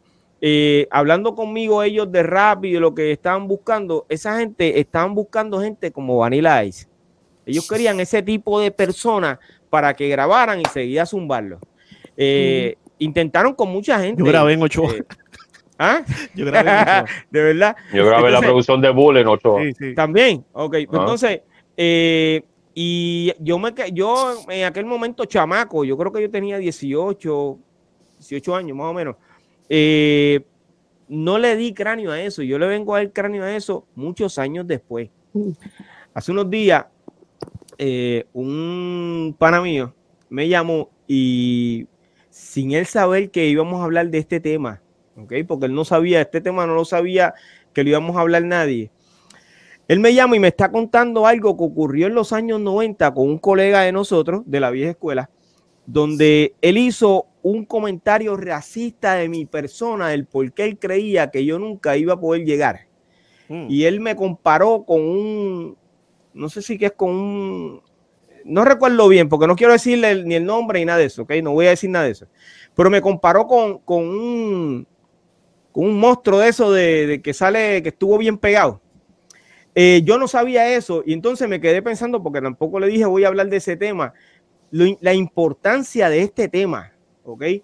hablando 0.90 1.36
conmigo 1.36 1.84
ellos 1.84 2.10
de 2.10 2.24
rap 2.24 2.64
y 2.64 2.72
de 2.72 2.80
lo 2.80 2.92
que 2.92 3.12
estaban 3.12 3.46
buscando, 3.46 4.06
esa 4.08 4.40
gente 4.40 4.80
estaban 4.80 5.14
buscando 5.14 5.60
gente 5.60 5.92
como 5.92 6.18
Vanilla 6.18 6.64
Ice 6.64 6.88
ellos 7.46 7.68
querían 7.68 8.00
ese 8.00 8.22
tipo 8.22 8.60
de 8.60 8.72
personas 8.72 9.38
para 9.70 9.94
que 9.94 10.08
grabaran 10.08 10.60
y 10.60 10.64
seguía 10.64 11.06
zumbarlo. 11.06 11.60
Eh, 12.16 12.76
intentaron 12.98 13.54
con 13.54 13.70
mucha 13.70 14.00
gente. 14.00 14.22
Yo 14.22 14.28
grabé 14.28 14.54
en 14.54 14.62
ocho 14.62 14.82
eh, 14.92 15.04
¿Ah? 15.78 16.02
Yo 16.34 16.44
grabé 16.46 16.70
en. 16.70 17.04
De 17.30 17.42
verdad. 17.42 17.76
Yo 17.92 18.04
grabé 18.04 18.30
la 18.30 18.40
producción 18.40 18.80
de 18.80 18.90
Bull 18.90 19.18
en 19.18 19.28
Ochoa. 19.28 19.62
También. 19.94 20.44
Ok. 20.52 20.74
Ah. 20.74 20.78
Entonces, 20.78 21.40
eh, 21.76 22.42
y 22.74 23.32
yo 23.38 23.58
me 23.58 23.72
yo 23.92 24.38
en 24.48 24.64
aquel 24.64 24.84
momento 24.84 25.24
chamaco, 25.24 25.84
yo 25.84 25.96
creo 25.96 26.12
que 26.12 26.22
yo 26.22 26.30
tenía 26.30 26.58
18, 26.58 27.58
18 28.18 28.56
años 28.56 28.76
más 28.76 28.86
o 28.86 28.94
menos. 28.94 29.16
no 31.08 31.38
le 31.38 31.56
di 31.56 31.72
cráneo 31.72 32.10
a 32.10 32.20
eso. 32.20 32.42
Yo 32.42 32.58
le 32.58 32.66
vengo 32.66 32.94
a 32.94 32.98
dar 32.98 33.12
cráneo 33.12 33.44
a 33.44 33.54
eso 33.54 33.86
muchos 33.94 34.38
años 34.38 34.66
después. 34.66 35.10
Mm. 35.32 35.50
Hace 36.14 36.32
unos 36.32 36.48
días 36.48 36.86
eh, 37.78 38.24
un 38.32 39.34
pana 39.38 39.60
mío 39.60 39.94
me 40.28 40.48
llamó 40.48 40.90
y 41.06 41.86
sin 42.30 42.72
él 42.72 42.86
saber 42.86 43.30
que 43.30 43.46
íbamos 43.46 43.80
a 43.80 43.84
hablar 43.84 44.10
de 44.10 44.18
este 44.18 44.40
tema, 44.40 44.82
¿ok? 45.16 45.32
Porque 45.46 45.66
él 45.66 45.74
no 45.74 45.84
sabía, 45.84 46.20
este 46.20 46.40
tema 46.40 46.66
no 46.66 46.74
lo 46.74 46.84
sabía 46.84 47.34
que 47.72 47.82
lo 47.84 47.90
íbamos 47.90 48.16
a 48.16 48.20
hablar 48.20 48.44
nadie. 48.44 48.90
Él 49.88 50.00
me 50.00 50.14
llama 50.14 50.36
y 50.36 50.40
me 50.40 50.48
está 50.48 50.70
contando 50.70 51.26
algo 51.26 51.56
que 51.56 51.64
ocurrió 51.64 52.08
en 52.08 52.14
los 52.14 52.32
años 52.32 52.60
90 52.60 53.14
con 53.14 53.28
un 53.28 53.38
colega 53.38 53.82
de 53.82 53.92
nosotros 53.92 54.42
de 54.46 54.60
la 54.60 54.70
vieja 54.70 54.90
escuela, 54.90 55.30
donde 55.86 56.54
él 56.60 56.76
hizo 56.76 57.26
un 57.42 57.64
comentario 57.64 58.36
racista 58.36 59.14
de 59.14 59.28
mi 59.28 59.46
persona, 59.46 60.08
del 60.08 60.26
por 60.26 60.52
qué 60.52 60.64
él 60.64 60.78
creía 60.78 61.30
que 61.30 61.44
yo 61.44 61.60
nunca 61.60 61.96
iba 61.96 62.14
a 62.14 62.20
poder 62.20 62.44
llegar. 62.44 62.88
Mm. 63.48 63.66
Y 63.70 63.84
él 63.84 64.00
me 64.00 64.16
comparó 64.16 64.84
con 64.84 65.00
un, 65.02 65.76
no 66.36 66.48
sé 66.48 66.62
si 66.62 66.78
que 66.78 66.86
es 66.86 66.92
con 66.92 67.10
un, 67.10 67.82
no 68.44 68.64
recuerdo 68.64 69.08
bien, 69.08 69.28
porque 69.28 69.46
no 69.46 69.56
quiero 69.56 69.72
decirle 69.72 70.24
ni 70.24 70.34
el 70.34 70.44
nombre 70.44 70.78
ni 70.78 70.84
nada 70.84 70.98
de 70.98 71.06
eso, 71.06 71.22
¿ok? 71.22 71.32
No 71.42 71.52
voy 71.52 71.66
a 71.66 71.70
decir 71.70 71.90
nada 71.90 72.04
de 72.04 72.12
eso. 72.12 72.26
Pero 72.74 72.90
me 72.90 73.00
comparó 73.00 73.46
con, 73.46 73.78
con, 73.78 74.06
un, 74.06 74.86
con 75.72 75.84
un 75.84 75.98
monstruo 75.98 76.38
de 76.38 76.48
eso, 76.48 76.70
de, 76.70 77.20
que 77.22 77.34
sale, 77.34 77.82
que 77.82 77.88
estuvo 77.88 78.18
bien 78.18 78.38
pegado. 78.38 78.80
Eh, 79.74 80.02
yo 80.04 80.18
no 80.18 80.28
sabía 80.28 80.74
eso 80.74 81.02
y 81.04 81.12
entonces 81.12 81.48
me 81.48 81.60
quedé 81.60 81.82
pensando, 81.82 82.22
porque 82.22 82.40
tampoco 82.40 82.80
le 82.80 82.86
dije 82.86 83.04
voy 83.04 83.24
a 83.24 83.28
hablar 83.28 83.48
de 83.48 83.58
ese 83.58 83.76
tema, 83.76 84.14
la 84.70 85.12
importancia 85.12 86.08
de 86.08 86.22
este 86.22 86.48
tema, 86.48 86.92
¿ok? 87.24 87.42
Eh, 87.42 87.62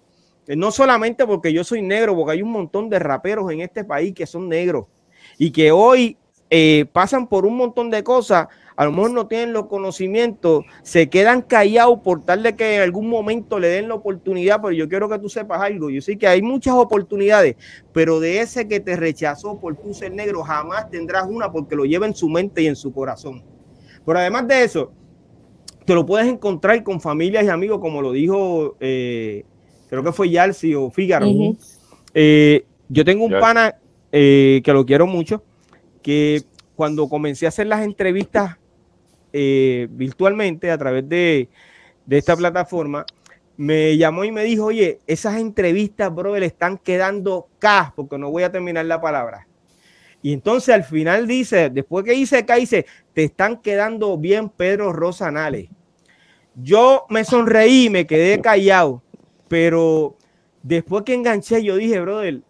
no 0.55 0.71
solamente 0.71 1.25
porque 1.25 1.53
yo 1.53 1.63
soy 1.63 1.81
negro, 1.81 2.15
porque 2.15 2.33
hay 2.33 2.41
un 2.41 2.51
montón 2.51 2.89
de 2.89 2.99
raperos 2.99 3.51
en 3.51 3.61
este 3.61 3.83
país 3.83 4.13
que 4.13 4.25
son 4.25 4.49
negros 4.49 4.85
y 5.37 5.51
que 5.51 5.71
hoy 5.71 6.17
eh, 6.55 6.85
pasan 6.91 7.25
por 7.25 7.47
un 7.47 7.57
montón 7.57 7.89
de 7.89 8.03
cosas 8.03 8.47
a 8.75 8.85
lo 8.85 8.91
mejor 8.91 9.11
no 9.11 9.27
tienen 9.27 9.53
los 9.53 9.67
conocimientos, 9.67 10.65
se 10.81 11.09
quedan 11.09 11.41
callados 11.41 11.99
por 12.03 12.23
tal 12.23 12.43
de 12.43 12.55
que 12.55 12.75
en 12.75 12.81
algún 12.81 13.07
momento 13.07 13.59
le 13.59 13.67
den 13.67 13.87
la 13.87 13.95
oportunidad, 13.95 14.61
pero 14.61 14.71
yo 14.71 14.89
quiero 14.89 15.09
que 15.09 15.19
tú 15.19 15.29
sepas 15.29 15.61
algo, 15.61 15.89
yo 15.89 16.01
sé 16.01 16.17
que 16.17 16.27
hay 16.27 16.41
muchas 16.41 16.73
oportunidades, 16.73 17.55
pero 17.91 18.19
de 18.19 18.41
ese 18.41 18.67
que 18.67 18.79
te 18.79 18.95
rechazó 18.95 19.59
por 19.59 19.75
tu 19.75 19.93
ser 19.93 20.13
negro, 20.13 20.43
jamás 20.43 20.89
tendrás 20.89 21.25
una 21.27 21.51
porque 21.51 21.75
lo 21.75 21.85
lleva 21.85 22.05
en 22.07 22.15
su 22.15 22.29
mente 22.29 22.63
y 22.63 22.67
en 22.67 22.75
su 22.75 22.93
corazón. 22.93 23.43
Pero 24.05 24.19
además 24.19 24.47
de 24.47 24.63
eso, 24.63 24.91
te 25.85 25.93
lo 25.93 26.05
puedes 26.05 26.27
encontrar 26.27 26.83
con 26.83 26.99
familias 26.99 27.45
y 27.45 27.49
amigos, 27.49 27.79
como 27.79 28.01
lo 28.01 28.11
dijo, 28.11 28.75
eh, 28.79 29.43
creo 29.89 30.03
que 30.03 30.11
fue 30.11 30.29
Yalsi 30.29 30.73
o 30.75 30.89
Fígaro. 30.89 31.27
Eh, 32.13 32.65
yo 32.89 33.05
tengo 33.05 33.25
un 33.25 33.39
pana 33.39 33.75
eh, 34.11 34.61
que 34.63 34.73
lo 34.73 34.85
quiero 34.85 35.07
mucho, 35.07 35.43
que 36.03 36.43
cuando 36.75 37.09
comencé 37.09 37.45
a 37.45 37.49
hacer 37.49 37.67
las 37.67 37.83
entrevistas 37.83 38.57
eh, 39.31 39.87
virtualmente 39.89 40.69
a 40.69 40.77
través 40.77 41.09
de, 41.09 41.49
esta 42.09 42.35
plataforma, 42.35 43.05
me 43.57 43.97
llamó 43.97 44.23
y 44.23 44.31
me 44.31 44.43
dijo, 44.43 44.65
oye, 44.65 44.99
esas 45.07 45.37
entrevistas, 45.37 46.13
bro, 46.13 46.37
le 46.37 46.45
están 46.45 46.77
quedando 46.77 47.47
K, 47.57 47.93
porque 47.95 48.17
no 48.17 48.29
voy 48.29 48.43
a 48.43 48.51
terminar 48.51 48.85
la 48.85 49.01
palabra. 49.01 49.47
Y 50.21 50.33
entonces 50.33 50.75
al 50.75 50.83
final 50.83 51.27
dice, 51.27 51.69
después 51.69 52.05
que 52.05 52.13
hice 52.13 52.45
K, 52.45 52.55
dice, 52.55 52.85
te 53.13 53.23
están 53.23 53.57
quedando 53.61 54.17
bien 54.17 54.49
Pedro 54.49 54.93
Rosanales. 54.93 55.69
Yo 56.55 57.05
me 57.09 57.25
sonreí, 57.25 57.89
me 57.89 58.05
quedé 58.05 58.39
callado, 58.39 59.01
pero 59.47 60.15
después 60.61 61.03
que 61.03 61.15
enganché, 61.15 61.63
yo 61.63 61.77
dije, 61.77 61.99
brother, 61.99 62.41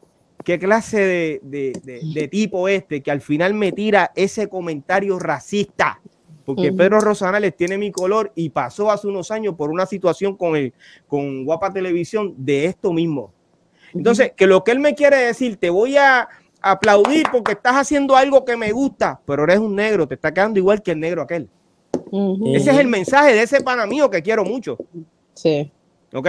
¿qué 0.43 0.59
clase 0.59 1.41
de, 1.43 1.73
de 2.13 2.27
tipo 2.27 2.67
este 2.67 3.01
que 3.01 3.11
al 3.11 3.21
final 3.21 3.53
me 3.53 3.71
tira 3.71 4.11
ese 4.15 4.47
comentario 4.47 5.19
racista? 5.19 5.99
porque 6.45 6.73
Pedro 6.73 6.99
Rosanales 6.99 7.55
tiene 7.55 7.77
mi 7.77 7.91
color 7.91 8.31
y 8.35 8.49
pasó 8.49 8.91
hace 8.91 9.07
unos 9.07 9.31
años 9.31 9.55
por 9.55 9.69
una 9.69 9.85
situación 9.85 10.35
con, 10.35 10.55
el, 10.55 10.73
con 11.07 11.45
Guapa 11.45 11.71
Televisión 11.71 12.33
de 12.37 12.65
esto 12.65 12.91
mismo. 12.91 13.31
Entonces, 13.93 14.31
que 14.35 14.47
lo 14.47 14.63
que 14.63 14.71
él 14.71 14.79
me 14.79 14.95
quiere 14.95 15.17
decir, 15.17 15.57
te 15.57 15.69
voy 15.69 15.97
a 15.97 16.27
aplaudir 16.61 17.27
porque 17.31 17.53
estás 17.53 17.75
haciendo 17.75 18.15
algo 18.15 18.43
que 18.43 18.57
me 18.57 18.71
gusta, 18.71 19.21
pero 19.25 19.43
eres 19.43 19.59
un 19.59 19.75
negro, 19.75 20.07
te 20.07 20.15
está 20.15 20.33
quedando 20.33 20.59
igual 20.59 20.81
que 20.81 20.91
el 20.91 20.99
negro 20.99 21.21
aquel. 21.21 21.49
Ese 22.53 22.71
es 22.71 22.77
el 22.77 22.87
mensaje 22.87 23.33
de 23.33 23.43
ese 23.43 23.61
pana 23.61 23.85
mío 23.85 24.09
que 24.09 24.21
quiero 24.21 24.43
mucho. 24.43 24.77
Sí. 25.33 25.71
¿Ok? 26.13 26.27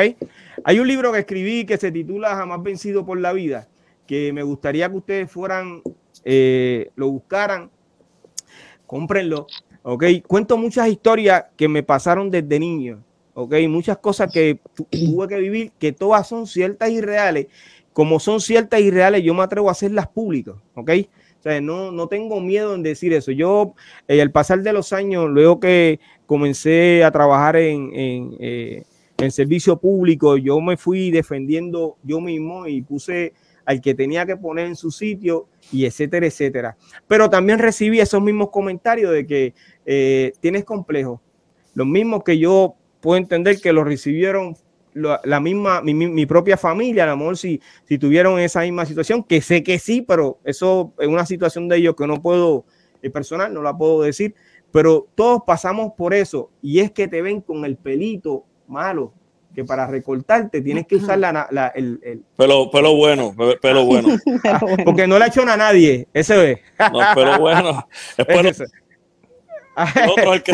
Hay 0.64 0.78
un 0.78 0.88
libro 0.88 1.12
que 1.12 1.20
escribí 1.20 1.64
que 1.66 1.76
se 1.76 1.90
titula 1.90 2.36
Jamás 2.36 2.62
vencido 2.62 3.04
por 3.04 3.18
la 3.18 3.32
vida, 3.32 3.68
que 4.06 4.32
me 4.32 4.42
gustaría 4.42 4.88
que 4.88 4.96
ustedes 4.96 5.30
fueran, 5.30 5.82
eh, 6.24 6.90
lo 6.96 7.10
buscaran, 7.10 7.70
cómprenlo 8.86 9.46
¿ok? 9.84 10.04
Cuento 10.26 10.56
muchas 10.56 10.88
historias 10.88 11.44
que 11.56 11.68
me 11.68 11.82
pasaron 11.82 12.30
desde 12.30 12.58
niño, 12.58 13.04
¿ok? 13.34 13.54
Muchas 13.68 13.98
cosas 13.98 14.32
que 14.32 14.58
tuve 14.90 15.28
que 15.28 15.38
vivir, 15.38 15.72
que 15.78 15.92
todas 15.92 16.26
son 16.26 16.46
ciertas 16.46 16.90
y 16.90 17.00
reales. 17.00 17.46
Como 17.92 18.18
son 18.18 18.40
ciertas 18.40 18.80
y 18.80 18.90
reales, 18.90 19.22
yo 19.22 19.34
me 19.34 19.42
atrevo 19.42 19.68
a 19.68 19.72
hacerlas 19.72 20.08
públicas, 20.08 20.56
¿ok? 20.74 20.90
O 21.38 21.42
sea, 21.42 21.60
no, 21.60 21.92
no 21.92 22.08
tengo 22.08 22.40
miedo 22.40 22.74
en 22.74 22.82
decir 22.82 23.12
eso. 23.12 23.30
Yo, 23.30 23.74
eh, 24.08 24.22
al 24.22 24.32
pasar 24.32 24.62
de 24.62 24.72
los 24.72 24.92
años, 24.94 25.28
luego 25.28 25.60
que 25.60 26.00
comencé 26.24 27.04
a 27.04 27.10
trabajar 27.10 27.56
en, 27.56 27.94
en, 27.94 28.36
eh, 28.40 28.82
en 29.18 29.30
servicio 29.30 29.76
público, 29.76 30.38
yo 30.38 30.60
me 30.62 30.78
fui 30.78 31.10
defendiendo 31.10 31.98
yo 32.02 32.22
mismo 32.22 32.66
y 32.66 32.80
puse 32.80 33.34
al 33.64 33.80
que 33.80 33.94
tenía 33.94 34.26
que 34.26 34.36
poner 34.36 34.66
en 34.66 34.76
su 34.76 34.90
sitio 34.90 35.48
y 35.72 35.86
etcétera, 35.86 36.26
etcétera. 36.26 36.76
Pero 37.06 37.30
también 37.30 37.58
recibí 37.58 38.00
esos 38.00 38.22
mismos 38.22 38.50
comentarios 38.50 39.12
de 39.12 39.26
que 39.26 39.54
eh, 39.86 40.32
tienes 40.40 40.64
complejo. 40.64 41.20
Los 41.74 41.86
mismos 41.86 42.22
que 42.24 42.38
yo 42.38 42.76
puedo 43.00 43.16
entender 43.16 43.60
que 43.60 43.72
lo 43.72 43.84
recibieron 43.84 44.56
la, 44.94 45.40
misma, 45.40 45.82
mi, 45.82 46.26
propia 46.26 46.56
familia, 46.56 47.10
a 47.10 47.16
lo 47.16 47.34
si, 47.34 47.60
si 47.84 47.98
tuvieron 47.98 48.38
esa 48.38 48.60
misma 48.60 48.86
situación, 48.86 49.24
que 49.24 49.42
sé 49.42 49.62
que 49.62 49.78
sí, 49.78 50.02
pero 50.02 50.38
eso 50.44 50.92
es 50.98 51.08
una 51.08 51.26
situación 51.26 51.68
de 51.68 51.78
ellos 51.78 51.96
que 51.96 52.06
no 52.06 52.22
puedo, 52.22 52.64
eh, 53.02 53.10
personal, 53.10 53.52
no 53.52 53.60
la 53.60 53.76
puedo 53.76 54.02
decir, 54.02 54.34
pero 54.70 55.08
todos 55.14 55.42
pasamos 55.46 55.92
por 55.96 56.14
eso 56.14 56.50
y 56.62 56.80
es 56.80 56.92
que 56.92 57.08
te 57.08 57.22
ven 57.22 57.40
con 57.40 57.64
el 57.64 57.76
pelito 57.76 58.44
malo, 58.66 59.12
que 59.54 59.64
para 59.64 59.86
recortarte 59.86 60.60
tienes 60.60 60.86
que 60.86 60.96
usar 60.96 61.18
la, 61.18 61.48
la 61.50 61.68
el, 61.68 62.00
el, 62.02 62.22
Pelo, 62.36 62.70
pelo 62.70 62.96
bueno, 62.96 63.34
pelo 63.60 63.84
bueno. 63.84 64.08
Porque 64.84 65.06
no 65.06 65.18
le 65.18 65.24
ha 65.24 65.28
hecho 65.28 65.42
a 65.42 65.56
nadie, 65.56 66.08
ese 66.12 66.52
es. 66.52 66.58
No, 66.92 67.00
pero 67.14 67.38
bueno. 67.38 67.88
Es 68.16 68.62
Otro 70.08 70.34
el 70.34 70.42
que 70.42 70.52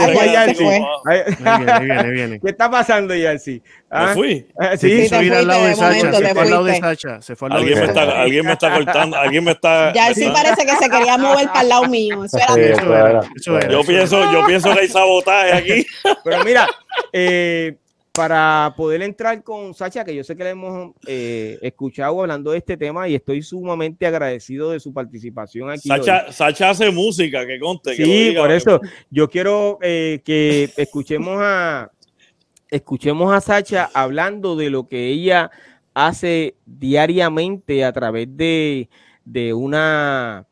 ¿Qué 2.42 2.50
está 2.50 2.70
pasando, 2.70 3.14
Yancy? 3.14 3.62
¿Ah? 3.90 4.06
¿Me 4.08 4.14
fui? 4.14 4.46
Ah, 4.58 4.76
sí, 4.76 5.08
se 5.08 5.16
fue 5.16 5.36
al 5.36 5.46
lado 5.46 5.64
de 5.66 5.74
Sacha. 5.74 6.12
Se 6.12 6.34
fue 6.34 6.42
al 6.42 6.50
lado 6.50 6.64
de 6.64 6.80
Sacha. 6.80 7.22
Se 7.22 7.36
fue 7.36 7.48
al 7.48 7.50
lado 7.52 7.62
¿Alguien, 7.62 7.78
me 7.80 7.84
está, 7.86 8.22
alguien 8.22 8.46
me 8.46 8.52
está 8.52 8.74
cortando. 8.74 9.16
Alguien 9.16 9.44
me 9.44 9.50
está. 9.52 9.92
Yancy 9.92 10.30
parece 10.30 10.64
que 10.64 10.76
se 10.76 10.88
quería 10.88 11.18
mover 11.18 11.48
para 11.48 11.60
el 11.60 11.68
lado 11.68 11.86
mío. 11.88 12.24
Eso 12.24 12.38
era. 12.38 12.54
eso 12.56 12.96
era, 12.96 13.20
eso 13.36 13.58
era 13.58 13.70
yo, 13.70 13.84
pienso, 13.84 14.32
yo 14.32 14.46
pienso 14.46 14.72
que 14.72 14.80
hay 14.80 14.88
sabotaje 14.88 15.52
aquí. 15.52 15.86
Pero 16.24 16.44
mira, 16.44 16.66
eh, 17.12 17.76
para 18.20 18.74
poder 18.76 19.00
entrar 19.00 19.42
con 19.42 19.72
Sacha, 19.72 20.04
que 20.04 20.14
yo 20.14 20.22
sé 20.22 20.36
que 20.36 20.44
le 20.44 20.50
hemos 20.50 20.92
eh, 21.06 21.58
escuchado 21.62 22.20
hablando 22.20 22.50
de 22.50 22.58
este 22.58 22.76
tema 22.76 23.08
y 23.08 23.14
estoy 23.14 23.40
sumamente 23.40 24.06
agradecido 24.06 24.72
de 24.72 24.78
su 24.78 24.92
participación 24.92 25.70
aquí. 25.70 25.88
Sacha, 25.88 26.68
hace 26.68 26.90
música, 26.90 27.46
que 27.46 27.58
conte. 27.58 27.96
Sí, 27.96 28.34
por 28.36 28.50
eso 28.50 28.78
yo 29.08 29.30
quiero 29.30 29.78
eh, 29.80 30.20
que 30.22 30.68
escuchemos 30.76 31.38
a, 31.40 31.90
escuchemos 32.68 33.32
a 33.32 33.40
Sacha 33.40 33.88
hablando 33.94 34.54
de 34.54 34.68
lo 34.68 34.86
que 34.86 35.06
ella 35.06 35.50
hace 35.94 36.56
diariamente 36.66 37.86
a 37.86 37.92
través 37.94 38.28
de, 38.36 38.90
una 39.54 40.46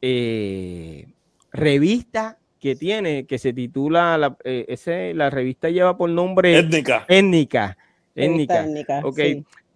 eh, 0.00 1.06
revista 1.52 2.39
que 2.60 2.76
tiene, 2.76 3.24
que 3.26 3.38
se 3.38 3.52
titula, 3.52 4.16
la, 4.18 4.36
eh, 4.44 4.66
ese, 4.68 5.14
la 5.14 5.30
revista 5.30 5.70
lleva 5.70 5.96
por 5.96 6.10
nombre 6.10 6.58
Étnica. 6.58 7.06
Étnica. 7.08 7.76
Étnica. 8.14 8.66
Ok. 9.02 9.18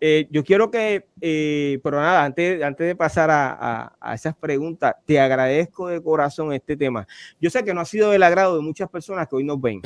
Eh, 0.07 0.29
yo 0.31 0.45
quiero 0.45 0.71
que, 0.71 1.07
eh, 1.19 1.81
pero 1.83 1.99
nada, 1.99 2.25
antes, 2.25 2.63
antes 2.63 2.87
de 2.87 2.95
pasar 2.95 3.31
a, 3.33 3.91
esas 4.15 4.37
preguntas, 4.37 4.95
te 5.07 5.19
agradezco 5.19 5.89
de 5.89 6.03
corazón 6.03 6.53
este 6.53 6.77
tema. 6.77 7.09
Yo 7.41 7.49
sé 7.49 7.65
que 7.65 7.73
no 7.73 7.81
ha 7.81 7.87
sido 7.87 8.11
del 8.11 8.23
agrado 8.23 8.55
de 8.57 8.61
muchas 8.61 8.91
personas 8.91 9.27
que 9.27 9.37
hoy 9.37 9.45
nos 9.45 9.59
ven, 9.59 9.81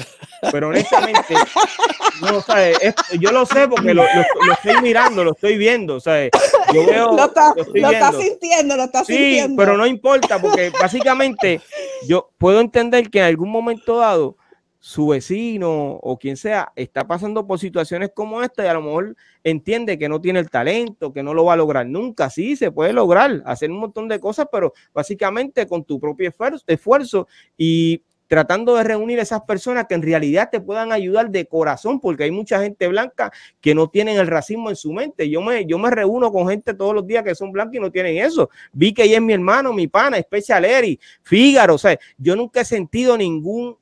pero 0.51 0.71
honestamente, 0.71 1.35
no, 2.21 2.41
¿sabes? 2.41 2.77
yo 3.21 3.31
lo 3.31 3.47
sé 3.47 3.69
porque 3.69 3.95
lo, 3.95 4.03
estoy 4.03 4.83
mirando, 4.83 5.23
lo 5.23 5.35
estoy 5.35 5.57
viendo, 5.57 6.01
¿sabes? 6.01 6.31
Yo 6.75 6.85
veo, 6.85 7.17
lo, 7.17 7.27
está, 7.27 7.55
lo, 7.57 8.21
sintiendo, 8.21 8.77
lo 8.77 8.83
está 8.83 9.05
sí, 9.05 9.55
pero 9.57 9.77
no 9.77 9.87
importa 9.87 10.41
porque 10.41 10.71
básicamente 10.71 11.61
yo 12.09 12.29
puedo 12.39 12.61
entender 12.61 13.09
que 13.09 13.21
en 13.21 13.27
algún 13.27 13.51
momento 13.51 13.99
dado 13.99 14.37
su 14.81 15.09
vecino 15.09 15.99
o 16.03 16.19
quien 16.19 16.37
sea 16.37 16.73
está 16.77 17.07
pasando 17.07 17.47
por 17.47 17.59
situaciones 17.59 18.11
como 18.15 18.43
esta 18.43 18.65
y 18.65 18.69
a 18.69 18.75
lo 18.75 18.83
mejor 18.83 19.17
entiende 19.43 19.99
que 19.99 20.09
no 20.09 20.21
tiene 20.21 20.39
el 20.39 20.51
talento, 20.51 21.13
que 21.13 21.23
no 21.23 21.35
lo 21.35 21.45
va 21.45 21.55
a 21.55 21.57
lograr 21.57 21.87
nunca. 21.87 22.31
Sí, 22.31 22.57
se 22.57 22.71
puede 22.71 22.93
lograr, 22.93 23.43
hacer 23.45 23.71
un 23.71 23.81
montón 23.81 24.09
de 24.09 24.21
cosas, 24.21 24.47
pero 24.51 24.73
básicamente 24.95 25.67
con 25.67 25.85
tu 25.85 25.99
propio 25.99 26.33
esfuerzo, 26.67 27.27
y 27.57 28.03
tratando 28.29 28.77
de 28.77 28.85
reunir 28.85 29.19
esas 29.19 29.41
personas 29.43 29.87
que 29.89 29.95
en 29.95 30.03
realidad 30.03 30.51
te 30.53 30.61
puedan 30.61 30.93
ayudar 30.93 31.31
de 31.31 31.47
corazón, 31.47 31.99
porque 31.99 32.25
hay 32.25 32.31
mucha 32.31 32.61
gente 32.61 32.87
blanca 32.87 33.33
que 33.61 33.75
no 33.75 33.89
tienen 33.89 34.19
el 34.19 34.27
racismo 34.27 34.69
en 34.69 34.77
su 34.77 34.93
mente. 34.93 35.29
Yo 35.31 35.41
me, 35.41 35.65
yo 35.65 35.79
me 35.79 35.91
reúno 35.91 36.31
con 36.31 36.47
gente 36.47 36.75
todos 36.75 36.95
los 36.95 37.07
días 37.07 37.25
que 37.25 37.35
son 37.35 37.51
blancos 37.51 37.77
y 37.77 37.81
no 37.81 37.91
tienen 37.91 38.19
eso. 38.19 38.51
Vi 38.73 38.93
que 38.93 39.05
ella 39.05 39.17
es 39.17 39.23
mi 39.23 39.33
hermano, 39.33 39.73
mi 39.73 39.89
pana, 39.89 40.19
Special 40.19 40.65
Eri, 40.65 41.01
Fígaro, 41.23 41.75
o 41.75 41.79
sea, 41.79 41.99
yo 42.19 42.37
nunca 42.37 42.61
he 42.61 42.65
sentido 42.67 43.17
ningún 43.17 43.77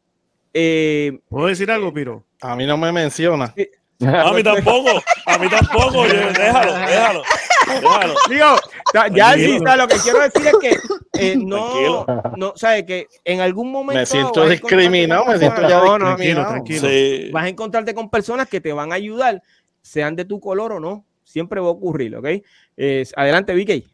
eh, 0.59 1.21
¿Puedo 1.29 1.49
decir 1.49 1.71
algo, 1.71 1.93
Piro? 1.93 2.25
A 2.41 2.57
mí 2.57 2.67
no 2.67 2.79
me 2.79 2.91
menciona. 2.93 3.55
A 4.01 4.33
mí 4.33 4.43
tampoco, 4.43 5.03
a 5.25 5.39
mí 5.39 5.49
tampoco, 5.49 6.07
déjalo, 6.07 6.73
déjalo. 6.75 7.23
déjalo. 7.81 8.15
Digo, 8.29 8.57
ya 9.15 9.35
sí, 9.35 9.59
lo 9.59 9.89
que 9.89 9.97
quiero 9.97 10.21
decir 10.21 10.47
es 10.47 10.55
que 10.61 10.79
eh, 11.19 11.37
no, 11.37 12.05
no, 12.37 12.53
sabes 12.57 12.85
que 12.85 13.07
en 13.25 13.41
algún 13.41 13.73
momento 13.73 13.99
me 13.99 14.07
siento 14.07 14.47
discriminado, 14.49 15.25
me 15.27 15.39
siento 15.39 15.63
ya 15.63 15.81
no, 15.81 15.99
tranquilo, 15.99 16.47
tranquilo. 16.47 16.89
Vas 17.33 17.45
a 17.45 17.49
encontrarte 17.49 17.95
con 17.95 18.11
personas 18.11 18.49
que 18.49 18.61
te 18.61 18.73
van 18.73 18.93
a 18.93 18.97
ayudar, 18.97 19.43
sean 19.81 20.15
de 20.15 20.27
tu 20.27 20.41
color 20.41 20.73
o 20.73 20.81
no, 20.81 21.07
siempre 21.25 21.61
va 21.61 21.69
a 21.69 21.71
ocurrir, 21.71 22.17
¿ok? 22.17 22.27
adelante, 23.17 23.55
Vicky. 23.55 23.87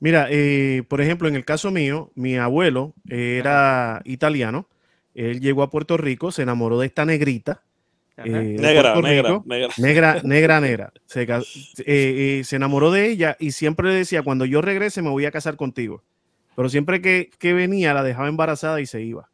Mira, 0.00 0.26
eh, 0.30 0.82
por 0.88 1.00
ejemplo, 1.00 1.28
en 1.28 1.36
el 1.36 1.44
caso 1.44 1.70
mío, 1.70 2.10
mi 2.14 2.36
abuelo 2.36 2.94
era 3.08 4.00
italiano 4.04 4.66
él 5.14 5.40
llegó 5.40 5.62
a 5.62 5.70
Puerto 5.70 5.96
Rico, 5.96 6.32
se 6.32 6.42
enamoró 6.42 6.78
de 6.78 6.86
esta 6.86 7.04
negrita. 7.04 7.62
Eh, 8.18 8.28
negra, 8.28 9.00
negra, 9.00 9.42
negra, 9.46 9.68
negra, 9.78 10.20
negra, 10.22 10.60
negra. 10.60 10.92
Se, 11.06 11.22
eh, 11.22 11.36
eh, 11.86 12.42
se, 12.44 12.56
enamoró 12.56 12.90
de 12.90 13.08
ella 13.08 13.36
y 13.40 13.52
siempre 13.52 13.92
decía, 13.92 14.22
cuando 14.22 14.44
yo 14.44 14.60
regrese 14.60 15.02
me 15.02 15.10
voy 15.10 15.24
a 15.24 15.30
casar 15.30 15.56
contigo. 15.56 16.02
Pero 16.54 16.68
siempre 16.68 17.00
que, 17.00 17.30
que 17.38 17.54
venía 17.54 17.94
la 17.94 18.02
dejaba 18.02 18.28
embarazada 18.28 18.80
y 18.80 18.86
se 18.86 19.02
iba. 19.02 19.30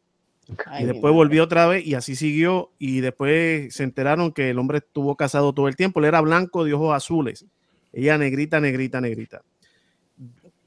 y 0.79 0.85
después 0.85 1.13
volvió 1.13 1.43
otra 1.43 1.67
vez 1.67 1.85
y 1.85 1.93
así 1.93 2.15
siguió. 2.15 2.71
Y 2.79 3.01
después 3.01 3.73
se 3.73 3.83
enteraron 3.83 4.31
que 4.31 4.49
el 4.49 4.59
hombre 4.59 4.79
estuvo 4.79 5.15
casado 5.15 5.53
todo 5.53 5.67
el 5.67 5.75
tiempo. 5.75 5.99
Él 5.99 6.05
era 6.05 6.21
blanco 6.21 6.63
de 6.63 6.73
ojos 6.73 6.95
azules. 6.95 7.45
Ella 7.91 8.17
negrita, 8.17 8.61
negrita, 8.61 9.01
negrita. 9.01 9.41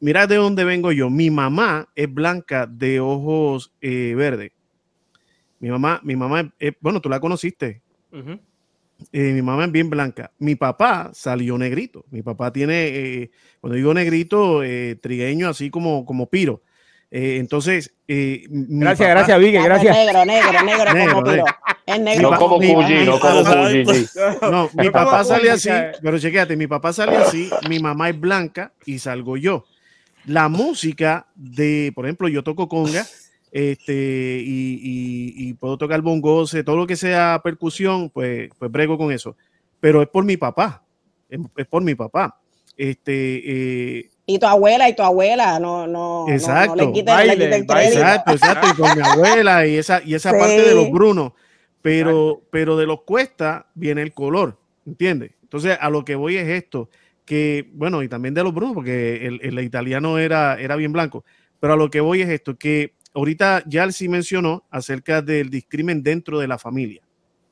Mira 0.00 0.26
de 0.26 0.36
dónde 0.36 0.64
vengo 0.64 0.92
yo. 0.92 1.08
Mi 1.08 1.30
mamá 1.30 1.88
es 1.94 2.12
blanca 2.12 2.66
de 2.66 3.00
ojos 3.00 3.72
verdes 3.80 4.52
mi 5.62 5.70
mamá, 5.70 6.00
mi 6.02 6.16
mamá, 6.16 6.52
bueno, 6.80 7.00
tú 7.00 7.08
la 7.08 7.20
conociste. 7.20 7.82
Eh, 9.12 9.32
mi 9.32 9.42
mamá 9.42 9.66
es 9.66 9.70
bien 9.70 9.88
blanca. 9.88 10.32
Mi 10.40 10.56
papá 10.56 11.12
salió 11.14 11.56
negrito. 11.56 12.04
Mi 12.10 12.20
papá 12.20 12.52
tiene, 12.52 12.88
eh, 12.88 13.30
cuando 13.60 13.76
digo 13.76 13.94
negrito, 13.94 14.64
eh, 14.64 14.96
trigueño, 15.00 15.48
así 15.48 15.70
como, 15.70 16.04
como 16.04 16.26
piro. 16.26 16.62
entonces, 17.12 17.94
gracias, 18.09 19.09
gracias, 19.09 19.39
Vicky, 19.39 19.59
gracias. 19.59 19.97
Negro, 19.97 20.24
negro, 20.24 20.64
negro, 20.64 21.14
como 21.14 21.30
piro. 21.30 21.44
Es 21.86 22.01
negro. 22.01 22.30
No 22.32 22.39
como 22.39 22.60
Fuji, 22.60 23.05
no 23.05 23.20
como 23.20 23.44
Fuji. 23.44 24.06
No, 24.43 24.70
mi 24.74 24.90
papá 24.90 25.22
sale 25.22 25.48
así, 25.48 25.70
pero 26.02 26.18
chequéate, 26.18 26.56
mi 26.56 26.66
papá 26.66 26.93
sale 26.93 27.18
así, 27.18 27.51
mi 27.68 27.78
mamá 27.78 28.09
es 28.09 28.18
blanca 28.18 28.72
y 28.84 28.98
salgo 28.98 29.36
yo. 29.36 29.64
La 30.24 30.48
música 30.48 31.28
de, 31.36 31.93
por 31.94 32.06
ejemplo, 32.06 32.26
yo 32.26 32.43
toco 32.43 32.68
conga 32.68 33.06
este, 33.52 34.42
y, 34.44 35.52
puedo 35.60 35.76
tocar 35.76 36.00
bongose, 36.00 36.64
todo 36.64 36.76
lo 36.76 36.86
que 36.86 36.96
sea 36.96 37.40
percusión, 37.44 38.08
pues, 38.08 38.50
pues 38.58 38.72
brego 38.72 38.96
con 38.96 39.12
eso. 39.12 39.36
Pero 39.78 40.00
es 40.00 40.08
por 40.08 40.24
mi 40.24 40.36
papá, 40.36 40.82
es, 41.28 41.66
por 41.68 41.82
mi 41.82 41.94
papá. 41.94 42.40
Este, 42.76 43.98
eh, 43.98 44.10
y 44.24 44.38
tu 44.38 44.46
abuela 44.46 44.88
y 44.88 44.96
tu 44.96 45.02
abuela, 45.02 45.60
no, 45.60 45.86
no, 45.86 46.26
exacto, 46.28 46.76
no, 46.76 46.92
le 46.92 47.56
Exacto, 47.56 48.32
exacto, 48.32 48.68
y 48.72 48.74
con 48.74 48.96
mi 48.96 49.04
abuela 49.06 49.66
y 49.66 49.76
esa, 49.76 50.02
y 50.02 50.14
esa 50.14 50.32
parte 50.32 50.62
de 50.62 50.74
los 50.74 50.90
brunos. 50.90 51.32
Pero, 51.82 52.40
pero 52.50 52.76
de 52.76 52.86
los 52.86 53.02
cuesta 53.02 53.66
viene 53.74 54.02
el 54.02 54.14
color, 54.14 54.56
¿entiendes? 54.86 55.32
Entonces, 55.42 55.76
a 55.78 55.90
lo 55.90 56.04
que 56.04 56.14
voy 56.14 56.36
es 56.36 56.48
esto, 56.48 56.88
que, 57.24 57.68
bueno, 57.74 58.02
y 58.02 58.08
también 58.08 58.34
de 58.34 58.44
los 58.44 58.54
brunos, 58.54 58.74
porque 58.74 59.26
el, 59.26 59.40
el 59.42 59.58
italiano 59.62 60.18
era, 60.18 60.58
era 60.58 60.76
bien 60.76 60.92
blanco, 60.92 61.24
pero 61.60 61.74
a 61.74 61.76
lo 61.76 61.90
que 61.90 62.00
voy 62.00 62.22
es 62.22 62.28
esto, 62.30 62.56
que 62.56 62.94
ahorita 63.14 63.62
ya 63.66 63.90
sí 63.93 64.09
mencionó 64.09 64.64
acerca 64.70 65.22
del 65.22 65.51
discrimen 65.51 66.02
dentro 66.02 66.39
de 66.39 66.48
la 66.48 66.59
familia. 66.59 67.02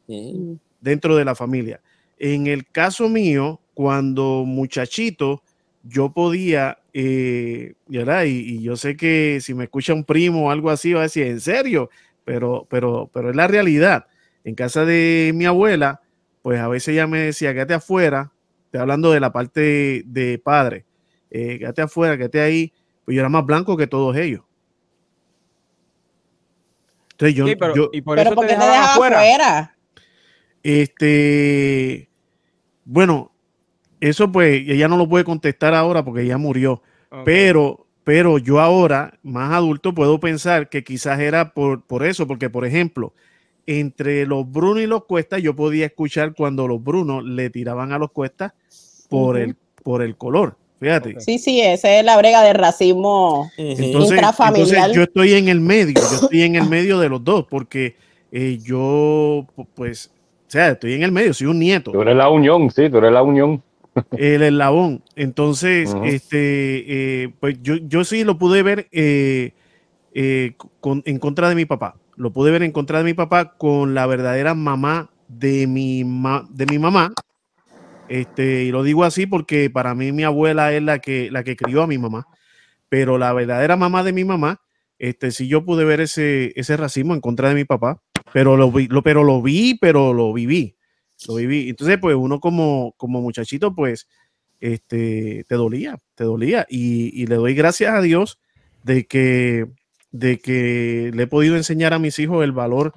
Mm. 0.06 0.54
Dentro 0.80 1.16
de 1.16 1.24
la 1.24 1.34
familia. 1.34 1.80
En 2.18 2.46
el 2.46 2.66
caso 2.66 3.08
mío, 3.08 3.60
cuando 3.74 4.44
muchachito, 4.46 5.42
yo 5.82 6.12
podía, 6.12 6.78
eh, 6.92 7.74
y, 7.88 8.62
yo 8.62 8.76
sé 8.76 8.96
que 8.96 9.38
si 9.40 9.54
me 9.54 9.64
escucha 9.64 9.94
un 9.94 10.04
primo 10.04 10.46
o 10.46 10.50
algo 10.50 10.70
así, 10.70 10.92
va 10.92 11.00
a 11.00 11.04
decir, 11.04 11.26
¿en 11.26 11.40
serio? 11.40 11.90
Pero, 12.24 12.66
pero, 12.68 13.10
pero 13.12 13.30
es 13.30 13.36
la 13.36 13.48
realidad. 13.48 14.06
En 14.44 14.54
casa 14.54 14.84
de 14.84 15.32
mi 15.34 15.46
abuela, 15.46 16.00
pues 16.42 16.60
a 16.60 16.68
veces 16.68 16.88
ella 16.88 17.06
me 17.06 17.20
decía, 17.20 17.52
quédate 17.52 17.74
afuera, 17.74 18.32
estoy 18.66 18.80
hablando 18.80 19.12
de 19.12 19.20
la 19.20 19.32
parte 19.32 20.02
de 20.06 20.38
padre, 20.38 20.84
eh, 21.30 21.58
quédate 21.58 21.82
afuera, 21.82 22.16
quédate 22.16 22.40
ahí, 22.40 22.72
pues 23.04 23.14
yo 23.14 23.20
era 23.20 23.28
más 23.28 23.44
blanco 23.44 23.76
que 23.76 23.86
todos 23.86 24.16
ellos. 24.16 24.42
Entonces 27.20 27.36
yo, 27.74 27.90
¿y 27.92 28.00
por 28.00 28.18
eso 28.18 28.34
te, 28.34 28.46
dejaba 28.46 28.94
afuera? 28.94 29.76
Este, 30.62 32.08
Bueno, 32.84 33.32
eso 34.00 34.32
pues 34.32 34.62
ella 34.66 34.88
no 34.88 34.96
lo 34.96 35.06
puede 35.06 35.24
contestar 35.24 35.74
ahora 35.74 36.02
porque 36.02 36.22
ella 36.22 36.38
murió. 36.38 36.82
Pero, 37.24 37.86
pero 38.04 38.38
yo 38.38 38.60
ahora, 38.60 39.18
más 39.22 39.52
adulto, 39.52 39.94
puedo 39.94 40.18
pensar 40.18 40.70
que 40.70 40.82
quizás 40.82 41.20
era 41.20 41.52
por, 41.52 41.82
por 41.82 42.06
eso, 42.06 42.26
porque 42.26 42.48
por 42.48 42.64
ejemplo, 42.64 43.12
entre 43.66 44.24
los 44.24 44.50
Brunos 44.50 44.82
y 44.82 44.86
los 44.86 45.04
Cuestas, 45.04 45.42
yo 45.42 45.54
podía 45.54 45.86
escuchar 45.86 46.34
cuando 46.34 46.66
los 46.68 46.82
Brunos 46.82 47.22
le 47.24 47.50
tiraban 47.50 47.92
a 47.92 47.98
los 47.98 48.12
Cuestas 48.12 48.54
por, 49.10 49.36
el, 49.36 49.56
por 49.82 50.02
el 50.02 50.16
color. 50.16 50.56
Fíjate. 50.80 51.20
Sí, 51.20 51.38
sí, 51.38 51.60
esa 51.60 51.94
es 51.94 52.04
la 52.04 52.16
brega 52.16 52.42
de 52.42 52.54
racismo 52.54 53.50
intrafamiliar. 53.58 54.92
yo 54.92 55.02
estoy 55.02 55.34
en 55.34 55.48
el 55.48 55.60
medio, 55.60 55.94
yo 55.94 56.16
estoy 56.22 56.42
en 56.42 56.56
el 56.56 56.68
medio 56.68 56.98
de 56.98 57.10
los 57.10 57.22
dos, 57.22 57.44
porque 57.50 57.96
eh, 58.32 58.58
yo, 58.62 59.46
pues, 59.74 60.10
o 60.48 60.50
sea, 60.50 60.70
estoy 60.70 60.94
en 60.94 61.02
el 61.02 61.12
medio, 61.12 61.34
soy 61.34 61.48
un 61.48 61.58
nieto. 61.58 61.92
Tú 61.92 62.00
eres 62.00 62.16
la 62.16 62.30
unión, 62.30 62.70
sí, 62.70 62.88
tú 62.88 62.96
eres 62.96 63.12
la 63.12 63.22
unión. 63.22 63.62
El 64.16 64.42
eslabón. 64.42 65.02
Entonces, 65.16 65.94
este, 66.04 67.24
eh, 67.24 67.28
pues 67.40 67.58
yo, 67.60 67.76
yo 67.76 68.04
sí 68.04 68.24
lo 68.24 68.38
pude 68.38 68.62
ver 68.62 68.88
eh, 68.90 69.52
en 70.14 71.18
contra 71.18 71.50
de 71.50 71.54
mi 71.56 71.66
papá. 71.66 71.96
Lo 72.16 72.32
pude 72.32 72.50
ver 72.50 72.62
en 72.62 72.72
contra 72.72 72.98
de 72.98 73.04
mi 73.04 73.14
papá 73.14 73.56
con 73.58 73.94
la 73.94 74.06
verdadera 74.06 74.54
mamá 74.54 75.10
de 75.28 75.66
mi, 75.66 76.02
de 76.50 76.66
mi 76.66 76.78
mamá, 76.78 77.12
este, 78.10 78.64
y 78.64 78.72
lo 78.72 78.82
digo 78.82 79.04
así 79.04 79.26
porque 79.26 79.70
para 79.70 79.94
mí 79.94 80.10
mi 80.10 80.24
abuela 80.24 80.72
es 80.72 80.82
la 80.82 80.98
que, 80.98 81.30
la 81.30 81.44
que 81.44 81.54
crió 81.54 81.82
a 81.82 81.86
mi 81.86 81.96
mamá, 81.96 82.26
pero 82.88 83.18
la 83.18 83.32
verdadera 83.32 83.76
mamá 83.76 84.02
de 84.02 84.12
mi 84.12 84.24
mamá, 84.24 84.60
este, 84.98 85.30
sí 85.30 85.46
yo 85.46 85.64
pude 85.64 85.84
ver 85.84 86.00
ese, 86.00 86.52
ese 86.56 86.76
racismo 86.76 87.14
en 87.14 87.20
contra 87.20 87.50
de 87.50 87.54
mi 87.54 87.64
papá, 87.64 88.02
pero 88.32 88.56
lo 88.56 88.72
vi, 88.72 88.88
lo, 88.88 89.04
pero 89.04 89.22
lo 89.22 89.40
vi, 89.40 89.78
pero 89.80 90.12
lo 90.12 90.32
viví, 90.32 90.76
lo 91.28 91.36
viví. 91.36 91.68
Entonces, 91.68 91.98
pues 92.00 92.16
uno 92.16 92.40
como, 92.40 92.94
como 92.96 93.20
muchachito, 93.20 93.76
pues, 93.76 94.08
este, 94.58 95.44
te 95.46 95.54
dolía, 95.54 95.96
te 96.16 96.24
dolía. 96.24 96.66
Y, 96.68 97.26
le 97.26 97.36
doy 97.36 97.54
gracias 97.54 97.94
a 97.94 98.02
Dios 98.02 98.40
de 98.82 99.06
que, 99.06 99.68
de 100.10 100.40
que 100.40 101.12
le 101.14 101.22
he 101.22 101.26
podido 101.28 101.56
enseñar 101.56 101.94
a 101.94 102.00
mis 102.00 102.18
hijos 102.18 102.42
el 102.42 102.50
valor 102.50 102.92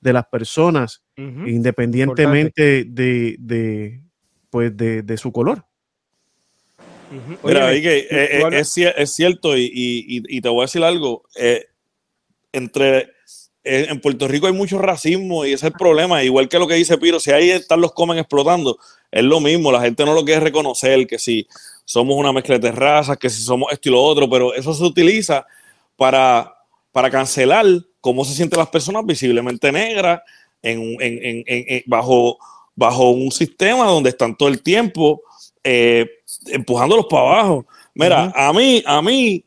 de 0.00 0.14
las 0.14 0.24
personas, 0.24 1.04
independientemente 1.16 2.86
de, 2.88 4.03
pues 4.54 4.76
de, 4.76 5.16
su 5.16 5.32
color. 5.32 5.64
Mira, 7.42 7.72
eh, 7.72 8.06
eh, 8.08 8.48
es, 8.52 9.12
cierto 9.12 9.56
y, 9.56 10.40
te 10.40 10.48
voy 10.48 10.60
a 10.60 10.66
decir 10.66 10.84
algo. 10.84 11.24
Eh, 11.34 11.66
entre 12.52 13.10
en 13.64 14.00
Puerto 14.00 14.28
Rico 14.28 14.46
hay 14.46 14.52
mucho 14.52 14.78
racismo 14.78 15.44
y 15.44 15.54
ese 15.54 15.66
es 15.66 15.72
el 15.72 15.76
problema. 15.76 16.22
Igual 16.22 16.48
que 16.48 16.60
lo 16.60 16.68
que 16.68 16.74
dice 16.74 16.98
Piro, 16.98 17.18
si 17.18 17.32
ahí 17.32 17.50
están 17.50 17.80
los 17.80 17.94
comen 17.94 18.16
explotando, 18.18 18.78
es 19.10 19.24
lo 19.24 19.40
mismo. 19.40 19.72
La 19.72 19.80
gente 19.80 20.04
no 20.04 20.14
lo 20.14 20.24
quiere 20.24 20.38
reconocer, 20.38 21.04
que 21.08 21.18
si 21.18 21.48
somos 21.84 22.14
una 22.14 22.32
mezcla 22.32 22.56
de 22.56 22.70
razas, 22.70 23.18
que 23.18 23.30
si 23.30 23.42
somos 23.42 23.72
esto 23.72 23.88
y 23.88 23.92
lo 23.92 24.00
otro, 24.04 24.30
pero 24.30 24.54
eso 24.54 24.72
se 24.72 24.84
utiliza 24.84 25.44
para, 25.96 26.54
para 26.92 27.10
cancelar 27.10 27.66
cómo 28.00 28.24
se 28.24 28.36
sienten 28.36 28.60
las 28.60 28.68
personas 28.68 29.04
visiblemente 29.04 29.72
negras 29.72 30.20
en, 30.62 30.96
bajo 31.86 32.38
bajo 32.74 33.10
un 33.10 33.30
sistema 33.30 33.86
donde 33.86 34.10
están 34.10 34.36
todo 34.36 34.48
el 34.48 34.62
tiempo 34.62 35.22
eh, 35.62 36.06
empujándolos 36.46 37.06
para 37.06 37.22
abajo. 37.22 37.66
Mira, 37.94 38.32
a 38.34 38.52
mí, 38.52 38.82
a 38.84 39.00
mí, 39.00 39.44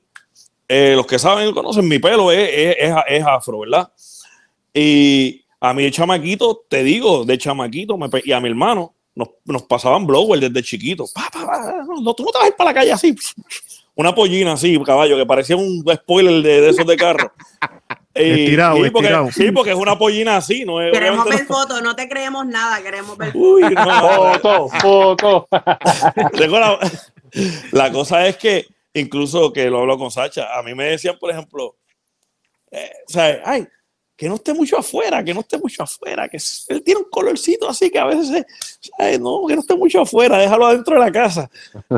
eh, 0.67 0.93
los 0.95 1.05
que 1.05 1.19
saben 1.19 1.49
y 1.49 1.53
conocen, 1.53 1.87
mi 1.87 1.99
pelo 1.99 2.31
es, 2.31 2.75
es, 3.07 3.23
afro, 3.25 3.59
¿verdad? 3.59 3.91
Y 4.73 5.43
a 5.59 5.73
mí 5.73 5.83
de 5.83 5.91
chamaquito, 5.91 6.65
te 6.67 6.83
digo, 6.83 7.25
de 7.25 7.37
chamaquito, 7.37 7.97
y 8.23 8.31
a 8.31 8.39
mi 8.39 8.49
hermano, 8.49 8.93
nos, 9.15 9.29
nos 9.45 9.63
pasaban 9.63 10.05
blower 10.05 10.39
desde 10.39 10.63
chiquito. 10.63 11.05
no, 12.01 12.13
tú 12.13 12.23
no 12.23 12.31
te 12.31 12.37
vas 12.37 12.45
a 12.45 12.47
ir 12.47 12.55
para 12.55 12.69
la 12.69 12.73
calle 12.73 12.91
así. 12.91 13.15
Una 13.95 14.13
pollina 14.13 14.53
así, 14.53 14.79
caballo, 14.83 15.17
que 15.17 15.25
parecía 15.25 15.57
un 15.57 15.83
spoiler 15.91 16.41
de, 16.43 16.61
de 16.61 16.69
esos 16.69 16.85
de 16.85 16.95
carro. 16.95 17.31
Estirado, 18.17 18.83
sí, 18.83 18.89
porque, 18.89 19.31
sí, 19.31 19.51
porque 19.51 19.71
es 19.71 19.77
una 19.77 19.97
pollina 19.97 20.37
así, 20.37 20.65
¿no? 20.65 20.77
Queremos 20.91 21.25
ver 21.25 21.45
fotos, 21.45 21.81
no 21.81 21.95
te 21.95 22.07
creemos 22.07 22.45
nada, 22.45 22.81
queremos 22.81 23.17
ver 23.17 23.31
fotos. 23.31 24.71
foto, 24.81 24.81
foto. 24.81 25.47
la, 27.71 27.91
cosa 27.91 28.27
es 28.27 28.37
que, 28.37 28.65
incluso 28.93 29.53
que 29.53 29.69
lo 29.69 29.79
hablo 29.79 29.97
con 29.97 30.11
Sacha, 30.11 30.57
a 30.57 30.63
mí 30.63 30.73
me 30.73 30.85
decían, 30.85 31.17
por 31.19 31.31
ejemplo, 31.31 31.75
eh, 32.71 32.91
o 33.07 33.11
sea, 33.11 33.41
ay, 33.45 33.67
que 34.17 34.27
no 34.27 34.35
esté 34.35 34.53
mucho 34.53 34.79
afuera, 34.79 35.23
que 35.23 35.33
no 35.33 35.41
esté 35.41 35.59
mucho 35.59 35.83
afuera, 35.83 36.27
que 36.27 36.37
él 36.69 36.83
tiene 36.83 37.01
un 37.01 37.09
colorcito 37.09 37.69
así 37.69 37.91
que 37.91 37.99
a 37.99 38.05
veces, 38.05 38.45
no, 39.19 39.45
que 39.47 39.53
no 39.53 39.61
esté 39.61 39.75
mucho 39.75 40.01
afuera, 40.01 40.39
déjalo 40.39 40.65
adentro 40.65 40.95
de 40.95 40.99
la 40.99 41.11
casa. 41.11 41.49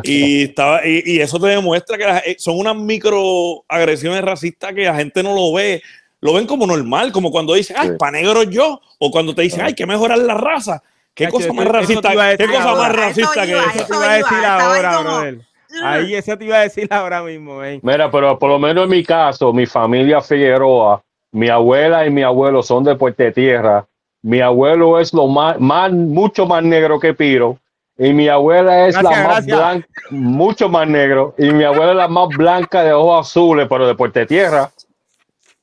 Y, 0.04 0.44
estaba, 0.44 0.86
y, 0.86 1.22
eso 1.22 1.40
te 1.40 1.48
demuestra 1.48 1.98
que 1.98 2.36
son 2.38 2.60
unas 2.60 2.76
microagresiones 2.76 4.22
racistas 4.22 4.74
que 4.74 4.84
la 4.84 4.96
gente 4.96 5.24
no 5.24 5.34
lo 5.34 5.54
ve 5.54 5.82
lo 6.22 6.34
ven 6.34 6.46
como 6.46 6.68
normal, 6.68 7.12
como 7.12 7.32
cuando 7.32 7.54
dicen, 7.54 7.76
ay, 7.80 7.92
pa' 7.98 8.12
negro 8.12 8.44
yo, 8.44 8.82
o 8.98 9.12
cuando 9.12 9.34
te 9.34 9.44
dicen, 9.44 9.62
ay, 9.62 9.74
que 9.74 9.86
mejorar 9.86 10.18
la 10.18 10.36
raza. 10.36 10.84
¿Qué 11.14 11.28
cosa 11.28 11.52
más 11.54 11.66
racista? 11.66 12.12
¿Qué 12.38 12.48
cosa 12.48 12.76
más 12.76 12.96
racista 12.96 13.46
que 13.46 13.52
eso? 13.52 13.86
te 13.88 13.96
iba 13.96 14.12
a 14.12 14.18
decir 14.18 14.46
ahora, 14.46 15.00
brother. 15.02 15.40
Ahí 15.84 16.16
eso 16.16 16.38
te 16.38 16.46
iba 16.46 16.58
a 16.58 16.62
decir 16.62 16.88
ahora 16.92 17.22
mismo. 17.22 17.60
Mira, 17.82 18.10
pero 18.10 18.38
por 18.40 18.50
lo 18.50 18.60
menos 18.60 18.86
en 18.86 18.90
mi 18.90 19.04
caso, 19.04 19.54
mi 19.54 19.66
familia 19.66 20.22
Figueroa, 20.22 21.02
mi 21.32 21.50
abuela 21.50 22.06
y 22.06 22.10
mi 22.10 22.24
abuelo 22.24 22.64
son 22.64 22.84
de 22.84 22.96
Puerto 22.96 23.32
Tierra. 23.32 23.86
Mi 24.22 24.42
abuelo 24.42 25.00
es 25.00 25.14
lo 25.14 25.28
más, 25.28 25.60
más, 25.60 25.92
mucho 25.92 26.46
más 26.46 26.64
negro 26.64 27.00
que 27.00 27.14
Piro. 27.14 27.58
Y 27.98 28.14
mi 28.14 28.30
abuela 28.30 28.88
es 28.88 28.96
la 28.96 29.12
más 29.12 29.46
blanca, 29.46 29.88
mucho 30.10 30.70
más 30.70 30.88
negro. 30.88 31.36
Y 31.38 31.52
mi 31.52 31.66
abuela 31.66 31.92
es 31.92 31.98
la 31.98 32.08
más 32.08 32.30
blanca 32.30 32.84
de 32.84 32.94
ojos 32.94 33.28
azules, 33.28 33.68
pero 33.70 33.86
de 33.88 33.96
Puerto 33.96 34.26
Tierra 34.26 34.72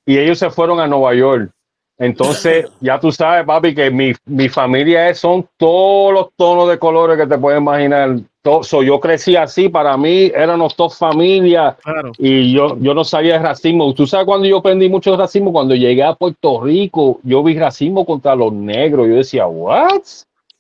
y 0.07 0.19
ellos 0.19 0.39
se 0.39 0.49
fueron 0.51 0.81
a 0.81 0.87
Nueva 0.87 1.15
York. 1.15 1.51
Entonces, 1.99 2.67
ya 2.81 3.01
tú 3.01 3.11
sabes, 3.11 3.45
papi, 3.45 3.75
que 3.75 3.91
mi, 3.91 4.13
mi 4.27 4.49
familia 4.49 5.09
es, 5.09 5.19
son 5.19 5.49
todos 5.57 6.13
los 6.13 6.29
tonos 6.37 6.69
de 6.69 6.79
colores 6.79 7.19
que 7.19 7.27
te 7.27 7.39
puedes 7.39 7.61
imaginar. 7.61 8.17
yo 8.45 9.01
crecí 9.01 9.35
así, 9.35 9.69
para 9.69 9.97
mí 9.97 10.31
éramos 10.35 10.77
dos 10.77 10.97
familias 10.97 11.75
y 12.19 12.53
yo, 12.53 12.79
yo 12.79 12.95
no 12.95 13.03
sabía 13.03 13.35
de 13.35 13.41
racismo. 13.41 13.93
Tú 13.95 14.07
sabes 14.07 14.27
cuando 14.27 14.47
yo 14.47 14.59
aprendí 14.59 14.89
mucho 14.89 15.11
de 15.11 15.17
racismo, 15.17 15.53
cuando 15.53 15.75
llegué 15.75 16.05
a 16.05 16.15
Puerto 16.15 16.63
Rico, 16.63 17.19
yo 17.25 17.43
vi 17.43 17.59
racismo 17.59 18.05
contra 18.07 18.37
los 18.37 18.53
negros. 18.53 19.09
Yo 19.09 19.17
decía, 19.17 19.47
¿what? 19.47 20.03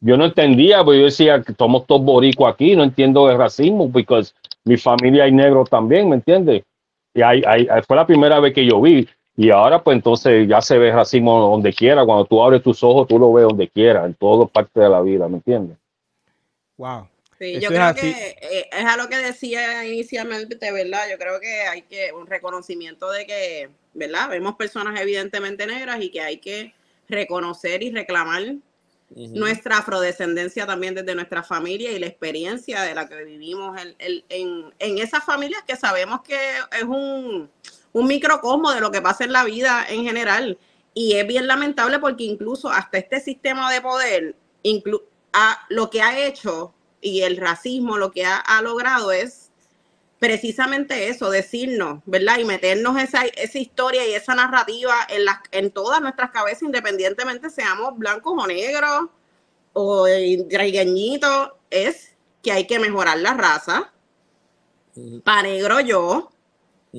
Yo 0.00 0.16
no 0.16 0.26
entendía, 0.26 0.84
porque 0.84 1.00
yo 1.00 1.04
decía 1.06 1.42
que 1.42 1.54
somos 1.54 1.86
todos 1.86 2.02
boricos 2.02 2.48
aquí, 2.48 2.76
no 2.76 2.84
entiendo 2.84 3.26
de 3.28 3.36
racismo, 3.36 3.90
porque 3.90 4.22
mi 4.64 4.76
familia 4.76 5.24
hay 5.24 5.32
negros 5.32 5.70
también, 5.70 6.08
¿me 6.08 6.16
entiendes? 6.16 6.64
Y 7.14 7.22
ahí, 7.22 7.42
ahí, 7.46 7.66
fue 7.86 7.96
la 7.96 8.06
primera 8.06 8.38
vez 8.40 8.52
que 8.52 8.66
yo 8.66 8.80
vi. 8.80 9.08
Y 9.36 9.50
ahora, 9.50 9.82
pues 9.82 9.96
entonces 9.96 10.48
ya 10.48 10.62
se 10.62 10.78
ve 10.78 10.90
racismo 10.90 11.38
donde 11.38 11.72
quiera. 11.72 12.04
Cuando 12.06 12.24
tú 12.24 12.42
abres 12.42 12.62
tus 12.62 12.82
ojos, 12.82 13.06
tú 13.06 13.18
lo 13.18 13.32
ves 13.32 13.44
donde 13.44 13.68
quiera, 13.68 14.06
en 14.06 14.14
todas 14.14 14.50
partes 14.50 14.82
de 14.82 14.88
la 14.88 15.02
vida, 15.02 15.28
¿me 15.28 15.36
entiendes? 15.36 15.76
Wow. 16.78 17.06
Sí, 17.38 17.60
yo 17.60 17.68
creo 17.68 17.94
que 17.94 18.08
eh, 18.40 18.70
es 18.72 18.84
a 18.86 18.96
lo 18.96 19.08
que 19.08 19.18
decía 19.18 19.84
inicialmente, 19.84 20.72
¿verdad? 20.72 21.02
Yo 21.10 21.18
creo 21.18 21.38
que 21.38 21.62
hay 21.62 21.82
que 21.82 22.10
un 22.12 22.26
reconocimiento 22.26 23.10
de 23.10 23.26
que, 23.26 23.68
¿verdad? 23.92 24.30
Vemos 24.30 24.56
personas 24.56 24.98
evidentemente 24.98 25.66
negras 25.66 26.00
y 26.00 26.10
que 26.10 26.22
hay 26.22 26.38
que 26.38 26.72
reconocer 27.06 27.82
y 27.82 27.90
reclamar 27.90 28.42
nuestra 29.10 29.78
afrodescendencia 29.78 30.66
también 30.66 30.94
desde 30.94 31.14
nuestra 31.14 31.42
familia 31.42 31.92
y 31.92 31.98
la 31.98 32.06
experiencia 32.06 32.82
de 32.82 32.94
la 32.94 33.06
que 33.06 33.22
vivimos 33.22 33.78
en, 33.80 34.24
en, 34.28 34.74
en 34.78 34.98
esas 34.98 35.22
familias 35.22 35.62
que 35.64 35.76
sabemos 35.76 36.22
que 36.22 36.36
es 36.72 36.82
un, 36.82 37.48
un 37.96 38.08
microcosmo 38.08 38.72
de 38.72 38.80
lo 38.82 38.90
que 38.90 39.00
pasa 39.00 39.24
en 39.24 39.32
la 39.32 39.44
vida 39.44 39.86
en 39.88 40.04
general. 40.04 40.58
Y 40.92 41.14
es 41.14 41.26
bien 41.26 41.46
lamentable 41.46 41.98
porque 41.98 42.24
incluso 42.24 42.68
hasta 42.68 42.98
este 42.98 43.20
sistema 43.20 43.72
de 43.72 43.80
poder, 43.80 44.36
lo 45.70 45.90
que 45.90 46.02
ha 46.02 46.26
hecho 46.26 46.74
y 47.00 47.22
el 47.22 47.38
racismo 47.38 47.96
lo 47.96 48.10
que 48.10 48.26
ha, 48.26 48.60
logrado 48.60 49.12
es 49.12 49.50
precisamente 50.18 51.08
eso, 51.08 51.30
decirnos, 51.30 52.02
¿verdad? 52.04 52.38
Y 52.38 52.44
meternos 52.44 53.00
esa, 53.00 53.24
esa 53.24 53.58
historia 53.58 54.06
y 54.06 54.12
esa 54.12 54.34
narrativa 54.34 54.94
en, 55.08 55.24
las, 55.24 55.38
en 55.50 55.70
todas 55.70 56.02
nuestras 56.02 56.32
cabezas, 56.32 56.64
independientemente 56.64 57.48
seamos 57.48 57.96
blancos 57.96 58.34
o 58.36 58.46
negros 58.46 59.08
o 59.72 60.04
trigueñitos, 60.50 61.52
es 61.70 62.14
que 62.42 62.52
hay 62.52 62.66
que 62.66 62.78
mejorar 62.78 63.18
la 63.20 63.32
raza. 63.32 63.90
Para 65.24 65.44
negro 65.44 65.80
yo, 65.80 66.30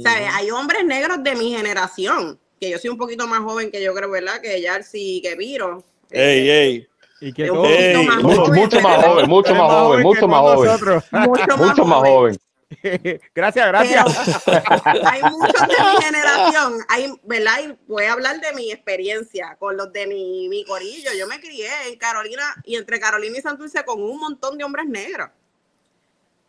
hay 0.05 0.51
hombres 0.51 0.85
negros 0.85 1.23
de 1.23 1.35
mi 1.35 1.51
generación, 1.55 2.39
que 2.59 2.69
yo 2.69 2.77
soy 2.77 2.89
un 2.89 2.97
poquito 2.97 3.27
más 3.27 3.39
joven 3.41 3.71
que 3.71 3.81
yo 3.81 3.93
creo, 3.93 4.09
¿verdad? 4.09 4.41
Que 4.41 4.61
Yarsi, 4.61 5.21
que 5.21 5.35
Viro. 5.35 5.83
Ey, 6.11 6.49
ey. 6.49 6.87
Y 7.19 7.33
que 7.33 7.51
mucho, 7.51 8.01
más 8.03 8.23
joven, 8.23 8.53
mucho 8.53 8.81
más 8.81 9.03
joven, 9.03 9.29
mucho 9.29 9.55
más 9.55 9.71
joven, 9.71 10.03
mucho 10.03 10.27
más 10.27 10.39
joven. 10.39 11.57
Mucho 11.57 11.85
más 11.85 11.99
joven. 11.99 12.37
gracias, 13.33 13.67
gracias. 13.67 14.47
hay 14.47 15.21
muchos 15.23 15.61
de 15.61 15.67
mi 15.67 16.01
generación, 16.03 16.73
hay, 16.89 17.13
¿verdad? 17.23 17.53
Y 17.63 17.77
voy 17.87 18.03
a 18.05 18.13
hablar 18.13 18.39
de 18.39 18.53
mi 18.53 18.71
experiencia 18.71 19.55
con 19.57 19.77
los 19.77 19.91
de 19.93 20.05
mi, 20.05 20.47
mi 20.47 20.63
corillo. 20.65 21.11
Yo 21.17 21.27
me 21.27 21.39
crié 21.39 21.69
en 21.87 21.97
Carolina 21.97 22.43
y 22.65 22.75
entre 22.75 22.99
Carolina 22.99 23.37
y 23.37 23.41
Santurce 23.41 23.83
con 23.83 24.01
un 24.01 24.19
montón 24.19 24.57
de 24.57 24.63
hombres 24.63 24.85
negros. 24.87 25.29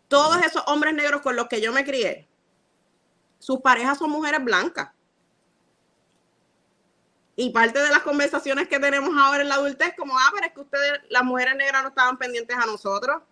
Todos 0.09 0.44
esos 0.44 0.62
hombres 0.66 0.94
negros 0.94 1.23
con 1.23 1.35
los 1.35 1.48
que 1.48 1.60
yo 1.60 1.73
me 1.73 1.85
crié, 1.85 2.28
sus 3.39 3.60
parejas 3.60 3.98
son 3.98 4.10
mujeres 4.10 4.43
blancas. 4.44 4.90
Y 7.36 7.51
parte 7.51 7.78
de 7.78 7.89
las 7.90 8.01
conversaciones 8.01 8.66
que 8.66 8.81
tenemos 8.81 9.16
ahora 9.16 9.43
en 9.43 9.48
la 9.48 9.55
adultez, 9.55 9.94
como, 9.97 10.19
ah, 10.19 10.31
pero 10.35 10.47
es 10.47 10.52
que 10.52 10.60
ustedes, 10.60 11.01
las 11.09 11.23
mujeres 11.23 11.55
negras 11.55 11.82
no 11.82 11.90
estaban 11.90 12.19
pendientes 12.19 12.56
a 12.56 12.66
nosotros. 12.66 13.23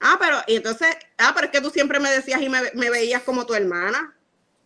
Ah, 0.00 0.16
pero, 0.20 0.36
y 0.46 0.56
entonces, 0.56 0.94
ah, 1.18 1.32
pero 1.34 1.46
es 1.46 1.52
que 1.52 1.60
tú 1.60 1.70
siempre 1.70 1.98
me 1.98 2.10
decías 2.10 2.40
y 2.40 2.48
me, 2.48 2.90
veías 2.90 3.22
como 3.22 3.46
tu 3.46 3.54
hermana. 3.54 4.14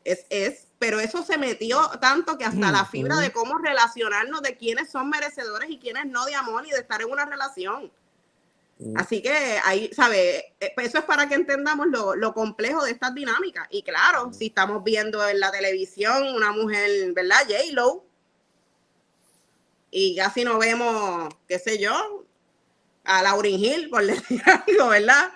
Es, 0.04 0.26
es, 0.28 0.66
pero 0.78 1.00
eso 1.00 1.22
se 1.22 1.38
metió 1.38 1.88
tanto 2.00 2.36
que 2.36 2.44
hasta 2.44 2.70
la 2.70 2.84
fibra 2.84 3.16
de 3.16 3.32
cómo 3.32 3.56
relacionarnos, 3.58 4.42
de 4.42 4.56
quiénes 4.56 4.90
son 4.90 5.08
merecedores 5.08 5.70
y 5.70 5.78
quiénes 5.78 6.06
no 6.06 6.26
de 6.26 6.34
amor 6.34 6.66
y 6.66 6.70
de 6.70 6.80
estar 6.80 7.00
en 7.00 7.10
una 7.10 7.24
relación. 7.24 7.90
Así 8.94 9.20
que 9.20 9.32
ahí, 9.64 9.90
¿sabes? 9.92 10.44
Eh, 10.60 10.72
pues 10.74 10.88
eso 10.88 10.98
es 10.98 11.04
para 11.04 11.28
que 11.28 11.34
entendamos 11.34 11.88
lo, 11.88 12.32
complejo 12.32 12.84
de 12.84 12.92
estas 12.92 13.12
dinámicas. 13.12 13.66
Y 13.70 13.82
claro, 13.82 14.32
si 14.32 14.46
estamos 14.46 14.84
viendo 14.84 15.26
en 15.28 15.40
la 15.40 15.50
televisión 15.50 16.28
una 16.34 16.52
mujer, 16.52 17.12
¿verdad? 17.12 17.38
J-Lo, 17.48 18.04
y 19.90 20.16
casi 20.16 20.44
no 20.44 20.58
vemos, 20.58 21.34
qué 21.48 21.58
sé 21.58 21.78
yo, 21.78 22.24
a 23.04 23.22
Lauryn 23.22 23.58
Hill, 23.58 23.90
por 23.90 24.06
decir 24.06 24.42
algo, 24.46 24.88
¿verdad? 24.88 25.32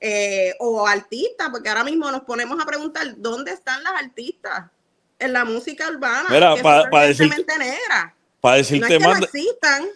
Eh, 0.00 0.54
o 0.58 0.86
artistas, 0.86 1.48
porque 1.50 1.68
ahora 1.68 1.84
mismo 1.84 2.10
nos 2.10 2.22
ponemos 2.22 2.58
a 2.60 2.64
preguntar 2.66 3.14
dónde 3.18 3.52
están 3.52 3.82
las 3.82 3.94
artistas 3.94 4.70
en 5.18 5.32
la 5.32 5.44
música 5.44 5.88
urbana, 5.88 6.26
que 6.28 6.62
para 6.62 7.06
decir, 7.06 7.28
negra. 7.28 8.14
Para 8.40 8.56
decirte 8.56 8.98
no 8.98 9.12
es 9.12 9.16
que 9.16 9.20
no 9.20 9.24
existan, 9.24 9.86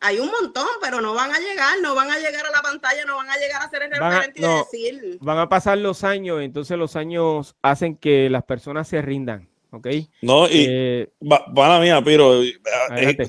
hay 0.00 0.18
un 0.18 0.30
montón, 0.30 0.66
pero 0.80 1.00
no 1.00 1.14
van 1.14 1.30
a 1.30 1.38
llegar, 1.38 1.76
no 1.82 1.94
van 1.94 2.10
a 2.10 2.18
llegar 2.18 2.46
a 2.46 2.50
la 2.50 2.62
pantalla, 2.62 3.04
no 3.04 3.16
van 3.16 3.30
a 3.30 3.36
llegar 3.36 3.62
a 3.62 3.70
ser 3.70 3.82
el 3.82 3.90
referente 3.90 4.40
y 4.40 4.42
decir. 4.42 5.18
Van 5.20 5.38
a 5.38 5.48
pasar 5.48 5.78
los 5.78 6.04
años, 6.04 6.40
entonces 6.42 6.76
los 6.78 6.96
años 6.96 7.56
hacen 7.62 7.96
que 7.96 8.30
las 8.30 8.44
personas 8.44 8.88
se 8.88 9.02
rindan. 9.02 9.48
¿ok? 9.70 9.86
No, 10.22 10.46
y 10.46 10.66
eh, 10.68 11.08
van 11.20 11.70
a 11.70 11.80
mí, 11.80 11.88
pero 12.04 12.42
eh, 12.42 12.56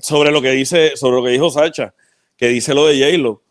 sobre 0.02 0.32
lo 0.32 0.42
que 0.42 0.52
dice, 0.52 0.96
sobre 0.96 1.18
lo 1.18 1.24
que 1.24 1.32
dijo 1.32 1.50
Sacha, 1.50 1.94
que 2.38 2.48
dice 2.48 2.74
lo 2.74 2.88
de 2.88 3.00
J-Lo. 3.00 3.42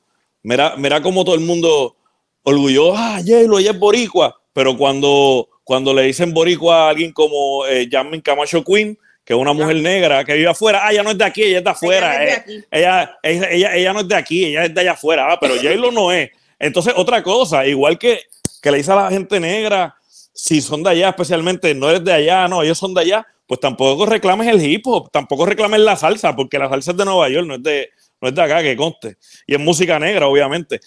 Mira, 0.42 0.74
mira 0.76 1.02
cómo 1.02 1.24
todo 1.24 1.34
el 1.34 1.42
mundo 1.42 1.96
orgulloso, 2.42 2.94
ah, 2.96 3.18
J-Lo, 3.24 3.58
ella 3.58 3.72
es 3.72 3.78
boricua, 3.78 4.40
pero 4.52 4.76
cuando, 4.76 5.48
cuando 5.64 5.92
le 5.92 6.02
dicen 6.02 6.32
boricua 6.32 6.86
a 6.86 6.90
alguien 6.90 7.12
como 7.12 7.66
eh, 7.66 7.88
Camacho 8.22 8.64
Queen, 8.64 8.98
que 9.28 9.34
es 9.34 9.38
una 9.38 9.52
mujer 9.52 9.76
negra 9.76 10.24
que 10.24 10.32
vive 10.32 10.48
afuera, 10.48 10.80
ah, 10.86 10.90
ella 10.90 11.02
no 11.02 11.10
es 11.10 11.18
de 11.18 11.24
aquí, 11.26 11.42
ella 11.42 11.59
es 11.59 11.64
de 11.64 11.68
afuera, 11.68 12.24
ella, 12.24 12.44
ella, 12.72 13.18
ella, 13.22 13.76
ella, 13.76 13.92
no 13.92 14.00
es 14.00 14.09
de 14.09 14.14
aquí, 14.14 14.46
ella 14.46 14.64
es 14.64 14.72
de 14.74 14.80
allá 14.80 14.92
afuera, 14.92 15.30
ah, 15.30 15.38
pero 15.38 15.55
J-Lo 15.55 15.92
no 15.92 16.10
es. 16.10 16.30
Entonces, 16.59 16.94
otra 16.96 17.22
cosa, 17.22 17.66
igual 17.66 17.98
que, 17.98 18.22
que 18.62 18.70
le 18.70 18.78
dice 18.78 18.90
a 18.90 18.94
la 18.94 19.10
gente 19.10 19.38
negra, 19.38 19.94
si 20.32 20.62
son 20.62 20.82
de 20.82 20.88
allá, 20.88 21.10
especialmente 21.10 21.74
no 21.74 21.90
eres 21.90 22.02
de 22.05 22.12
allá, 22.14 22.48
no, 22.48 22.62
ellos 22.62 22.78
son 22.78 22.94
de 22.94 23.02
allá, 23.02 23.26
pues 23.46 23.60
tampoco 23.60 24.06
reclames 24.06 24.48
el 24.48 24.64
hip 24.64 24.86
hop, 24.86 25.10
tampoco 25.10 25.44
reclames 25.44 25.80
la 25.80 25.96
salsa, 25.96 26.34
porque 26.34 26.59
la 26.59 26.70
salsa 26.70 26.92
es 26.92 26.96
de 26.96 27.05
Nueva 27.05 27.28
York, 27.28 27.46
no 27.46 27.56
es 27.56 27.62
de, 27.62 27.90
no 28.22 28.28
es 28.28 28.34
de 28.34 28.40
acá, 28.40 28.62
que 28.62 28.76
conste. 28.76 29.18
Y 29.46 29.56
es 29.56 29.60
música 29.60 29.98
negra, 29.98 30.26
obviamente. 30.26 30.80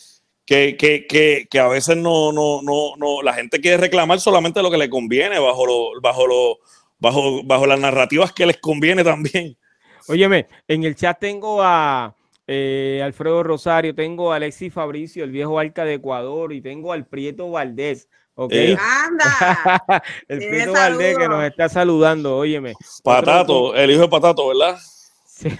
Que, 0.43 0.75
que, 0.75 1.05
que, 1.05 1.47
que, 1.47 1.59
a 1.59 1.67
veces 1.67 1.95
no, 1.95 2.31
no, 2.31 2.63
no, 2.63 2.95
no, 2.97 3.21
la 3.21 3.33
gente 3.33 3.61
quiere 3.61 3.77
reclamar 3.77 4.19
solamente 4.19 4.63
lo 4.63 4.71
que 4.71 4.79
le 4.79 4.89
conviene 4.89 5.37
bajo, 5.37 5.65
lo, 5.67 6.01
bajo, 6.01 6.25
lo, 6.25 6.59
bajo, 7.01 7.43
bajo 7.43 7.65
las 7.65 7.79
narrativas 7.79 8.31
que 8.31 8.45
les 8.45 8.57
conviene 8.57 9.03
también. 9.03 9.57
Óyeme, 10.07 10.47
en 10.67 10.83
el 10.85 10.95
chat 10.95 11.19
tengo 11.19 11.61
a 11.61 12.15
eh, 12.47 13.01
Alfredo 13.03 13.43
Rosario, 13.43 13.93
tengo 13.93 14.31
a 14.31 14.37
Alexis 14.37 14.73
Fabricio, 14.73 15.23
el 15.23 15.31
viejo 15.31 15.59
Alca 15.59 15.83
de 15.83 15.95
Ecuador, 15.95 16.53
y 16.53 16.61
tengo 16.61 16.93
al 16.93 17.05
Prieto 17.05 17.51
Valdés. 17.51 18.07
¿ok? 18.35 18.51
Eh. 18.53 18.77
¡Anda! 18.79 20.03
el 20.27 20.37
Prieto 20.37 20.73
Valdés 20.73 21.17
que 21.17 21.27
nos 21.27 21.43
está 21.43 21.67
saludando, 21.67 22.37
óyeme. 22.37 22.73
Patato, 23.03 23.75
el 23.75 23.91
hijo 23.91 24.01
de 24.01 24.07
Patato, 24.07 24.47
¿verdad? 24.47 24.77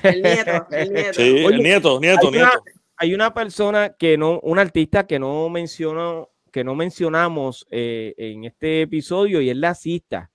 El 0.03 0.21
nieto, 0.21 0.67
el 0.71 0.89
nieto. 0.93 1.13
Sí, 1.13 1.45
el 1.45 1.57
nieto, 1.63 1.99
nieto, 1.99 2.27
hay 2.27 2.31
nieto. 2.31 2.47
Una, 2.47 2.51
hay 2.97 3.13
una 3.13 3.33
persona 3.33 3.95
que 3.97 4.17
no, 4.17 4.39
un 4.41 4.59
artista 4.59 5.07
que 5.07 5.19
no 5.19 5.49
mencionó, 5.49 6.29
que 6.51 6.63
no 6.63 6.75
mencionamos 6.75 7.65
eh, 7.71 8.13
en 8.17 8.45
este 8.45 8.83
episodio 8.83 9.41
y 9.41 9.49
es 9.49 9.57
la 9.57 9.75
cista. 9.75 10.30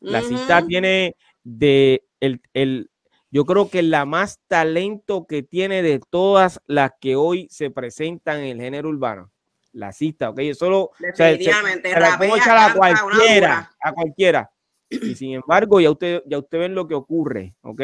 La 0.00 0.22
cista 0.22 0.66
tiene 0.66 1.16
de 1.44 2.04
el, 2.20 2.40
el, 2.54 2.90
yo 3.30 3.46
creo 3.46 3.70
que 3.70 3.82
la 3.82 4.04
más 4.04 4.40
talento 4.48 5.26
que 5.26 5.42
tiene 5.42 5.82
de 5.82 6.00
todas 6.10 6.60
las 6.66 6.92
que 7.00 7.16
hoy 7.16 7.46
se 7.50 7.70
presentan 7.70 8.40
en 8.40 8.56
el 8.56 8.60
género 8.60 8.88
urbano. 8.88 9.30
La 9.72 9.92
cista, 9.92 10.30
ok, 10.30 10.40
solo 10.54 10.90
Definitivamente, 10.98 11.92
la 11.92 12.14
a 12.14 12.74
cualquiera, 12.74 13.70
a 13.80 13.92
cualquiera. 13.92 14.50
Y 14.88 15.14
sin 15.14 15.34
embargo, 15.34 15.80
ya 15.80 15.92
usted, 15.92 16.24
ya 16.26 16.38
usted 16.38 16.58
ven 16.58 16.74
lo 16.74 16.88
que 16.88 16.94
ocurre, 16.94 17.54
ok. 17.60 17.82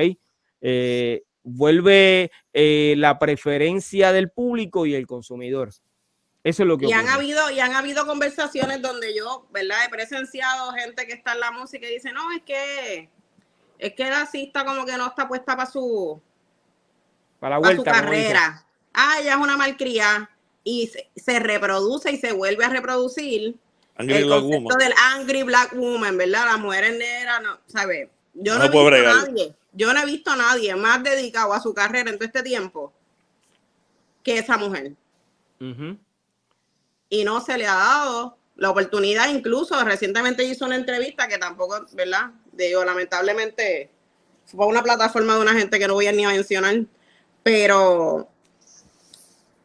Eh, 0.61 1.23
vuelve 1.45 2.33
eh, 2.53 2.95
la 2.97 3.21
preferencia 3.21 4.11
del 4.11 4.31
público 4.31 4.85
y 4.85 4.95
el 4.95 5.07
consumidor. 5.07 5.71
Eso 6.47 6.63
es 6.63 6.69
lo 6.69 6.79
que 6.79 6.87
y 6.87 6.93
han 6.93 7.09
habido 7.09 7.51
y 7.51 7.59
han 7.59 7.75
habido 7.75 8.07
conversaciones 8.07 8.81
donde 8.81 9.13
yo, 9.17 9.49
¿verdad? 9.51 9.79
He 9.85 9.89
presenciado 9.89 10.73
gente 10.75 11.05
que 11.05 11.13
está 11.13 11.33
en 11.33 11.41
la 11.41 11.51
música 11.51 11.89
y 11.91 11.95
dice, 11.95 12.13
no, 12.13 12.31
es 12.31 12.41
que 12.43 13.11
es 13.81 13.95
que 13.95 14.09
la 14.09 14.27
cista 14.27 14.65
como 14.65 14.87
que 14.87 14.97
no 14.97 15.09
está 15.09 15.27
puesta 15.27 15.57
para 15.57 15.69
su 15.69 16.23
para, 17.41 17.59
la 17.59 17.75
su 17.75 17.83
carrera. 17.83 18.65
Ah, 18.95 19.17
ella 19.21 19.33
es 19.33 19.39
una 19.39 19.57
malcría 19.57 20.31
y 20.63 20.89
se, 21.17 21.41
reproduce 21.41 22.13
y 22.13 22.17
se 22.17 22.31
vuelve 22.31 22.65
a 22.65 22.69
reproducir 22.69 23.57
el 23.99 24.29
concepto 24.29 24.77
del 24.77 24.93
angry 25.15 25.43
black 25.43 25.75
woman, 25.75 26.17
¿verdad? 26.17 26.45
Las 26.45 26.61
mujeres 26.61 26.97
negras, 26.97 27.43
no, 27.43 27.59
¿sabes? 27.67 28.09
Yo 28.35 28.57
no, 28.57 28.67
he 28.67 28.69
visto 28.69 28.87
a 28.87 29.01
nadie, 29.01 29.55
yo 29.73 29.93
no 29.93 30.01
he 30.01 30.07
visto 30.07 30.31
a 30.31 30.37
nadie 30.37 30.77
más 30.77 31.03
dedicado 31.03 31.53
a 31.53 31.61
su 31.61 31.75
carrera 31.75 32.09
en 32.09 32.19
todo 32.19 32.27
este 32.27 32.45
tiempo 32.45 32.93
que 34.23 34.39
esa 34.39 34.57
mujer. 34.57 34.93
Y 37.09 37.25
no 37.25 37.41
se 37.41 37.57
le 37.57 37.67
ha 37.67 37.75
dado 37.75 38.39
la 38.57 38.71
oportunidad, 38.71 39.29
incluso 39.29 39.83
recientemente 39.85 40.45
hizo 40.45 40.65
una 40.65 40.77
entrevista 40.77 41.29
que 41.29 41.39
tampoco, 41.39 41.87
¿verdad? 41.93 42.31
Digo, 42.53 42.85
lamentablemente 42.85 43.91
fue 44.47 44.67
una 44.67 44.83
plataforma 44.83 45.35
de 45.35 45.41
una 45.41 45.53
gente 45.53 45.79
que 45.79 45.87
no 45.87 45.95
voy 45.95 46.07
a 46.07 46.13
ni 46.13 46.25
a 46.25 46.31
mencionar, 46.31 46.85
pero 47.43 48.29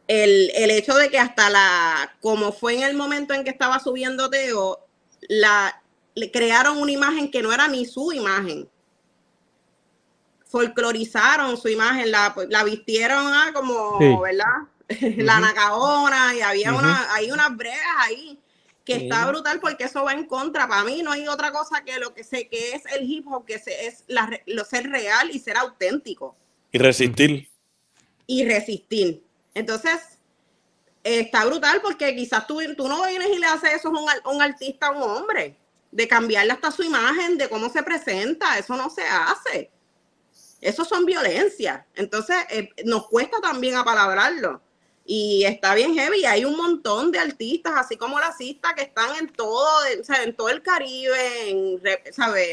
el, 0.06 0.50
el, 0.54 0.70
hecho 0.70 0.94
de 0.94 1.08
que 1.08 1.18
hasta 1.18 1.48
la, 1.48 2.16
como 2.20 2.52
fue 2.52 2.74
en 2.74 2.82
el 2.82 2.94
momento 2.94 3.32
en 3.32 3.44
que 3.44 3.50
estaba 3.50 3.78
subiendo 3.80 4.28
Teo, 4.28 4.86
la, 5.28 5.82
le 6.14 6.30
crearon 6.30 6.78
una 6.78 6.92
imagen 6.92 7.30
que 7.30 7.42
no 7.42 7.52
era 7.52 7.68
ni 7.68 7.86
su 7.86 8.12
imagen. 8.12 8.68
Folclorizaron 10.46 11.56
su 11.56 11.68
imagen, 11.68 12.10
la, 12.10 12.34
la 12.50 12.64
vistieron 12.64 13.24
ah, 13.26 13.52
como, 13.54 14.20
¿verdad? 14.20 14.68
la 15.18 15.40
nacaona 15.40 16.34
y 16.34 16.40
había 16.40 16.74
una, 16.74 17.12
hay 17.14 17.30
unas 17.30 17.56
bregas 17.56 17.96
ahí 18.00 18.38
que 18.84 18.96
está 18.96 19.26
brutal 19.26 19.60
porque 19.60 19.84
eso 19.84 20.04
va 20.04 20.12
en 20.12 20.26
contra. 20.26 20.68
Para 20.68 20.84
mí 20.84 21.02
no 21.02 21.12
hay 21.12 21.28
otra 21.28 21.52
cosa 21.52 21.84
que 21.84 21.98
lo 21.98 22.14
que 22.14 22.24
sé 22.24 22.48
que 22.48 22.74
es 22.74 22.82
el 22.94 23.10
hip 23.10 23.26
hop, 23.28 23.44
que 23.44 23.54
es 23.54 24.04
la, 24.08 24.28
lo, 24.46 24.64
ser 24.64 24.90
real 24.90 25.30
y 25.30 25.38
ser 25.38 25.56
auténtico. 25.56 26.36
Y 26.72 26.78
resistir. 26.78 27.48
Y 28.26 28.44
resistir. 28.44 29.22
Entonces, 29.54 30.00
está 31.04 31.44
brutal 31.44 31.80
porque 31.82 32.14
quizás 32.14 32.46
tú, 32.46 32.60
tú 32.76 32.88
no 32.88 33.06
vienes 33.06 33.28
y 33.28 33.38
le 33.38 33.46
haces 33.46 33.74
eso 33.74 33.88
a 33.88 34.30
un, 34.30 34.42
artista, 34.42 34.88
a 34.88 34.90
un 34.92 35.02
hombre, 35.02 35.56
de 35.90 36.08
cambiarle 36.08 36.52
hasta 36.52 36.70
su 36.70 36.82
imagen, 36.82 37.36
de 37.36 37.48
cómo 37.48 37.68
se 37.68 37.82
presenta, 37.82 38.58
eso 38.58 38.76
no 38.76 38.88
se 38.90 39.02
hace. 39.02 39.70
Eso 40.60 40.84
son 40.84 41.04
violencia. 41.04 41.86
Entonces, 41.94 42.36
eh, 42.50 42.70
nos 42.84 43.08
cuesta 43.08 43.40
también 43.40 43.76
apalabrarlo. 43.76 44.62
Y 45.04 45.44
está 45.44 45.74
bien 45.74 45.94
heavy. 45.94 46.24
Hay 46.24 46.44
un 46.44 46.56
montón 46.56 47.10
de 47.10 47.18
artistas, 47.18 47.72
así 47.76 47.96
como 47.96 48.20
la 48.20 48.32
cista, 48.32 48.74
que 48.74 48.82
están 48.82 49.16
en 49.16 49.28
todo, 49.28 49.68
en 49.86 50.34
todo 50.34 50.48
el 50.48 50.62
Caribe, 50.62 51.50
en 51.50 51.80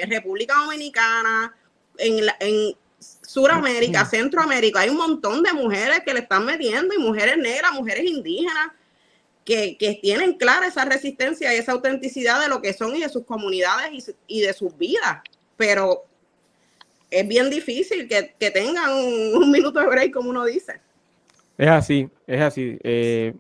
República 0.10 0.56
Dominicana, 0.56 1.56
en, 1.98 2.26
en 2.40 2.76
Suramérica, 3.00 4.06
Centroamérica. 4.06 4.82
Hay 4.82 4.90
un 4.90 4.98
montón 4.98 5.44
de 5.44 5.54
mujeres 5.54 6.02
que 6.06 6.14
le 6.14 6.22
están 6.22 6.46
metiendo, 6.46 6.94
y 6.94 6.98
mujeres 6.98 7.38
negras, 7.38 7.72
mujeres 7.74 8.06
indígenas, 8.06 8.72
que, 9.46 10.00
tienen 10.02 10.34
clara 10.34 10.68
esa 10.68 10.86
resistencia 10.86 11.54
y 11.54 11.58
esa 11.58 11.72
autenticidad 11.72 12.40
de 12.42 12.50
lo 12.50 12.62
que 12.62 12.74
son 12.74 12.96
y 12.96 13.02
de 13.02 13.10
sus 13.10 13.26
comunidades 13.26 14.14
y, 14.28 14.42
de 14.42 14.54
sus 14.54 14.78
vidas. 14.78 15.22
Pero 15.58 16.06
es 17.10 17.28
bien 17.28 17.50
difícil 17.50 18.08
que, 18.08 18.52
tengan 18.52 18.92
un, 18.92 19.44
un 19.44 19.52
minuto 19.52 19.80
de 19.80 19.88
break, 19.88 20.14
como 20.14 20.30
uno 20.30 20.46
dice. 20.46 20.82
Es 21.60 21.68
así, 21.68 22.10
es 22.26 22.40
así. 22.40 22.78
Eh, 22.86 23.34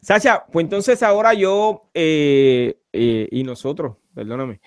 Sacha, 0.00 0.46
pues 0.50 0.64
entonces 0.64 1.02
ahora 1.02 1.34
yo 1.34 1.90
eh, 1.92 2.78
eh, 2.90 3.28
y 3.30 3.42
nosotros, 3.42 3.98
perdóname, 4.14 4.62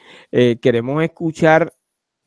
queremos 0.62 1.02
escuchar 1.04 1.74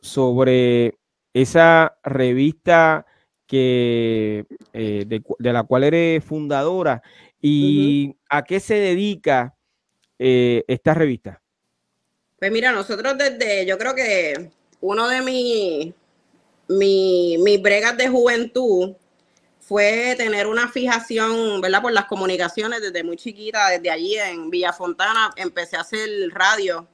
sobre 0.00 0.98
esa 1.32 1.96
revista 2.02 3.06
que, 3.46 4.44
de, 4.72 5.52
la 5.52 5.62
cual 5.62 5.84
eres 5.84 6.24
fundadora 6.24 7.00
y 7.40 8.16
a 8.28 8.42
qué 8.42 8.58
se 8.58 8.74
dedica 8.74 9.54
esta 10.18 10.94
revista. 10.94 11.40
Pues 12.40 12.50
mira, 12.50 12.72
nosotros 12.72 13.16
desde, 13.16 13.66
yo 13.66 13.78
creo 13.78 13.94
que 13.94 14.50
uno 14.80 15.08
de 15.08 15.22
mis, 15.22 15.94
mis 17.38 17.62
bregas 17.62 17.96
de 17.96 18.08
juventud 18.08 18.96
fue 19.72 20.14
tener 20.18 20.48
una 20.48 20.68
fijación, 20.68 21.62
¿verdad? 21.62 21.80
Por 21.80 21.92
las 21.92 22.04
comunicaciones 22.04 22.82
desde 22.82 23.02
muy 23.02 23.16
chiquita, 23.16 23.70
desde 23.70 23.88
allí 23.88 24.18
en 24.18 24.50
Villa 24.50 24.70
Fontana, 24.70 25.32
empecé 25.34 25.78
a 25.78 25.80
hacer 25.80 26.10
radio 26.30 26.86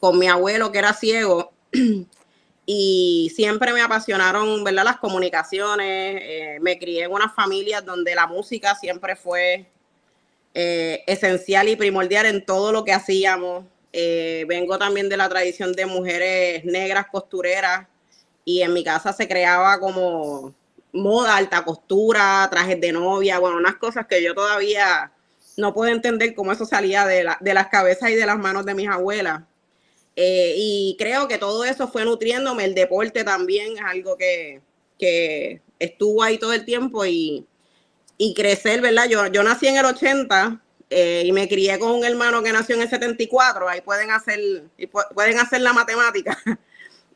con 0.00 0.18
mi 0.18 0.26
abuelo 0.26 0.72
que 0.72 0.78
era 0.78 0.94
ciego 0.94 1.52
y 2.66 3.30
siempre 3.36 3.74
me 3.74 3.82
apasionaron, 3.82 4.64
¿verdad? 4.64 4.84
Las 4.84 4.96
comunicaciones, 4.96 6.22
eh, 6.22 6.58
me 6.62 6.78
crié 6.78 7.04
en 7.04 7.12
una 7.12 7.28
familia 7.28 7.82
donde 7.82 8.14
la 8.14 8.26
música 8.26 8.74
siempre 8.76 9.14
fue 9.14 9.66
eh, 10.54 11.04
esencial 11.06 11.68
y 11.68 11.76
primordial 11.76 12.24
en 12.24 12.46
todo 12.46 12.72
lo 12.72 12.82
que 12.82 12.94
hacíamos. 12.94 13.66
Eh, 13.92 14.46
vengo 14.48 14.78
también 14.78 15.10
de 15.10 15.18
la 15.18 15.28
tradición 15.28 15.74
de 15.74 15.84
mujeres 15.84 16.64
negras 16.64 17.08
costureras 17.12 17.86
y 18.42 18.62
en 18.62 18.72
mi 18.72 18.82
casa 18.82 19.12
se 19.12 19.28
creaba 19.28 19.78
como 19.78 20.54
moda, 20.96 21.36
alta 21.36 21.64
costura, 21.64 22.48
trajes 22.50 22.80
de 22.80 22.92
novia, 22.92 23.38
bueno, 23.38 23.56
unas 23.56 23.76
cosas 23.76 24.06
que 24.06 24.22
yo 24.22 24.34
todavía 24.34 25.12
no 25.56 25.72
puedo 25.72 25.90
entender 25.90 26.34
cómo 26.34 26.52
eso 26.52 26.66
salía 26.66 27.06
de, 27.06 27.24
las 27.24 27.68
cabezas 27.68 28.10
y 28.10 28.14
de 28.14 28.26
las 28.26 28.38
manos 28.38 28.66
de 28.66 28.74
mis 28.74 28.88
abuelas. 28.88 29.42
Eh, 30.14 30.54
y 30.56 30.96
creo 30.98 31.28
que 31.28 31.38
todo 31.38 31.64
eso 31.64 31.88
fue 31.88 32.04
nutriéndome, 32.04 32.64
el 32.64 32.74
deporte 32.74 33.24
también 33.24 33.76
es 33.76 33.82
algo 33.82 34.16
que, 34.16 34.60
estuvo 35.78 36.22
ahí 36.22 36.38
todo 36.38 36.52
el 36.52 36.64
tiempo 36.64 37.04
y, 37.04 37.46
crecer, 38.34 38.80
¿verdad? 38.80 39.08
Yo, 39.08 39.26
yo 39.26 39.42
nací 39.42 39.66
en 39.66 39.76
el 39.76 39.84
80 39.84 40.60
eh, 40.88 41.22
y 41.26 41.32
me 41.32 41.48
crié 41.48 41.78
con 41.78 41.90
un 41.90 42.04
hermano 42.04 42.42
que 42.42 42.52
nació 42.52 42.76
en 42.76 42.82
el 42.82 42.88
74, 42.88 43.68
ahí 43.68 43.80
pueden 43.80 44.10
hacer, 44.10 44.40
pueden 45.14 45.38
hacer 45.38 45.60
la 45.60 45.72
matemática. 45.72 46.38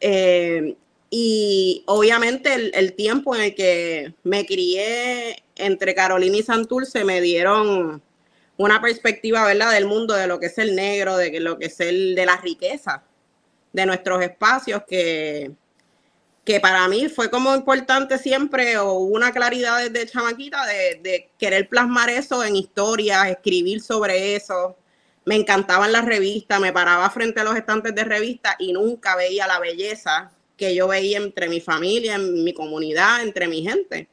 Eh, 0.03 0.77
y 1.11 1.83
obviamente 1.87 2.55
el, 2.55 2.93
tiempo 2.95 3.35
en 3.35 3.43
el 3.43 3.55
que 3.57 4.15
me 4.23 4.47
crié 4.47 5.43
entre 5.57 5.93
Carolina 5.93 6.37
y 6.37 6.43
Santurce 6.45 7.05
me 7.05 7.21
dieron 7.21 8.01
una 8.57 8.81
perspectiva, 8.81 9.45
¿verdad?, 9.45 9.73
del 9.73 9.87
mundo, 9.87 10.15
de 10.15 10.29
lo 10.29 10.39
que 10.39 10.47
es 10.47 10.59
el 10.59 10.77
negro, 10.77 11.17
de 11.17 11.41
lo 11.41 11.59
que 11.59 11.67
es 11.67 11.81
el 11.81 12.15
de 12.15 12.27
la 12.27 12.37
riqueza 12.37 13.03
de 13.73 13.87
nuestros 13.87 14.23
espacios, 14.23 14.83
que, 14.87 15.51
que 16.45 16.61
para 16.61 16.87
mí 16.87 17.09
fue 17.09 17.29
como 17.29 17.57
importante 17.57 18.17
siempre, 18.19 18.79
o 18.79 18.95
una 18.95 19.33
claridad 19.33 19.79
desde 19.91 20.11
chamaquita 20.11 20.65
de, 20.67 21.01
de 21.03 21.31
querer 21.39 21.69
plasmar 21.69 22.11
eso 22.11 22.45
en 22.45 22.55
historias, 22.55 23.29
escribir 23.29 23.81
sobre 23.81 24.37
eso. 24.37 24.77
Me 25.25 25.37
encantaban 25.37 25.93
las 25.93 26.05
revistas, 26.05 26.61
me 26.61 26.73
paraba 26.73 27.11
frente 27.11 27.41
a 27.41 27.45
los 27.45 27.57
estantes 27.57 27.95
de 27.95 28.05
revistas 28.05 28.55
y 28.61 28.73
nunca 28.73 29.17
veía 29.17 29.47
la 29.47 29.59
belleza 29.59 30.31
que 30.61 30.75
yo 30.75 30.87
veía 30.87 31.17
entre 31.17 31.49
mi 31.49 31.61
familia, 31.61 32.17
en 32.17 32.45
mi 32.45 32.53
comunidad, 32.53 33.23
entre 33.23 33.49
mi 33.49 33.63
gente. 33.63 34.09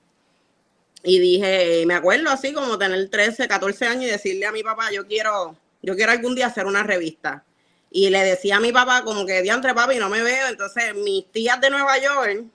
Y 1.04 1.20
dije, 1.20 1.84
me 1.86 1.94
acuerdo 1.94 2.30
así 2.30 2.54
como 2.54 2.78
tener 2.78 3.10
13, 3.10 3.48
14 3.48 3.86
años 3.86 4.06
y 4.06 4.08
decirle 4.08 4.46
a 4.46 4.54
mi 4.54 4.64
papá, 4.64 4.90
yo 4.92 5.06
quiero, 5.06 5.58
yo 5.82 5.96
quiero 5.96 6.14
algún 6.14 6.36
día 6.36 6.48
hacer 6.48 6.66
una 6.66 6.84
revista. 6.84 7.44
Y 7.92 8.10
le 8.10 8.24
decía 8.24 8.58
a 8.58 8.60
mi 8.62 8.72
papá 8.72 9.04
como 9.04 9.26
que 9.26 9.42
diantre 9.42 9.74
papi, 9.74 9.98
no 9.98 10.10
me 10.10 10.22
veo. 10.22 10.48
Entonces 10.48 10.96
mis 10.96 11.30
tías 11.32 11.60
de 11.60 11.70
Nueva 11.70 11.98
York 12.00 12.46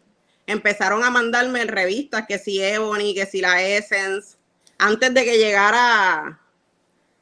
empezaron 0.47 1.05
a 1.05 1.11
mandarme 1.11 1.65
revistas, 1.65 2.25
que 2.27 2.39
si 2.39 2.63
Ebony, 2.63 3.15
que 3.15 3.27
si 3.27 3.43
la 3.43 3.63
Essence, 3.63 4.37
antes 4.79 5.13
de 5.13 5.25
que 5.25 5.39
llegara 5.39 6.41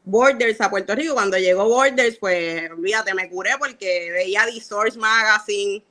Borders 0.05 0.61
a 0.61 0.71
Puerto 0.71 0.95
Rico. 0.95 1.15
Cuando 1.15 1.39
llegó 1.39 1.69
Borders, 1.69 2.17
pues 2.19 2.71
fíjate, 2.83 3.15
me 3.15 3.29
curé 3.29 3.51
porque 3.59 4.11
veía 4.13 4.47
The 4.47 4.61
Source 4.61 4.99
Magazine, 4.99 5.83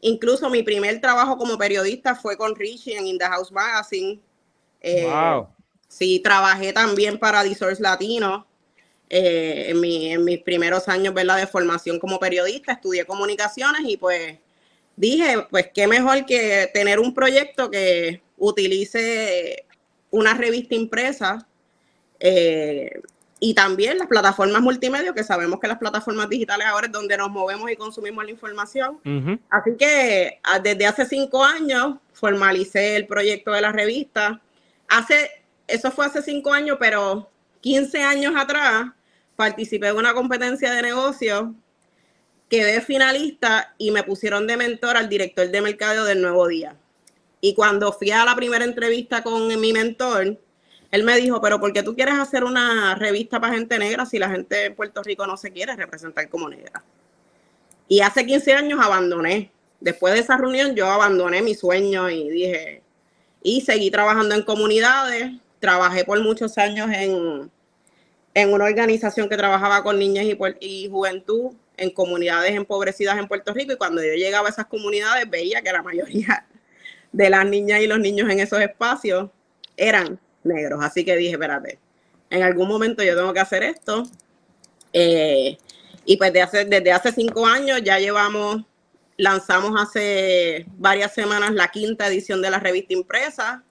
Incluso 0.00 0.50
mi 0.50 0.62
primer 0.62 1.00
trabajo 1.00 1.36
como 1.36 1.56
periodista 1.56 2.14
fue 2.14 2.36
con 2.36 2.54
Richie 2.54 2.96
en 2.96 3.06
In 3.06 3.18
the 3.18 3.24
House 3.24 3.50
Magazine. 3.50 4.20
Eh, 4.80 5.04
wow. 5.04 5.48
Sí, 5.88 6.20
trabajé 6.20 6.72
también 6.72 7.18
para 7.18 7.42
The 7.42 7.54
Source 7.54 7.82
Latino 7.82 8.46
eh, 9.08 9.66
en, 9.70 10.24
mis 10.24 10.38
primeros 10.40 10.88
años 10.88 11.14
¿verdad? 11.14 11.38
de 11.38 11.46
formación 11.46 11.98
como 11.98 12.18
periodista. 12.18 12.72
Estudié 12.72 13.04
comunicaciones 13.04 13.82
y 13.84 13.96
pues 13.96 14.38
dije, 14.96 15.46
pues 15.50 15.70
qué 15.72 15.86
mejor 15.86 16.26
que 16.26 16.70
tener 16.72 16.98
un 16.98 17.14
proyecto 17.14 17.70
que 17.70 18.22
utilice 18.36 19.64
una 20.10 20.34
revista 20.34 20.74
impresa 20.74 21.46
eh, 22.20 23.00
y 23.38 23.54
también 23.54 23.98
las 23.98 24.06
plataformas 24.06 24.62
multimedia, 24.62 25.12
que 25.12 25.22
sabemos 25.22 25.60
que 25.60 25.68
las 25.68 25.78
plataformas 25.78 26.28
digitales 26.28 26.66
ahora 26.66 26.86
es 26.86 26.92
donde 26.92 27.16
nos 27.18 27.30
movemos 27.30 27.70
y 27.70 27.76
consumimos 27.76 28.24
la 28.24 28.30
información. 28.30 28.98
Así 29.50 29.76
que 29.78 30.40
ah, 30.42 30.58
desde 30.58 30.86
hace 30.86 31.04
cinco 31.04 31.44
años 31.44 31.96
formalicé 32.12 32.96
el 32.96 33.06
proyecto 33.06 33.52
de 33.52 33.60
la 33.60 33.72
revista. 33.72 34.40
Hace, 34.88 35.30
eso 35.66 35.90
fue 35.90 36.06
hace 36.06 36.22
cinco 36.22 36.52
años, 36.52 36.78
pero 36.80 37.28
15 37.60 38.02
años 38.02 38.34
atrás 38.36 38.86
participé 39.34 39.88
en 39.88 39.96
una 39.96 40.14
competencia 40.14 40.72
de 40.72 40.80
negocio, 40.80 41.54
quedé 42.48 42.80
finalista 42.80 43.74
y 43.76 43.90
me 43.90 44.02
pusieron 44.02 44.46
de 44.46 44.56
mentor 44.56 44.96
al 44.96 45.10
director 45.10 45.50
de 45.50 45.60
mercado 45.60 46.06
del 46.06 46.22
Nuevo 46.22 46.48
Día. 46.48 46.76
Y 47.42 47.54
cuando 47.54 47.92
fui 47.92 48.10
a 48.12 48.24
la 48.24 48.34
primera 48.34 48.64
entrevista 48.64 49.22
con 49.22 49.46
mi 49.60 49.72
mentor, 49.74 50.38
él 50.96 51.04
me 51.04 51.16
dijo, 51.16 51.40
pero 51.42 51.60
¿por 51.60 51.72
qué 51.72 51.82
tú 51.82 51.94
quieres 51.94 52.14
hacer 52.14 52.42
una 52.42 52.94
revista 52.94 53.38
para 53.38 53.54
gente 53.54 53.78
negra 53.78 54.06
si 54.06 54.18
la 54.18 54.30
gente 54.30 54.64
en 54.64 54.74
Puerto 54.74 55.02
Rico 55.02 55.26
no 55.26 55.36
se 55.36 55.52
quiere 55.52 55.76
representar 55.76 56.28
como 56.30 56.48
negra? 56.48 56.82
Y 57.86 58.00
hace 58.00 58.24
15 58.24 58.54
años 58.54 58.80
abandoné. 58.82 59.52
Después 59.78 60.14
de 60.14 60.20
esa 60.20 60.38
reunión 60.38 60.74
yo 60.74 60.90
abandoné 60.90 61.42
mi 61.42 61.54
sueño 61.54 62.08
y 62.08 62.30
dije, 62.30 62.82
y 63.42 63.60
seguí 63.60 63.90
trabajando 63.90 64.34
en 64.34 64.42
comunidades. 64.42 65.32
Trabajé 65.60 66.04
por 66.04 66.18
muchos 66.22 66.56
años 66.56 66.88
en, 66.90 67.50
en 68.32 68.52
una 68.52 68.64
organización 68.64 69.28
que 69.28 69.36
trabajaba 69.36 69.82
con 69.82 69.98
niñas 69.98 70.24
y, 70.24 70.38
y 70.60 70.88
juventud 70.88 71.52
en 71.76 71.90
comunidades 71.90 72.52
empobrecidas 72.52 73.18
en 73.18 73.28
Puerto 73.28 73.52
Rico 73.52 73.74
y 73.74 73.76
cuando 73.76 74.02
yo 74.02 74.14
llegaba 74.14 74.48
a 74.48 74.50
esas 74.50 74.66
comunidades 74.66 75.28
veía 75.28 75.60
que 75.60 75.72
la 75.72 75.82
mayoría 75.82 76.46
de 77.12 77.30
las 77.30 77.44
niñas 77.44 77.82
y 77.82 77.86
los 77.86 77.98
niños 77.98 78.30
en 78.30 78.40
esos 78.40 78.60
espacios 78.60 79.28
eran 79.76 80.18
negros. 80.46 80.82
Así 80.82 81.04
que 81.04 81.16
dije, 81.16 81.32
espérate, 81.32 81.78
en 82.30 82.42
algún 82.42 82.68
momento 82.68 83.02
yo 83.02 83.16
tengo 83.16 83.32
que 83.32 83.40
hacer 83.40 83.62
esto. 83.62 84.04
Eh, 84.92 85.58
y 86.04 86.16
pues 86.16 86.32
hace, 86.40 86.64
desde 86.64 86.92
hace 86.92 87.12
cinco 87.12 87.46
años 87.46 87.82
ya 87.82 87.98
llevamos, 87.98 88.62
lanzamos 89.16 89.80
hace 89.80 90.66
varias 90.78 91.12
semanas 91.12 91.52
la 91.52 91.68
quinta 91.68 92.06
edición 92.06 92.40
de 92.42 92.50
la 92.50 92.58
revista 92.58 92.94
impresa. 92.94 93.64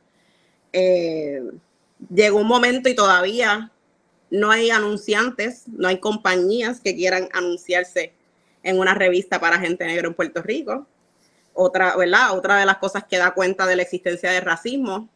Eh, 0.73 1.41
llegó 2.13 2.39
un 2.39 2.47
momento 2.47 2.89
y 2.89 2.95
todavía 2.95 3.71
no 4.29 4.51
hay 4.51 4.69
anunciantes, 4.69 5.63
no 5.67 5.87
hay 5.87 5.99
compañías 5.99 6.81
que 6.81 6.95
quieran 6.95 7.29
anunciarse 7.31 8.13
en 8.63 8.79
una 8.79 8.93
revista 8.93 9.39
para 9.39 9.59
gente 9.59 9.85
negra 9.85 10.07
en 10.07 10.13
Puerto 10.13 10.41
Rico. 10.41 10.87
Otra, 11.53 11.95
¿verdad? 11.95 12.37
Otra 12.37 12.57
de 12.57 12.65
las 12.65 12.77
cosas 12.77 13.05
que 13.05 13.17
da 13.17 13.31
cuenta 13.31 13.65
de 13.65 13.77
la 13.77 13.83
existencia 13.83 14.31
del 14.31 14.41
racismo 14.41 15.09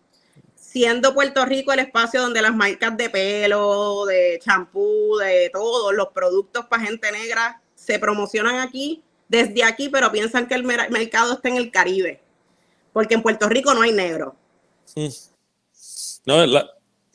siendo 0.79 1.13
Puerto 1.13 1.43
Rico 1.43 1.73
el 1.73 1.79
espacio 1.79 2.21
donde 2.21 2.41
las 2.41 2.55
marcas 2.55 2.95
de 2.95 3.09
pelo, 3.09 4.05
de 4.05 4.39
champú, 4.41 5.17
de 5.17 5.49
todos 5.51 5.93
los 5.93 6.07
productos 6.13 6.67
para 6.67 6.85
gente 6.85 7.11
negra 7.11 7.61
se 7.75 7.99
promocionan 7.99 8.59
aquí, 8.59 9.03
desde 9.27 9.65
aquí, 9.65 9.89
pero 9.89 10.09
piensan 10.09 10.47
que 10.47 10.55
el 10.55 10.63
mercado 10.63 11.33
está 11.33 11.49
en 11.49 11.57
el 11.57 11.69
Caribe, 11.69 12.21
porque 12.93 13.15
en 13.15 13.21
Puerto 13.21 13.49
Rico 13.49 13.73
no 13.73 13.81
hay 13.81 13.91
negro. 13.91 14.37
No, 16.25 16.45
la... 16.45 16.69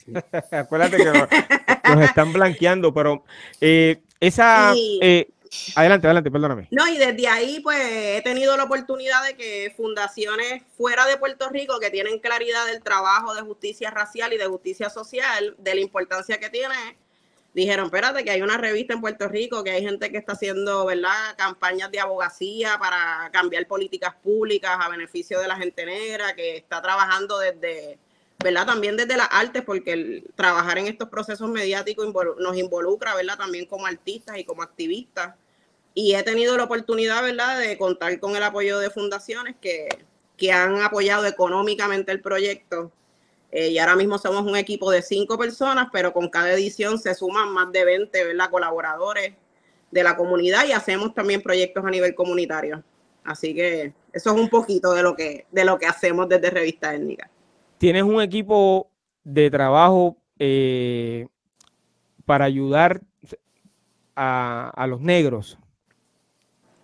Acuérdate 0.50 0.98
que 0.98 1.04
nos, 1.06 2.00
están 2.04 2.34
blanqueando, 2.34 2.92
pero 2.92 3.24
eh, 3.62 4.02
esa, 4.20 4.74
eh, 4.76 5.30
Adelante, 5.74 6.06
adelante, 6.06 6.30
perdóname. 6.30 6.68
No, 6.70 6.86
y 6.88 6.98
desde 6.98 7.28
ahí 7.28 7.60
pues 7.60 7.78
he 7.80 8.22
tenido 8.22 8.56
la 8.56 8.64
oportunidad 8.64 9.24
de 9.24 9.36
que 9.36 9.72
fundaciones 9.76 10.62
fuera 10.76 11.06
de 11.06 11.16
Puerto 11.16 11.48
Rico 11.48 11.78
que 11.80 11.90
tienen 11.90 12.18
claridad 12.18 12.66
del 12.66 12.82
trabajo 12.82 13.34
de 13.34 13.42
justicia 13.42 13.90
racial 13.90 14.32
y 14.32 14.38
de 14.38 14.46
justicia 14.46 14.90
social, 14.90 15.54
de 15.58 15.74
la 15.74 15.80
importancia 15.80 16.38
que 16.38 16.50
tiene, 16.50 16.96
dijeron, 17.54 17.86
espérate, 17.86 18.24
que 18.24 18.30
hay 18.30 18.42
una 18.42 18.56
revista 18.56 18.94
en 18.94 19.00
Puerto 19.00 19.28
Rico, 19.28 19.62
que 19.62 19.70
hay 19.70 19.82
gente 19.82 20.10
que 20.10 20.18
está 20.18 20.32
haciendo, 20.32 20.86
¿verdad?, 20.86 21.36
campañas 21.36 21.90
de 21.90 22.00
abogacía 22.00 22.78
para 22.78 23.30
cambiar 23.32 23.66
políticas 23.66 24.14
públicas 24.22 24.76
a 24.80 24.88
beneficio 24.88 25.40
de 25.40 25.48
la 25.48 25.56
gente 25.56 25.86
negra, 25.86 26.34
que 26.34 26.56
está 26.56 26.82
trabajando 26.82 27.38
desde 27.38 27.98
¿verdad? 28.42 28.66
También 28.66 28.96
desde 28.96 29.16
las 29.16 29.28
artes, 29.30 29.62
porque 29.64 29.92
el, 29.92 30.30
trabajar 30.34 30.76
en 30.76 30.86
estos 30.86 31.08
procesos 31.08 31.48
mediáticos 31.48 32.12
nos 32.38 32.56
involucra, 32.56 33.14
¿verdad? 33.14 33.38
También 33.38 33.64
como 33.64 33.86
artistas 33.86 34.36
y 34.38 34.44
como 34.44 34.62
activistas. 34.62 35.34
Y 35.94 36.14
he 36.14 36.22
tenido 36.24 36.56
la 36.56 36.64
oportunidad, 36.64 37.22
¿verdad?, 37.22 37.60
de 37.60 37.78
contar 37.78 38.18
con 38.18 38.34
el 38.34 38.42
apoyo 38.42 38.78
de 38.80 38.90
fundaciones 38.90 39.54
que, 39.60 39.88
que 40.36 40.52
han 40.52 40.82
apoyado 40.82 41.24
económicamente 41.26 42.10
el 42.12 42.20
proyecto. 42.20 42.90
Eh, 43.52 43.68
y 43.68 43.78
ahora 43.78 43.94
mismo 43.94 44.18
somos 44.18 44.42
un 44.42 44.56
equipo 44.56 44.90
de 44.90 45.02
cinco 45.02 45.38
personas, 45.38 45.88
pero 45.92 46.12
con 46.12 46.28
cada 46.28 46.52
edición 46.52 46.98
se 46.98 47.14
suman 47.14 47.50
más 47.50 47.70
de 47.70 47.84
20 47.84 48.24
¿verdad? 48.24 48.50
colaboradores 48.50 49.34
de 49.92 50.02
la 50.02 50.16
comunidad 50.16 50.66
y 50.66 50.72
hacemos 50.72 51.14
también 51.14 51.40
proyectos 51.40 51.84
a 51.84 51.90
nivel 51.90 52.16
comunitario. 52.16 52.82
Así 53.22 53.54
que 53.54 53.92
eso 54.12 54.34
es 54.34 54.40
un 54.40 54.48
poquito 54.48 54.92
de 54.92 55.02
lo 55.04 55.14
que, 55.14 55.46
de 55.52 55.64
lo 55.64 55.78
que 55.78 55.86
hacemos 55.86 56.28
desde 56.28 56.50
Revista 56.50 56.92
Étnica. 56.92 57.30
Tienes 57.78 58.02
un 58.02 58.20
equipo 58.20 58.90
de 59.22 59.50
trabajo 59.50 60.16
eh, 60.40 61.28
para 62.26 62.44
ayudar 62.44 63.00
a, 64.16 64.70
a 64.74 64.86
los 64.88 65.00
negros 65.00 65.58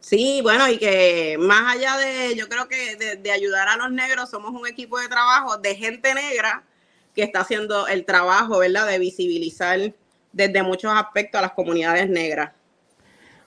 Sí, 0.00 0.40
bueno, 0.42 0.66
y 0.68 0.78
que 0.78 1.36
más 1.38 1.76
allá 1.76 1.96
de, 1.98 2.34
yo 2.34 2.48
creo 2.48 2.68
que 2.68 2.96
de, 2.96 3.30
ayudar 3.30 3.68
a 3.68 3.76
los 3.76 3.92
negros, 3.92 4.30
somos 4.30 4.50
un 4.58 4.66
equipo 4.66 4.98
de 4.98 5.08
trabajo 5.08 5.58
de 5.58 5.76
gente 5.76 6.14
negra 6.14 6.64
que 7.14 7.22
está 7.22 7.40
haciendo 7.40 7.86
el 7.86 8.04
trabajo, 8.04 8.58
¿verdad?, 8.58 8.88
de 8.88 8.98
visibilizar 8.98 9.92
desde 10.32 10.62
muchos 10.62 10.90
aspectos 10.94 11.38
a 11.38 11.42
las 11.42 11.52
comunidades 11.52 12.08
negras. 12.08 12.52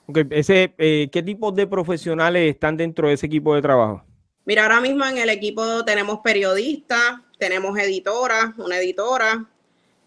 Okay. 0.06 0.26
Ese, 0.30 0.74
eh, 0.78 1.10
¿Qué 1.12 1.24
tipo 1.24 1.52
de 1.52 1.66
profesionales 1.66 2.52
están 2.54 2.78
dentro 2.78 3.08
de 3.08 3.16
ese 3.16 3.26
equipo 3.26 3.56
de 3.56 3.62
trabajo? 3.62 4.04
Mira, 4.46 4.64
ahora 4.64 4.82
mismo 4.82 5.06
en 5.06 5.18
el 5.18 5.30
equipo 5.30 5.84
tenemos 5.86 6.20
periodistas, 6.20 7.20
tenemos 7.40 7.78
editoras, 7.80 8.52
una 8.58 8.78
editora 8.78 9.50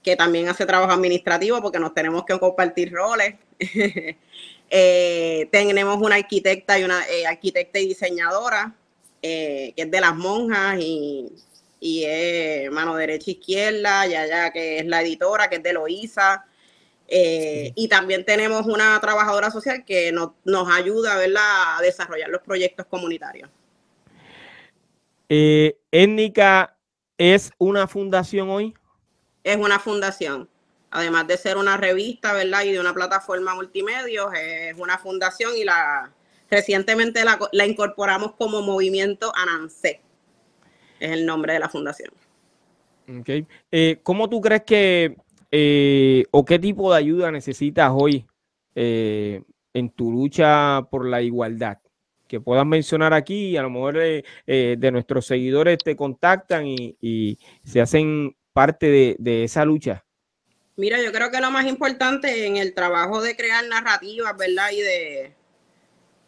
que 0.06 0.14
también 0.14 0.48
hace 0.48 0.64
trabajo 0.64 0.92
administrativo 0.92 1.60
porque 1.60 1.80
nos 1.80 1.92
tenemos 1.92 2.24
que 2.24 2.38
compartir 2.38 2.92
roles. 2.92 3.34
Eh, 4.68 5.48
tenemos 5.52 6.02
una 6.02 6.16
arquitecta 6.16 6.76
y 6.76 6.82
una 6.82 7.08
eh, 7.08 7.24
arquitecta 7.24 7.78
y 7.78 7.86
diseñadora 7.86 8.74
eh, 9.22 9.72
que 9.76 9.82
es 9.82 9.90
de 9.92 10.00
las 10.00 10.16
monjas 10.16 10.76
y, 10.80 11.30
y 11.78 12.02
es 12.02 12.68
mano 12.72 12.96
derecha 12.96 13.30
izquierda, 13.30 14.08
ya 14.08 14.26
ya 14.26 14.50
que 14.50 14.80
es 14.80 14.86
la 14.86 15.02
editora, 15.02 15.48
que 15.48 15.56
es 15.56 15.62
de 15.62 15.72
Loíza. 15.72 16.46
Y 17.08 17.86
también 17.86 18.24
tenemos 18.24 18.66
una 18.66 18.98
trabajadora 19.00 19.52
social 19.52 19.84
que 19.84 20.10
nos, 20.10 20.32
nos 20.44 20.68
ayuda 20.68 21.14
a 21.14 21.80
desarrollar 21.80 22.28
los 22.28 22.42
proyectos 22.42 22.86
comunitarios. 22.86 23.48
¿Étnica 25.28 26.76
es 27.16 27.52
una 27.58 27.86
fundación 27.86 28.50
hoy? 28.50 28.74
Es 29.46 29.56
una 29.56 29.78
fundación 29.78 30.48
además 30.90 31.26
de 31.26 31.36
ser 31.36 31.56
una 31.56 31.76
revista, 31.76 32.32
¿verdad? 32.32 32.64
Y 32.64 32.72
de 32.72 32.80
una 32.80 32.94
plataforma 32.94 33.54
multimedia, 33.54 34.22
es 34.34 34.78
una 34.78 34.98
fundación 34.98 35.52
y 35.56 35.64
la 35.64 36.10
recientemente 36.50 37.22
la, 37.24 37.66
incorporamos 37.66 38.32
como 38.32 38.62
Movimiento 38.62 39.32
Anancé. 39.34 40.00
Es 40.98 41.10
el 41.10 41.26
nombre 41.26 41.54
de 41.54 41.58
la 41.58 41.68
fundación. 41.68 42.10
Okay. 43.20 43.46
Eh, 43.70 44.00
¿Cómo 44.02 44.28
tú 44.28 44.40
crees 44.40 44.62
que 44.62 45.16
eh, 45.50 46.24
o 46.30 46.44
qué 46.44 46.58
tipo 46.58 46.92
de 46.92 46.98
ayuda 46.98 47.30
necesitas 47.30 47.92
hoy 47.94 48.26
eh, 48.74 49.42
en 49.74 49.90
tu 49.90 50.10
lucha 50.10 50.82
por 50.90 51.06
la 51.06 51.20
igualdad? 51.20 51.78
Que 52.26 52.40
puedas 52.40 52.66
mencionar 52.66 53.12
aquí 53.12 53.50
y 53.50 53.56
a 53.56 53.62
lo 53.62 53.70
mejor 53.70 53.98
de 53.98 54.90
nuestros 54.90 55.26
seguidores 55.26 55.78
te 55.78 55.94
contactan 55.94 56.66
y, 56.66 57.38
se 57.62 57.80
hacen 57.80 58.34
parte 58.56 59.16
de 59.18 59.44
esa 59.44 59.66
lucha. 59.66 60.06
Mira, 60.76 61.02
yo 61.02 61.10
creo 61.10 61.30
que 61.30 61.40
lo 61.40 61.50
más 61.50 61.66
importante 61.66 62.46
en 62.46 62.58
el 62.58 62.74
trabajo 62.74 63.22
de 63.22 63.34
crear 63.34 63.66
narrativas, 63.66 64.36
¿verdad? 64.36 64.70
Y 64.72 64.82
de, 64.82 65.32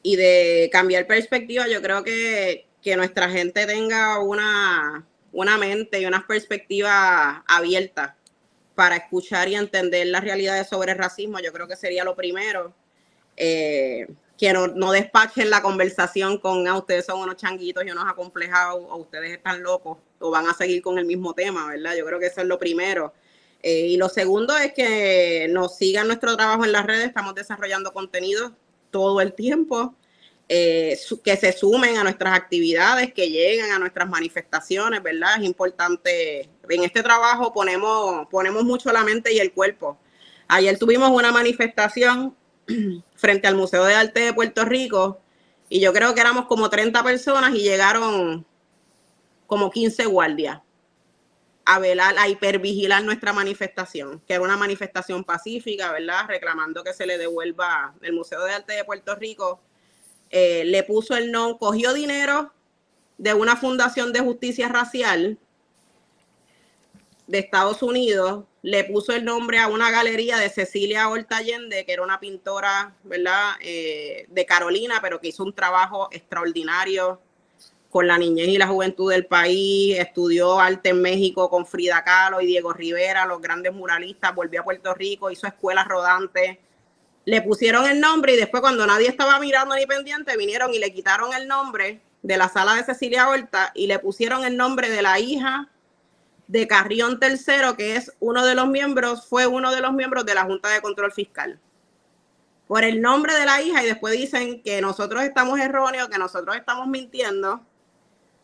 y 0.02 0.16
de 0.16 0.70
cambiar 0.72 1.06
perspectiva, 1.06 1.68
yo 1.68 1.82
creo 1.82 2.02
que, 2.02 2.66
que 2.82 2.96
nuestra 2.96 3.28
gente 3.28 3.66
tenga 3.66 4.18
una, 4.20 5.06
una 5.32 5.58
mente 5.58 6.00
y 6.00 6.06
unas 6.06 6.24
perspectivas 6.24 7.42
abiertas 7.46 8.14
para 8.74 8.96
escuchar 8.96 9.48
y 9.48 9.54
entender 9.54 10.06
las 10.06 10.24
realidades 10.24 10.66
sobre 10.66 10.92
el 10.92 10.98
racismo, 10.98 11.40
yo 11.40 11.52
creo 11.52 11.68
que 11.68 11.76
sería 11.76 12.04
lo 12.04 12.16
primero. 12.16 12.72
Eh, 13.36 14.06
que 14.38 14.52
no, 14.52 14.68
no, 14.68 14.92
despachen 14.92 15.50
la 15.50 15.60
conversación 15.60 16.38
con 16.38 16.68
ah, 16.68 16.78
ustedes 16.78 17.04
son 17.04 17.20
unos 17.20 17.36
changuitos 17.36 17.84
y 17.84 17.90
unos 17.90 18.04
acomplejados, 18.08 18.84
o 18.88 18.96
ustedes 18.96 19.32
están 19.32 19.62
locos, 19.62 19.98
o 20.20 20.30
van 20.30 20.46
a 20.46 20.54
seguir 20.54 20.80
con 20.80 20.96
el 20.96 21.04
mismo 21.04 21.34
tema, 21.34 21.66
¿verdad? 21.66 21.96
Yo 21.98 22.06
creo 22.06 22.20
que 22.20 22.26
eso 22.26 22.40
es 22.40 22.46
lo 22.46 22.58
primero. 22.58 23.12
Eh, 23.60 23.88
y 23.88 23.96
lo 23.96 24.08
segundo 24.08 24.56
es 24.56 24.72
que 24.72 25.48
nos 25.50 25.76
sigan 25.76 26.06
nuestro 26.06 26.36
trabajo 26.36 26.64
en 26.64 26.70
las 26.70 26.86
redes, 26.86 27.08
estamos 27.08 27.34
desarrollando 27.34 27.92
contenido 27.92 28.52
todo 28.92 29.20
el 29.20 29.32
tiempo, 29.32 29.96
eh, 30.48 30.96
que 31.24 31.36
se 31.36 31.52
sumen 31.52 31.98
a 31.98 32.04
nuestras 32.04 32.34
actividades, 32.34 33.12
que 33.12 33.28
lleguen 33.28 33.72
a 33.72 33.80
nuestras 33.80 34.08
manifestaciones, 34.08 35.02
¿verdad? 35.02 35.36
Es 35.38 35.44
importante, 35.44 36.48
en 36.68 36.84
este 36.84 37.02
trabajo 37.02 37.52
ponemos, 37.52 38.28
ponemos 38.28 38.62
mucho 38.64 38.92
la 38.92 39.02
mente 39.02 39.32
y 39.34 39.40
el 39.40 39.52
cuerpo. 39.52 39.98
Ayer 40.46 40.78
tuvimos 40.78 41.10
una 41.10 41.32
manifestación 41.32 42.34
frente 43.14 43.46
al 43.46 43.56
Museo 43.56 43.84
de 43.84 43.94
Arte 43.94 44.20
de 44.20 44.32
Puerto 44.32 44.64
Rico 44.64 45.20
y 45.68 45.80
yo 45.80 45.92
creo 45.92 46.14
que 46.14 46.20
éramos 46.20 46.46
como 46.46 46.70
30 46.70 47.02
personas 47.02 47.54
y 47.54 47.60
llegaron 47.60 48.46
como 49.46 49.70
15 49.70 50.06
guardias 50.06 50.60
a 51.64 51.78
velar, 51.78 52.18
a 52.18 52.28
hipervigilar 52.28 53.04
nuestra 53.04 53.34
manifestación, 53.34 54.22
que 54.26 54.32
era 54.32 54.42
una 54.42 54.56
manifestación 54.56 55.22
pacífica, 55.22 55.92
¿verdad? 55.92 56.24
Reclamando 56.26 56.82
que 56.82 56.94
se 56.94 57.06
le 57.06 57.18
devuelva 57.18 57.94
el 58.00 58.14
Museo 58.14 58.42
de 58.44 58.52
Arte 58.52 58.72
de 58.72 58.84
Puerto 58.84 59.14
Rico. 59.16 59.60
Eh, 60.30 60.64
le 60.64 60.82
puso 60.82 61.14
el 61.14 61.30
nombre, 61.30 61.58
cogió 61.58 61.92
dinero 61.92 62.54
de 63.18 63.34
una 63.34 63.56
fundación 63.56 64.14
de 64.14 64.20
justicia 64.20 64.68
racial 64.68 65.38
de 67.26 67.38
Estados 67.38 67.82
Unidos, 67.82 68.44
le 68.62 68.84
puso 68.84 69.12
el 69.12 69.24
nombre 69.24 69.58
a 69.58 69.68
una 69.68 69.90
galería 69.90 70.38
de 70.38 70.48
Cecilia 70.50 71.08
Horta 71.08 71.36
Allende, 71.36 71.84
que 71.84 71.92
era 71.92 72.02
una 72.02 72.18
pintora, 72.18 72.94
¿verdad? 73.04 73.52
Eh, 73.60 74.26
de 74.28 74.46
Carolina, 74.46 74.98
pero 75.00 75.20
que 75.20 75.28
hizo 75.28 75.44
un 75.44 75.52
trabajo 75.52 76.08
extraordinario 76.10 77.20
con 77.90 78.06
la 78.06 78.18
niñez 78.18 78.48
y 78.48 78.58
la 78.58 78.66
juventud 78.66 79.10
del 79.10 79.26
país, 79.26 79.98
estudió 79.98 80.60
arte 80.60 80.90
en 80.90 81.00
México 81.00 81.48
con 81.48 81.66
Frida 81.66 82.04
Kahlo 82.04 82.40
y 82.40 82.46
Diego 82.46 82.72
Rivera, 82.72 83.24
los 83.24 83.40
grandes 83.40 83.72
muralistas, 83.72 84.34
volvió 84.34 84.60
a 84.60 84.64
Puerto 84.64 84.92
Rico, 84.92 85.30
hizo 85.30 85.46
escuelas 85.46 85.86
rodantes, 85.86 86.58
le 87.24 87.42
pusieron 87.42 87.86
el 87.86 88.00
nombre 88.00 88.34
y 88.34 88.36
después 88.36 88.60
cuando 88.60 88.86
nadie 88.86 89.08
estaba 89.08 89.38
mirando 89.40 89.74
ni 89.74 89.86
pendiente, 89.86 90.36
vinieron 90.36 90.74
y 90.74 90.78
le 90.78 90.92
quitaron 90.92 91.32
el 91.32 91.48
nombre 91.48 92.00
de 92.22 92.36
la 92.36 92.48
sala 92.48 92.74
de 92.74 92.84
Cecilia 92.84 93.28
Horta 93.28 93.72
y 93.74 93.86
le 93.86 93.98
pusieron 93.98 94.44
el 94.44 94.56
nombre 94.56 94.90
de 94.90 95.02
la 95.02 95.18
hija 95.18 95.70
de 96.48 96.66
Carrión 96.66 97.20
Tercero, 97.20 97.76
que 97.76 97.96
es 97.96 98.12
uno 98.18 98.44
de 98.44 98.54
los 98.54 98.66
miembros, 98.68 99.26
fue 99.26 99.46
uno 99.46 99.70
de 99.70 99.80
los 99.80 99.92
miembros 99.92 100.26
de 100.26 100.34
la 100.34 100.44
Junta 100.44 100.68
de 100.70 100.80
Control 100.80 101.12
Fiscal. 101.12 101.60
Por 102.66 102.84
el 102.84 103.00
nombre 103.00 103.34
de 103.34 103.46
la 103.46 103.62
hija 103.62 103.82
y 103.82 103.86
después 103.86 104.14
dicen 104.14 104.62
que 104.62 104.80
nosotros 104.80 105.22
estamos 105.22 105.58
erróneos, 105.60 106.08
que 106.08 106.18
nosotros 106.18 106.56
estamos 106.56 106.86
mintiendo 106.88 107.62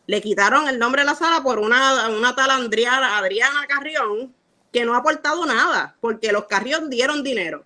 le 0.07 0.21
quitaron 0.21 0.67
el 0.67 0.77
nombre 0.77 1.01
de 1.01 1.07
la 1.07 1.15
sala 1.15 1.41
por 1.41 1.59
una, 1.59 2.09
una 2.09 2.35
tal 2.35 2.51
Adriana, 2.51 3.17
Adriana 3.17 3.65
Carrión, 3.67 4.33
que 4.71 4.85
no 4.85 4.93
ha 4.93 4.97
aportado 4.97 5.45
nada, 5.45 5.95
porque 5.99 6.31
los 6.31 6.45
Carrión 6.45 6.89
dieron 6.89 7.23
dinero. 7.23 7.65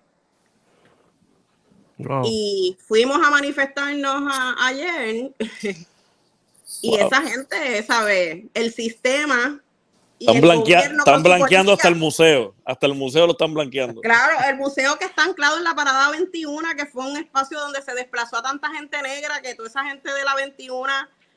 Y 2.24 2.78
fuimos 2.86 3.18
a 3.22 3.30
manifestarnos 3.30 4.32
ayer 4.58 5.32
y 6.82 6.94
esa 6.96 7.20
gente, 7.22 7.82
¿sabe? 7.82 8.48
El 8.54 8.72
sistema... 8.72 9.60
están, 10.20 11.22
blanqueando 11.22 11.72
hasta 11.72 11.88
el 11.88 11.96
museo, 11.96 12.54
hasta 12.64 12.86
el 12.86 12.94
museo 12.94 13.26
lo 13.26 13.32
están 13.32 13.54
blanqueando. 13.54 14.00
Claro, 14.02 14.36
el 14.48 14.56
museo 14.56 14.98
que 14.98 15.06
está 15.06 15.24
anclado 15.24 15.58
en 15.58 15.64
la 15.64 15.74
Parada 15.74 16.10
21, 16.10 16.68
que 16.76 16.86
fue 16.86 17.10
un 17.10 17.16
espacio 17.16 17.58
donde 17.58 17.82
se 17.82 17.94
desplazó 17.94 18.36
a 18.36 18.42
tanta 18.42 18.70
gente 18.70 19.00
negra, 19.02 19.40
que 19.40 19.54
toda 19.54 19.68
esa 19.68 19.84
gente 19.84 20.12
de 20.12 20.24
la 20.24 20.34
21 20.34 20.92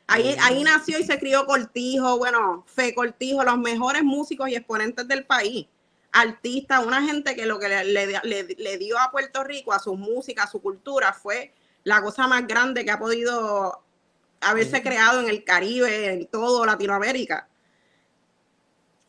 Ahí, 0.07 0.35
ahí 0.41 0.63
nació 0.63 0.99
y 0.99 1.03
se 1.05 1.17
crió 1.17 1.45
Cortijo, 1.45 2.17
bueno, 2.17 2.65
Fe 2.67 2.93
Cortijo, 2.93 3.43
los 3.43 3.57
mejores 3.57 4.03
músicos 4.03 4.49
y 4.49 4.55
exponentes 4.55 5.07
del 5.07 5.25
país, 5.25 5.67
artistas, 6.11 6.85
una 6.85 7.01
gente 7.01 7.35
que 7.35 7.45
lo 7.45 7.57
que 7.57 7.69
le, 7.69 8.77
dio 8.77 8.99
a 8.99 9.11
Puerto 9.11 9.43
Rico, 9.43 9.73
a 9.73 9.79
su 9.79 9.95
música, 9.95 10.43
a 10.43 10.47
su 10.47 10.61
cultura, 10.61 11.13
fue 11.13 11.53
la 11.83 12.01
cosa 12.01 12.27
más 12.27 12.45
grande 12.45 12.83
que 12.83 12.91
ha 12.91 12.99
podido 12.99 13.81
haberse 14.41 14.83
creado 14.83 15.21
en 15.21 15.29
el 15.29 15.43
Caribe, 15.43 16.13
en 16.13 16.27
todo 16.27 16.65
Latinoamérica. 16.65 17.47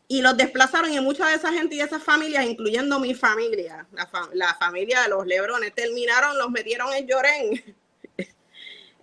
Y 0.06 0.20
los 0.20 0.36
desplazaron 0.36 0.92
y 0.92 1.00
mucha 1.00 1.26
de 1.28 1.36
esa 1.36 1.52
gente 1.52 1.76
y 1.76 1.80
esas 1.80 2.02
familias, 2.02 2.44
incluyendo 2.44 3.00
mi 3.00 3.14
familia, 3.14 3.86
la, 3.92 4.08
la 4.34 4.54
familia 4.54 5.02
de 5.02 5.08
los 5.08 5.26
Lebrones, 5.26 5.74
terminaron, 5.74 6.36
los 6.36 6.50
metieron 6.50 6.92
en 6.92 7.06
Llorén 7.06 7.76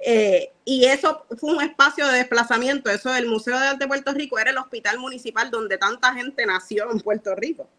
Eh, 0.03 0.51
y 0.65 0.85
eso 0.85 1.25
fue 1.37 1.53
un 1.53 1.61
espacio 1.61 2.07
de 2.07 2.17
desplazamiento. 2.17 2.89
Eso, 2.89 3.13
el 3.15 3.27
Museo 3.27 3.59
de 3.59 3.67
Arte 3.67 3.83
de 3.83 3.87
Puerto 3.87 4.11
Rico 4.13 4.39
era 4.39 4.49
el 4.49 4.57
hospital 4.57 4.97
municipal 4.97 5.51
donde 5.51 5.77
tanta 5.77 6.13
gente 6.13 6.45
nació 6.45 6.91
en 6.91 6.99
Puerto 6.99 7.35
Rico. 7.35 7.69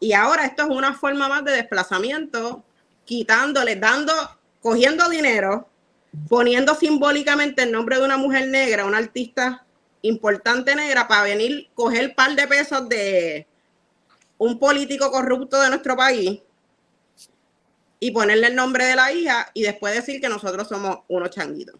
Y 0.00 0.12
ahora 0.12 0.44
esto 0.44 0.64
es 0.64 0.68
una 0.68 0.94
forma 0.94 1.28
más 1.28 1.44
de 1.44 1.52
desplazamiento, 1.52 2.64
quitándole, 3.04 3.76
dando, 3.76 4.12
cogiendo 4.60 5.08
dinero, 5.08 5.68
poniendo 6.28 6.74
simbólicamente 6.74 7.62
el 7.62 7.72
nombre 7.72 7.98
de 7.98 8.04
una 8.04 8.16
mujer 8.16 8.48
negra, 8.48 8.84
una 8.84 8.98
artista 8.98 9.64
importante 10.02 10.74
negra, 10.74 11.08
para 11.08 11.24
venir, 11.24 11.68
coger 11.74 12.08
un 12.08 12.14
par 12.14 12.34
de 12.34 12.46
pesos 12.46 12.88
de 12.88 13.46
un 14.38 14.58
político 14.58 15.10
corrupto 15.10 15.60
de 15.60 15.68
nuestro 15.68 15.96
país 15.96 16.40
y 18.00 18.10
ponerle 18.12 18.48
el 18.48 18.54
nombre 18.54 18.84
de 18.84 18.96
la 18.96 19.12
hija 19.12 19.50
y 19.54 19.62
después 19.62 19.94
decir 19.94 20.20
que 20.20 20.28
nosotros 20.28 20.68
somos 20.68 21.00
unos 21.08 21.30
changuitos. 21.30 21.76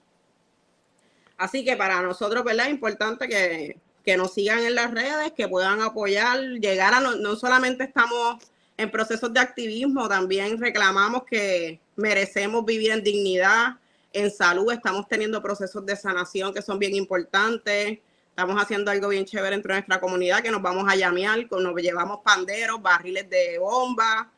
Así 1.36 1.64
que 1.64 1.76
para 1.76 2.02
nosotros, 2.02 2.42
¿verdad? 2.42 2.66
Es 2.66 2.72
importante 2.72 3.28
que, 3.28 3.78
que 4.04 4.16
nos 4.16 4.34
sigan 4.34 4.60
en 4.60 4.74
las 4.74 4.90
redes, 4.90 5.32
que 5.36 5.46
puedan 5.46 5.80
apoyar, 5.80 6.40
llegar 6.40 6.94
a, 6.94 7.00
no, 7.00 7.14
no 7.14 7.36
solamente 7.36 7.84
estamos 7.84 8.42
en 8.76 8.90
procesos 8.90 9.32
de 9.32 9.40
activismo, 9.40 10.08
también 10.08 10.58
reclamamos 10.58 11.24
que 11.24 11.80
merecemos 11.96 12.64
vivir 12.64 12.90
en 12.90 13.02
dignidad, 13.02 13.76
en 14.12 14.30
salud, 14.30 14.72
estamos 14.72 15.06
teniendo 15.08 15.42
procesos 15.42 15.84
de 15.84 15.96
sanación 15.96 16.54
que 16.54 16.62
son 16.62 16.78
bien 16.78 16.94
importantes, 16.94 17.98
estamos 18.38 18.62
haciendo 18.62 18.92
algo 18.92 19.08
bien 19.08 19.24
chévere 19.24 19.56
entre 19.56 19.74
nuestra 19.74 19.98
comunidad, 19.98 20.44
que 20.44 20.52
nos 20.52 20.62
vamos 20.62 20.84
a 20.88 20.94
llamear, 20.94 21.44
nos 21.50 21.74
llevamos 21.82 22.20
panderos, 22.22 22.80
barriles 22.80 23.28
de 23.28 23.58
bomba, 23.58 24.30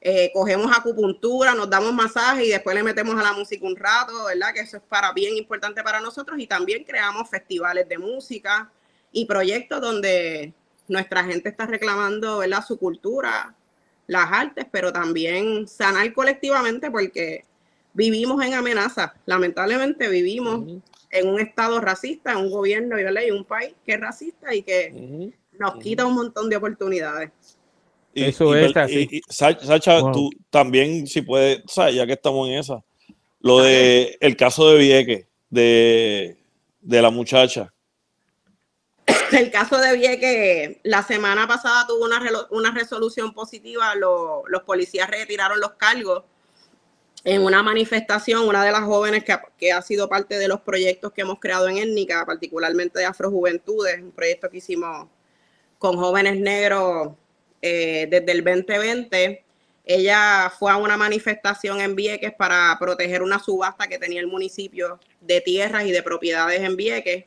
eh, 0.00 0.32
cogemos 0.34 0.76
acupuntura, 0.76 1.54
nos 1.54 1.70
damos 1.70 1.94
masaje 1.94 2.46
y 2.46 2.48
después 2.48 2.74
le 2.74 2.82
metemos 2.82 3.14
a 3.14 3.22
la 3.22 3.32
música 3.32 3.64
un 3.64 3.76
rato, 3.76 4.24
¿verdad? 4.24 4.52
Que 4.52 4.58
eso 4.62 4.78
es 4.78 4.82
para 4.82 5.12
bien 5.12 5.36
importante 5.36 5.84
para 5.84 6.00
nosotros 6.00 6.36
y 6.40 6.48
también 6.48 6.82
creamos 6.82 7.30
festivales 7.30 7.88
de 7.88 7.96
música 7.96 8.72
y 9.12 9.24
proyectos 9.24 9.80
donde 9.80 10.52
nuestra 10.88 11.22
gente 11.22 11.48
está 11.48 11.64
reclamando, 11.64 12.38
¿verdad? 12.38 12.64
Su 12.66 12.76
cultura, 12.76 13.54
las 14.08 14.32
artes, 14.32 14.66
pero 14.68 14.92
también 14.92 15.68
sanar 15.68 16.12
colectivamente 16.12 16.90
porque 16.90 17.44
vivimos 17.92 18.44
en 18.44 18.54
amenaza. 18.54 19.14
Lamentablemente 19.26 20.08
vivimos 20.08 20.82
en 21.14 21.28
un 21.28 21.40
estado 21.40 21.80
racista, 21.80 22.32
en 22.32 22.38
un 22.38 22.50
gobierno 22.50 22.96
y 22.98 23.30
un 23.30 23.44
país 23.44 23.72
que 23.86 23.92
es 23.92 24.00
racista 24.00 24.52
y 24.52 24.62
que 24.62 25.32
nos 25.52 25.76
quita 25.76 26.04
un 26.04 26.14
montón 26.14 26.50
de 26.50 26.56
oportunidades. 26.56 27.30
Eso 28.12 28.54
es 28.54 28.76
así. 28.76 29.20
Sacha, 29.28 30.00
tú 30.12 30.30
también, 30.50 31.06
si 31.06 31.22
puedes, 31.22 31.62
ya 31.74 32.06
que 32.06 32.12
estamos 32.12 32.48
en 32.48 32.54
esa, 32.54 32.84
lo 33.40 33.60
de 33.60 34.16
el 34.20 34.36
caso 34.36 34.68
de 34.70 34.78
Vieque, 34.78 35.28
de, 35.50 36.36
la 36.82 37.10
muchacha. 37.10 37.72
El 39.32 39.50
caso 39.50 39.78
de 39.78 39.96
Vieque, 39.96 40.80
la 40.84 41.02
semana 41.02 41.46
pasada 41.46 41.86
tuvo 41.86 42.04
una, 42.04 42.22
una 42.50 42.70
resolución 42.70 43.34
positiva, 43.34 43.94
los 43.96 44.62
policías 44.64 45.10
retiraron 45.10 45.60
los 45.60 45.72
cargos 45.72 46.24
en 47.24 47.42
una 47.42 47.62
manifestación, 47.62 48.46
una 48.46 48.64
de 48.64 48.70
las 48.70 48.82
jóvenes 48.82 49.24
que, 49.24 49.36
que, 49.58 49.72
ha 49.72 49.82
sido 49.82 50.08
parte 50.08 50.38
de 50.38 50.46
los 50.46 50.60
proyectos 50.60 51.12
que 51.12 51.22
hemos 51.22 51.40
creado 51.40 51.68
en 51.68 51.78
Étnica, 51.78 52.24
particularmente 52.26 52.98
de 52.98 53.06
Afrojuventudes, 53.06 54.00
un 54.02 54.12
proyecto 54.12 54.50
que 54.50 54.58
hicimos 54.58 55.08
con 55.78 55.96
jóvenes 55.96 56.38
negros 56.38 57.12
eh, 57.62 58.06
desde 58.10 58.32
el 58.32 58.44
2020. 58.44 59.44
Ella 59.86 60.52
fue 60.58 60.72
a 60.72 60.76
una 60.76 60.96
manifestación 60.96 61.80
en 61.80 61.94
Vieques 61.94 62.32
para 62.32 62.76
proteger 62.78 63.22
una 63.22 63.38
subasta 63.38 63.86
que 63.86 63.98
tenía 63.98 64.20
el 64.20 64.26
municipio 64.26 64.98
de 65.20 65.40
tierras 65.40 65.84
y 65.86 65.92
de 65.92 66.02
propiedades 66.02 66.60
en 66.60 66.76
Vieques. 66.76 67.24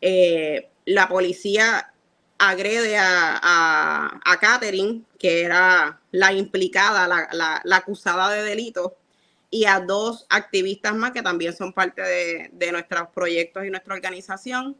Eh, 0.00 0.68
la 0.84 1.08
policía 1.08 1.92
agrede 2.38 2.96
a, 2.98 4.20
a, 4.24 4.38
Catherine, 4.40 5.02
que 5.18 5.42
era 5.42 6.00
la 6.12 6.32
implicada, 6.32 7.08
la, 7.32 7.76
acusada 7.76 8.30
de 8.30 8.42
delito, 8.42 8.96
y 9.50 9.64
a 9.64 9.80
dos 9.80 10.26
activistas 10.28 10.94
más 10.94 11.12
que 11.12 11.22
también 11.22 11.56
son 11.56 11.72
parte 11.72 12.02
de, 12.02 12.50
de 12.52 12.72
nuestros 12.72 13.08
proyectos 13.08 13.64
y 13.64 13.70
nuestra 13.70 13.94
organización. 13.94 14.76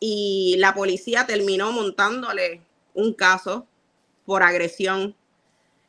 Y 0.00 0.56
la 0.58 0.74
policía 0.74 1.26
terminó 1.26 1.70
montándole 1.72 2.62
un 2.94 3.14
caso 3.14 3.66
por 4.24 4.42
agresión. 4.42 5.14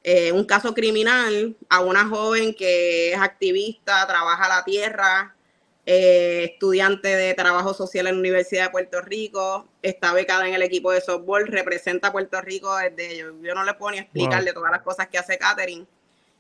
Eh, 0.04 0.32
un 0.34 0.44
caso 0.44 0.74
criminal 0.74 1.56
a 1.70 1.80
una 1.80 2.06
joven 2.08 2.54
que 2.54 3.14
es 3.14 3.20
activista, 3.20 4.06
trabaja 4.06 4.50
la 4.50 4.64
tierra, 4.66 5.34
eh, 5.86 6.50
estudiante 6.52 7.08
de 7.08 7.34
trabajo 7.34 7.74
social 7.74 8.08
en 8.08 8.16
la 8.16 8.20
Universidad 8.20 8.66
de 8.66 8.72
Puerto 8.72 9.02
Rico, 9.02 9.66
está 9.82 10.14
becada 10.14 10.46
en 10.48 10.56
el 10.56 10.62
equipo 10.62 10.92
de 10.92 11.00
softball, 11.00 11.48
representa 11.48 12.10
a 12.10 12.12
Puerto 12.12 12.42
Rico 12.42 12.76
desde 12.76 13.18
yo, 13.18 13.42
yo 13.42 13.56
no 13.56 13.64
le 13.64 13.74
puedo 13.76 13.92
ni 13.92 14.00
explicarle 14.00 14.52
todas 14.52 14.72
las 14.72 14.82
cosas 14.82 15.08
que 15.08 15.18
hace 15.18 15.38
Catherine. 15.38 15.86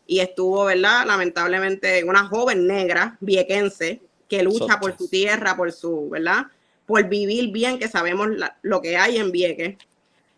Y 0.06 0.20
estuvo, 0.20 0.66
¿verdad? 0.66 1.06
Lamentablemente, 1.06 2.04
una 2.04 2.26
joven 2.26 2.68
negra, 2.68 3.18
viequense, 3.20 4.02
que 4.28 4.44
lucha 4.44 4.80
por 4.80 4.98
su 4.98 5.08
tierra, 5.08 5.56
por 5.56 5.72
su, 5.72 6.10
¿verdad? 6.10 6.48
Por 6.86 7.08
vivir 7.08 7.52
bien, 7.52 7.80
que 7.80 7.88
sabemos 7.88 8.28
lo 8.62 8.82
que 8.82 8.98
hay 8.98 9.18
en 9.18 9.32
Vieques. 9.32 9.78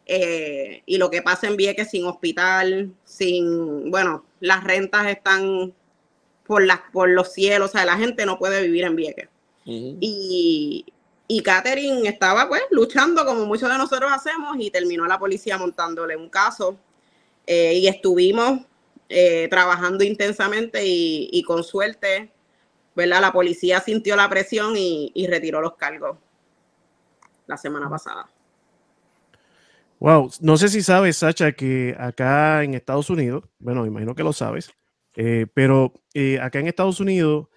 Eh, 0.06 0.84
y 0.86 0.98
lo 0.98 1.10
que 1.10 1.24
pasa 1.24 1.48
en 1.48 1.58
Vieques 1.58 1.90
sin 1.90 2.06
hospital, 2.06 2.94
sin, 3.04 3.90
bueno, 3.90 4.24
las 4.40 4.64
rentas 4.64 5.08
están 5.08 5.74
por, 6.46 6.64
las, 6.64 6.82
por 6.92 7.10
los 7.10 7.34
cielos, 7.34 7.70
o 7.70 7.72
sea, 7.72 7.86
la 7.86 7.98
gente 7.98 8.26
no 8.26 8.38
puede 8.38 8.62
vivir 8.62 8.84
en 8.84 8.96
Vieques. 8.96 9.30
Y, 9.68 10.86
y 11.28 11.42
Catherine 11.42 12.08
estaba 12.08 12.48
pues 12.48 12.62
luchando 12.70 13.26
como 13.26 13.46
muchos 13.46 13.70
de 13.70 13.78
nosotros 13.78 14.12
hacemos 14.14 14.56
y 14.60 14.70
terminó 14.70 15.08
la 15.08 15.18
policía 15.18 15.58
montándole 15.58 16.16
un 16.16 16.30
caso 16.30 16.78
eh, 17.48 17.74
y 17.74 17.88
estuvimos 17.88 18.62
eh, 19.10 19.48
trabajando 19.50 20.04
intensamente 20.04 20.82
y, 20.84 21.44
con 21.44 21.64
suerte, 21.64 22.32
¿verdad? 22.96 23.22
La 23.22 23.32
policía 23.32 23.80
sintió 23.80 24.16
la 24.16 24.30
presión 24.30 24.76
y 24.78 25.28
retiró 25.28 25.62
los 25.62 25.76
cargos 25.76 26.18
la 27.48 27.58
semana 27.58 27.90
pasada. 27.90 28.30
Wow, 30.00 30.30
no 30.42 30.58
sé 30.58 30.70
si 30.70 30.82
sabes, 30.82 31.18
Sacha, 31.18 31.54
que 31.54 31.96
acá 31.98 32.64
en 32.64 32.74
Estados 32.74 33.10
Unidos, 33.10 33.46
bueno, 33.60 33.86
imagino 33.86 34.14
que 34.14 34.24
lo 34.24 34.34
sabes, 34.34 34.70
eh, 35.16 35.48
pero 35.54 35.94
eh, 36.14 36.40
acá 36.40 36.60
en 36.60 36.68
Estados 36.68 37.00
Unidos 37.00 37.48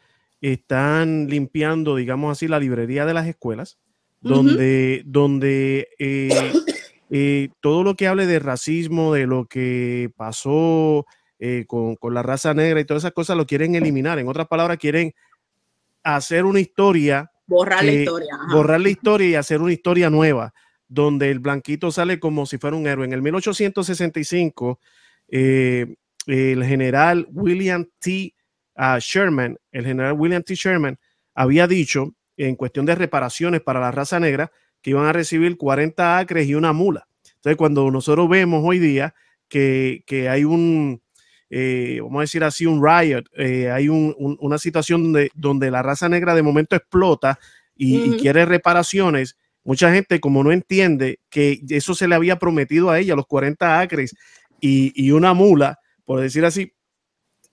están 0.40 1.26
limpiando, 1.28 1.96
digamos 1.96 2.32
así, 2.32 2.46
la 2.46 2.60
librería 2.60 3.04
de 3.06 3.14
las 3.14 3.26
escuelas, 3.26 3.78
donde, 4.20 5.02
donde 5.04 5.88
eh, 5.98 7.48
todo 7.60 7.82
lo 7.82 7.94
que 7.96 8.06
hable 8.06 8.26
de 8.26 8.38
racismo, 8.38 9.12
de 9.12 9.26
lo 9.26 9.46
que 9.46 10.10
pasó 10.16 11.06
con, 11.66 11.96
con, 11.96 12.14
la 12.14 12.22
raza 12.22 12.54
negra 12.54 12.80
y 12.80 12.84
todas 12.84 13.02
esas 13.02 13.12
cosas, 13.12 13.36
lo 13.36 13.46
quieren 13.46 13.74
eliminar. 13.74 14.18
En 14.18 14.28
otras 14.28 14.48
palabras, 14.48 14.78
quieren 14.78 15.14
hacer 16.02 16.44
una 16.44 16.60
historia. 16.60 17.30
Borrar 17.46 17.84
la 17.84 17.92
historia. 17.92 18.38
Borrar 18.52 18.80
la 18.80 18.88
historia 18.88 19.28
y 19.28 19.34
hacer 19.34 19.60
una 19.60 19.72
historia 19.72 20.10
nueva 20.10 20.52
donde 20.88 21.30
el 21.30 21.38
blanquito 21.38 21.90
sale 21.90 22.18
como 22.18 22.46
si 22.46 22.58
fuera 22.58 22.76
un 22.76 22.86
héroe. 22.86 23.04
En 23.04 23.12
el 23.12 23.22
1865, 23.22 24.80
eh, 25.28 25.94
el 26.26 26.64
general 26.64 27.28
William 27.30 27.86
T. 27.98 28.34
Ah, 28.74 28.98
Sherman, 29.00 29.58
el 29.72 29.84
general 29.84 30.14
William 30.14 30.42
T. 30.42 30.54
Sherman, 30.54 30.98
había 31.34 31.66
dicho 31.66 32.14
en 32.36 32.56
cuestión 32.56 32.86
de 32.86 32.94
reparaciones 32.94 33.60
para 33.60 33.80
la 33.80 33.90
raza 33.90 34.18
negra 34.18 34.50
que 34.80 34.90
iban 34.90 35.04
a 35.06 35.12
recibir 35.12 35.56
40 35.56 36.18
acres 36.18 36.48
y 36.48 36.54
una 36.54 36.72
mula. 36.72 37.06
Entonces, 37.36 37.56
cuando 37.56 37.90
nosotros 37.90 38.28
vemos 38.28 38.62
hoy 38.64 38.78
día 38.78 39.14
que, 39.48 40.04
hay 40.30 40.44
un, 40.44 41.02
eh, 41.50 41.98
vamos 42.02 42.18
a 42.18 42.22
decir 42.22 42.44
así, 42.44 42.66
un 42.66 42.84
riot, 42.84 43.24
eh, 43.36 43.70
hay 43.70 43.88
una 43.88 44.58
situación 44.58 45.04
donde, 45.04 45.30
donde, 45.34 45.70
la 45.70 45.82
raza 45.82 46.08
negra 46.08 46.34
de 46.34 46.42
momento 46.42 46.76
explota 46.76 47.38
y 47.76 48.16
quiere 48.18 48.44
reparaciones, 48.44 49.36
Mucha 49.68 49.92
gente, 49.92 50.18
como 50.18 50.42
no 50.42 50.50
entiende 50.50 51.20
que 51.28 51.60
eso 51.68 51.94
se 51.94 52.08
le 52.08 52.14
había 52.14 52.38
prometido 52.38 52.88
a 52.88 52.98
ella, 52.98 53.14
los 53.14 53.26
40 53.26 53.80
acres 53.80 54.16
y, 54.62 55.10
una 55.10 55.34
mula, 55.34 55.78
por 56.06 56.22
decir 56.22 56.46
así, 56.46 56.72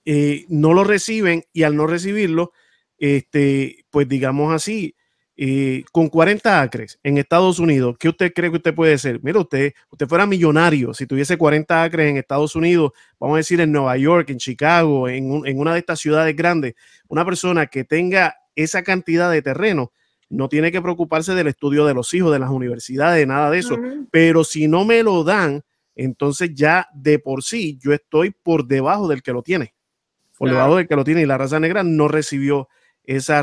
eh, 0.06 0.46
no 0.48 0.72
lo 0.72 0.82
reciben 0.82 1.44
y 1.52 1.64
al 1.64 1.76
no 1.76 1.86
recibirlo, 1.86 2.52
este, 2.96 3.84
pues 3.90 4.08
digamos 4.08 4.54
así, 4.54 4.96
eh, 5.36 5.84
con 5.92 6.08
40 6.08 6.62
acres 6.62 6.98
en 7.02 7.18
Estados 7.18 7.58
Unidos, 7.58 7.96
¿qué 7.98 8.08
usted 8.08 8.32
cree 8.32 8.50
que 8.50 8.56
usted 8.56 8.74
puede 8.74 8.96
ser? 8.96 9.20
Mira, 9.22 9.40
usted, 9.40 9.72
usted 9.90 10.08
fuera 10.08 10.26
millonario 10.26 10.94
si 10.94 11.06
tuviese 11.06 11.36
40 11.36 11.82
acres 11.82 12.10
en 12.10 12.16
Estados 12.16 12.56
Unidos, 12.56 12.92
vamos 13.20 13.34
a 13.34 13.38
decir 13.38 13.60
en 13.60 13.70
Nueva 13.70 13.96
York, 13.96 14.30
en 14.30 14.38
Chicago, 14.38 15.08
en, 15.08 15.46
en 15.46 15.58
una 15.58 15.74
de 15.74 15.80
estas 15.80 16.00
ciudades 16.00 16.34
grandes, 16.34 16.74
una 17.08 17.24
persona 17.24 17.66
que 17.66 17.84
tenga 17.84 18.36
esa 18.54 18.82
cantidad 18.82 19.30
de 19.30 19.42
terreno, 19.42 19.92
no 20.28 20.48
tiene 20.48 20.72
que 20.72 20.82
preocuparse 20.82 21.34
del 21.34 21.46
estudio 21.46 21.86
de 21.86 21.94
los 21.94 22.12
hijos, 22.14 22.32
de 22.32 22.38
las 22.38 22.50
universidades, 22.50 23.18
de 23.20 23.26
nada 23.26 23.50
de 23.50 23.58
eso. 23.58 23.76
Pero 24.10 24.42
si 24.42 24.66
no 24.66 24.84
me 24.84 25.02
lo 25.02 25.22
dan, 25.22 25.62
entonces 25.94 26.50
ya 26.54 26.88
de 26.94 27.18
por 27.18 27.42
sí 27.42 27.78
yo 27.80 27.92
estoy 27.92 28.30
por 28.30 28.66
debajo 28.66 29.08
del 29.08 29.22
que 29.22 29.32
lo 29.32 29.42
tiene, 29.42 29.74
por 30.36 30.48
debajo 30.48 30.76
del 30.76 30.88
que 30.88 30.96
lo 30.96 31.04
tiene 31.04 31.22
y 31.22 31.26
la 31.26 31.38
raza 31.38 31.60
negra 31.60 31.82
no 31.82 32.08
recibió 32.08 32.68
esa 33.06 33.42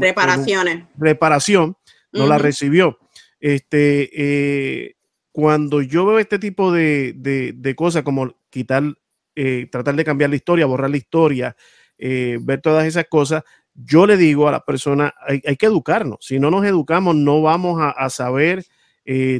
reparaciones. 0.00 0.84
reparación, 0.96 1.76
no 2.12 2.26
la 2.26 2.38
recibió. 2.38 2.98
Este, 3.40 4.10
eh, 4.14 4.94
cuando 5.32 5.82
yo 5.82 6.06
veo 6.06 6.18
este 6.18 6.38
tipo 6.38 6.72
de, 6.72 7.12
de, 7.14 7.74
cosas 7.74 8.02
como 8.02 8.36
quitar, 8.50 8.84
eh, 9.34 9.66
tratar 9.70 9.96
de 9.96 10.04
cambiar 10.04 10.30
la 10.30 10.36
historia, 10.36 10.66
borrar 10.66 10.90
la 10.90 10.96
historia, 10.96 11.56
eh, 11.98 12.38
ver 12.40 12.60
todas 12.60 12.86
esas 12.86 13.06
cosas, 13.08 13.42
yo 13.74 14.06
le 14.06 14.16
digo 14.16 14.48
a 14.48 14.52
la 14.52 14.64
persona, 14.64 15.14
hay, 15.26 15.40
que 15.56 15.66
educarnos. 15.66 16.18
Si 16.20 16.38
no 16.38 16.50
nos 16.50 16.64
educamos, 16.64 17.16
no 17.16 17.42
vamos 17.42 17.80
a, 17.80 18.10
saber 18.10 18.64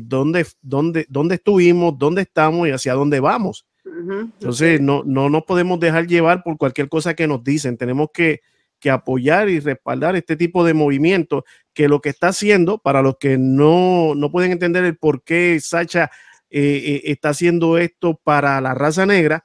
dónde, 0.02 0.46
dónde, 0.62 1.06
dónde 1.08 1.34
estuvimos, 1.36 1.96
dónde 1.98 2.22
estamos 2.22 2.66
y 2.66 2.72
hacia 2.72 2.94
dónde 2.94 3.20
vamos. 3.20 3.66
Entonces, 3.84 4.80
no, 4.80 5.02
no 5.04 5.28
nos 5.28 5.44
podemos 5.44 5.78
dejar 5.78 6.06
llevar 6.06 6.42
por 6.42 6.56
cualquier 6.56 6.88
cosa 6.88 7.14
que 7.14 7.26
nos 7.26 7.44
dicen. 7.44 7.76
Tenemos 7.76 8.08
que, 8.12 8.40
que 8.82 8.90
apoyar 8.90 9.48
y 9.48 9.60
respaldar 9.60 10.16
este 10.16 10.36
tipo 10.36 10.64
de 10.64 10.74
movimiento 10.74 11.44
que 11.72 11.88
lo 11.88 12.00
que 12.00 12.08
está 12.10 12.28
haciendo, 12.28 12.78
para 12.78 13.00
los 13.00 13.16
que 13.18 13.38
no, 13.38 14.14
no 14.16 14.30
pueden 14.30 14.50
entender 14.50 14.84
el 14.84 14.98
por 14.98 15.22
qué 15.22 15.58
Sacha 15.60 16.10
eh, 16.50 16.82
eh, 16.84 17.02
está 17.04 17.30
haciendo 17.30 17.78
esto 17.78 18.20
para 18.22 18.60
la 18.60 18.74
raza 18.74 19.06
negra, 19.06 19.44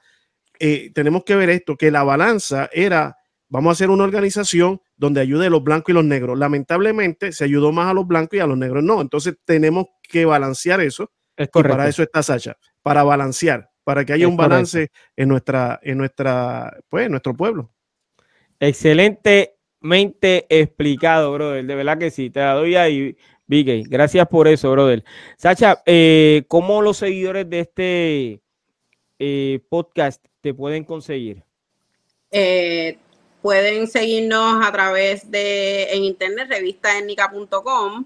eh, 0.58 0.90
tenemos 0.92 1.22
que 1.24 1.36
ver 1.36 1.50
esto, 1.50 1.76
que 1.76 1.92
la 1.92 2.02
balanza 2.02 2.68
era, 2.72 3.16
vamos 3.48 3.70
a 3.70 3.72
hacer 3.72 3.90
una 3.90 4.02
organización 4.02 4.82
donde 4.96 5.20
ayude 5.20 5.46
a 5.46 5.50
los 5.50 5.62
blancos 5.62 5.90
y 5.90 5.94
los 5.94 6.04
negros. 6.04 6.36
Lamentablemente 6.36 7.30
se 7.30 7.44
ayudó 7.44 7.70
más 7.70 7.88
a 7.88 7.94
los 7.94 8.08
blancos 8.08 8.36
y 8.36 8.40
a 8.40 8.46
los 8.46 8.58
negros 8.58 8.82
no. 8.82 9.00
Entonces 9.00 9.36
tenemos 9.44 9.86
que 10.02 10.24
balancear 10.24 10.80
eso. 10.80 11.12
Es 11.36 11.48
y 11.54 11.62
para 11.62 11.86
eso 11.86 12.02
está 12.02 12.24
Sacha, 12.24 12.56
para 12.82 13.04
balancear, 13.04 13.70
para 13.84 14.04
que 14.04 14.12
haya 14.12 14.26
un 14.26 14.36
balance 14.36 14.90
en 15.14 15.28
nuestra, 15.28 15.78
en 15.84 15.96
nuestra, 15.96 16.76
pues, 16.88 17.06
en 17.06 17.12
nuestro 17.12 17.34
pueblo. 17.34 17.70
Excelentemente 18.60 20.46
explicado, 20.48 21.32
brother. 21.32 21.64
De 21.64 21.74
verdad 21.74 21.98
que 21.98 22.10
sí. 22.10 22.30
Te 22.30 22.40
la 22.40 22.54
doy 22.54 22.74
ahí, 22.74 23.16
Vicky. 23.46 23.84
Gracias 23.84 24.26
por 24.28 24.48
eso, 24.48 24.70
brother. 24.72 25.04
Sacha, 25.36 25.82
eh, 25.86 26.44
¿cómo 26.48 26.82
los 26.82 26.96
seguidores 26.96 27.48
de 27.48 27.60
este 27.60 28.40
eh, 29.18 29.60
podcast 29.68 30.24
te 30.40 30.54
pueden 30.54 30.84
conseguir? 30.84 31.44
Eh, 32.30 32.98
pueden 33.40 33.86
seguirnos 33.86 34.66
a 34.66 34.72
través 34.72 35.30
de 35.30 35.84
en 35.92 36.04
internet, 36.04 36.48
revistaetnica.com. 36.50 38.04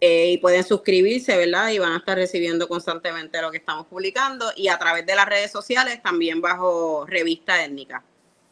y 0.00 0.38
pueden 0.38 0.62
suscribirse, 0.62 1.36
¿verdad? 1.36 1.70
Y 1.70 1.78
van 1.78 1.92
a 1.92 1.96
estar 1.96 2.16
recibiendo 2.16 2.68
constantemente 2.68 3.40
lo 3.40 3.50
que 3.50 3.56
estamos 3.56 3.86
publicando. 3.86 4.52
Y 4.56 4.68
a 4.68 4.78
través 4.78 5.06
de 5.06 5.16
las 5.16 5.26
redes 5.26 5.50
sociales, 5.50 6.02
también 6.02 6.42
bajo 6.42 7.06
Revista 7.06 7.64
Étnica 7.64 8.04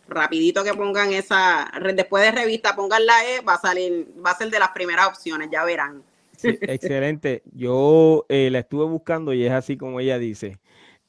rapidito 0.09 0.65
que 0.65 0.75
pongan 0.75 1.13
esa, 1.13 1.71
después 1.95 2.25
de 2.25 2.33
revista 2.33 2.77
pongan 2.77 3.07
la 3.07 3.25
E, 3.25 3.41
va 3.41 3.55
a 3.55 3.61
salir, 3.61 4.09
va 4.25 4.31
a 4.31 4.37
ser 4.37 4.51
de 4.51 4.59
las 4.59 4.71
primeras 4.71 5.07
opciones, 5.09 5.49
ya 5.51 5.65
verán. 5.65 6.03
excelente. 6.43 7.43
Yo 7.53 8.27
eh, 8.29 8.51
la 8.51 8.61
estuve 8.61 8.85
buscando 8.85 9.33
y 9.33 9.45
es 9.45 9.53
así 9.53 9.77
como 9.77 10.01
ella 10.01 10.19
dice. 10.19 10.59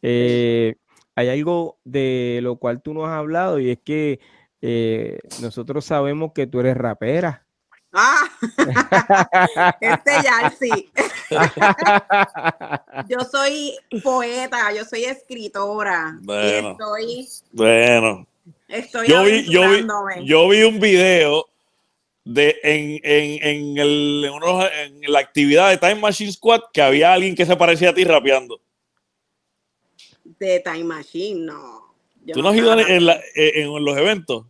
Eh, 0.01 0.75
hay 1.15 1.29
algo 1.29 1.77
de 1.83 2.39
lo 2.43 2.57
cual 2.57 2.81
tú 2.81 2.93
nos 2.93 3.07
has 3.07 3.15
hablado 3.15 3.59
y 3.59 3.71
es 3.71 3.79
que 3.83 4.19
eh, 4.61 5.19
nosotros 5.41 5.85
sabemos 5.85 6.31
que 6.33 6.47
tú 6.47 6.59
eres 6.59 6.77
rapera. 6.77 7.43
Ah, 7.93 8.27
este 9.81 10.11
ya 10.21 10.49
sí. 10.59 10.91
yo 13.07 13.19
soy 13.21 13.75
poeta, 14.03 14.71
yo 14.73 14.85
soy 14.85 15.05
escritora. 15.05 16.17
Bueno, 16.21 16.71
estoy, 16.71 17.27
bueno 17.51 18.27
yo 19.07 19.23
vi, 19.23 19.45
yo 19.45 19.69
vi, 19.69 19.85
yo 20.25 20.49
vi 20.49 20.63
un 20.63 20.79
video 20.79 21.47
de 22.25 22.59
en, 22.63 22.99
en, 23.03 23.47
en, 23.47 23.77
el, 23.77 24.25
en, 24.25 25.11
la 25.11 25.19
actividad 25.19 25.69
de 25.69 25.77
Time 25.77 25.95
Machine 25.95 26.31
Squad 26.31 26.61
que 26.73 26.81
había 26.81 27.13
alguien 27.13 27.35
que 27.35 27.45
se 27.45 27.55
parecía 27.55 27.91
a 27.91 27.93
ti 27.93 28.03
rapeando. 28.03 28.59
De 30.23 30.59
Time 30.59 30.83
Machine, 30.83 31.45
no. 31.45 31.95
¿Tú 32.33 32.41
no 32.41 32.49
has 32.49 32.57
ido 32.57 32.77
en, 32.77 33.09
en 33.35 33.85
los 33.85 33.97
eventos? 33.97 34.45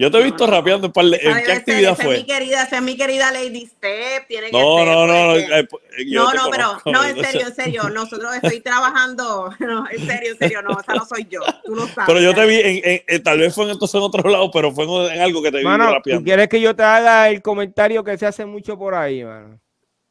Yo 0.00 0.12
te 0.12 0.18
he 0.18 0.22
visto 0.22 0.46
rapeando 0.46 0.86
en, 0.86 0.92
par 0.92 1.04
¿en 1.06 1.44
qué 1.44 1.52
actividad 1.52 1.96
fue. 1.96 2.14
Es 2.14 2.20
mi 2.20 2.26
querida, 2.26 2.62
esa 2.62 2.76
es 2.76 2.82
mi 2.82 2.96
querida 2.96 3.32
Lady 3.32 3.66
Step. 3.66 4.28
Tiene 4.28 4.46
que 4.46 4.52
no, 4.52 4.84
no, 4.84 5.06
no, 5.08 5.34
eh, 5.36 5.68
no, 6.06 6.32
no, 6.32 6.50
pero 6.52 6.78
no, 6.86 7.04
en 7.04 7.16
serio, 7.16 7.48
en 7.48 7.54
serio. 7.54 7.88
Nosotros 7.88 8.32
estoy 8.36 8.60
trabajando. 8.60 9.52
No, 9.58 9.84
en 9.90 10.06
serio, 10.06 10.32
en 10.32 10.38
serio, 10.38 10.62
no, 10.62 10.80
esa 10.80 10.94
no 10.94 11.04
soy 11.04 11.26
yo. 11.28 11.40
Tú 11.64 11.74
lo 11.74 11.86
sabes. 11.88 12.04
Pero 12.06 12.20
yo 12.20 12.32
te 12.32 12.46
vi, 12.46 12.60
en, 12.62 13.02
en, 13.06 13.22
tal 13.22 13.38
vez 13.38 13.54
fue 13.54 13.64
en, 13.64 13.70
entonces 13.70 13.96
en 13.96 14.02
otro 14.02 14.30
lado, 14.30 14.50
pero 14.50 14.72
fue 14.72 14.84
en, 15.12 15.20
algo 15.20 15.42
que 15.42 15.50
te 15.50 15.58
vi 15.58 15.64
rapeando. 15.64 16.24
¿Quieres 16.24 16.48
que 16.48 16.60
yo 16.60 16.74
te 16.74 16.84
haga 16.84 17.28
el 17.28 17.42
comentario 17.42 18.02
que 18.04 18.16
se 18.16 18.24
hace 18.24 18.46
mucho 18.46 18.78
por 18.78 18.94
ahí, 18.94 19.24
mano? 19.24 19.60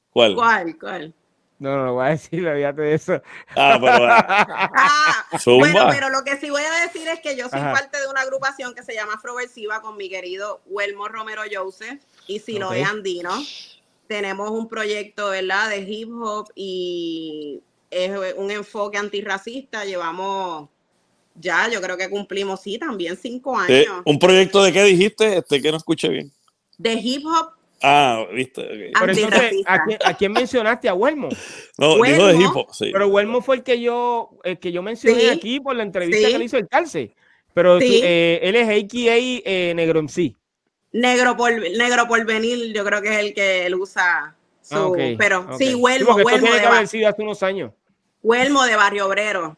¿Cuál? 0.10 0.36
¿Cuál? 0.36 0.78
¿Cuál? 0.78 1.14
No, 1.60 1.76
no, 1.84 1.94
voy 1.94 2.06
a 2.06 2.10
decir, 2.10 2.48
olvídate 2.48 2.82
de 2.82 2.94
eso. 2.94 3.22
Ah, 3.56 3.78
pero, 3.82 4.08
ah, 4.10 5.28
bueno, 5.46 5.88
pero 5.90 6.10
lo 6.10 6.24
que 6.24 6.38
sí 6.38 6.50
voy 6.52 6.62
a 6.62 6.86
decir 6.86 7.08
es 7.08 7.20
que 7.20 7.36
yo 7.36 7.50
soy 7.50 7.60
parte 7.60 8.00
de 8.00 8.08
una 8.08 8.22
agrupación 8.22 8.76
que 8.76 8.84
se 8.84 8.94
llama 8.94 9.14
Afroversiva 9.14 9.82
con 9.82 9.98
mi 9.98 10.10
querido 10.10 10.62
Huelmo 10.68 11.08
Romero 11.08 11.42
Joseph 11.52 12.00
y 12.28 12.40
Siloe 12.40 12.84
Andino. 12.84 13.32
Tenemos 14.08 14.52
un 14.52 14.70
proyecto, 14.70 15.32
¿verdad?, 15.32 15.70
de 15.70 15.80
hip 15.80 16.10
hop 16.14 16.50
y 16.56 17.62
es 17.90 18.12
un 18.36 18.52
enfoque 18.52 18.98
antirracista. 18.98 19.84
Llevamos 19.84 20.70
ya, 21.40 21.70
yo 21.70 21.82
creo 21.82 21.98
que 21.98 22.10
cumplimos, 22.10 22.62
sí, 22.62 22.78
también 22.78 23.18
cinco 23.18 23.58
años. 23.58 24.02
¿Un 24.06 24.20
proyecto 24.20 24.64
de 24.64 24.74
qué 24.74 24.84
dijiste? 24.84 25.38
Este, 25.38 25.62
que 25.62 25.72
no 25.72 25.78
escuché 25.78 26.10
bien. 26.10 26.32
De 26.78 26.94
hip 26.94 27.26
hop 27.26 27.57
Ah, 27.82 28.26
viste. 28.34 28.92
¿a, 29.66 30.14
quién, 30.16 30.32
mencionaste? 30.32 30.90
¿A 30.90 30.94
Huelmo? 30.94 31.30
No, 31.78 32.02
dijo 32.02 32.26
de 32.26 32.36
Hipo, 32.36 32.68
sí. 32.72 32.90
Pero 32.92 33.08
Huelmo 33.08 33.42
fue 33.42 33.58
el 33.58 33.64
que 33.64 33.80
yo, 33.80 34.32
el 34.44 34.58
que 34.58 34.72
yo 34.72 34.82
mencioné 34.82 35.30
aquí 35.30 35.60
por 35.60 35.76
la 35.76 35.84
entrevista 35.84 36.28
que 36.28 36.40
le 36.40 36.46
hizo 36.46 36.58
el 36.58 36.68
Calce. 36.68 37.14
Pero 37.54 37.80
eh, 37.82 38.40
él 38.44 38.56
es 38.56 38.68
AKA 38.68 39.16
eh, 39.18 39.74
Negro 39.76 40.02
MC. 40.02 40.36
Negro 40.92 41.36
por, 41.36 41.52
negro 41.52 42.08
por 42.08 42.26
venir, 42.26 42.74
yo 42.74 42.84
creo 42.86 43.02
que 43.02 43.10
es 43.10 43.20
el 43.20 43.34
que 43.34 43.66
él 43.66 43.76
usa. 43.76 44.36
Ah, 44.72 44.90
pero 45.18 45.58
sí, 45.58 45.76
Huelmo. 45.76 46.18
Sí, 46.18 46.24
Huelmo 46.24 46.48
tiene 46.50 46.60
que 46.60 46.66
haber 46.66 46.88
sido 46.88 47.10
hace 47.10 47.22
unos 47.22 47.42
años. 47.44 47.72
Huelmo 48.22 48.64
de 48.64 48.76
Barrio 48.76 49.08
Obrero. 49.08 49.58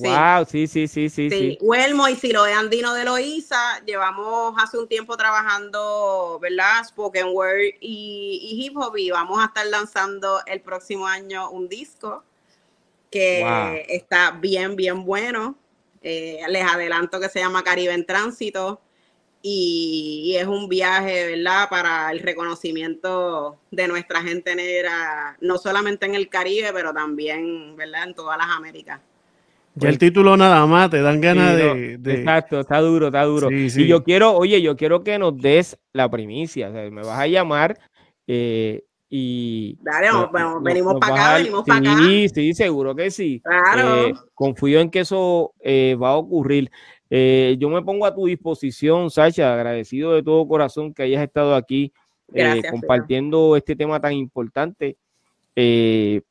Wow, 0.00 0.46
sí, 0.46 0.66
sí, 0.66 0.86
sí, 0.88 1.08
sí. 1.08 1.30
Sí, 1.30 1.58
Huelmo 1.60 2.08
y 2.08 2.14
de 2.14 2.52
Andino 2.52 2.94
de 2.94 3.04
Loíza, 3.04 3.82
llevamos 3.84 4.54
hace 4.58 4.78
un 4.78 4.88
tiempo 4.88 5.16
trabajando, 5.16 6.38
¿verdad? 6.40 6.84
Spoken 6.84 7.28
Word 7.32 7.74
y, 7.80 8.60
hip 8.62 8.76
hop 8.76 8.96
y 8.96 9.10
vamos 9.10 9.40
a 9.40 9.46
estar 9.46 9.66
lanzando 9.66 10.40
el 10.46 10.60
próximo 10.60 11.06
año 11.06 11.50
un 11.50 11.68
disco 11.68 12.24
que 13.10 13.84
está 13.88 14.32
bien, 14.32 14.76
bien 14.76 15.04
bueno. 15.04 15.56
Eh, 16.02 16.40
les 16.48 16.64
adelanto 16.64 17.18
que 17.18 17.28
se 17.28 17.40
llama 17.40 17.64
Caribe 17.64 17.92
en 17.92 18.06
Tránsito 18.06 18.80
y, 19.42 20.36
es 20.36 20.46
un 20.46 20.68
viaje, 20.68 21.36
¿verdad? 21.36 21.68
Para 21.68 22.10
el 22.10 22.20
reconocimiento 22.20 23.58
de 23.70 23.88
nuestra 23.88 24.22
gente 24.22 24.54
negra, 24.54 25.36
no 25.40 25.58
solamente 25.58 26.06
en 26.06 26.14
el 26.14 26.28
Caribe, 26.28 26.72
pero 26.72 26.92
también, 26.92 27.76
¿verdad? 27.76 28.04
En 28.08 28.14
todas 28.14 28.36
las 28.38 28.48
Américas. 28.48 29.00
Ya 29.80 29.88
el 29.88 29.98
título 29.98 30.36
nada 30.36 30.66
más 30.66 30.90
te 30.90 31.00
dan 31.00 31.20
ganas 31.20 31.56
de, 31.56 31.94
Exacto, 31.94 32.60
está 32.60 32.80
duro, 32.80 33.06
está 33.06 33.24
duro. 33.24 33.50
Y 33.50 33.86
yo 33.86 34.02
quiero, 34.02 34.36
oye, 34.36 34.60
yo 34.60 34.76
quiero 34.76 35.02
que 35.02 35.18
nos 35.18 35.36
des 35.36 35.78
la 35.92 36.10
primicia. 36.10 36.68
O 36.68 36.72
sea, 36.72 36.90
me 36.90 37.02
vas 37.02 37.18
a 37.18 37.26
llamar 37.26 37.78
eh, 38.26 38.84
y. 39.08 39.78
Dale, 39.80 40.08
venimos 40.62 40.96
para 41.00 41.14
acá, 41.14 41.36
venimos 41.38 41.64
para 41.66 41.80
acá. 41.80 41.98
Sí, 42.04 42.28
sí, 42.28 42.54
seguro 42.54 42.94
que 42.94 43.10
sí. 43.10 43.40
Claro. 43.42 44.06
Eh, 44.06 44.14
confío 44.34 44.80
en 44.80 44.90
que 44.90 45.00
eso 45.00 45.54
eh, 45.60 45.96
va 46.00 46.10
a 46.10 46.16
ocurrir. 46.16 46.70
yo 47.10 47.68
me 47.70 47.82
pongo 47.82 48.06
a 48.06 48.14
tu 48.14 48.26
disposición, 48.26 49.10
Sacha, 49.10 49.54
agradecido 49.54 50.12
de 50.12 50.22
todo 50.22 50.46
corazón 50.46 50.92
que 50.92 51.04
hayas 51.04 51.22
estado 51.22 51.54
aquí 51.54 51.92
compartiendo 52.70 53.56
este 53.56 53.76
tema 53.76 54.00
tan 54.00 54.12
importante. 54.12 54.96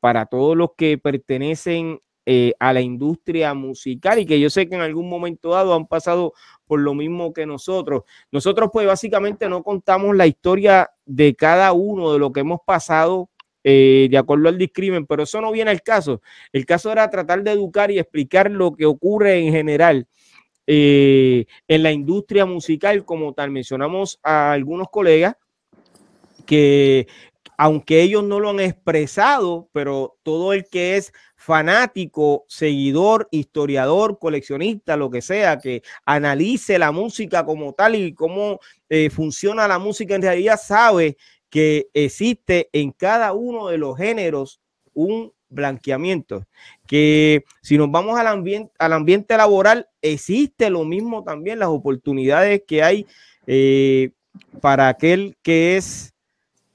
para 0.00 0.26
todos 0.26 0.56
los 0.56 0.70
que 0.76 0.98
pertenecen 0.98 2.00
eh, 2.30 2.52
a 2.58 2.74
la 2.74 2.82
industria 2.82 3.54
musical 3.54 4.18
y 4.18 4.26
que 4.26 4.38
yo 4.38 4.50
sé 4.50 4.68
que 4.68 4.74
en 4.74 4.82
algún 4.82 5.08
momento 5.08 5.48
dado 5.48 5.72
han 5.72 5.86
pasado 5.86 6.34
por 6.66 6.78
lo 6.78 6.92
mismo 6.92 7.32
que 7.32 7.46
nosotros. 7.46 8.02
Nosotros 8.30 8.68
pues 8.70 8.86
básicamente 8.86 9.48
no 9.48 9.62
contamos 9.62 10.14
la 10.14 10.26
historia 10.26 10.90
de 11.06 11.34
cada 11.34 11.72
uno 11.72 12.12
de 12.12 12.18
lo 12.18 12.30
que 12.30 12.40
hemos 12.40 12.60
pasado 12.66 13.30
eh, 13.64 14.08
de 14.10 14.18
acuerdo 14.18 14.50
al 14.50 14.58
discrimen, 14.58 15.06
pero 15.06 15.22
eso 15.22 15.40
no 15.40 15.50
viene 15.50 15.70
al 15.70 15.80
caso. 15.80 16.20
El 16.52 16.66
caso 16.66 16.92
era 16.92 17.08
tratar 17.08 17.42
de 17.42 17.52
educar 17.52 17.90
y 17.90 17.98
explicar 17.98 18.50
lo 18.50 18.74
que 18.74 18.84
ocurre 18.84 19.38
en 19.38 19.50
general. 19.50 20.06
Eh, 20.66 21.46
en 21.66 21.82
la 21.82 21.92
industria 21.92 22.44
musical 22.44 23.06
como 23.06 23.32
tal. 23.32 23.50
Mencionamos 23.50 24.20
a 24.22 24.52
algunos 24.52 24.90
colegas 24.90 25.34
que 26.44 27.06
aunque 27.56 28.02
ellos 28.02 28.22
no 28.22 28.38
lo 28.38 28.50
han 28.50 28.60
expresado, 28.60 29.68
pero 29.72 30.16
todo 30.22 30.52
el 30.52 30.64
que 30.64 30.96
es 30.96 31.12
fanático, 31.38 32.44
seguidor, 32.48 33.28
historiador, 33.30 34.18
coleccionista, 34.18 34.96
lo 34.96 35.08
que 35.08 35.22
sea, 35.22 35.58
que 35.58 35.82
analice 36.04 36.78
la 36.80 36.90
música 36.90 37.44
como 37.44 37.72
tal 37.72 37.94
y 37.94 38.12
cómo 38.12 38.58
eh, 38.88 39.08
funciona 39.08 39.68
la 39.68 39.78
música 39.78 40.16
en 40.16 40.22
realidad, 40.22 40.60
sabe 40.60 41.16
que 41.48 41.88
existe 41.94 42.68
en 42.72 42.90
cada 42.90 43.32
uno 43.32 43.68
de 43.68 43.78
los 43.78 43.96
géneros 43.96 44.60
un 44.92 45.32
blanqueamiento, 45.48 46.44
que 46.86 47.44
si 47.62 47.78
nos 47.78 47.90
vamos 47.90 48.18
al 48.18 48.26
ambiente, 48.26 48.72
al 48.76 48.92
ambiente 48.92 49.36
laboral, 49.36 49.88
existe 50.02 50.68
lo 50.70 50.84
mismo 50.84 51.22
también, 51.22 51.60
las 51.60 51.68
oportunidades 51.68 52.64
que 52.66 52.82
hay 52.82 53.06
eh, 53.46 54.10
para 54.60 54.88
aquel 54.88 55.36
que 55.40 55.76
es 55.76 56.12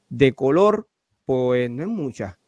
de 0.08 0.34
color, 0.34 0.88
pues 1.26 1.70
no 1.70 1.84
es 1.84 1.90
mucha. 1.90 2.40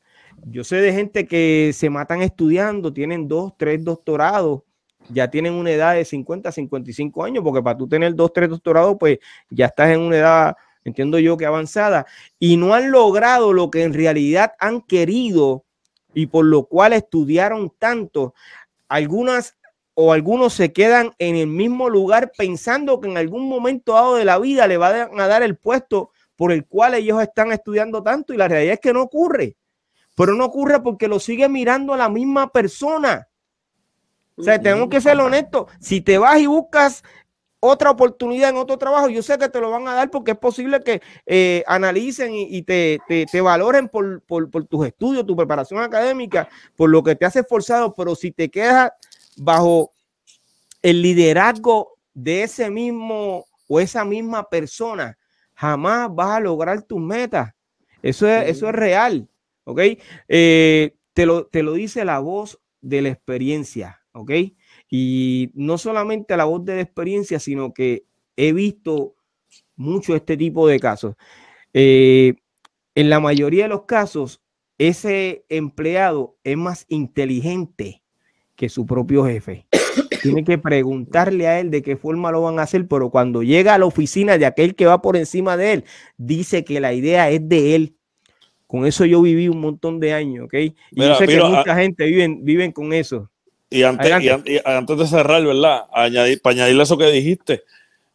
Yo 0.47 0.63
sé 0.63 0.75
de 0.75 0.93
gente 0.93 1.25
que 1.27 1.71
se 1.73 1.89
matan 1.89 2.21
estudiando, 2.21 2.93
tienen 2.93 3.27
dos, 3.27 3.53
tres 3.57 3.83
doctorados, 3.83 4.61
ya 5.09 5.27
tienen 5.27 5.53
una 5.53 5.71
edad 5.71 5.95
de 5.95 6.05
50, 6.05 6.51
55 6.51 7.23
años, 7.23 7.43
porque 7.43 7.63
para 7.63 7.75
tú 7.75 7.87
tener 7.87 8.13
dos, 8.13 8.31
tres 8.31 8.49
doctorados, 8.49 8.95
pues 8.99 9.17
ya 9.49 9.65
estás 9.65 9.89
en 9.89 10.01
una 10.01 10.17
edad, 10.17 10.55
entiendo 10.83 11.17
yo 11.17 11.35
que 11.35 11.47
avanzada, 11.47 12.05
y 12.37 12.57
no 12.57 12.75
han 12.75 12.91
logrado 12.91 13.53
lo 13.53 13.71
que 13.71 13.81
en 13.81 13.95
realidad 13.95 14.53
han 14.59 14.81
querido 14.81 15.65
y 16.13 16.27
por 16.27 16.45
lo 16.45 16.65
cual 16.65 16.93
estudiaron 16.93 17.73
tanto. 17.79 18.35
Algunas 18.87 19.57
o 19.95 20.13
algunos 20.13 20.53
se 20.53 20.71
quedan 20.71 21.13
en 21.17 21.37
el 21.37 21.47
mismo 21.47 21.89
lugar 21.89 22.31
pensando 22.37 22.99
que 22.99 23.09
en 23.09 23.17
algún 23.17 23.49
momento 23.49 23.93
dado 23.93 24.15
de 24.15 24.25
la 24.25 24.37
vida 24.37 24.67
le 24.67 24.77
van 24.77 25.19
a 25.19 25.27
dar 25.27 25.41
el 25.41 25.57
puesto 25.57 26.11
por 26.35 26.51
el 26.51 26.67
cual 26.67 26.93
ellos 26.93 27.19
están 27.19 27.51
estudiando 27.51 28.03
tanto 28.03 28.31
y 28.31 28.37
la 28.37 28.47
realidad 28.47 28.75
es 28.75 28.79
que 28.79 28.93
no 28.93 29.01
ocurre. 29.01 29.55
Pero 30.15 30.33
no 30.33 30.45
ocurre 30.45 30.81
porque 30.81 31.07
lo 31.07 31.19
sigue 31.19 31.49
mirando 31.49 31.93
a 31.93 31.97
la 31.97 32.09
misma 32.09 32.51
persona. 32.51 33.27
O 34.37 34.43
sea, 34.43 34.59
tenemos 34.59 34.89
que 34.89 35.01
ser 35.01 35.17
honestos. 35.19 35.71
Si 35.79 36.01
te 36.01 36.17
vas 36.17 36.39
y 36.39 36.45
buscas 36.45 37.03
otra 37.59 37.89
oportunidad 37.89 38.49
en 38.49 38.57
otro 38.57 38.77
trabajo, 38.77 39.09
yo 39.09 39.23
sé 39.23 39.37
que 39.37 39.49
te 39.49 39.59
lo 39.59 39.71
van 39.71 39.87
a 39.87 39.93
dar 39.93 40.11
porque 40.11 40.31
es 40.31 40.37
posible 40.37 40.81
que 40.81 41.01
eh, 41.25 41.63
analicen 41.67 42.31
y, 42.33 42.61
te, 42.61 42.99
valoren 43.41 43.89
por, 43.89 44.21
tus 44.69 44.85
estudios, 44.85 45.25
tu 45.25 45.35
preparación 45.35 45.81
académica, 45.81 46.47
por 46.75 46.89
lo 46.89 47.01
que 47.03 47.15
te 47.15 47.25
has 47.25 47.35
esforzado, 47.35 47.93
pero 47.93 48.15
si 48.15 48.31
te 48.31 48.49
quedas 48.49 48.91
bajo 49.37 49.91
el 50.81 51.01
liderazgo 51.01 51.97
de 52.13 52.43
ese 52.43 52.69
mismo 52.69 53.45
o 53.67 53.79
esa 53.79 54.05
misma 54.05 54.47
persona, 54.47 55.17
jamás 55.55 56.13
vas 56.13 56.37
a 56.37 56.39
lograr 56.39 56.83
tus 56.83 56.99
metas. 56.99 57.51
Eso 58.01 58.27
es, 58.27 58.49
eso 58.49 58.69
es 58.69 58.75
real, 58.75 59.27
¿ok? 59.65 59.81
Eh, 60.27 60.95
te, 61.13 61.25
lo, 61.25 61.47
te 61.47 61.61
lo 61.63 61.73
dice 61.73 62.05
la 62.05 62.19
voz 62.19 62.61
de 62.81 63.01
la 63.01 63.09
experiencia, 63.09 64.01
¿ok? 64.13 64.31
Y 64.89 65.51
no 65.53 65.77
solamente 65.77 66.37
la 66.37 66.45
voz 66.45 66.63
de 66.63 66.75
la 66.75 66.81
experiencia, 66.81 67.39
sino 67.39 67.73
que 67.73 68.05
he 68.37 68.53
visto 68.53 69.15
mucho 69.75 70.15
este 70.15 70.37
tipo 70.37 70.67
de 70.67 70.79
casos. 70.79 71.15
Eh, 71.73 72.35
en 72.95 73.09
la 73.09 73.19
mayoría 73.19 73.63
de 73.63 73.69
los 73.69 73.83
casos, 73.83 74.41
ese 74.77 75.45
empleado 75.49 76.37
es 76.43 76.57
más 76.57 76.85
inteligente 76.87 78.01
que 78.55 78.69
su 78.69 78.85
propio 78.85 79.25
jefe. 79.25 79.67
Tiene 80.21 80.43
que 80.43 80.57
preguntarle 80.57 81.47
a 81.47 81.59
él 81.59 81.69
de 81.69 81.81
qué 81.81 81.97
forma 81.97 82.31
lo 82.31 82.41
van 82.41 82.59
a 82.59 82.63
hacer, 82.63 82.87
pero 82.87 83.09
cuando 83.09 83.43
llega 83.43 83.73
a 83.75 83.77
la 83.77 83.85
oficina 83.85 84.37
de 84.37 84.45
aquel 84.45 84.75
que 84.75 84.85
va 84.85 85.01
por 85.01 85.17
encima 85.17 85.55
de 85.57 85.73
él, 85.73 85.83
dice 86.17 86.63
que 86.63 86.79
la 86.79 86.93
idea 86.93 87.29
es 87.29 87.47
de 87.47 87.75
él. 87.75 87.95
Con 88.67 88.85
eso 88.85 89.05
yo 89.05 89.21
viví 89.21 89.47
un 89.47 89.61
montón 89.61 89.99
de 89.99 90.13
años, 90.13 90.45
¿ok? 90.45 90.53
Y 90.53 90.73
yo 90.91 91.15
sé 91.15 91.27
que 91.27 91.41
mucha 91.41 91.75
gente 91.75 92.05
viven, 92.05 92.43
viven 92.43 92.71
con 92.71 92.93
eso. 92.93 93.29
Y 93.69 93.83
antes, 93.83 94.11
antes 94.63 94.97
de 94.97 95.07
cerrar, 95.07 95.43
¿verdad? 95.43 95.85
Añadir, 95.91 96.41
para 96.41 96.55
añadirle 96.55 96.83
eso 96.83 96.97
que 96.97 97.11
dijiste, 97.11 97.63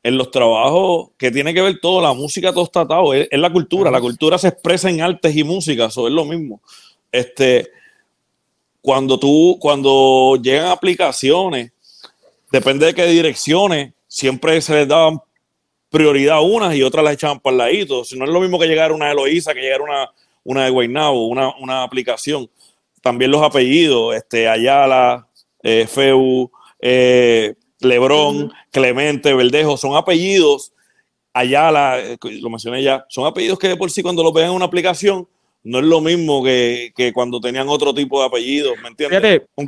en 0.03 0.17
los 0.17 0.31
trabajos 0.31 1.11
que 1.19 1.31
tiene 1.31 1.53
que 1.53 1.61
ver 1.61 1.79
todo, 1.81 2.01
la 2.01 2.13
música, 2.15 2.53
todo 2.53 2.65
está 2.65 2.81
atado, 2.81 3.13
es, 3.15 3.29
la 3.33 3.51
cultura. 3.51 3.91
La 3.91 4.01
cultura 4.01 4.39
se 4.39 4.49
expresa 4.49 4.89
en 4.89 5.03
artes 5.03 5.37
y 5.37 5.45
música, 5.45 5.87
eso 5.87 6.07
es 6.07 6.13
lo 6.13 6.25
mismo. 6.25 6.63
Este, 7.13 7.71
cuando 8.81 9.19
tú, 9.19 9.59
cuando 9.61 10.39
llegan 10.43 10.67
aplicaciones, 10.67 11.73
depende 12.51 12.87
de 12.87 12.95
qué 12.95 13.07
direcciones, 13.07 13.93
siempre 14.07 14.61
se 14.61 14.75
les 14.75 14.89
daban 14.89 15.21
prioridad 15.91 16.37
a 16.37 16.41
unas 16.41 16.75
y 16.75 16.83
otras 16.83 17.05
las 17.05 17.15
echaban 17.15 17.41
para 17.41 17.53
el 17.53 17.59
ladito. 17.59 18.05
Si 18.05 18.19
no 18.19 18.25
es 18.25 18.31
lo 18.31 18.41
mismo 18.41 18.59
que 18.59 18.67
llegar 18.67 18.93
una 18.93 19.11
Eloísa, 19.11 19.53
que 19.53 19.61
llegar 19.61 19.83
una, 19.83 20.11
una 20.45 20.65
de 20.65 20.71
Guaynabo, 20.71 21.27
una, 21.27 21.55
una 21.59 21.83
aplicación. 21.83 22.51
También 23.03 23.31
los 23.31 23.43
apellidos, 23.43 24.15
este, 24.15 24.49
Ayala, 24.49 25.29
eh, 25.63 25.87
Feu, 25.87 26.51
eh, 26.81 27.55
Lebrón, 27.81 28.53
Clemente, 28.71 29.35
Verdejo, 29.35 29.77
son 29.77 29.97
apellidos, 29.97 30.73
Ayala, 31.33 31.99
eh, 31.99 32.19
lo 32.41 32.51
mencioné 32.51 32.83
ya, 32.83 33.07
son 33.09 33.27
apellidos 33.27 33.59
que 33.59 33.69
de 33.69 33.77
por 33.77 33.91
sí 33.91 34.03
cuando 34.03 34.23
los 34.23 34.33
ven 34.33 34.47
en 34.47 34.53
una 34.53 34.65
aplicación 34.65 35.27
no 35.63 35.79
es 35.79 35.85
lo 35.85 36.01
mismo 36.01 36.43
que, 36.43 37.13
cuando 37.15 37.41
tenían 37.41 37.69
otro 37.69 37.95
tipo 37.95 38.21
de 38.21 38.27
apellidos, 38.27 38.75
¿me 38.83 38.89
entiendes? 38.89 39.43
un 39.55 39.67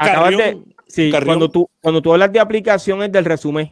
sí, 0.87 1.11
cuando 1.25 1.51
tú, 1.51 1.69
cuando 1.81 2.01
tú 2.01 2.13
hablas 2.13 2.33
de 2.33 2.41
aplicaciones 2.41 3.13
del 3.13 3.25
resumen. 3.25 3.71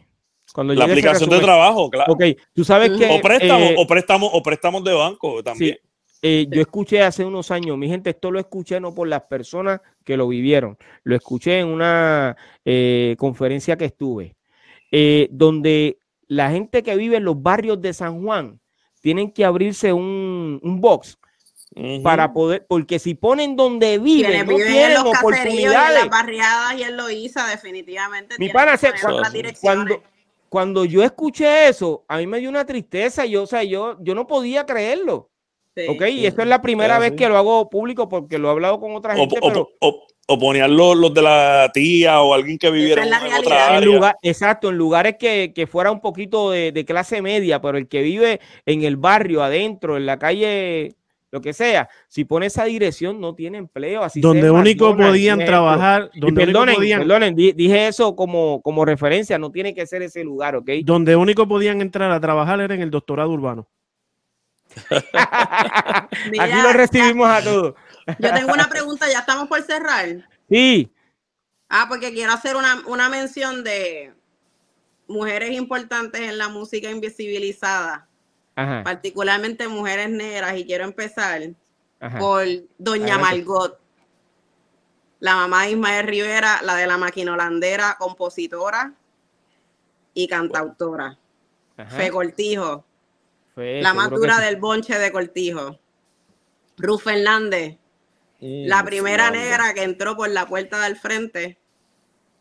Cuando 0.53 0.73
la 0.73 0.85
aplicación 0.85 1.29
de 1.29 1.39
trabajo, 1.39 1.89
claro. 1.89 2.13
Ok, 2.13 2.23
tú 2.53 2.63
sabes 2.63 2.91
que... 2.91 3.09
O 3.09 3.21
préstamos, 3.21 3.71
o 3.77 3.87
préstamos, 3.87 4.29
o 4.33 4.43
préstamos 4.43 4.83
de 4.83 4.93
banco 4.93 5.41
también. 5.41 5.77
Eh, 6.23 6.47
yo 6.51 6.61
escuché 6.61 7.01
hace 7.01 7.25
unos 7.25 7.49
años, 7.49 7.77
mi 7.79 7.87
gente, 7.87 8.11
esto 8.11 8.29
lo 8.29 8.39
escuché 8.39 8.79
no 8.79 8.93
por 8.93 9.07
las 9.07 9.23
personas 9.23 9.81
que 10.03 10.17
lo 10.17 10.27
vivieron, 10.27 10.77
lo 11.03 11.15
escuché 11.15 11.59
en 11.59 11.67
una 11.67 12.37
eh, 12.63 13.15
conferencia 13.17 13.75
que 13.75 13.85
estuve, 13.85 14.35
eh, 14.91 15.27
donde 15.31 15.97
la 16.27 16.51
gente 16.51 16.83
que 16.83 16.95
vive 16.95 17.17
en 17.17 17.23
los 17.23 17.41
barrios 17.41 17.81
de 17.81 17.93
San 17.93 18.23
Juan 18.23 18.59
tienen 19.01 19.31
que 19.31 19.45
abrirse 19.45 19.93
un, 19.93 20.59
box 20.61 21.17
para 22.03 22.31
poder, 22.33 22.67
porque 22.69 22.99
si 22.99 23.15
ponen 23.15 23.55
donde 23.55 23.97
viven, 23.97 24.45
no 24.45 24.55
tienen 24.57 24.97
oportunidades. 24.97 26.03
En 26.03 26.07
las 26.07 26.09
barriadas 26.09 26.75
y 26.77 26.83
en 26.83 26.97
Loíza, 26.97 27.47
definitivamente. 27.47 28.35
Mi 28.37 28.49
pana, 28.49 28.77
cuando, 29.59 30.03
cuando 30.49 30.85
yo 30.85 31.01
escuché 31.01 31.67
eso, 31.67 32.05
a 32.07 32.17
mí 32.17 32.27
me 32.27 32.37
dio 32.39 32.49
una 32.49 32.65
tristeza, 32.65 33.25
yo, 33.25 33.41
o 33.41 33.47
sea, 33.47 33.63
yo, 33.63 33.97
yo 34.01 34.13
no 34.13 34.27
podía 34.27 34.67
creerlo 34.67 35.30
ok, 35.87 36.01
y 36.09 36.25
esto 36.25 36.41
es 36.41 36.47
la 36.47 36.61
primera 36.61 36.99
vez 36.99 37.13
que 37.13 37.29
lo 37.29 37.37
hago 37.37 37.69
público 37.69 38.09
porque 38.09 38.37
lo 38.37 38.49
he 38.49 38.51
hablado 38.51 38.79
con 38.79 38.95
otra 38.95 39.15
gente. 39.15 39.39
O, 40.27 40.39
ponían 40.39 40.77
los, 40.77 41.13
de 41.13 41.21
la 41.21 41.69
tía 41.73 42.21
o 42.21 42.33
alguien 42.33 42.57
que 42.57 42.71
viviera 42.71 43.03
en, 43.03 43.33
otra 43.33 43.75
área. 43.75 44.15
exacto, 44.21 44.69
en 44.69 44.77
lugares 44.77 45.17
que, 45.19 45.67
fuera 45.69 45.91
un 45.91 45.99
poquito 45.99 46.51
de, 46.51 46.85
clase 46.85 47.21
media, 47.21 47.61
pero 47.61 47.77
el 47.77 47.89
que 47.89 48.01
vive 48.01 48.39
en 48.65 48.83
el 48.83 48.95
barrio, 48.95 49.43
adentro, 49.43 49.97
en 49.97 50.05
la 50.05 50.17
calle, 50.17 50.95
lo 51.31 51.41
que 51.41 51.51
sea, 51.51 51.89
si 52.07 52.23
pone 52.23 52.45
esa 52.45 52.63
dirección 52.63 53.19
no 53.19 53.35
tiene 53.35 53.57
empleo. 53.57 54.03
Así 54.03 54.21
donde 54.21 54.49
único 54.49 54.95
podían 54.95 55.39
trabajar. 55.39 56.09
Donde 56.13 56.45
perdonen, 56.45 56.77
perdonen, 56.77 57.35
dije 57.35 57.87
eso 57.87 58.15
como, 58.15 58.61
como 58.61 58.85
referencia, 58.85 59.37
no 59.37 59.51
tiene 59.51 59.73
que 59.73 59.85
ser 59.85 60.01
ese 60.01 60.23
lugar, 60.23 60.55
¿ok? 60.55 60.69
Donde 60.83 61.17
único 61.17 61.45
podían 61.45 61.81
entrar 61.81 62.09
a 62.09 62.21
trabajar 62.21 62.61
era 62.61 62.73
en 62.73 62.81
el 62.81 62.91
doctorado 62.91 63.31
urbano. 63.31 63.67
Aquí 66.39 66.61
lo 66.61 66.73
recibimos 66.73 67.29
a 67.29 67.43
todos. 67.43 67.75
Yo 68.19 68.33
tengo 68.33 68.53
una 68.53 68.67
pregunta, 68.67 69.09
ya 69.09 69.19
estamos 69.19 69.47
por 69.47 69.61
cerrar. 69.61 70.27
Sí. 70.49 70.91
Ah, 71.69 71.85
porque 71.87 72.11
quiero 72.11 72.33
hacer 72.33 72.55
una, 72.55 73.09
mención 73.09 73.63
de 73.63 74.13
mujeres 75.07 75.51
importantes 75.51 76.21
en 76.21 76.37
la 76.37 76.49
música 76.49 76.89
invisibilizada, 76.89 78.07
particularmente 78.55 79.67
mujeres 79.67 80.09
negras, 80.09 80.57
y 80.57 80.65
quiero 80.65 80.83
empezar 80.83 81.41
por 82.19 82.45
Doña 82.77 83.17
Margot, 83.17 83.79
la 85.19 85.35
mamá 85.35 85.63
de 85.63 85.71
Ismael 85.71 86.07
Rivera, 86.07 86.61
la 86.63 86.75
de 86.75 86.87
la 86.87 86.97
máquina 86.97 87.33
holandera, 87.33 87.95
compositora 87.97 88.93
y 90.13 90.27
cantautora. 90.27 91.17
Fe 91.87 92.11
Cortijo, 92.11 92.83
la 93.55 93.93
más 93.93 94.09
dura 94.09 94.39
del 94.39 94.57
bonche 94.57 94.97
de 94.97 95.11
Cortijo. 95.11 95.79
Ruth 96.77 97.01
Fernández, 97.01 97.77
la 98.39 98.83
primera 98.83 99.29
negra 99.29 99.73
que 99.73 99.83
entró 99.83 100.15
por 100.15 100.29
la 100.29 100.47
puerta 100.47 100.81
del 100.83 100.95
frente 100.95 101.59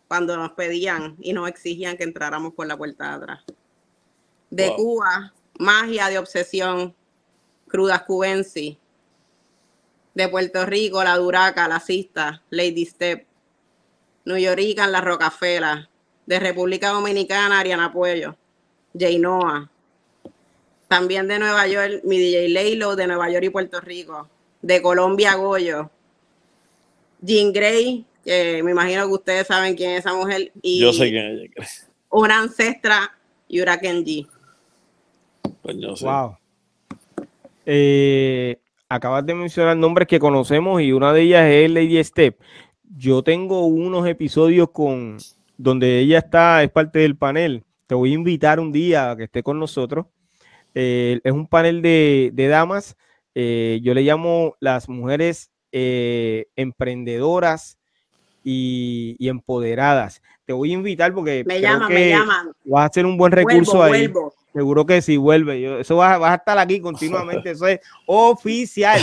cuando 0.08 0.36
nos 0.36 0.52
pedían 0.52 1.16
y 1.20 1.32
nos 1.32 1.48
exigían 1.48 1.96
que 1.96 2.04
entráramos 2.04 2.54
por 2.54 2.66
la 2.66 2.76
puerta 2.76 3.08
de 3.08 3.14
atrás. 3.14 3.44
De 4.50 4.74
Cuba, 4.74 5.32
Magia 5.58 6.08
de 6.08 6.18
Obsesión, 6.18 6.96
Crudas 7.68 8.02
Cubensi. 8.02 8.78
De 10.14 10.28
Puerto 10.28 10.66
Rico, 10.66 11.04
La 11.04 11.16
Duraca, 11.16 11.68
La 11.68 11.78
Cista, 11.78 12.42
Lady 12.50 12.84
Step. 12.84 13.26
New 14.24 14.36
Yorican, 14.36 14.90
La 14.90 15.00
Rocafela. 15.00 15.88
De 16.26 16.40
República 16.40 16.88
Dominicana, 16.88 17.60
Ariana 17.60 17.92
Puello. 17.92 18.36
Jainoa, 18.98 19.70
también 20.90 21.28
de 21.28 21.38
Nueva 21.38 21.68
York, 21.68 22.00
mi 22.02 22.18
DJ 22.18 22.48
Leilo 22.48 22.96
de 22.96 23.06
Nueva 23.06 23.30
York 23.30 23.44
y 23.44 23.50
Puerto 23.50 23.80
Rico. 23.80 24.28
De 24.60 24.82
Colombia, 24.82 25.36
Goyo. 25.36 25.88
Jean 27.20 27.52
Grey, 27.52 28.04
que 28.24 28.60
me 28.64 28.72
imagino 28.72 29.06
que 29.06 29.12
ustedes 29.12 29.46
saben 29.46 29.76
quién 29.76 29.92
es 29.92 30.00
esa 30.00 30.14
mujer. 30.14 30.50
Y 30.60 30.80
yo 30.80 30.92
sé 30.92 31.10
quién 31.10 31.48
es. 31.54 31.88
Una 32.10 32.40
ancestra, 32.40 33.16
Yura 33.48 33.78
Kenji. 33.78 34.26
Pues 35.62 35.76
Wow. 36.00 36.36
Eh, 37.66 38.58
acabas 38.88 39.24
de 39.24 39.34
mencionar 39.36 39.76
nombres 39.76 40.08
que 40.08 40.18
conocemos 40.18 40.82
y 40.82 40.90
una 40.90 41.12
de 41.12 41.22
ellas 41.22 41.46
es 41.48 41.70
Lady 41.70 42.02
Step. 42.02 42.36
Yo 42.96 43.22
tengo 43.22 43.64
unos 43.66 44.08
episodios 44.08 44.70
con 44.72 45.18
donde 45.56 46.00
ella 46.00 46.18
está, 46.18 46.64
es 46.64 46.70
parte 46.72 46.98
del 46.98 47.16
panel. 47.16 47.62
Te 47.86 47.94
voy 47.94 48.10
a 48.10 48.14
invitar 48.14 48.58
un 48.58 48.72
día 48.72 49.12
a 49.12 49.16
que 49.16 49.24
esté 49.24 49.44
con 49.44 49.60
nosotros. 49.60 50.06
Eh, 50.74 51.20
es 51.22 51.32
un 51.32 51.46
panel 51.46 51.82
de, 51.82 52.46
damas. 52.48 52.96
Eh, 53.34 53.80
yo 53.82 53.94
le 53.94 54.02
llamo 54.02 54.56
las 54.60 54.88
mujeres 54.88 55.50
emprendedoras 55.72 57.78
y, 58.42 59.16
empoderadas. 59.20 60.22
Te 60.44 60.52
voy 60.52 60.70
a 60.70 60.74
invitar 60.74 61.12
porque 61.12 61.44
me 61.46 61.60
llaman, 61.60 61.92
me 61.92 62.08
llaman. 62.08 62.52
Vas 62.64 62.82
a 62.82 62.86
hacer 62.86 63.06
un 63.06 63.16
buen 63.16 63.32
recurso 63.32 63.82
ahí. 63.82 64.12
Seguro 64.52 64.84
que 64.84 65.00
sí, 65.00 65.16
vuelve. 65.16 65.60
Yo, 65.60 65.78
eso 65.78 65.96
vas, 65.96 66.20
a 66.20 66.34
estar 66.34 66.58
aquí 66.58 66.80
continuamente. 66.80 67.50
Eso 67.52 67.68
es 67.68 67.78
oficial. 68.06 69.00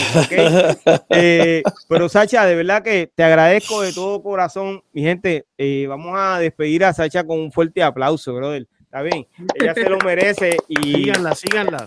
Eh, 1.10 1.64
pero 1.88 2.10
Sacha, 2.10 2.46
de 2.46 2.56
verdad 2.56 2.84
que 2.84 3.10
te 3.16 3.24
agradezco 3.24 3.82
de 3.82 3.94
todo 3.94 4.22
corazón. 4.22 4.84
Mi 4.92 5.04
gente, 5.04 5.46
eh, 5.58 5.86
vamos 5.88 6.14
a 6.18 6.40
despedir 6.40 6.84
a 6.84 6.94
Sacha 6.94 7.26
con 7.26 7.40
un 7.40 7.52
fuerte 7.52 7.82
aplauso, 7.82 8.34
brother. 8.34 8.68
Está 8.98 9.16
bien. 9.16 9.28
Ella 9.54 9.74
se 9.76 9.90
lo 9.90 10.00
merece 10.00 10.58
y. 10.68 10.96
Síganla, 10.96 11.36
síganla. 11.36 11.86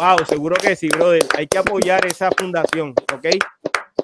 Wow, 0.00 0.24
seguro 0.26 0.56
que 0.56 0.74
sí, 0.74 0.88
brother. 0.88 1.22
Hay 1.36 1.46
que 1.46 1.58
apoyar 1.58 2.06
esa 2.06 2.30
fundación, 2.30 2.94
¿ok? 3.12 3.26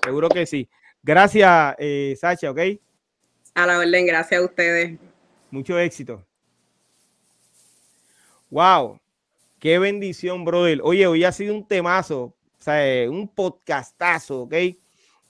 Seguro 0.04 0.28
que 0.28 0.44
sí. 0.44 0.68
Gracias, 1.02 1.74
eh, 1.78 2.14
Sacha, 2.20 2.50
¿ok? 2.50 2.60
A 3.54 3.66
la 3.66 3.78
orden, 3.78 4.06
gracias 4.06 4.38
a 4.38 4.44
ustedes. 4.44 4.98
Mucho 5.50 5.78
éxito. 5.78 6.22
Wow, 8.50 9.00
qué 9.58 9.78
bendición, 9.78 10.44
brother. 10.44 10.80
Oye, 10.82 11.06
hoy 11.06 11.24
ha 11.24 11.32
sido 11.32 11.54
un 11.54 11.66
temazo, 11.66 12.22
o 12.22 12.34
sea, 12.58 12.86
eh, 12.86 13.08
un 13.08 13.28
podcastazo, 13.28 14.42
¿ok? 14.42 14.54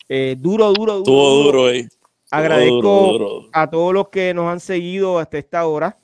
Eh, 0.09 0.35
duro, 0.37 0.73
duro, 0.73 0.95
duro. 0.95 1.05
Todo 1.05 1.43
duro, 1.45 1.71
eh. 1.71 1.89
Agradezco 2.33 3.49
a 3.53 3.71
todos 3.71 3.95
los 3.95 4.09
que 4.09 4.35
nos 4.35 4.51
han 4.51 4.59
seguido 4.59 5.21
hasta 5.21 5.39
esta 5.39 5.67
hora, 5.67 5.97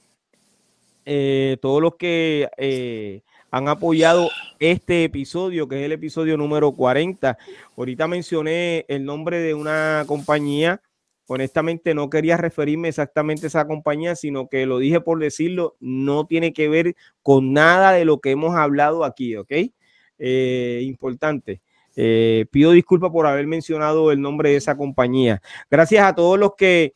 todos 1.61 1.83
los 1.83 1.97
que 1.97 3.23
han 3.51 3.69
apoyado 3.69 4.31
este 4.59 5.05
episodio, 5.05 5.69
que 5.69 5.81
es 5.81 5.87
el 5.87 5.93
episodio 5.93 6.37
número 6.37 6.73
40. 6.73 7.39
Ahorita 7.77 8.07
mencioné 8.07 8.85
el 8.89 9.05
nombre 9.05 9.39
de 9.41 9.55
una 9.55 10.05
compañía. 10.07 10.83
Honestamente 11.27 11.95
no 11.95 12.11
quería 12.11 12.37
referirme 12.37 12.89
exactamente 12.89 13.47
a 13.47 13.49
esa 13.49 13.67
compañía, 13.67 14.17
sino 14.17 14.49
que 14.49 14.67
lo 14.67 14.79
dije 14.79 15.01
por 15.01 15.19
decirlo, 15.19 15.77
no 15.81 16.27
tiene 16.27 16.53
que 16.53 16.69
ver 16.69 16.95
con 17.23 17.53
nada 17.53 17.93
de 17.93 18.05
lo 18.05 18.21
que 18.21 18.31
hemos 18.31 18.55
hablado 18.55 19.05
aquí, 19.05 19.37
¿ok? 19.37 19.53
Eh, 20.19 20.81
importante. 20.85 21.61
Eh, 21.97 22.47
pido 22.51 22.73
disculpas 22.73 23.11
por 23.11 23.27
haber 23.27 23.47
mencionado 23.47 24.13
el 24.13 24.21
nombre 24.21 24.51
de 24.51 24.57
esa 24.57 24.77
compañía. 24.77 25.43
Gracias 25.71 26.05
a 26.05 26.15
todos 26.15 26.39
los 26.39 26.55
que 26.55 26.93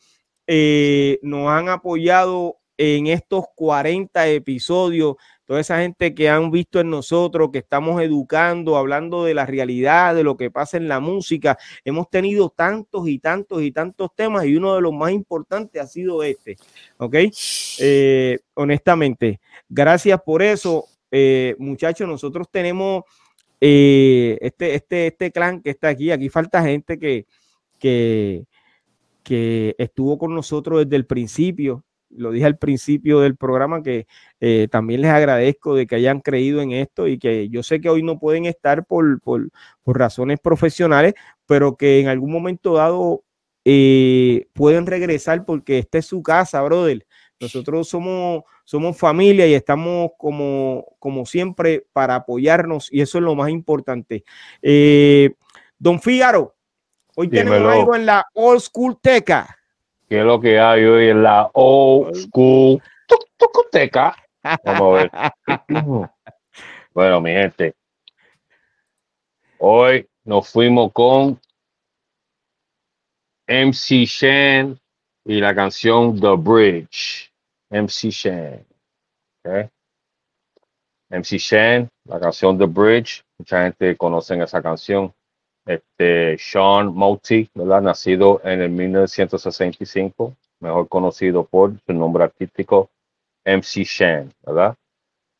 eh, 0.47 1.19
nos 1.21 1.49
han 1.49 1.69
apoyado 1.69 2.57
en 2.77 3.07
estos 3.07 3.45
40 3.55 4.27
episodios 4.27 5.15
toda 5.45 5.59
esa 5.59 5.79
gente 5.79 6.15
que 6.15 6.29
han 6.29 6.51
visto 6.51 6.79
en 6.79 6.89
nosotros, 6.89 7.49
que 7.51 7.59
estamos 7.59 8.01
educando, 8.01 8.77
hablando 8.77 9.25
de 9.25 9.33
la 9.33 9.45
realidad, 9.45 10.15
de 10.15 10.23
lo 10.23 10.37
que 10.37 10.49
pasa 10.49 10.77
en 10.77 10.87
la 10.87 10.99
música. 10.99 11.57
Hemos 11.83 12.09
tenido 12.09 12.49
tantos 12.49 13.07
y 13.07 13.19
tantos 13.19 13.61
y 13.61 13.71
tantos 13.71 14.09
temas 14.15 14.45
y 14.45 14.55
uno 14.55 14.75
de 14.75 14.81
los 14.81 14.93
más 14.93 15.11
importantes 15.11 15.81
ha 15.81 15.87
sido 15.87 16.23
este, 16.23 16.57
¿ok? 16.97 17.15
Eh, 17.79 18.39
honestamente, 18.53 19.41
gracias 19.67 20.21
por 20.21 20.41
eso, 20.41 20.85
eh, 21.11 21.55
muchachos, 21.59 22.07
nosotros 22.07 22.47
tenemos 22.49 23.03
eh, 23.59 24.37
este, 24.41 24.75
este, 24.75 25.07
este 25.07 25.31
clan 25.31 25.61
que 25.61 25.71
está 25.71 25.89
aquí, 25.89 26.11
aquí 26.11 26.29
falta 26.29 26.63
gente 26.63 26.97
que, 26.97 27.25
que, 27.79 28.45
que 29.23 29.75
estuvo 29.77 30.17
con 30.17 30.33
nosotros 30.33 30.83
desde 30.83 30.95
el 30.95 31.05
principio, 31.05 31.83
lo 32.17 32.31
dije 32.31 32.45
al 32.45 32.57
principio 32.57 33.19
del 33.19 33.35
programa 33.35 33.81
que 33.83 34.07
eh, 34.39 34.67
también 34.69 35.01
les 35.01 35.11
agradezco 35.11 35.75
de 35.75 35.87
que 35.87 35.95
hayan 35.95 36.19
creído 36.19 36.61
en 36.61 36.71
esto 36.71 37.07
y 37.07 37.17
que 37.17 37.49
yo 37.49 37.63
sé 37.63 37.81
que 37.81 37.89
hoy 37.89 38.03
no 38.03 38.19
pueden 38.19 38.45
estar 38.45 38.85
por, 38.85 39.21
por, 39.21 39.49
razones 39.85 40.39
profesionales, 40.39 41.13
pero 41.45 41.75
que 41.75 41.99
en 41.99 42.07
algún 42.07 42.31
momento 42.31 42.73
dado 42.73 43.23
eh, 43.65 44.47
pueden 44.53 44.85
regresar 44.85 45.45
porque 45.45 45.79
esta 45.79 45.97
es 45.97 46.05
su 46.05 46.21
casa, 46.21 46.61
brother. 46.61 47.05
Nosotros 47.39 47.89
somos, 47.89 48.43
somos 48.63 48.97
familia 48.97 49.45
y 49.47 49.53
estamos 49.53 50.11
como, 50.17 50.85
como 50.99 51.25
siempre 51.25 51.85
para 51.91 52.15
apoyarnos 52.15 52.91
y 52.91 53.01
eso 53.01 53.17
es 53.17 53.23
lo 53.23 53.35
más 53.35 53.49
importante. 53.49 54.23
Eh, 54.61 55.31
don 55.77 55.99
Fígaro, 55.99 56.55
hoy 57.15 57.27
tenemos 57.27 57.71
algo 57.71 57.95
en 57.95 58.05
la 58.05 58.25
Old 58.33 58.61
School 58.61 58.97
Teca 59.01 59.57
que 60.13 60.19
es 60.19 60.25
lo 60.25 60.39
que 60.39 60.59
hay 60.59 60.83
hoy 60.83 61.09
en 61.09 61.23
la 61.23 61.49
old 61.53 62.15
school 62.15 62.79
tucuteca. 63.35 64.15
Vamos 64.63 64.99
a 64.99 65.01
ver. 65.01 65.11
bueno, 66.93 67.19
mi 67.19 67.31
gente, 67.31 67.73
hoy 69.57 70.07
nos 70.23 70.47
fuimos 70.47 70.91
con 70.93 71.41
MC 73.47 74.05
Shan 74.05 74.79
y 75.25 75.39
la 75.39 75.55
canción 75.55 76.19
The 76.19 76.35
Bridge. 76.37 77.33
MC 77.71 78.11
Shan. 78.11 78.63
Okay. 79.43 79.67
MC 81.09 81.39
Shan, 81.39 81.89
la 82.05 82.19
canción 82.19 82.55
The 82.59 82.67
Bridge. 82.67 83.23
Mucha 83.39 83.63
gente 83.63 83.97
conoce 83.97 84.39
esa 84.43 84.61
canción 84.61 85.11
este, 85.65 86.37
Sean 86.37 86.93
Mouty, 86.93 87.49
¿verdad? 87.53 87.81
Nacido 87.81 88.41
en 88.43 88.61
el 88.61 88.69
1965, 88.69 90.35
mejor 90.59 90.87
conocido 90.87 91.45
por 91.45 91.73
su 91.85 91.93
nombre 91.93 92.23
artístico 92.23 92.89
MC 93.45 93.83
Shan, 93.83 94.33
¿verdad? 94.45 94.75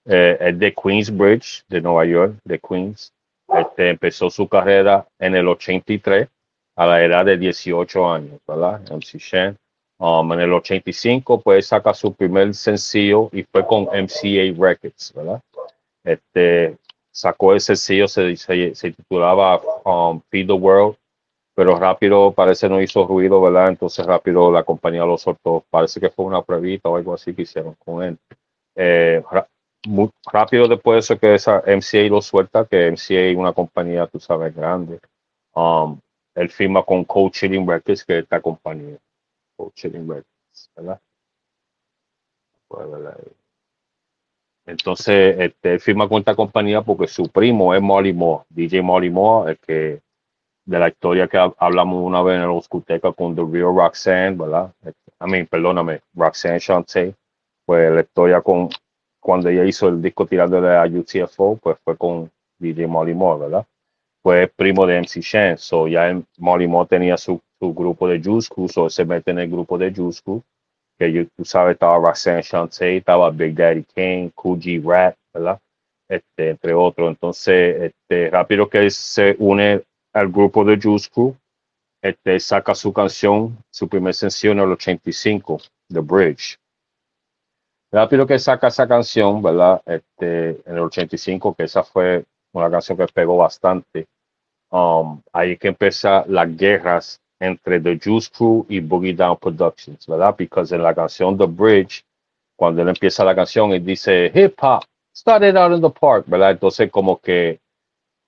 Eh, 0.06 0.38
es 0.40 0.60
de 0.60 0.74
Queensbridge, 0.74 1.64
de 1.68 1.82
Nueva 1.82 2.06
York, 2.06 2.36
de 2.44 2.60
Queens. 2.60 3.14
Este, 3.48 3.90
empezó 3.90 4.30
su 4.30 4.48
carrera 4.48 5.08
en 5.20 5.36
el 5.36 5.48
83 5.48 6.28
a 6.76 6.86
la 6.86 7.04
edad 7.04 7.26
de 7.26 7.38
18 7.38 8.12
años, 8.12 8.40
¿verdad? 8.48 8.82
MC 8.92 9.18
Shan. 9.18 9.58
Um, 10.00 10.34
en 10.34 10.42
el 10.42 10.52
85, 10.52 11.42
pues 11.42 11.68
saca 11.68 11.94
su 11.94 12.14
primer 12.14 12.54
sencillo 12.56 13.30
y 13.32 13.44
fue 13.44 13.66
con 13.66 13.84
MCA 13.84 14.54
Records, 14.58 15.14
¿verdad? 15.16 15.42
Este, 16.04 16.78
sacó 17.14 17.54
ese 17.54 17.76
sencillo, 17.76 18.08
se, 18.08 18.92
titulaba 18.92 19.62
um, 19.86 20.20
Feed 20.30 20.48
the 20.48 20.54
World, 20.54 20.98
pero 21.56 21.78
rápido 21.78 22.32
parece 22.32 22.68
no 22.68 22.82
hizo 22.82 23.06
ruido, 23.06 23.40
¿verdad? 23.40 23.70
Entonces 23.70 24.06
rápido 24.06 24.52
la 24.52 24.64
compañía 24.64 25.06
lo 25.06 25.18
soltó. 25.18 25.64
Parece 25.70 26.00
que 26.00 26.10
fue 26.10 26.26
una 26.26 26.42
pruebita 26.42 26.90
o 26.90 26.98
algo 26.98 27.14
así 27.14 27.34
que 27.34 27.44
hicieron 27.44 27.76
con 27.76 28.04
él. 28.04 28.18
Eh, 28.76 29.24
muy 29.88 30.10
rápido 30.32 30.68
después 30.68 30.96
de 30.96 31.00
eso 31.00 31.20
que 31.20 31.36
esa 31.36 31.62
MCA 31.68 32.10
lo 32.10 32.22
suelta, 32.22 32.66
que 32.66 32.90
MCA 32.92 33.30
es 33.30 33.38
una 33.38 33.54
compañía, 33.54 34.08
tú 34.08 34.20
sabes, 34.20 34.56
grande. 34.56 35.00
Um, 35.54 36.00
él 36.34 36.50
firma 36.50 36.84
con 36.84 37.04
Coaching 37.06 37.68
Records, 37.68 38.04
que 38.04 38.18
es 38.18 38.24
esta 38.24 38.42
compañía. 38.42 38.98
Coaching 39.56 40.08
Records, 40.08 40.72
¿verdad? 40.76 41.00
Pues, 42.68 42.90
¿verdad? 42.90 43.18
Entonces, 44.66 45.36
este, 45.40 45.80
firma 45.80 46.08
con 46.08 46.20
esta 46.20 46.36
compañía 46.36 46.82
porque 46.82 47.08
su 47.08 47.28
primo 47.30 47.74
es 47.74 47.82
Molly 47.82 48.14
Moore, 48.14 48.46
DJ 48.50 48.82
Molly 48.82 49.10
Moore, 49.10 49.52
el 49.52 49.58
que 49.60 50.02
de 50.66 50.80
la 50.80 50.88
historia 50.88 51.28
que 51.28 51.38
hablamos 51.58 52.02
una 52.02 52.22
vez 52.22 52.38
en 52.38 52.44
el 52.44 52.50
Oscuteca 52.50 53.12
con 53.12 53.36
The 53.36 53.42
Real 53.42 53.76
Roxanne, 53.76 54.38
¿verdad? 54.38 54.72
I 54.86 55.30
mean, 55.30 55.48
perdóname, 55.48 56.02
Roxanne 56.14 56.60
Shante, 56.60 57.16
pues 57.66 57.92
la 57.92 58.02
historia 58.02 58.42
con 58.42 58.70
cuando 59.20 59.50
ella 59.50 59.64
hizo 59.66 59.88
el 59.88 60.02
disco 60.02 60.26
tirando 60.26 60.62
de 60.62 60.70
la 60.70 60.86
UTFO, 60.86 61.58
pues 61.58 61.78
fue 61.84 61.98
con 61.98 62.30
DJ 62.60 62.88
Molly 62.88 63.14
Moore, 63.14 63.42
¿verdad? 63.42 63.66
Fue 64.22 64.48
primo 64.48 64.86
de 64.86 65.00
MC 65.00 65.22
Shan, 65.22 65.58
so 65.58 65.88
ya 65.88 66.18
Molly 66.38 66.68
Moore 66.68 66.88
tenía 66.88 67.18
su, 67.18 67.42
su 67.60 67.74
grupo 67.74 68.08
de 68.08 68.22
Crew, 68.22 68.42
so 68.42 68.90
se 68.90 69.06
mete 69.06 69.32
en 69.32 69.40
el 69.40 69.50
grupo 69.50 69.78
de 69.78 69.92
Crew 69.92 70.12
que 71.04 71.12
yo, 71.12 71.28
tú 71.36 71.44
sabes, 71.44 71.74
estaba 71.74 71.98
Roxanne 71.98 72.42
Shante, 72.42 72.98
estaba 72.98 73.30
Big 73.30 73.56
Daddy 73.56 73.84
Kane, 73.84 74.32
Cool 74.34 74.60
G 74.60 74.82
Rat, 74.82 75.16
¿verdad? 75.34 75.60
Este, 76.08 76.52
entre 76.52 76.74
otros. 76.74 77.10
Entonces, 77.10 77.92
este, 77.92 78.30
rápido 78.30 78.70
que 78.70 78.90
se 78.90 79.36
une 79.40 79.84
al 80.14 80.30
grupo 80.30 80.64
de 80.64 80.80
Juice 80.82 81.10
Crew, 81.14 81.36
este, 82.02 82.40
saca 82.40 82.74
su 82.74 82.94
canción, 82.94 83.58
su 83.70 83.90
primer 83.90 84.14
sencillo 84.14 84.54
en 84.54 84.60
el 84.60 84.72
85, 84.72 85.62
The 85.90 86.00
Bridge. 86.00 86.58
Rápido 87.92 88.26
que 88.26 88.40
saca 88.40 88.68
esa 88.68 88.88
canción, 88.88 89.42
¿verdad? 89.42 89.82
Este, 89.86 90.50
en 90.66 90.78
el 90.78 90.80
85, 90.80 91.54
que 91.54 91.64
esa 91.64 91.84
fue 91.84 92.24
una 92.54 92.72
canción 92.72 92.98
que 92.98 93.08
pegó 93.08 93.38
bastante. 93.38 94.08
Um, 94.72 95.22
ahí 95.34 95.58
que 95.58 95.68
empieza 95.68 96.24
las 96.28 96.56
guerras 96.56 97.20
entre 97.44 97.80
The 97.80 98.00
Juice 98.02 98.30
Crew 98.32 98.66
y 98.70 98.80
Boogie 98.80 99.14
Down 99.14 99.38
Productions, 99.38 100.08
¿verdad? 100.08 100.36
Porque 100.38 100.76
en 100.76 100.82
la 100.82 100.96
canción 100.96 101.38
The 101.38 101.46
Bridge, 101.46 102.06
cuando 102.56 102.82
él 102.82 102.90
empieza 102.90 103.26
la 103.26 103.36
canción, 103.36 103.74
él 103.74 103.84
dice 103.86 104.32
hip 104.34 104.56
hop, 104.62 104.84
started 105.14 105.58
out 105.58 105.74
in 105.74 105.82
the 105.82 105.90
park, 105.90 106.26
¿verdad? 106.28 106.52
Entonces 106.52 106.90
como 106.90 107.20
que 107.20 107.60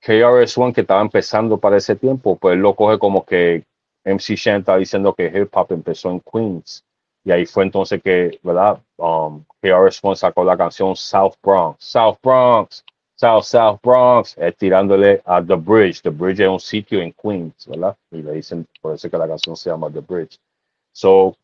KRS-One 0.02 0.74
que 0.74 0.82
estaba 0.82 1.02
empezando 1.02 1.58
para 1.58 1.78
ese 1.78 1.96
tiempo, 1.96 2.36
pues 2.36 2.58
lo 2.58 2.76
coge 2.76 3.00
como 3.00 3.26
que 3.26 3.64
MC 4.04 4.36
Shan 4.36 4.60
está 4.60 4.78
diciendo 4.78 5.14
que 5.14 5.28
hip 5.28 5.50
hop 5.56 5.72
empezó 5.72 6.12
en 6.12 6.20
Queens. 6.20 6.84
Y 7.24 7.32
ahí 7.32 7.46
fue 7.46 7.64
entonces 7.64 8.04
que, 8.04 8.40
¿verdad? 8.44 8.80
Um, 8.98 9.44
KRS-One 9.62 10.16
sacó 10.16 10.44
la 10.44 10.56
canción 10.56 10.96
South 10.96 11.36
Bronx. 11.42 11.84
South 11.84 12.18
Bronx, 12.22 12.84
South, 13.16 13.44
South 13.44 13.80
Bronx, 13.82 14.36
eh, 14.38 14.52
tirándole 14.52 15.22
a 15.26 15.42
The 15.42 15.56
Bridge. 15.56 16.02
The 16.02 16.10
Bridge 16.10 16.42
es 16.42 16.50
un 16.50 16.60
sitio 16.60 17.02
en 17.02 17.14
Queens, 17.14 17.68
¿verdad? 17.68 17.96
Y 18.12 18.22
le 18.22 18.34
dicen, 18.34 18.68
por 18.82 18.94
eso 18.94 19.10
que 19.10 19.18
la 19.18 19.28
canción 19.28 19.56
se 19.56 19.70
llama 19.70 19.90
The 19.90 20.02
Bridge. 20.02 20.38
So, 20.92 21.36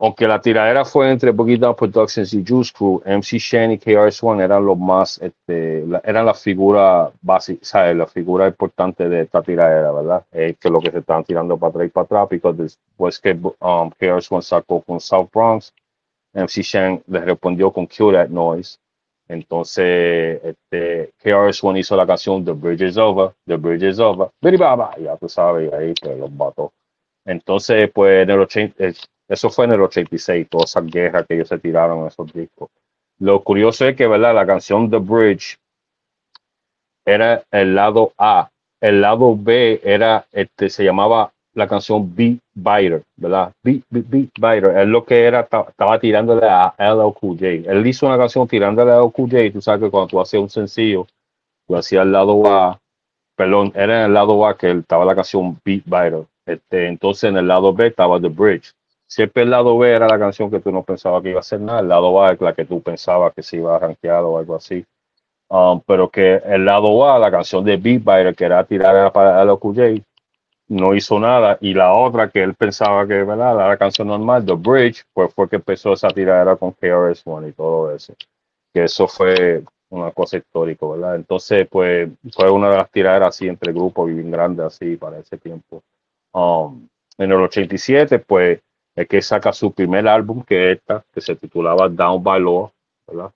aunque 0.00 0.28
la 0.28 0.40
tiradera 0.40 0.84
fue 0.84 1.10
entre 1.10 1.32
Boogie 1.32 1.56
Down 1.56 1.74
Productions 1.74 2.32
y 2.32 2.44
Juice 2.46 2.72
Crew, 2.72 3.02
MC 3.04 3.38
Shan 3.38 3.72
y 3.72 3.78
KRS-One 3.78 4.44
eran 4.44 4.64
los 4.64 4.78
más, 4.78 5.20
este, 5.20 5.84
eran 6.04 6.24
la 6.24 6.34
figura 6.34 7.10
básica, 7.20 7.64
¿sabes? 7.64 7.96
La 7.96 8.06
figura 8.06 8.46
importante 8.46 9.08
de 9.08 9.22
esta 9.22 9.42
tiradera, 9.42 9.90
¿verdad? 9.90 10.24
Eh, 10.30 10.54
que 10.60 10.70
lo 10.70 10.80
que 10.80 10.92
se 10.92 10.98
estaban 10.98 11.24
tirando 11.24 11.56
para 11.56 11.70
atrás 11.70 11.86
y 11.86 11.90
para 11.90 12.04
atrás, 12.04 12.40
porque 12.40 12.62
después 12.62 13.18
que 13.18 13.32
um, 13.32 13.90
KRS-One 13.90 14.42
sacó 14.42 14.80
con 14.82 15.00
South 15.00 15.30
Bronx, 15.34 15.72
MC 16.32 16.62
Shan 16.62 17.02
le 17.08 17.20
respondió 17.20 17.72
con 17.72 17.86
Kill 17.88 18.12
That 18.12 18.28
Noise. 18.28 18.78
Entonces, 19.28 20.40
este, 20.42 21.12
KRS-One 21.22 21.80
hizo 21.80 21.94
la 21.96 22.06
canción 22.06 22.44
The 22.44 22.52
Bridge 22.52 22.82
is 22.82 22.96
Over, 22.96 23.32
The 23.46 23.56
Bridge 23.56 23.82
is 23.82 23.98
Over, 23.98 24.30
ya 24.40 25.16
tú 25.18 25.28
sabes, 25.28 25.72
ahí 25.72 25.92
pues 26.00 26.18
los 26.18 26.30
mató. 26.32 26.72
Entonces, 27.26 27.90
pues 27.92 28.22
en 28.22 28.30
el 28.30 28.40
80, 28.40 28.84
eso 29.28 29.50
fue 29.50 29.66
en 29.66 29.72
el 29.72 29.82
86, 29.82 30.48
toda 30.48 30.64
esa 30.64 30.80
guerra 30.80 31.24
que 31.24 31.34
ellos 31.34 31.48
se 31.48 31.58
tiraron 31.58 32.00
en 32.00 32.06
esos 32.06 32.32
discos. 32.32 32.70
Lo 33.18 33.42
curioso 33.44 33.86
es 33.86 33.94
que, 33.96 34.06
¿verdad? 34.06 34.34
La 34.34 34.46
canción 34.46 34.88
The 34.88 34.98
Bridge 34.98 35.58
era 37.04 37.42
el 37.50 37.74
lado 37.74 38.12
A. 38.16 38.50
El 38.80 39.00
lado 39.00 39.36
B 39.36 39.80
era, 39.82 40.26
este, 40.32 40.70
se 40.70 40.84
llamaba 40.84 41.32
la 41.58 41.68
canción 41.68 42.14
Beat 42.14 42.38
Biter, 42.54 43.02
¿verdad? 43.16 43.52
Beat, 43.62 43.82
beat, 43.90 44.06
beat 44.08 44.30
Biter. 44.34 44.78
Es 44.78 44.88
lo 44.88 45.04
que 45.04 45.24
era, 45.24 45.40
estaba 45.40 45.98
tirándole 45.98 46.46
a 46.48 46.74
LL 46.78 47.66
Él 47.66 47.86
hizo 47.86 48.06
una 48.06 48.16
canción 48.16 48.46
tirándole 48.48 48.92
a 48.92 49.00
LL 49.00 49.52
Tú 49.52 49.60
sabes 49.60 49.82
que 49.82 49.90
cuando 49.90 50.08
tú 50.08 50.20
hacías 50.20 50.42
un 50.42 50.50
sencillo, 50.50 51.06
tú 51.66 51.76
hacías 51.76 52.04
el 52.04 52.12
lado 52.12 52.46
A, 52.46 52.78
perdón, 53.36 53.72
era 53.74 54.00
en 54.00 54.06
el 54.06 54.14
lado 54.14 54.46
A 54.46 54.56
que 54.56 54.70
estaba 54.70 55.04
la 55.04 55.14
canción 55.14 55.58
Beat 55.64 55.84
Biter. 55.84 56.24
Este, 56.46 56.86
entonces 56.86 57.24
en 57.24 57.36
el 57.36 57.46
lado 57.46 57.74
B 57.74 57.88
estaba 57.88 58.20
The 58.20 58.28
Bridge 58.28 58.72
siempre 59.08 59.42
el 59.42 59.50
lado 59.50 59.76
B 59.76 59.90
era 59.90 60.06
la 60.06 60.18
canción 60.18 60.50
que 60.50 60.60
tú 60.60 60.70
no 60.70 60.82
pensabas 60.82 61.22
que 61.22 61.30
iba 61.30 61.40
a 61.40 61.42
ser 61.42 61.60
nada, 61.60 61.80
el 61.80 61.88
lado 61.88 62.22
A 62.22 62.32
es 62.32 62.40
la 62.40 62.52
que 62.52 62.66
tú 62.66 62.82
pensabas 62.82 63.34
que 63.34 63.42
se 63.42 63.56
iba 63.56 63.74
a 63.74 63.78
rankear 63.78 64.22
o 64.22 64.38
algo 64.38 64.54
así. 64.54 64.84
Um, 65.50 65.80
pero 65.80 66.10
que 66.10 66.42
el 66.44 66.66
lado 66.66 67.10
A, 67.10 67.18
la 67.18 67.30
canción 67.30 67.64
de 67.64 67.78
Beat 67.78 68.00
Biter, 68.00 68.34
que 68.34 68.44
era 68.44 68.62
tirar 68.64 69.10
para 69.12 69.42
el 69.42 69.48
OQJ, 69.48 70.02
no 70.68 70.94
hizo 70.94 71.18
nada. 71.18 71.58
Y 71.60 71.74
la 71.74 71.92
otra 71.94 72.30
que 72.30 72.42
él 72.42 72.54
pensaba 72.54 73.06
que 73.06 73.24
¿verdad? 73.24 73.56
la 73.56 73.76
canción 73.76 74.08
normal, 74.08 74.44
The 74.44 74.54
Bridge, 74.54 75.04
pues 75.12 75.32
fue 75.34 75.48
que 75.48 75.56
empezó 75.56 75.92
esa 75.94 76.08
tiradera 76.08 76.56
con 76.56 76.72
KRS-One 76.72 77.48
y 77.48 77.52
todo 77.52 77.94
eso. 77.94 78.14
Que 78.72 78.84
eso 78.84 79.08
fue 79.08 79.64
una 79.90 80.10
cosa 80.12 80.36
histórica, 80.36 80.86
¿verdad? 80.86 81.16
Entonces, 81.16 81.66
pues 81.68 82.10
fue 82.32 82.50
una 82.50 82.70
de 82.70 82.76
las 82.76 82.90
tiraderas 82.90 83.28
así 83.30 83.48
entre 83.48 83.72
grupos 83.72 84.08
bien 84.08 84.30
grandes 84.30 84.66
así 84.66 84.96
para 84.96 85.18
ese 85.18 85.38
tiempo. 85.38 85.82
Um, 86.32 86.88
en 87.16 87.32
el 87.32 87.40
87, 87.40 88.18
pues 88.20 88.60
es 88.94 89.08
que 89.08 89.22
saca 89.22 89.52
su 89.52 89.72
primer 89.72 90.06
álbum, 90.06 90.42
que 90.42 90.72
es 90.72 90.78
esta, 90.78 91.04
que 91.12 91.20
se 91.20 91.36
titulaba 91.36 91.88
Down 91.88 92.22
by 92.22 92.40
Law, 92.40 92.70
¿verdad? 93.06 93.32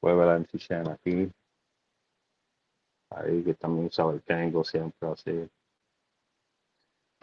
Puede 0.00 0.16
ver 0.16 0.40
MC 0.40 0.90
aquí. 0.90 1.30
Ahí 3.10 3.42
que 3.42 3.54
también 3.54 3.90
sabe 3.90 4.14
el 4.14 4.22
tengo 4.22 4.64
siempre 4.64 5.08
así. 5.08 5.48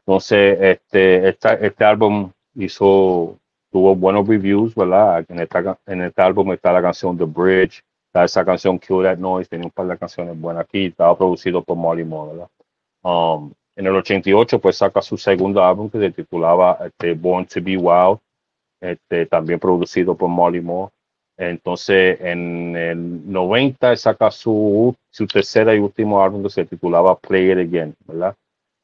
Entonces, 0.10 0.58
este, 0.60 1.30
esta, 1.30 1.54
este 1.54 1.86
álbum 1.86 2.32
hizo, 2.56 3.38
tuvo 3.72 3.96
buenos 3.96 4.28
reviews, 4.28 4.74
¿verdad? 4.74 5.24
En, 5.30 5.40
esta, 5.40 5.78
en 5.86 6.02
este 6.02 6.20
álbum 6.24 6.52
está 6.52 6.74
la 6.74 6.82
canción 6.82 7.16
The 7.16 7.26
Bridge, 7.26 7.84
está 8.08 8.24
esa 8.24 8.44
canción 8.44 8.80
Kill 8.80 9.04
That 9.04 9.20
Noise, 9.20 9.50
tiene 9.52 9.66
un 9.66 9.72
par 9.72 9.86
de 9.86 10.00
canciones 10.00 10.42
buenas 10.42 10.64
aquí, 10.64 10.88
estaba 10.88 11.16
producido 11.16 11.62
por 11.62 11.78
Molly 11.78 12.06
Moore, 12.06 12.32
¿verdad? 12.32 12.48
Um, 13.04 13.54
en 13.76 13.86
el 13.86 13.96
88 13.98 14.58
pues 14.58 14.78
saca 14.78 15.00
su 15.04 15.16
segundo 15.16 15.64
álbum 15.64 15.92
que 15.92 16.00
se 16.00 16.10
titulaba 16.10 16.80
este, 16.88 17.14
Born 17.14 17.46
to 17.46 17.62
be 17.62 17.78
Wild, 17.78 18.18
este, 18.82 19.28
también 19.28 19.60
producido 19.60 20.16
por 20.16 20.28
Molly 20.28 20.60
Moore. 20.60 20.92
Entonces 21.38 22.20
en 22.22 22.76
el 22.76 23.32
90 23.32 23.96
saca 23.96 24.32
su, 24.32 24.96
su 25.12 25.28
tercera 25.28 25.76
y 25.76 25.78
último 25.78 26.20
álbum 26.20 26.42
que 26.42 26.50
se 26.50 26.66
titulaba 26.66 27.16
Play 27.16 27.52
It 27.52 27.60
Again, 27.60 27.96
¿verdad? 28.08 28.36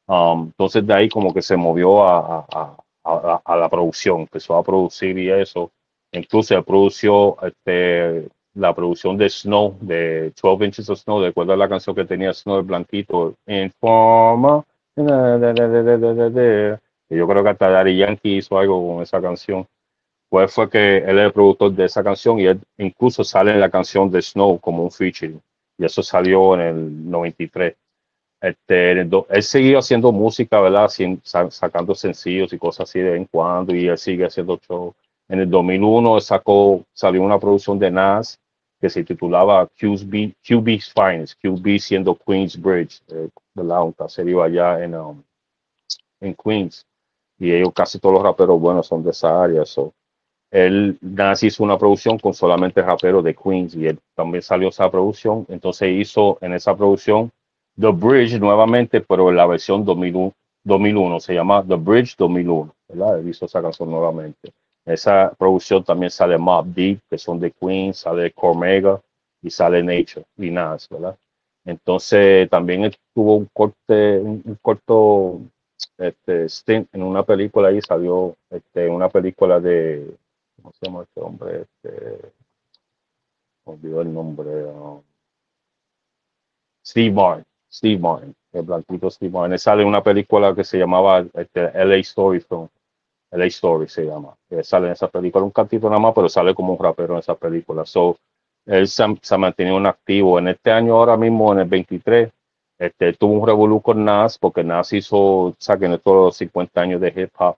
Um, 0.06 0.46
entonces 0.46 0.86
de 0.86 0.94
ahí 0.94 1.08
como 1.08 1.34
que 1.34 1.42
se 1.42 1.56
movió 1.56 2.04
a, 2.04 2.46
a, 2.52 2.76
a, 3.04 3.42
a, 3.44 3.56
la 3.56 3.68
producción, 3.68 4.20
empezó 4.20 4.56
a 4.56 4.62
producir 4.62 5.18
y 5.18 5.30
eso. 5.30 5.70
Incluso 6.12 6.62
produció 6.62 7.36
este, 7.42 8.28
la 8.54 8.74
producción 8.74 9.16
de 9.16 9.28
Snow, 9.28 9.76
de 9.80 10.32
12 10.40 10.64
Inches 10.64 10.90
of 10.90 11.00
Snow, 11.00 11.20
de 11.20 11.28
acuerdo 11.28 11.52
a 11.52 11.56
la 11.56 11.68
canción 11.68 11.94
que 11.94 12.04
tenía 12.04 12.32
Snow 12.32 12.58
el 12.58 12.64
Blanquito, 12.64 13.34
Informa 13.46 14.64
yo 14.96 15.04
creo 17.28 17.44
que 17.44 17.50
hasta 17.50 17.70
Daddy 17.70 17.98
Yankee 17.98 18.38
hizo 18.38 18.58
algo 18.58 18.94
con 18.94 19.02
esa 19.02 19.20
canción. 19.20 19.66
Pues 20.28 20.52
fue 20.52 20.68
que 20.68 20.98
él 20.98 21.18
es 21.18 21.26
el 21.26 21.32
productor 21.32 21.72
de 21.72 21.84
esa 21.84 22.02
canción 22.02 22.40
y 22.40 22.46
él 22.46 22.60
incluso 22.78 23.22
sale 23.22 23.52
en 23.52 23.60
la 23.60 23.70
canción 23.70 24.10
de 24.10 24.22
Snow 24.22 24.58
como 24.58 24.82
un 24.82 24.90
featuring. 24.90 25.40
Y 25.78 25.84
eso 25.84 26.02
salió 26.02 26.54
en 26.54 26.60
el 26.60 27.10
93. 27.10 27.76
Este, 28.46 28.92
él 28.92 29.42
seguía 29.42 29.78
haciendo 29.78 30.12
música, 30.12 30.60
¿verdad? 30.60 30.88
sacando 31.50 31.96
sencillos 31.96 32.52
y 32.52 32.58
cosas 32.58 32.88
así 32.88 33.00
de 33.00 33.10
vez 33.10 33.16
en 33.18 33.24
cuando 33.24 33.74
y 33.74 33.88
él 33.88 33.98
sigue 33.98 34.24
haciendo 34.24 34.56
show. 34.58 34.94
En 35.28 35.40
el 35.40 35.50
2001 35.50 36.20
sacó, 36.20 36.84
salió 36.92 37.22
una 37.22 37.40
producción 37.40 37.76
de 37.76 37.90
Nas 37.90 38.38
que 38.80 38.88
se 38.88 39.02
titulaba 39.02 39.66
QB, 39.66 40.34
QB's 40.46 40.92
Finest, 40.92 41.40
QB 41.42 41.78
siendo 41.80 42.14
Queensbridge, 42.14 43.02
eh, 43.08 43.28
¿verdad? 43.52 43.82
Un 43.82 43.92
caserío 43.92 44.42
allá 44.42 44.84
en, 44.84 44.94
um, 44.94 45.20
en 46.20 46.34
Queens. 46.34 46.86
Y 47.38 47.52
ellos, 47.52 47.72
casi 47.74 47.98
todos 47.98 48.14
los 48.14 48.22
raperos 48.22 48.60
buenos 48.60 48.86
son 48.86 49.02
de 49.02 49.10
esa 49.10 49.42
área. 49.42 49.64
So. 49.64 49.92
Él 50.52 50.96
nace 51.00 51.48
hizo 51.48 51.64
una 51.64 51.76
producción 51.76 52.16
con 52.18 52.32
solamente 52.32 52.80
raperos 52.80 53.24
de 53.24 53.34
Queens 53.34 53.74
y 53.74 53.88
él 53.88 53.98
también 54.14 54.42
salió 54.42 54.68
esa 54.68 54.88
producción. 54.88 55.46
Entonces 55.48 55.88
hizo 55.90 56.38
en 56.40 56.52
esa 56.52 56.76
producción 56.76 57.32
The 57.78 57.90
Bridge 57.90 58.38
nuevamente, 58.38 59.00
pero 59.00 59.28
en 59.30 59.36
la 59.36 59.46
versión 59.46 59.84
2001, 59.84 60.32
2001 60.64 61.20
se 61.20 61.34
llama 61.34 61.64
The 61.66 61.76
Bridge 61.76 62.16
2001. 62.16 62.74
¿verdad? 62.88 63.18
Él 63.18 63.28
hizo 63.28 63.46
esa 63.46 63.62
canción 63.62 63.90
nuevamente. 63.90 64.52
Esa 64.84 65.32
producción 65.36 65.82
también 65.82 66.10
sale 66.10 66.38
Mob 66.38 66.66
Deep, 66.66 67.00
que 67.10 67.18
son 67.18 67.40
de 67.40 67.50
Queens, 67.50 67.98
sale 67.98 68.32
Cormega 68.32 69.00
y 69.42 69.50
sale 69.50 69.82
Nature 69.82 70.24
y 70.36 70.50
Nas, 70.50 70.88
¿verdad? 70.88 71.16
Entonces 71.64 72.48
también 72.48 72.92
tuvo 73.12 73.36
un 73.36 73.48
corte, 73.52 74.18
un, 74.20 74.58
corto 74.62 75.40
este, 75.98 76.48
stint 76.48 76.88
en 76.94 77.02
una 77.02 77.24
película 77.24 77.68
ahí 77.68 77.82
salió 77.82 78.36
este, 78.48 78.88
una 78.88 79.08
película 79.08 79.58
de 79.58 80.16
¿cómo 80.56 80.72
se 80.72 80.86
llama 80.86 81.02
este 81.02 81.20
hombre? 81.20 81.62
Este, 81.62 82.32
olvidó 83.64 84.00
el 84.02 84.14
nombre. 84.14 84.64
Um, 84.64 85.02
Steve 86.84 87.12
Martin, 87.12 87.44
Steve 87.76 88.00
Martin, 88.00 88.34
el 88.52 88.62
blanquito 88.62 89.10
Steve 89.10 89.30
Martin. 89.30 89.58
Sale 89.58 89.84
una 89.84 90.02
película 90.02 90.54
que 90.54 90.64
se 90.64 90.78
llamaba 90.78 91.24
este, 91.34 91.84
LA 91.84 91.96
Story 91.96 92.40
Film 92.40 92.68
LA 93.30 93.46
Story 93.46 93.88
se 93.88 94.04
llama, 94.04 94.36
que 94.48 94.62
sale 94.62 94.86
en 94.86 94.92
esa 94.92 95.08
película, 95.08 95.44
un 95.44 95.50
cantito 95.50 95.88
nada 95.88 96.00
más, 96.00 96.14
pero 96.14 96.28
sale 96.28 96.54
como 96.54 96.72
un 96.72 96.78
rapero 96.78 97.14
en 97.14 97.20
esa 97.20 97.34
película. 97.34 97.84
So, 97.84 98.16
él 98.64 98.88
se, 98.88 99.02
ha 99.02 99.38
mantenido 99.38 99.76
un 99.76 99.86
activo. 99.86 100.38
En 100.38 100.48
este 100.48 100.70
año, 100.70 100.96
ahora 100.96 101.16
mismo, 101.16 101.52
en 101.52 101.60
el 101.60 101.68
23, 101.68 102.30
este, 102.78 103.12
tuvo 103.14 103.34
un 103.34 103.46
revolú 103.46 103.80
con 103.80 104.04
Nas, 104.04 104.38
porque 104.38 104.64
Nas 104.64 104.92
hizo, 104.92 105.54
saquen 105.58 105.98
todos 105.98 106.26
los 106.26 106.36
50 106.36 106.80
años 106.80 107.00
de 107.00 107.08
hip 107.16 107.30
hop. 107.38 107.56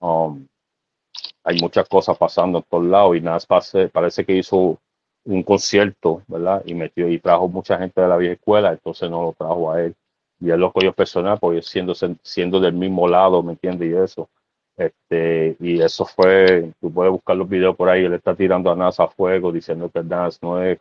Um, 0.00 0.46
hay 1.44 1.58
muchas 1.60 1.88
cosas 1.88 2.16
pasando 2.16 2.58
en 2.58 2.64
todos 2.64 2.84
lados 2.84 3.16
y 3.16 3.20
Nas 3.20 3.46
parece 3.46 4.24
que 4.24 4.36
hizo 4.36 4.78
un 5.24 5.42
concierto, 5.42 6.22
¿verdad? 6.28 6.62
Y 6.66 6.74
metió 6.74 7.08
y 7.08 7.18
trajo 7.18 7.48
mucha 7.48 7.78
gente 7.78 8.00
de 8.00 8.08
la 8.08 8.16
vieja 8.16 8.34
escuela, 8.34 8.72
entonces 8.72 9.10
no 9.10 9.22
lo 9.22 9.32
trajo 9.32 9.70
a 9.72 9.82
él. 9.82 9.94
Y 10.40 10.50
él 10.50 10.60
lo 10.60 10.72
cogió 10.72 10.92
personal, 10.92 11.38
porque 11.40 11.62
siendo, 11.62 11.94
siendo 12.22 12.60
del 12.60 12.74
mismo 12.74 13.08
lado, 13.08 13.42
¿me 13.42 13.52
entiendes? 13.52 13.90
Y 13.90 13.96
eso. 13.96 14.28
Este, 14.76 15.56
y 15.60 15.80
eso 15.80 16.04
fue, 16.04 16.72
tú 16.80 16.92
puedes 16.92 17.12
buscar 17.12 17.36
los 17.36 17.48
videos 17.48 17.76
por 17.76 17.88
ahí, 17.88 18.04
él 18.04 18.14
está 18.14 18.34
tirando 18.34 18.70
a 18.70 18.76
NASA 18.76 19.04
a 19.04 19.08
fuego 19.08 19.52
diciendo 19.52 19.88
que 19.88 20.02
NASA 20.02 20.38
no 20.42 20.60
es 20.62 20.78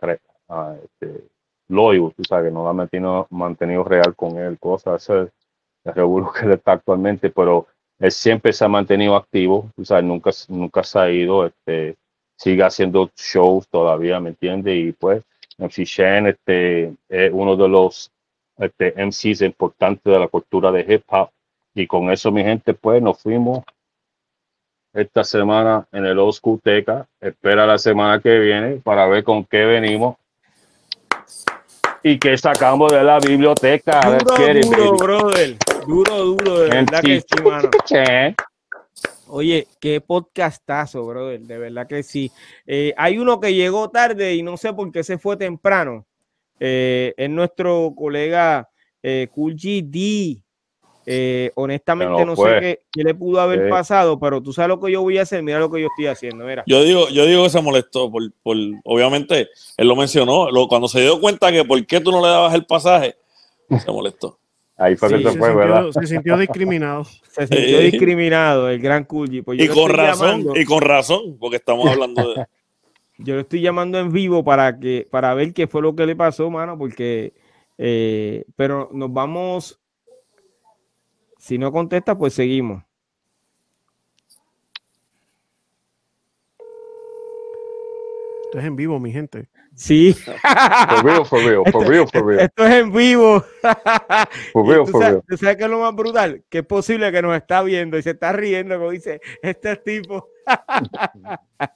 ah, 0.49 0.75
este, 0.83 1.23
loyal, 1.67 2.11
tú 2.15 2.23
sabes, 2.23 2.49
que 2.49 2.53
no 2.53 2.63
lo 2.63 2.69
ha 2.69 2.73
mantenido, 2.73 3.27
mantenido 3.29 3.83
real 3.83 4.15
con 4.15 4.37
él, 4.37 4.57
cosas. 4.59 5.07
el 5.09 5.29
revuelo 5.85 6.31
que 6.31 6.45
él 6.45 6.53
está 6.53 6.73
actualmente, 6.73 7.29
pero 7.29 7.67
él 7.99 8.11
siempre 8.11 8.51
se 8.51 8.65
ha 8.65 8.67
mantenido 8.67 9.15
activo, 9.15 9.71
o 9.77 9.85
sea, 9.85 10.01
nunca, 10.01 10.31
nunca 10.49 10.83
se 10.83 10.99
ha 10.99 11.11
ido, 11.11 11.45
este, 11.45 11.95
sigue 12.43 12.63
haciendo 12.63 13.09
shows 13.15 13.67
todavía, 13.69 14.19
¿me 14.19 14.29
entiende? 14.29 14.75
Y 14.75 14.91
pues, 14.91 15.23
MC 15.57 15.85
Shen 15.85 16.27
este, 16.27 16.93
es 17.07 17.31
uno 17.31 17.55
de 17.55 17.69
los 17.69 18.11
este, 18.57 18.93
MCs 18.97 19.41
importantes 19.41 20.03
de 20.03 20.19
la 20.19 20.27
cultura 20.27 20.71
de 20.71 20.81
hip 20.81 21.03
hop. 21.07 21.29
Y 21.73 21.87
con 21.87 22.11
eso, 22.11 22.31
mi 22.31 22.43
gente, 22.43 22.73
pues 22.73 23.01
nos 23.01 23.19
fuimos 23.19 23.63
esta 24.93 25.23
semana 25.23 25.87
en 25.91 26.05
el 26.05 26.19
Old 26.19 26.61
Teca. 26.61 27.07
Espera 27.21 27.65
la 27.65 27.77
semana 27.77 28.19
que 28.19 28.37
viene 28.37 28.75
para 28.83 29.07
ver 29.07 29.23
con 29.23 29.45
qué 29.45 29.65
venimos 29.65 30.17
y 32.03 32.19
qué 32.19 32.37
sacamos 32.37 32.91
de 32.91 33.03
la 33.03 33.19
biblioteca. 33.19 34.01
Duro, 34.01 34.35
duro, 34.61 34.97
brother. 34.97 35.57
Duro, 35.87 36.17
duro, 36.17 36.59
de 36.59 36.69
verdad 36.69 37.01
que 37.01 37.21
sí, 37.21 37.43
mano. 37.43 37.69
Oye, 39.35 39.67
qué 39.79 39.99
podcastazo, 39.99 41.03
brother, 41.07 41.39
de 41.39 41.57
verdad 41.57 41.87
que 41.87 42.03
sí. 42.03 42.31
Eh, 42.67 42.93
hay 42.95 43.17
uno 43.17 43.39
que 43.39 43.51
llegó 43.51 43.89
tarde 43.89 44.35
y 44.35 44.43
no 44.43 44.57
sé 44.57 44.73
por 44.73 44.91
qué 44.91 45.03
se 45.03 45.17
fue 45.17 45.37
temprano. 45.37 46.05
Eh, 46.59 47.15
es 47.17 47.31
nuestro 47.31 47.95
colega 47.97 48.69
eh, 49.01 49.27
Cool 49.31 49.55
GD. 49.55 50.39
Eh, 51.07 51.51
honestamente 51.55 52.23
no, 52.23 52.35
sé 52.35 52.79
qué, 52.91 53.03
le 53.03 53.15
pudo 53.15 53.41
haber 53.41 53.69
pasado, 53.69 54.19
pero 54.19 54.39
tú 54.39 54.53
sabes 54.53 54.69
lo 54.69 54.79
que 54.79 54.91
yo 54.91 55.01
voy 55.01 55.17
a 55.17 55.23
hacer, 55.23 55.41
mira 55.41 55.57
lo 55.57 55.71
que 55.71 55.81
yo 55.81 55.87
estoy 55.87 56.05
haciendo, 56.05 56.45
mira. 56.45 56.63
Yo 56.67 56.83
digo, 56.83 57.09
yo 57.09 57.25
digo 57.25 57.43
que 57.43 57.49
se 57.49 57.61
molestó, 57.61 58.11
por, 58.11 58.31
por 58.43 58.55
obviamente, 58.85 59.49
él 59.77 59.87
lo 59.87 59.95
mencionó, 59.95 60.47
cuando 60.69 60.87
se 60.87 61.01
dio 61.01 61.19
cuenta 61.19 61.51
que 61.51 61.65
por 61.65 61.83
qué 61.87 61.99
tú 61.99 62.11
no 62.11 62.21
le 62.21 62.27
dabas 62.27 62.53
el 62.53 62.67
pasaje, 62.67 63.15
se 63.83 63.91
molestó. 63.91 64.37
Ahí 64.75 64.95
fue 64.95 65.09
que 65.09 65.31
se, 65.31 65.37
fue, 65.37 65.55
¿verdad? 65.55 65.91
Se 65.91 66.07
sintió 66.07 66.37
discriminado. 66.37 67.03
Se 67.29 67.47
sintió 67.47 67.79
discriminado 67.79 68.69
el 68.69 68.79
gran 68.79 69.03
Kulji. 69.03 69.41
Pues 69.41 69.59
y 69.61 69.67
con 69.67 69.89
razón, 69.89 70.45
y 70.55 70.65
con 70.65 70.81
razón, 70.81 71.37
porque 71.39 71.57
estamos 71.57 71.89
hablando 71.89 72.33
de... 72.33 72.45
yo 73.19 73.35
lo 73.35 73.41
estoy 73.41 73.61
llamando 73.61 73.99
en 73.99 74.11
vivo 74.11 74.43
para 74.43 74.79
que 74.79 75.07
para 75.09 75.33
ver 75.35 75.53
qué 75.53 75.67
fue 75.67 75.81
lo 75.81 75.95
que 75.95 76.05
le 76.05 76.15
pasó, 76.15 76.49
mano, 76.49 76.77
porque 76.77 77.33
eh, 77.77 78.45
pero 78.55 78.89
nos 78.91 79.13
vamos 79.13 79.79
si 81.37 81.57
no 81.57 81.71
contesta, 81.71 82.17
pues 82.17 82.33
seguimos. 82.33 82.83
Esto 88.45 88.59
es 88.59 88.65
en 88.65 88.75
vivo, 88.77 88.97
mi 88.99 89.11
gente. 89.11 89.49
Sí. 89.75 90.13
For 90.13 91.03
real, 91.03 91.25
for 91.25 91.43
real, 91.43 91.63
for 91.71 91.87
real, 91.87 92.07
for 92.07 92.25
real. 92.25 92.39
Esto 92.41 92.65
es 92.65 92.73
en 92.73 92.91
vivo. 92.91 93.43
For 94.51 94.67
real, 94.67 94.87
for 94.87 95.01
real. 95.01 95.23
¿Tú 95.27 95.37
sabes 95.37 95.57
qué 95.57 95.63
es 95.63 95.69
lo 95.69 95.79
más 95.79 95.95
brutal? 95.95 96.43
Que 96.49 96.59
es 96.59 96.65
posible 96.65 97.11
que 97.11 97.21
nos 97.21 97.35
está 97.35 97.63
viendo 97.63 97.97
y 97.97 98.03
se 98.03 98.11
está 98.11 98.31
riendo, 98.33 98.77
como 98.77 98.91
dice, 98.91 99.19
este 99.41 99.75
tipo. 99.77 100.29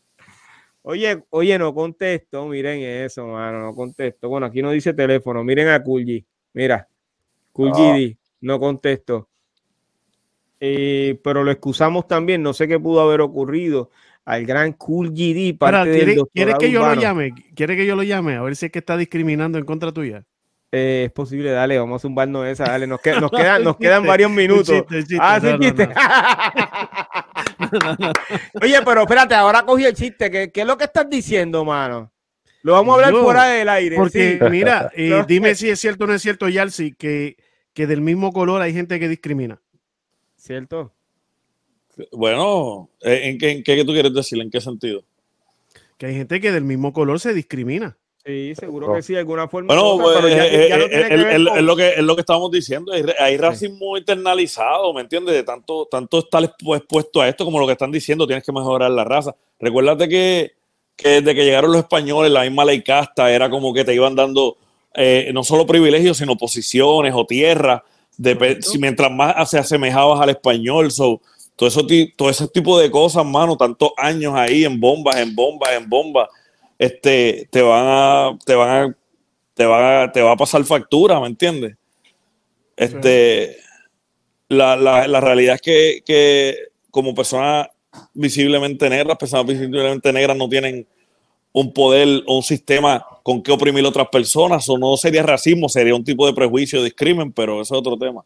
oye, 0.84 1.24
oye, 1.32 1.58
no 1.58 1.74
contesto, 1.74 2.46
miren 2.48 2.82
eso, 2.82 3.26
mano, 3.28 3.60
no 3.60 3.74
contesto. 3.74 4.30
Bueno, 4.30 4.46
aquí 4.46 4.62
no 4.62 4.72
dice 4.72 4.94
teléfono, 4.94 5.44
miren 5.44 5.70
a 5.70 5.82
Kulji. 5.82 6.24
Mira, 6.54 6.88
Kulji, 7.52 8.16
ah. 8.16 8.28
no 8.42 8.60
contesto. 8.60 9.30
Eh, 10.60 11.20
pero 11.24 11.44
lo 11.44 11.52
excusamos 11.52 12.08
también, 12.08 12.42
no 12.42 12.54
sé 12.54 12.68
qué 12.68 12.80
pudo 12.80 13.02
haber 13.02 13.22
ocurrido 13.22 13.92
al 14.28 14.46
gran 14.46 14.74
Cool 14.74 15.12
GD. 15.12 15.58
Parte 15.58 15.90
¿quiere, 16.34 16.54
que 16.60 16.70
yo 16.70 16.86
lo 16.86 16.94
llame? 16.96 17.34
¿Quiere 17.56 17.78
que 17.78 17.86
yo 17.86 17.96
lo 17.96 18.04
llame? 18.04 18.36
A 18.36 18.42
ver 18.42 18.58
si 18.58 18.66
es 18.66 18.72
que 18.74 18.80
está 18.80 18.98
discriminando 18.98 19.58
en 19.58 19.64
contra 19.64 19.94
tuya. 19.94 20.26
Eh, 20.70 21.04
es 21.06 21.12
posible, 21.14 21.50
dale, 21.52 21.80
vamos 21.80 22.02
a 22.02 22.04
zumbarnos 22.04 22.46
esa, 22.46 22.66
dale, 22.66 22.88
nos, 22.88 23.00
nos, 23.22 23.32
quedan, 23.32 23.64
nos 23.64 23.78
quedan 23.78 24.06
varios 24.06 24.30
minutos. 24.30 24.84
ah, 25.22 25.40
sí, 25.42 25.48
chiste. 25.62 25.88
Oye, 28.62 28.82
pero 28.84 29.02
espérate, 29.04 29.34
ahora 29.34 29.64
cogí 29.64 29.86
el 29.86 29.94
chiste, 29.94 30.30
¿qué, 30.30 30.52
¿qué, 30.52 30.62
es 30.62 30.68
lo 30.68 30.78
que 30.78 30.84
estás 30.84 31.10
diciendo, 31.10 31.64
mano? 31.64 32.12
Lo 32.64 32.74
vamos 32.74 32.92
a 32.92 32.96
hablar 33.08 33.24
fuera 33.24 33.46
del 33.46 33.70
aire. 33.70 33.96
Porque, 33.96 34.40
mira, 34.52 34.92
eh, 34.94 35.24
dime 35.26 35.56
si 35.56 35.70
es 35.70 35.80
cierto 35.80 36.04
o 36.04 36.08
no 36.08 36.14
es 36.14 36.22
cierto, 36.22 36.50
Yalsi, 36.50 36.92
que, 36.92 37.38
que 37.74 37.88
del 37.88 38.02
mismo 38.02 38.34
color 38.34 38.62
hay 38.62 38.74
gente 38.74 39.00
que 39.00 39.08
discrimina. 39.08 39.62
¿cierto? 40.48 40.94
Bueno, 42.12 42.90
¿en 43.02 43.38
qué, 43.38 43.52
en 43.52 43.64
qué 43.64 43.84
tú 43.86 43.94
quieres 43.94 44.14
decir? 44.14 44.42
¿En 44.42 44.50
qué 44.50 44.62
sentido? 44.62 45.04
Que 45.98 46.08
hay 46.08 46.16
gente 46.16 46.40
que 46.40 46.52
del 46.52 46.64
mismo 46.64 46.94
color 46.94 47.20
se 47.20 47.34
discrimina. 47.34 47.98
Sí, 48.26 48.54
seguro 48.56 48.94
que 48.94 49.02
sí, 49.02 49.14
de 49.14 49.20
alguna 49.20 49.48
forma. 49.48 49.74
Bueno, 49.74 49.98
pues, 50.04 50.34
es 50.36 51.62
lo 51.64 51.76
que 51.76 51.90
es 51.92 52.04
lo 52.04 52.14
que 52.16 52.22
estábamos 52.22 52.52
diciendo. 52.52 52.92
Hay, 53.20 53.38
racismo 53.38 53.98
internalizado, 53.98 54.94
¿me 54.94 55.02
entiendes? 55.02 55.34
De 55.34 55.44
tanto, 55.44 55.88
tanto 55.90 56.20
estar 56.20 56.44
expuesto 56.44 57.22
a 57.22 57.30
esto 57.30 57.46
como 57.46 57.58
lo 57.60 57.66
que 57.66 57.72
están 57.72 57.92
diciendo, 57.92 58.28
tienes 58.28 58.44
que 58.44 58.52
mejorar 58.52 58.92
la 58.92 59.06
raza. 59.06 59.34
Recuérdate 59.60 60.10
que, 60.10 60.52
que 60.98 61.22
desde 61.22 61.34
que 61.34 61.46
llegaron 61.46 61.72
los 61.72 61.80
españoles, 61.80 62.32
la 62.32 62.44
misma 62.44 62.66
ley 62.66 62.84
casta 62.84 63.32
era 63.32 63.50
como 63.50 63.74
que 63.74 63.86
te 63.86 63.96
iban 63.96 64.14
dando 64.14 64.58
eh, 64.94 65.32
no 65.34 65.46
solo 65.46 65.66
privilegios, 65.66 66.18
sino 66.18 66.36
posiciones 66.36 67.14
o 67.16 67.26
tierras 67.26 67.82
si 68.62 68.80
mientras 68.80 69.12
más 69.12 69.50
se 69.50 69.60
asemejabas 69.60 70.22
al 70.22 70.30
español, 70.30 70.92
so, 70.92 71.22
todo, 71.58 71.68
eso, 71.68 71.86
todo 72.16 72.30
ese 72.30 72.48
tipo 72.48 72.80
de 72.80 72.90
cosas, 72.90 73.26
mano, 73.26 73.58
tantos 73.58 73.90
años 73.98 74.34
ahí 74.36 74.64
en 74.64 74.80
bombas, 74.80 75.18
en 75.18 75.36
bombas, 75.36 75.74
en 75.74 75.90
bombas, 75.90 76.30
este, 76.78 77.50
te 77.52 77.62
van 77.64 77.86
a, 77.88 78.38
te 78.46 78.54
van 78.54 78.70
a, 78.70 78.98
te 79.56 79.66
va 79.66 80.12
te 80.12 80.22
va 80.22 80.32
a 80.34 80.38
pasar 80.38 80.64
factura, 80.64 81.20
¿me 81.20 81.26
entiendes? 81.26 81.76
Este, 82.76 83.58
la, 84.50 84.76
la, 84.76 85.08
la, 85.08 85.20
realidad 85.20 85.56
es 85.56 85.62
que, 85.62 86.04
que 86.06 86.56
como 86.92 87.16
personas 87.16 87.68
visiblemente 88.14 88.88
negras, 88.88 89.18
personas 89.18 89.48
visiblemente 89.48 90.14
negras 90.14 90.38
no 90.38 90.48
tienen 90.48 90.88
un 91.54 91.74
poder 91.74 92.24
o 92.28 92.38
un 92.38 92.44
sistema 92.44 93.04
con 93.24 93.42
que 93.42 93.52
oprimir 93.52 93.84
a 93.84 93.90
otras 93.90 94.10
personas, 94.10 94.70
o 94.70 94.78
no 94.78 94.96
sería 94.96 95.24
racismo, 95.24 95.68
sería 95.68 95.96
un 95.96 96.04
tipo 96.04 96.28
de 96.28 96.34
prejuicio, 96.34 96.84
discrimen, 96.84 97.32
pero 97.34 97.62
eso 97.62 97.74
es 97.74 97.80
otro 97.80 97.98
tema. 97.98 98.24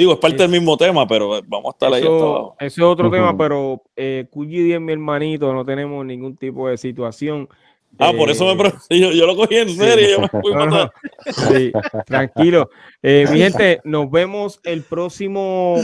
Digo, 0.00 0.14
es 0.14 0.18
parte 0.18 0.38
del 0.38 0.50
mismo 0.50 0.78
tema, 0.78 1.06
pero 1.06 1.42
vamos 1.46 1.66
a 1.66 1.70
estar 1.72 1.92
ahí. 1.92 2.02
Eso 2.02 2.56
es 2.58 2.78
otro 2.78 3.10
tema, 3.10 3.36
pero 3.36 3.82
eh, 3.94 4.26
y 4.34 4.78
mi 4.78 4.92
hermanito, 4.92 5.52
no 5.52 5.62
tenemos 5.62 6.06
ningún 6.06 6.38
tipo 6.38 6.70
de 6.70 6.78
situación. 6.78 7.46
Ah, 7.98 8.10
por 8.16 8.30
eso 8.30 8.46
me 8.46 8.66
eh, 8.66 8.72
yo, 8.98 9.12
yo, 9.12 9.26
lo 9.26 9.36
cogí 9.36 9.56
en 9.56 9.68
serio. 9.68 10.20
sí, 11.26 11.70
tranquilo. 12.06 12.70
Eh, 13.02 13.26
mi 13.30 13.38
gente, 13.40 13.82
nos 13.84 14.10
vemos 14.10 14.58
el 14.64 14.84
próximo 14.84 15.76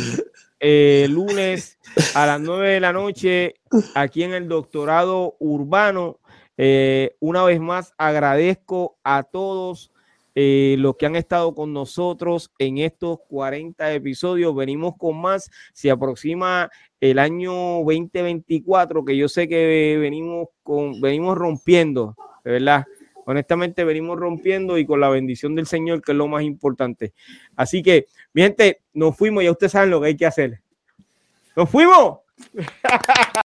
eh, 0.60 1.08
lunes 1.10 1.78
a 2.14 2.24
las 2.24 2.40
9 2.40 2.70
de 2.70 2.80
la 2.80 2.94
noche 2.94 3.56
aquí 3.94 4.22
en 4.22 4.32
el 4.32 4.48
Doctorado 4.48 5.36
Urbano. 5.40 6.20
Eh, 6.56 7.16
una 7.20 7.44
vez 7.44 7.60
más, 7.60 7.92
agradezco 7.98 8.96
a 9.04 9.24
todos 9.24 9.92
eh, 10.38 10.76
los 10.78 10.96
que 10.96 11.06
han 11.06 11.16
estado 11.16 11.54
con 11.54 11.72
nosotros 11.72 12.52
en 12.58 12.76
estos 12.76 13.20
40 13.26 13.94
episodios. 13.94 14.54
Venimos 14.54 14.94
con 14.98 15.18
más. 15.18 15.50
Se 15.72 15.90
aproxima 15.90 16.70
el 17.00 17.18
año 17.18 17.52
2024, 17.82 19.02
que 19.02 19.16
yo 19.16 19.30
sé 19.30 19.48
que 19.48 19.96
venimos, 19.98 20.48
con, 20.62 21.00
venimos 21.00 21.38
rompiendo, 21.38 22.14
de 22.44 22.52
verdad. 22.52 22.84
Honestamente, 23.24 23.82
venimos 23.82 24.18
rompiendo 24.18 24.76
y 24.76 24.84
con 24.84 25.00
la 25.00 25.08
bendición 25.08 25.54
del 25.54 25.66
Señor, 25.66 26.02
que 26.02 26.12
es 26.12 26.18
lo 26.18 26.28
más 26.28 26.42
importante. 26.42 27.14
Así 27.56 27.82
que, 27.82 28.06
mi 28.34 28.42
gente, 28.42 28.82
nos 28.92 29.16
fuimos, 29.16 29.42
ya 29.42 29.50
ustedes 29.50 29.72
saben 29.72 29.88
lo 29.88 30.02
que 30.02 30.08
hay 30.08 30.16
que 30.16 30.26
hacer. 30.26 30.60
¡Nos 31.56 31.70
fuimos! 31.70 32.18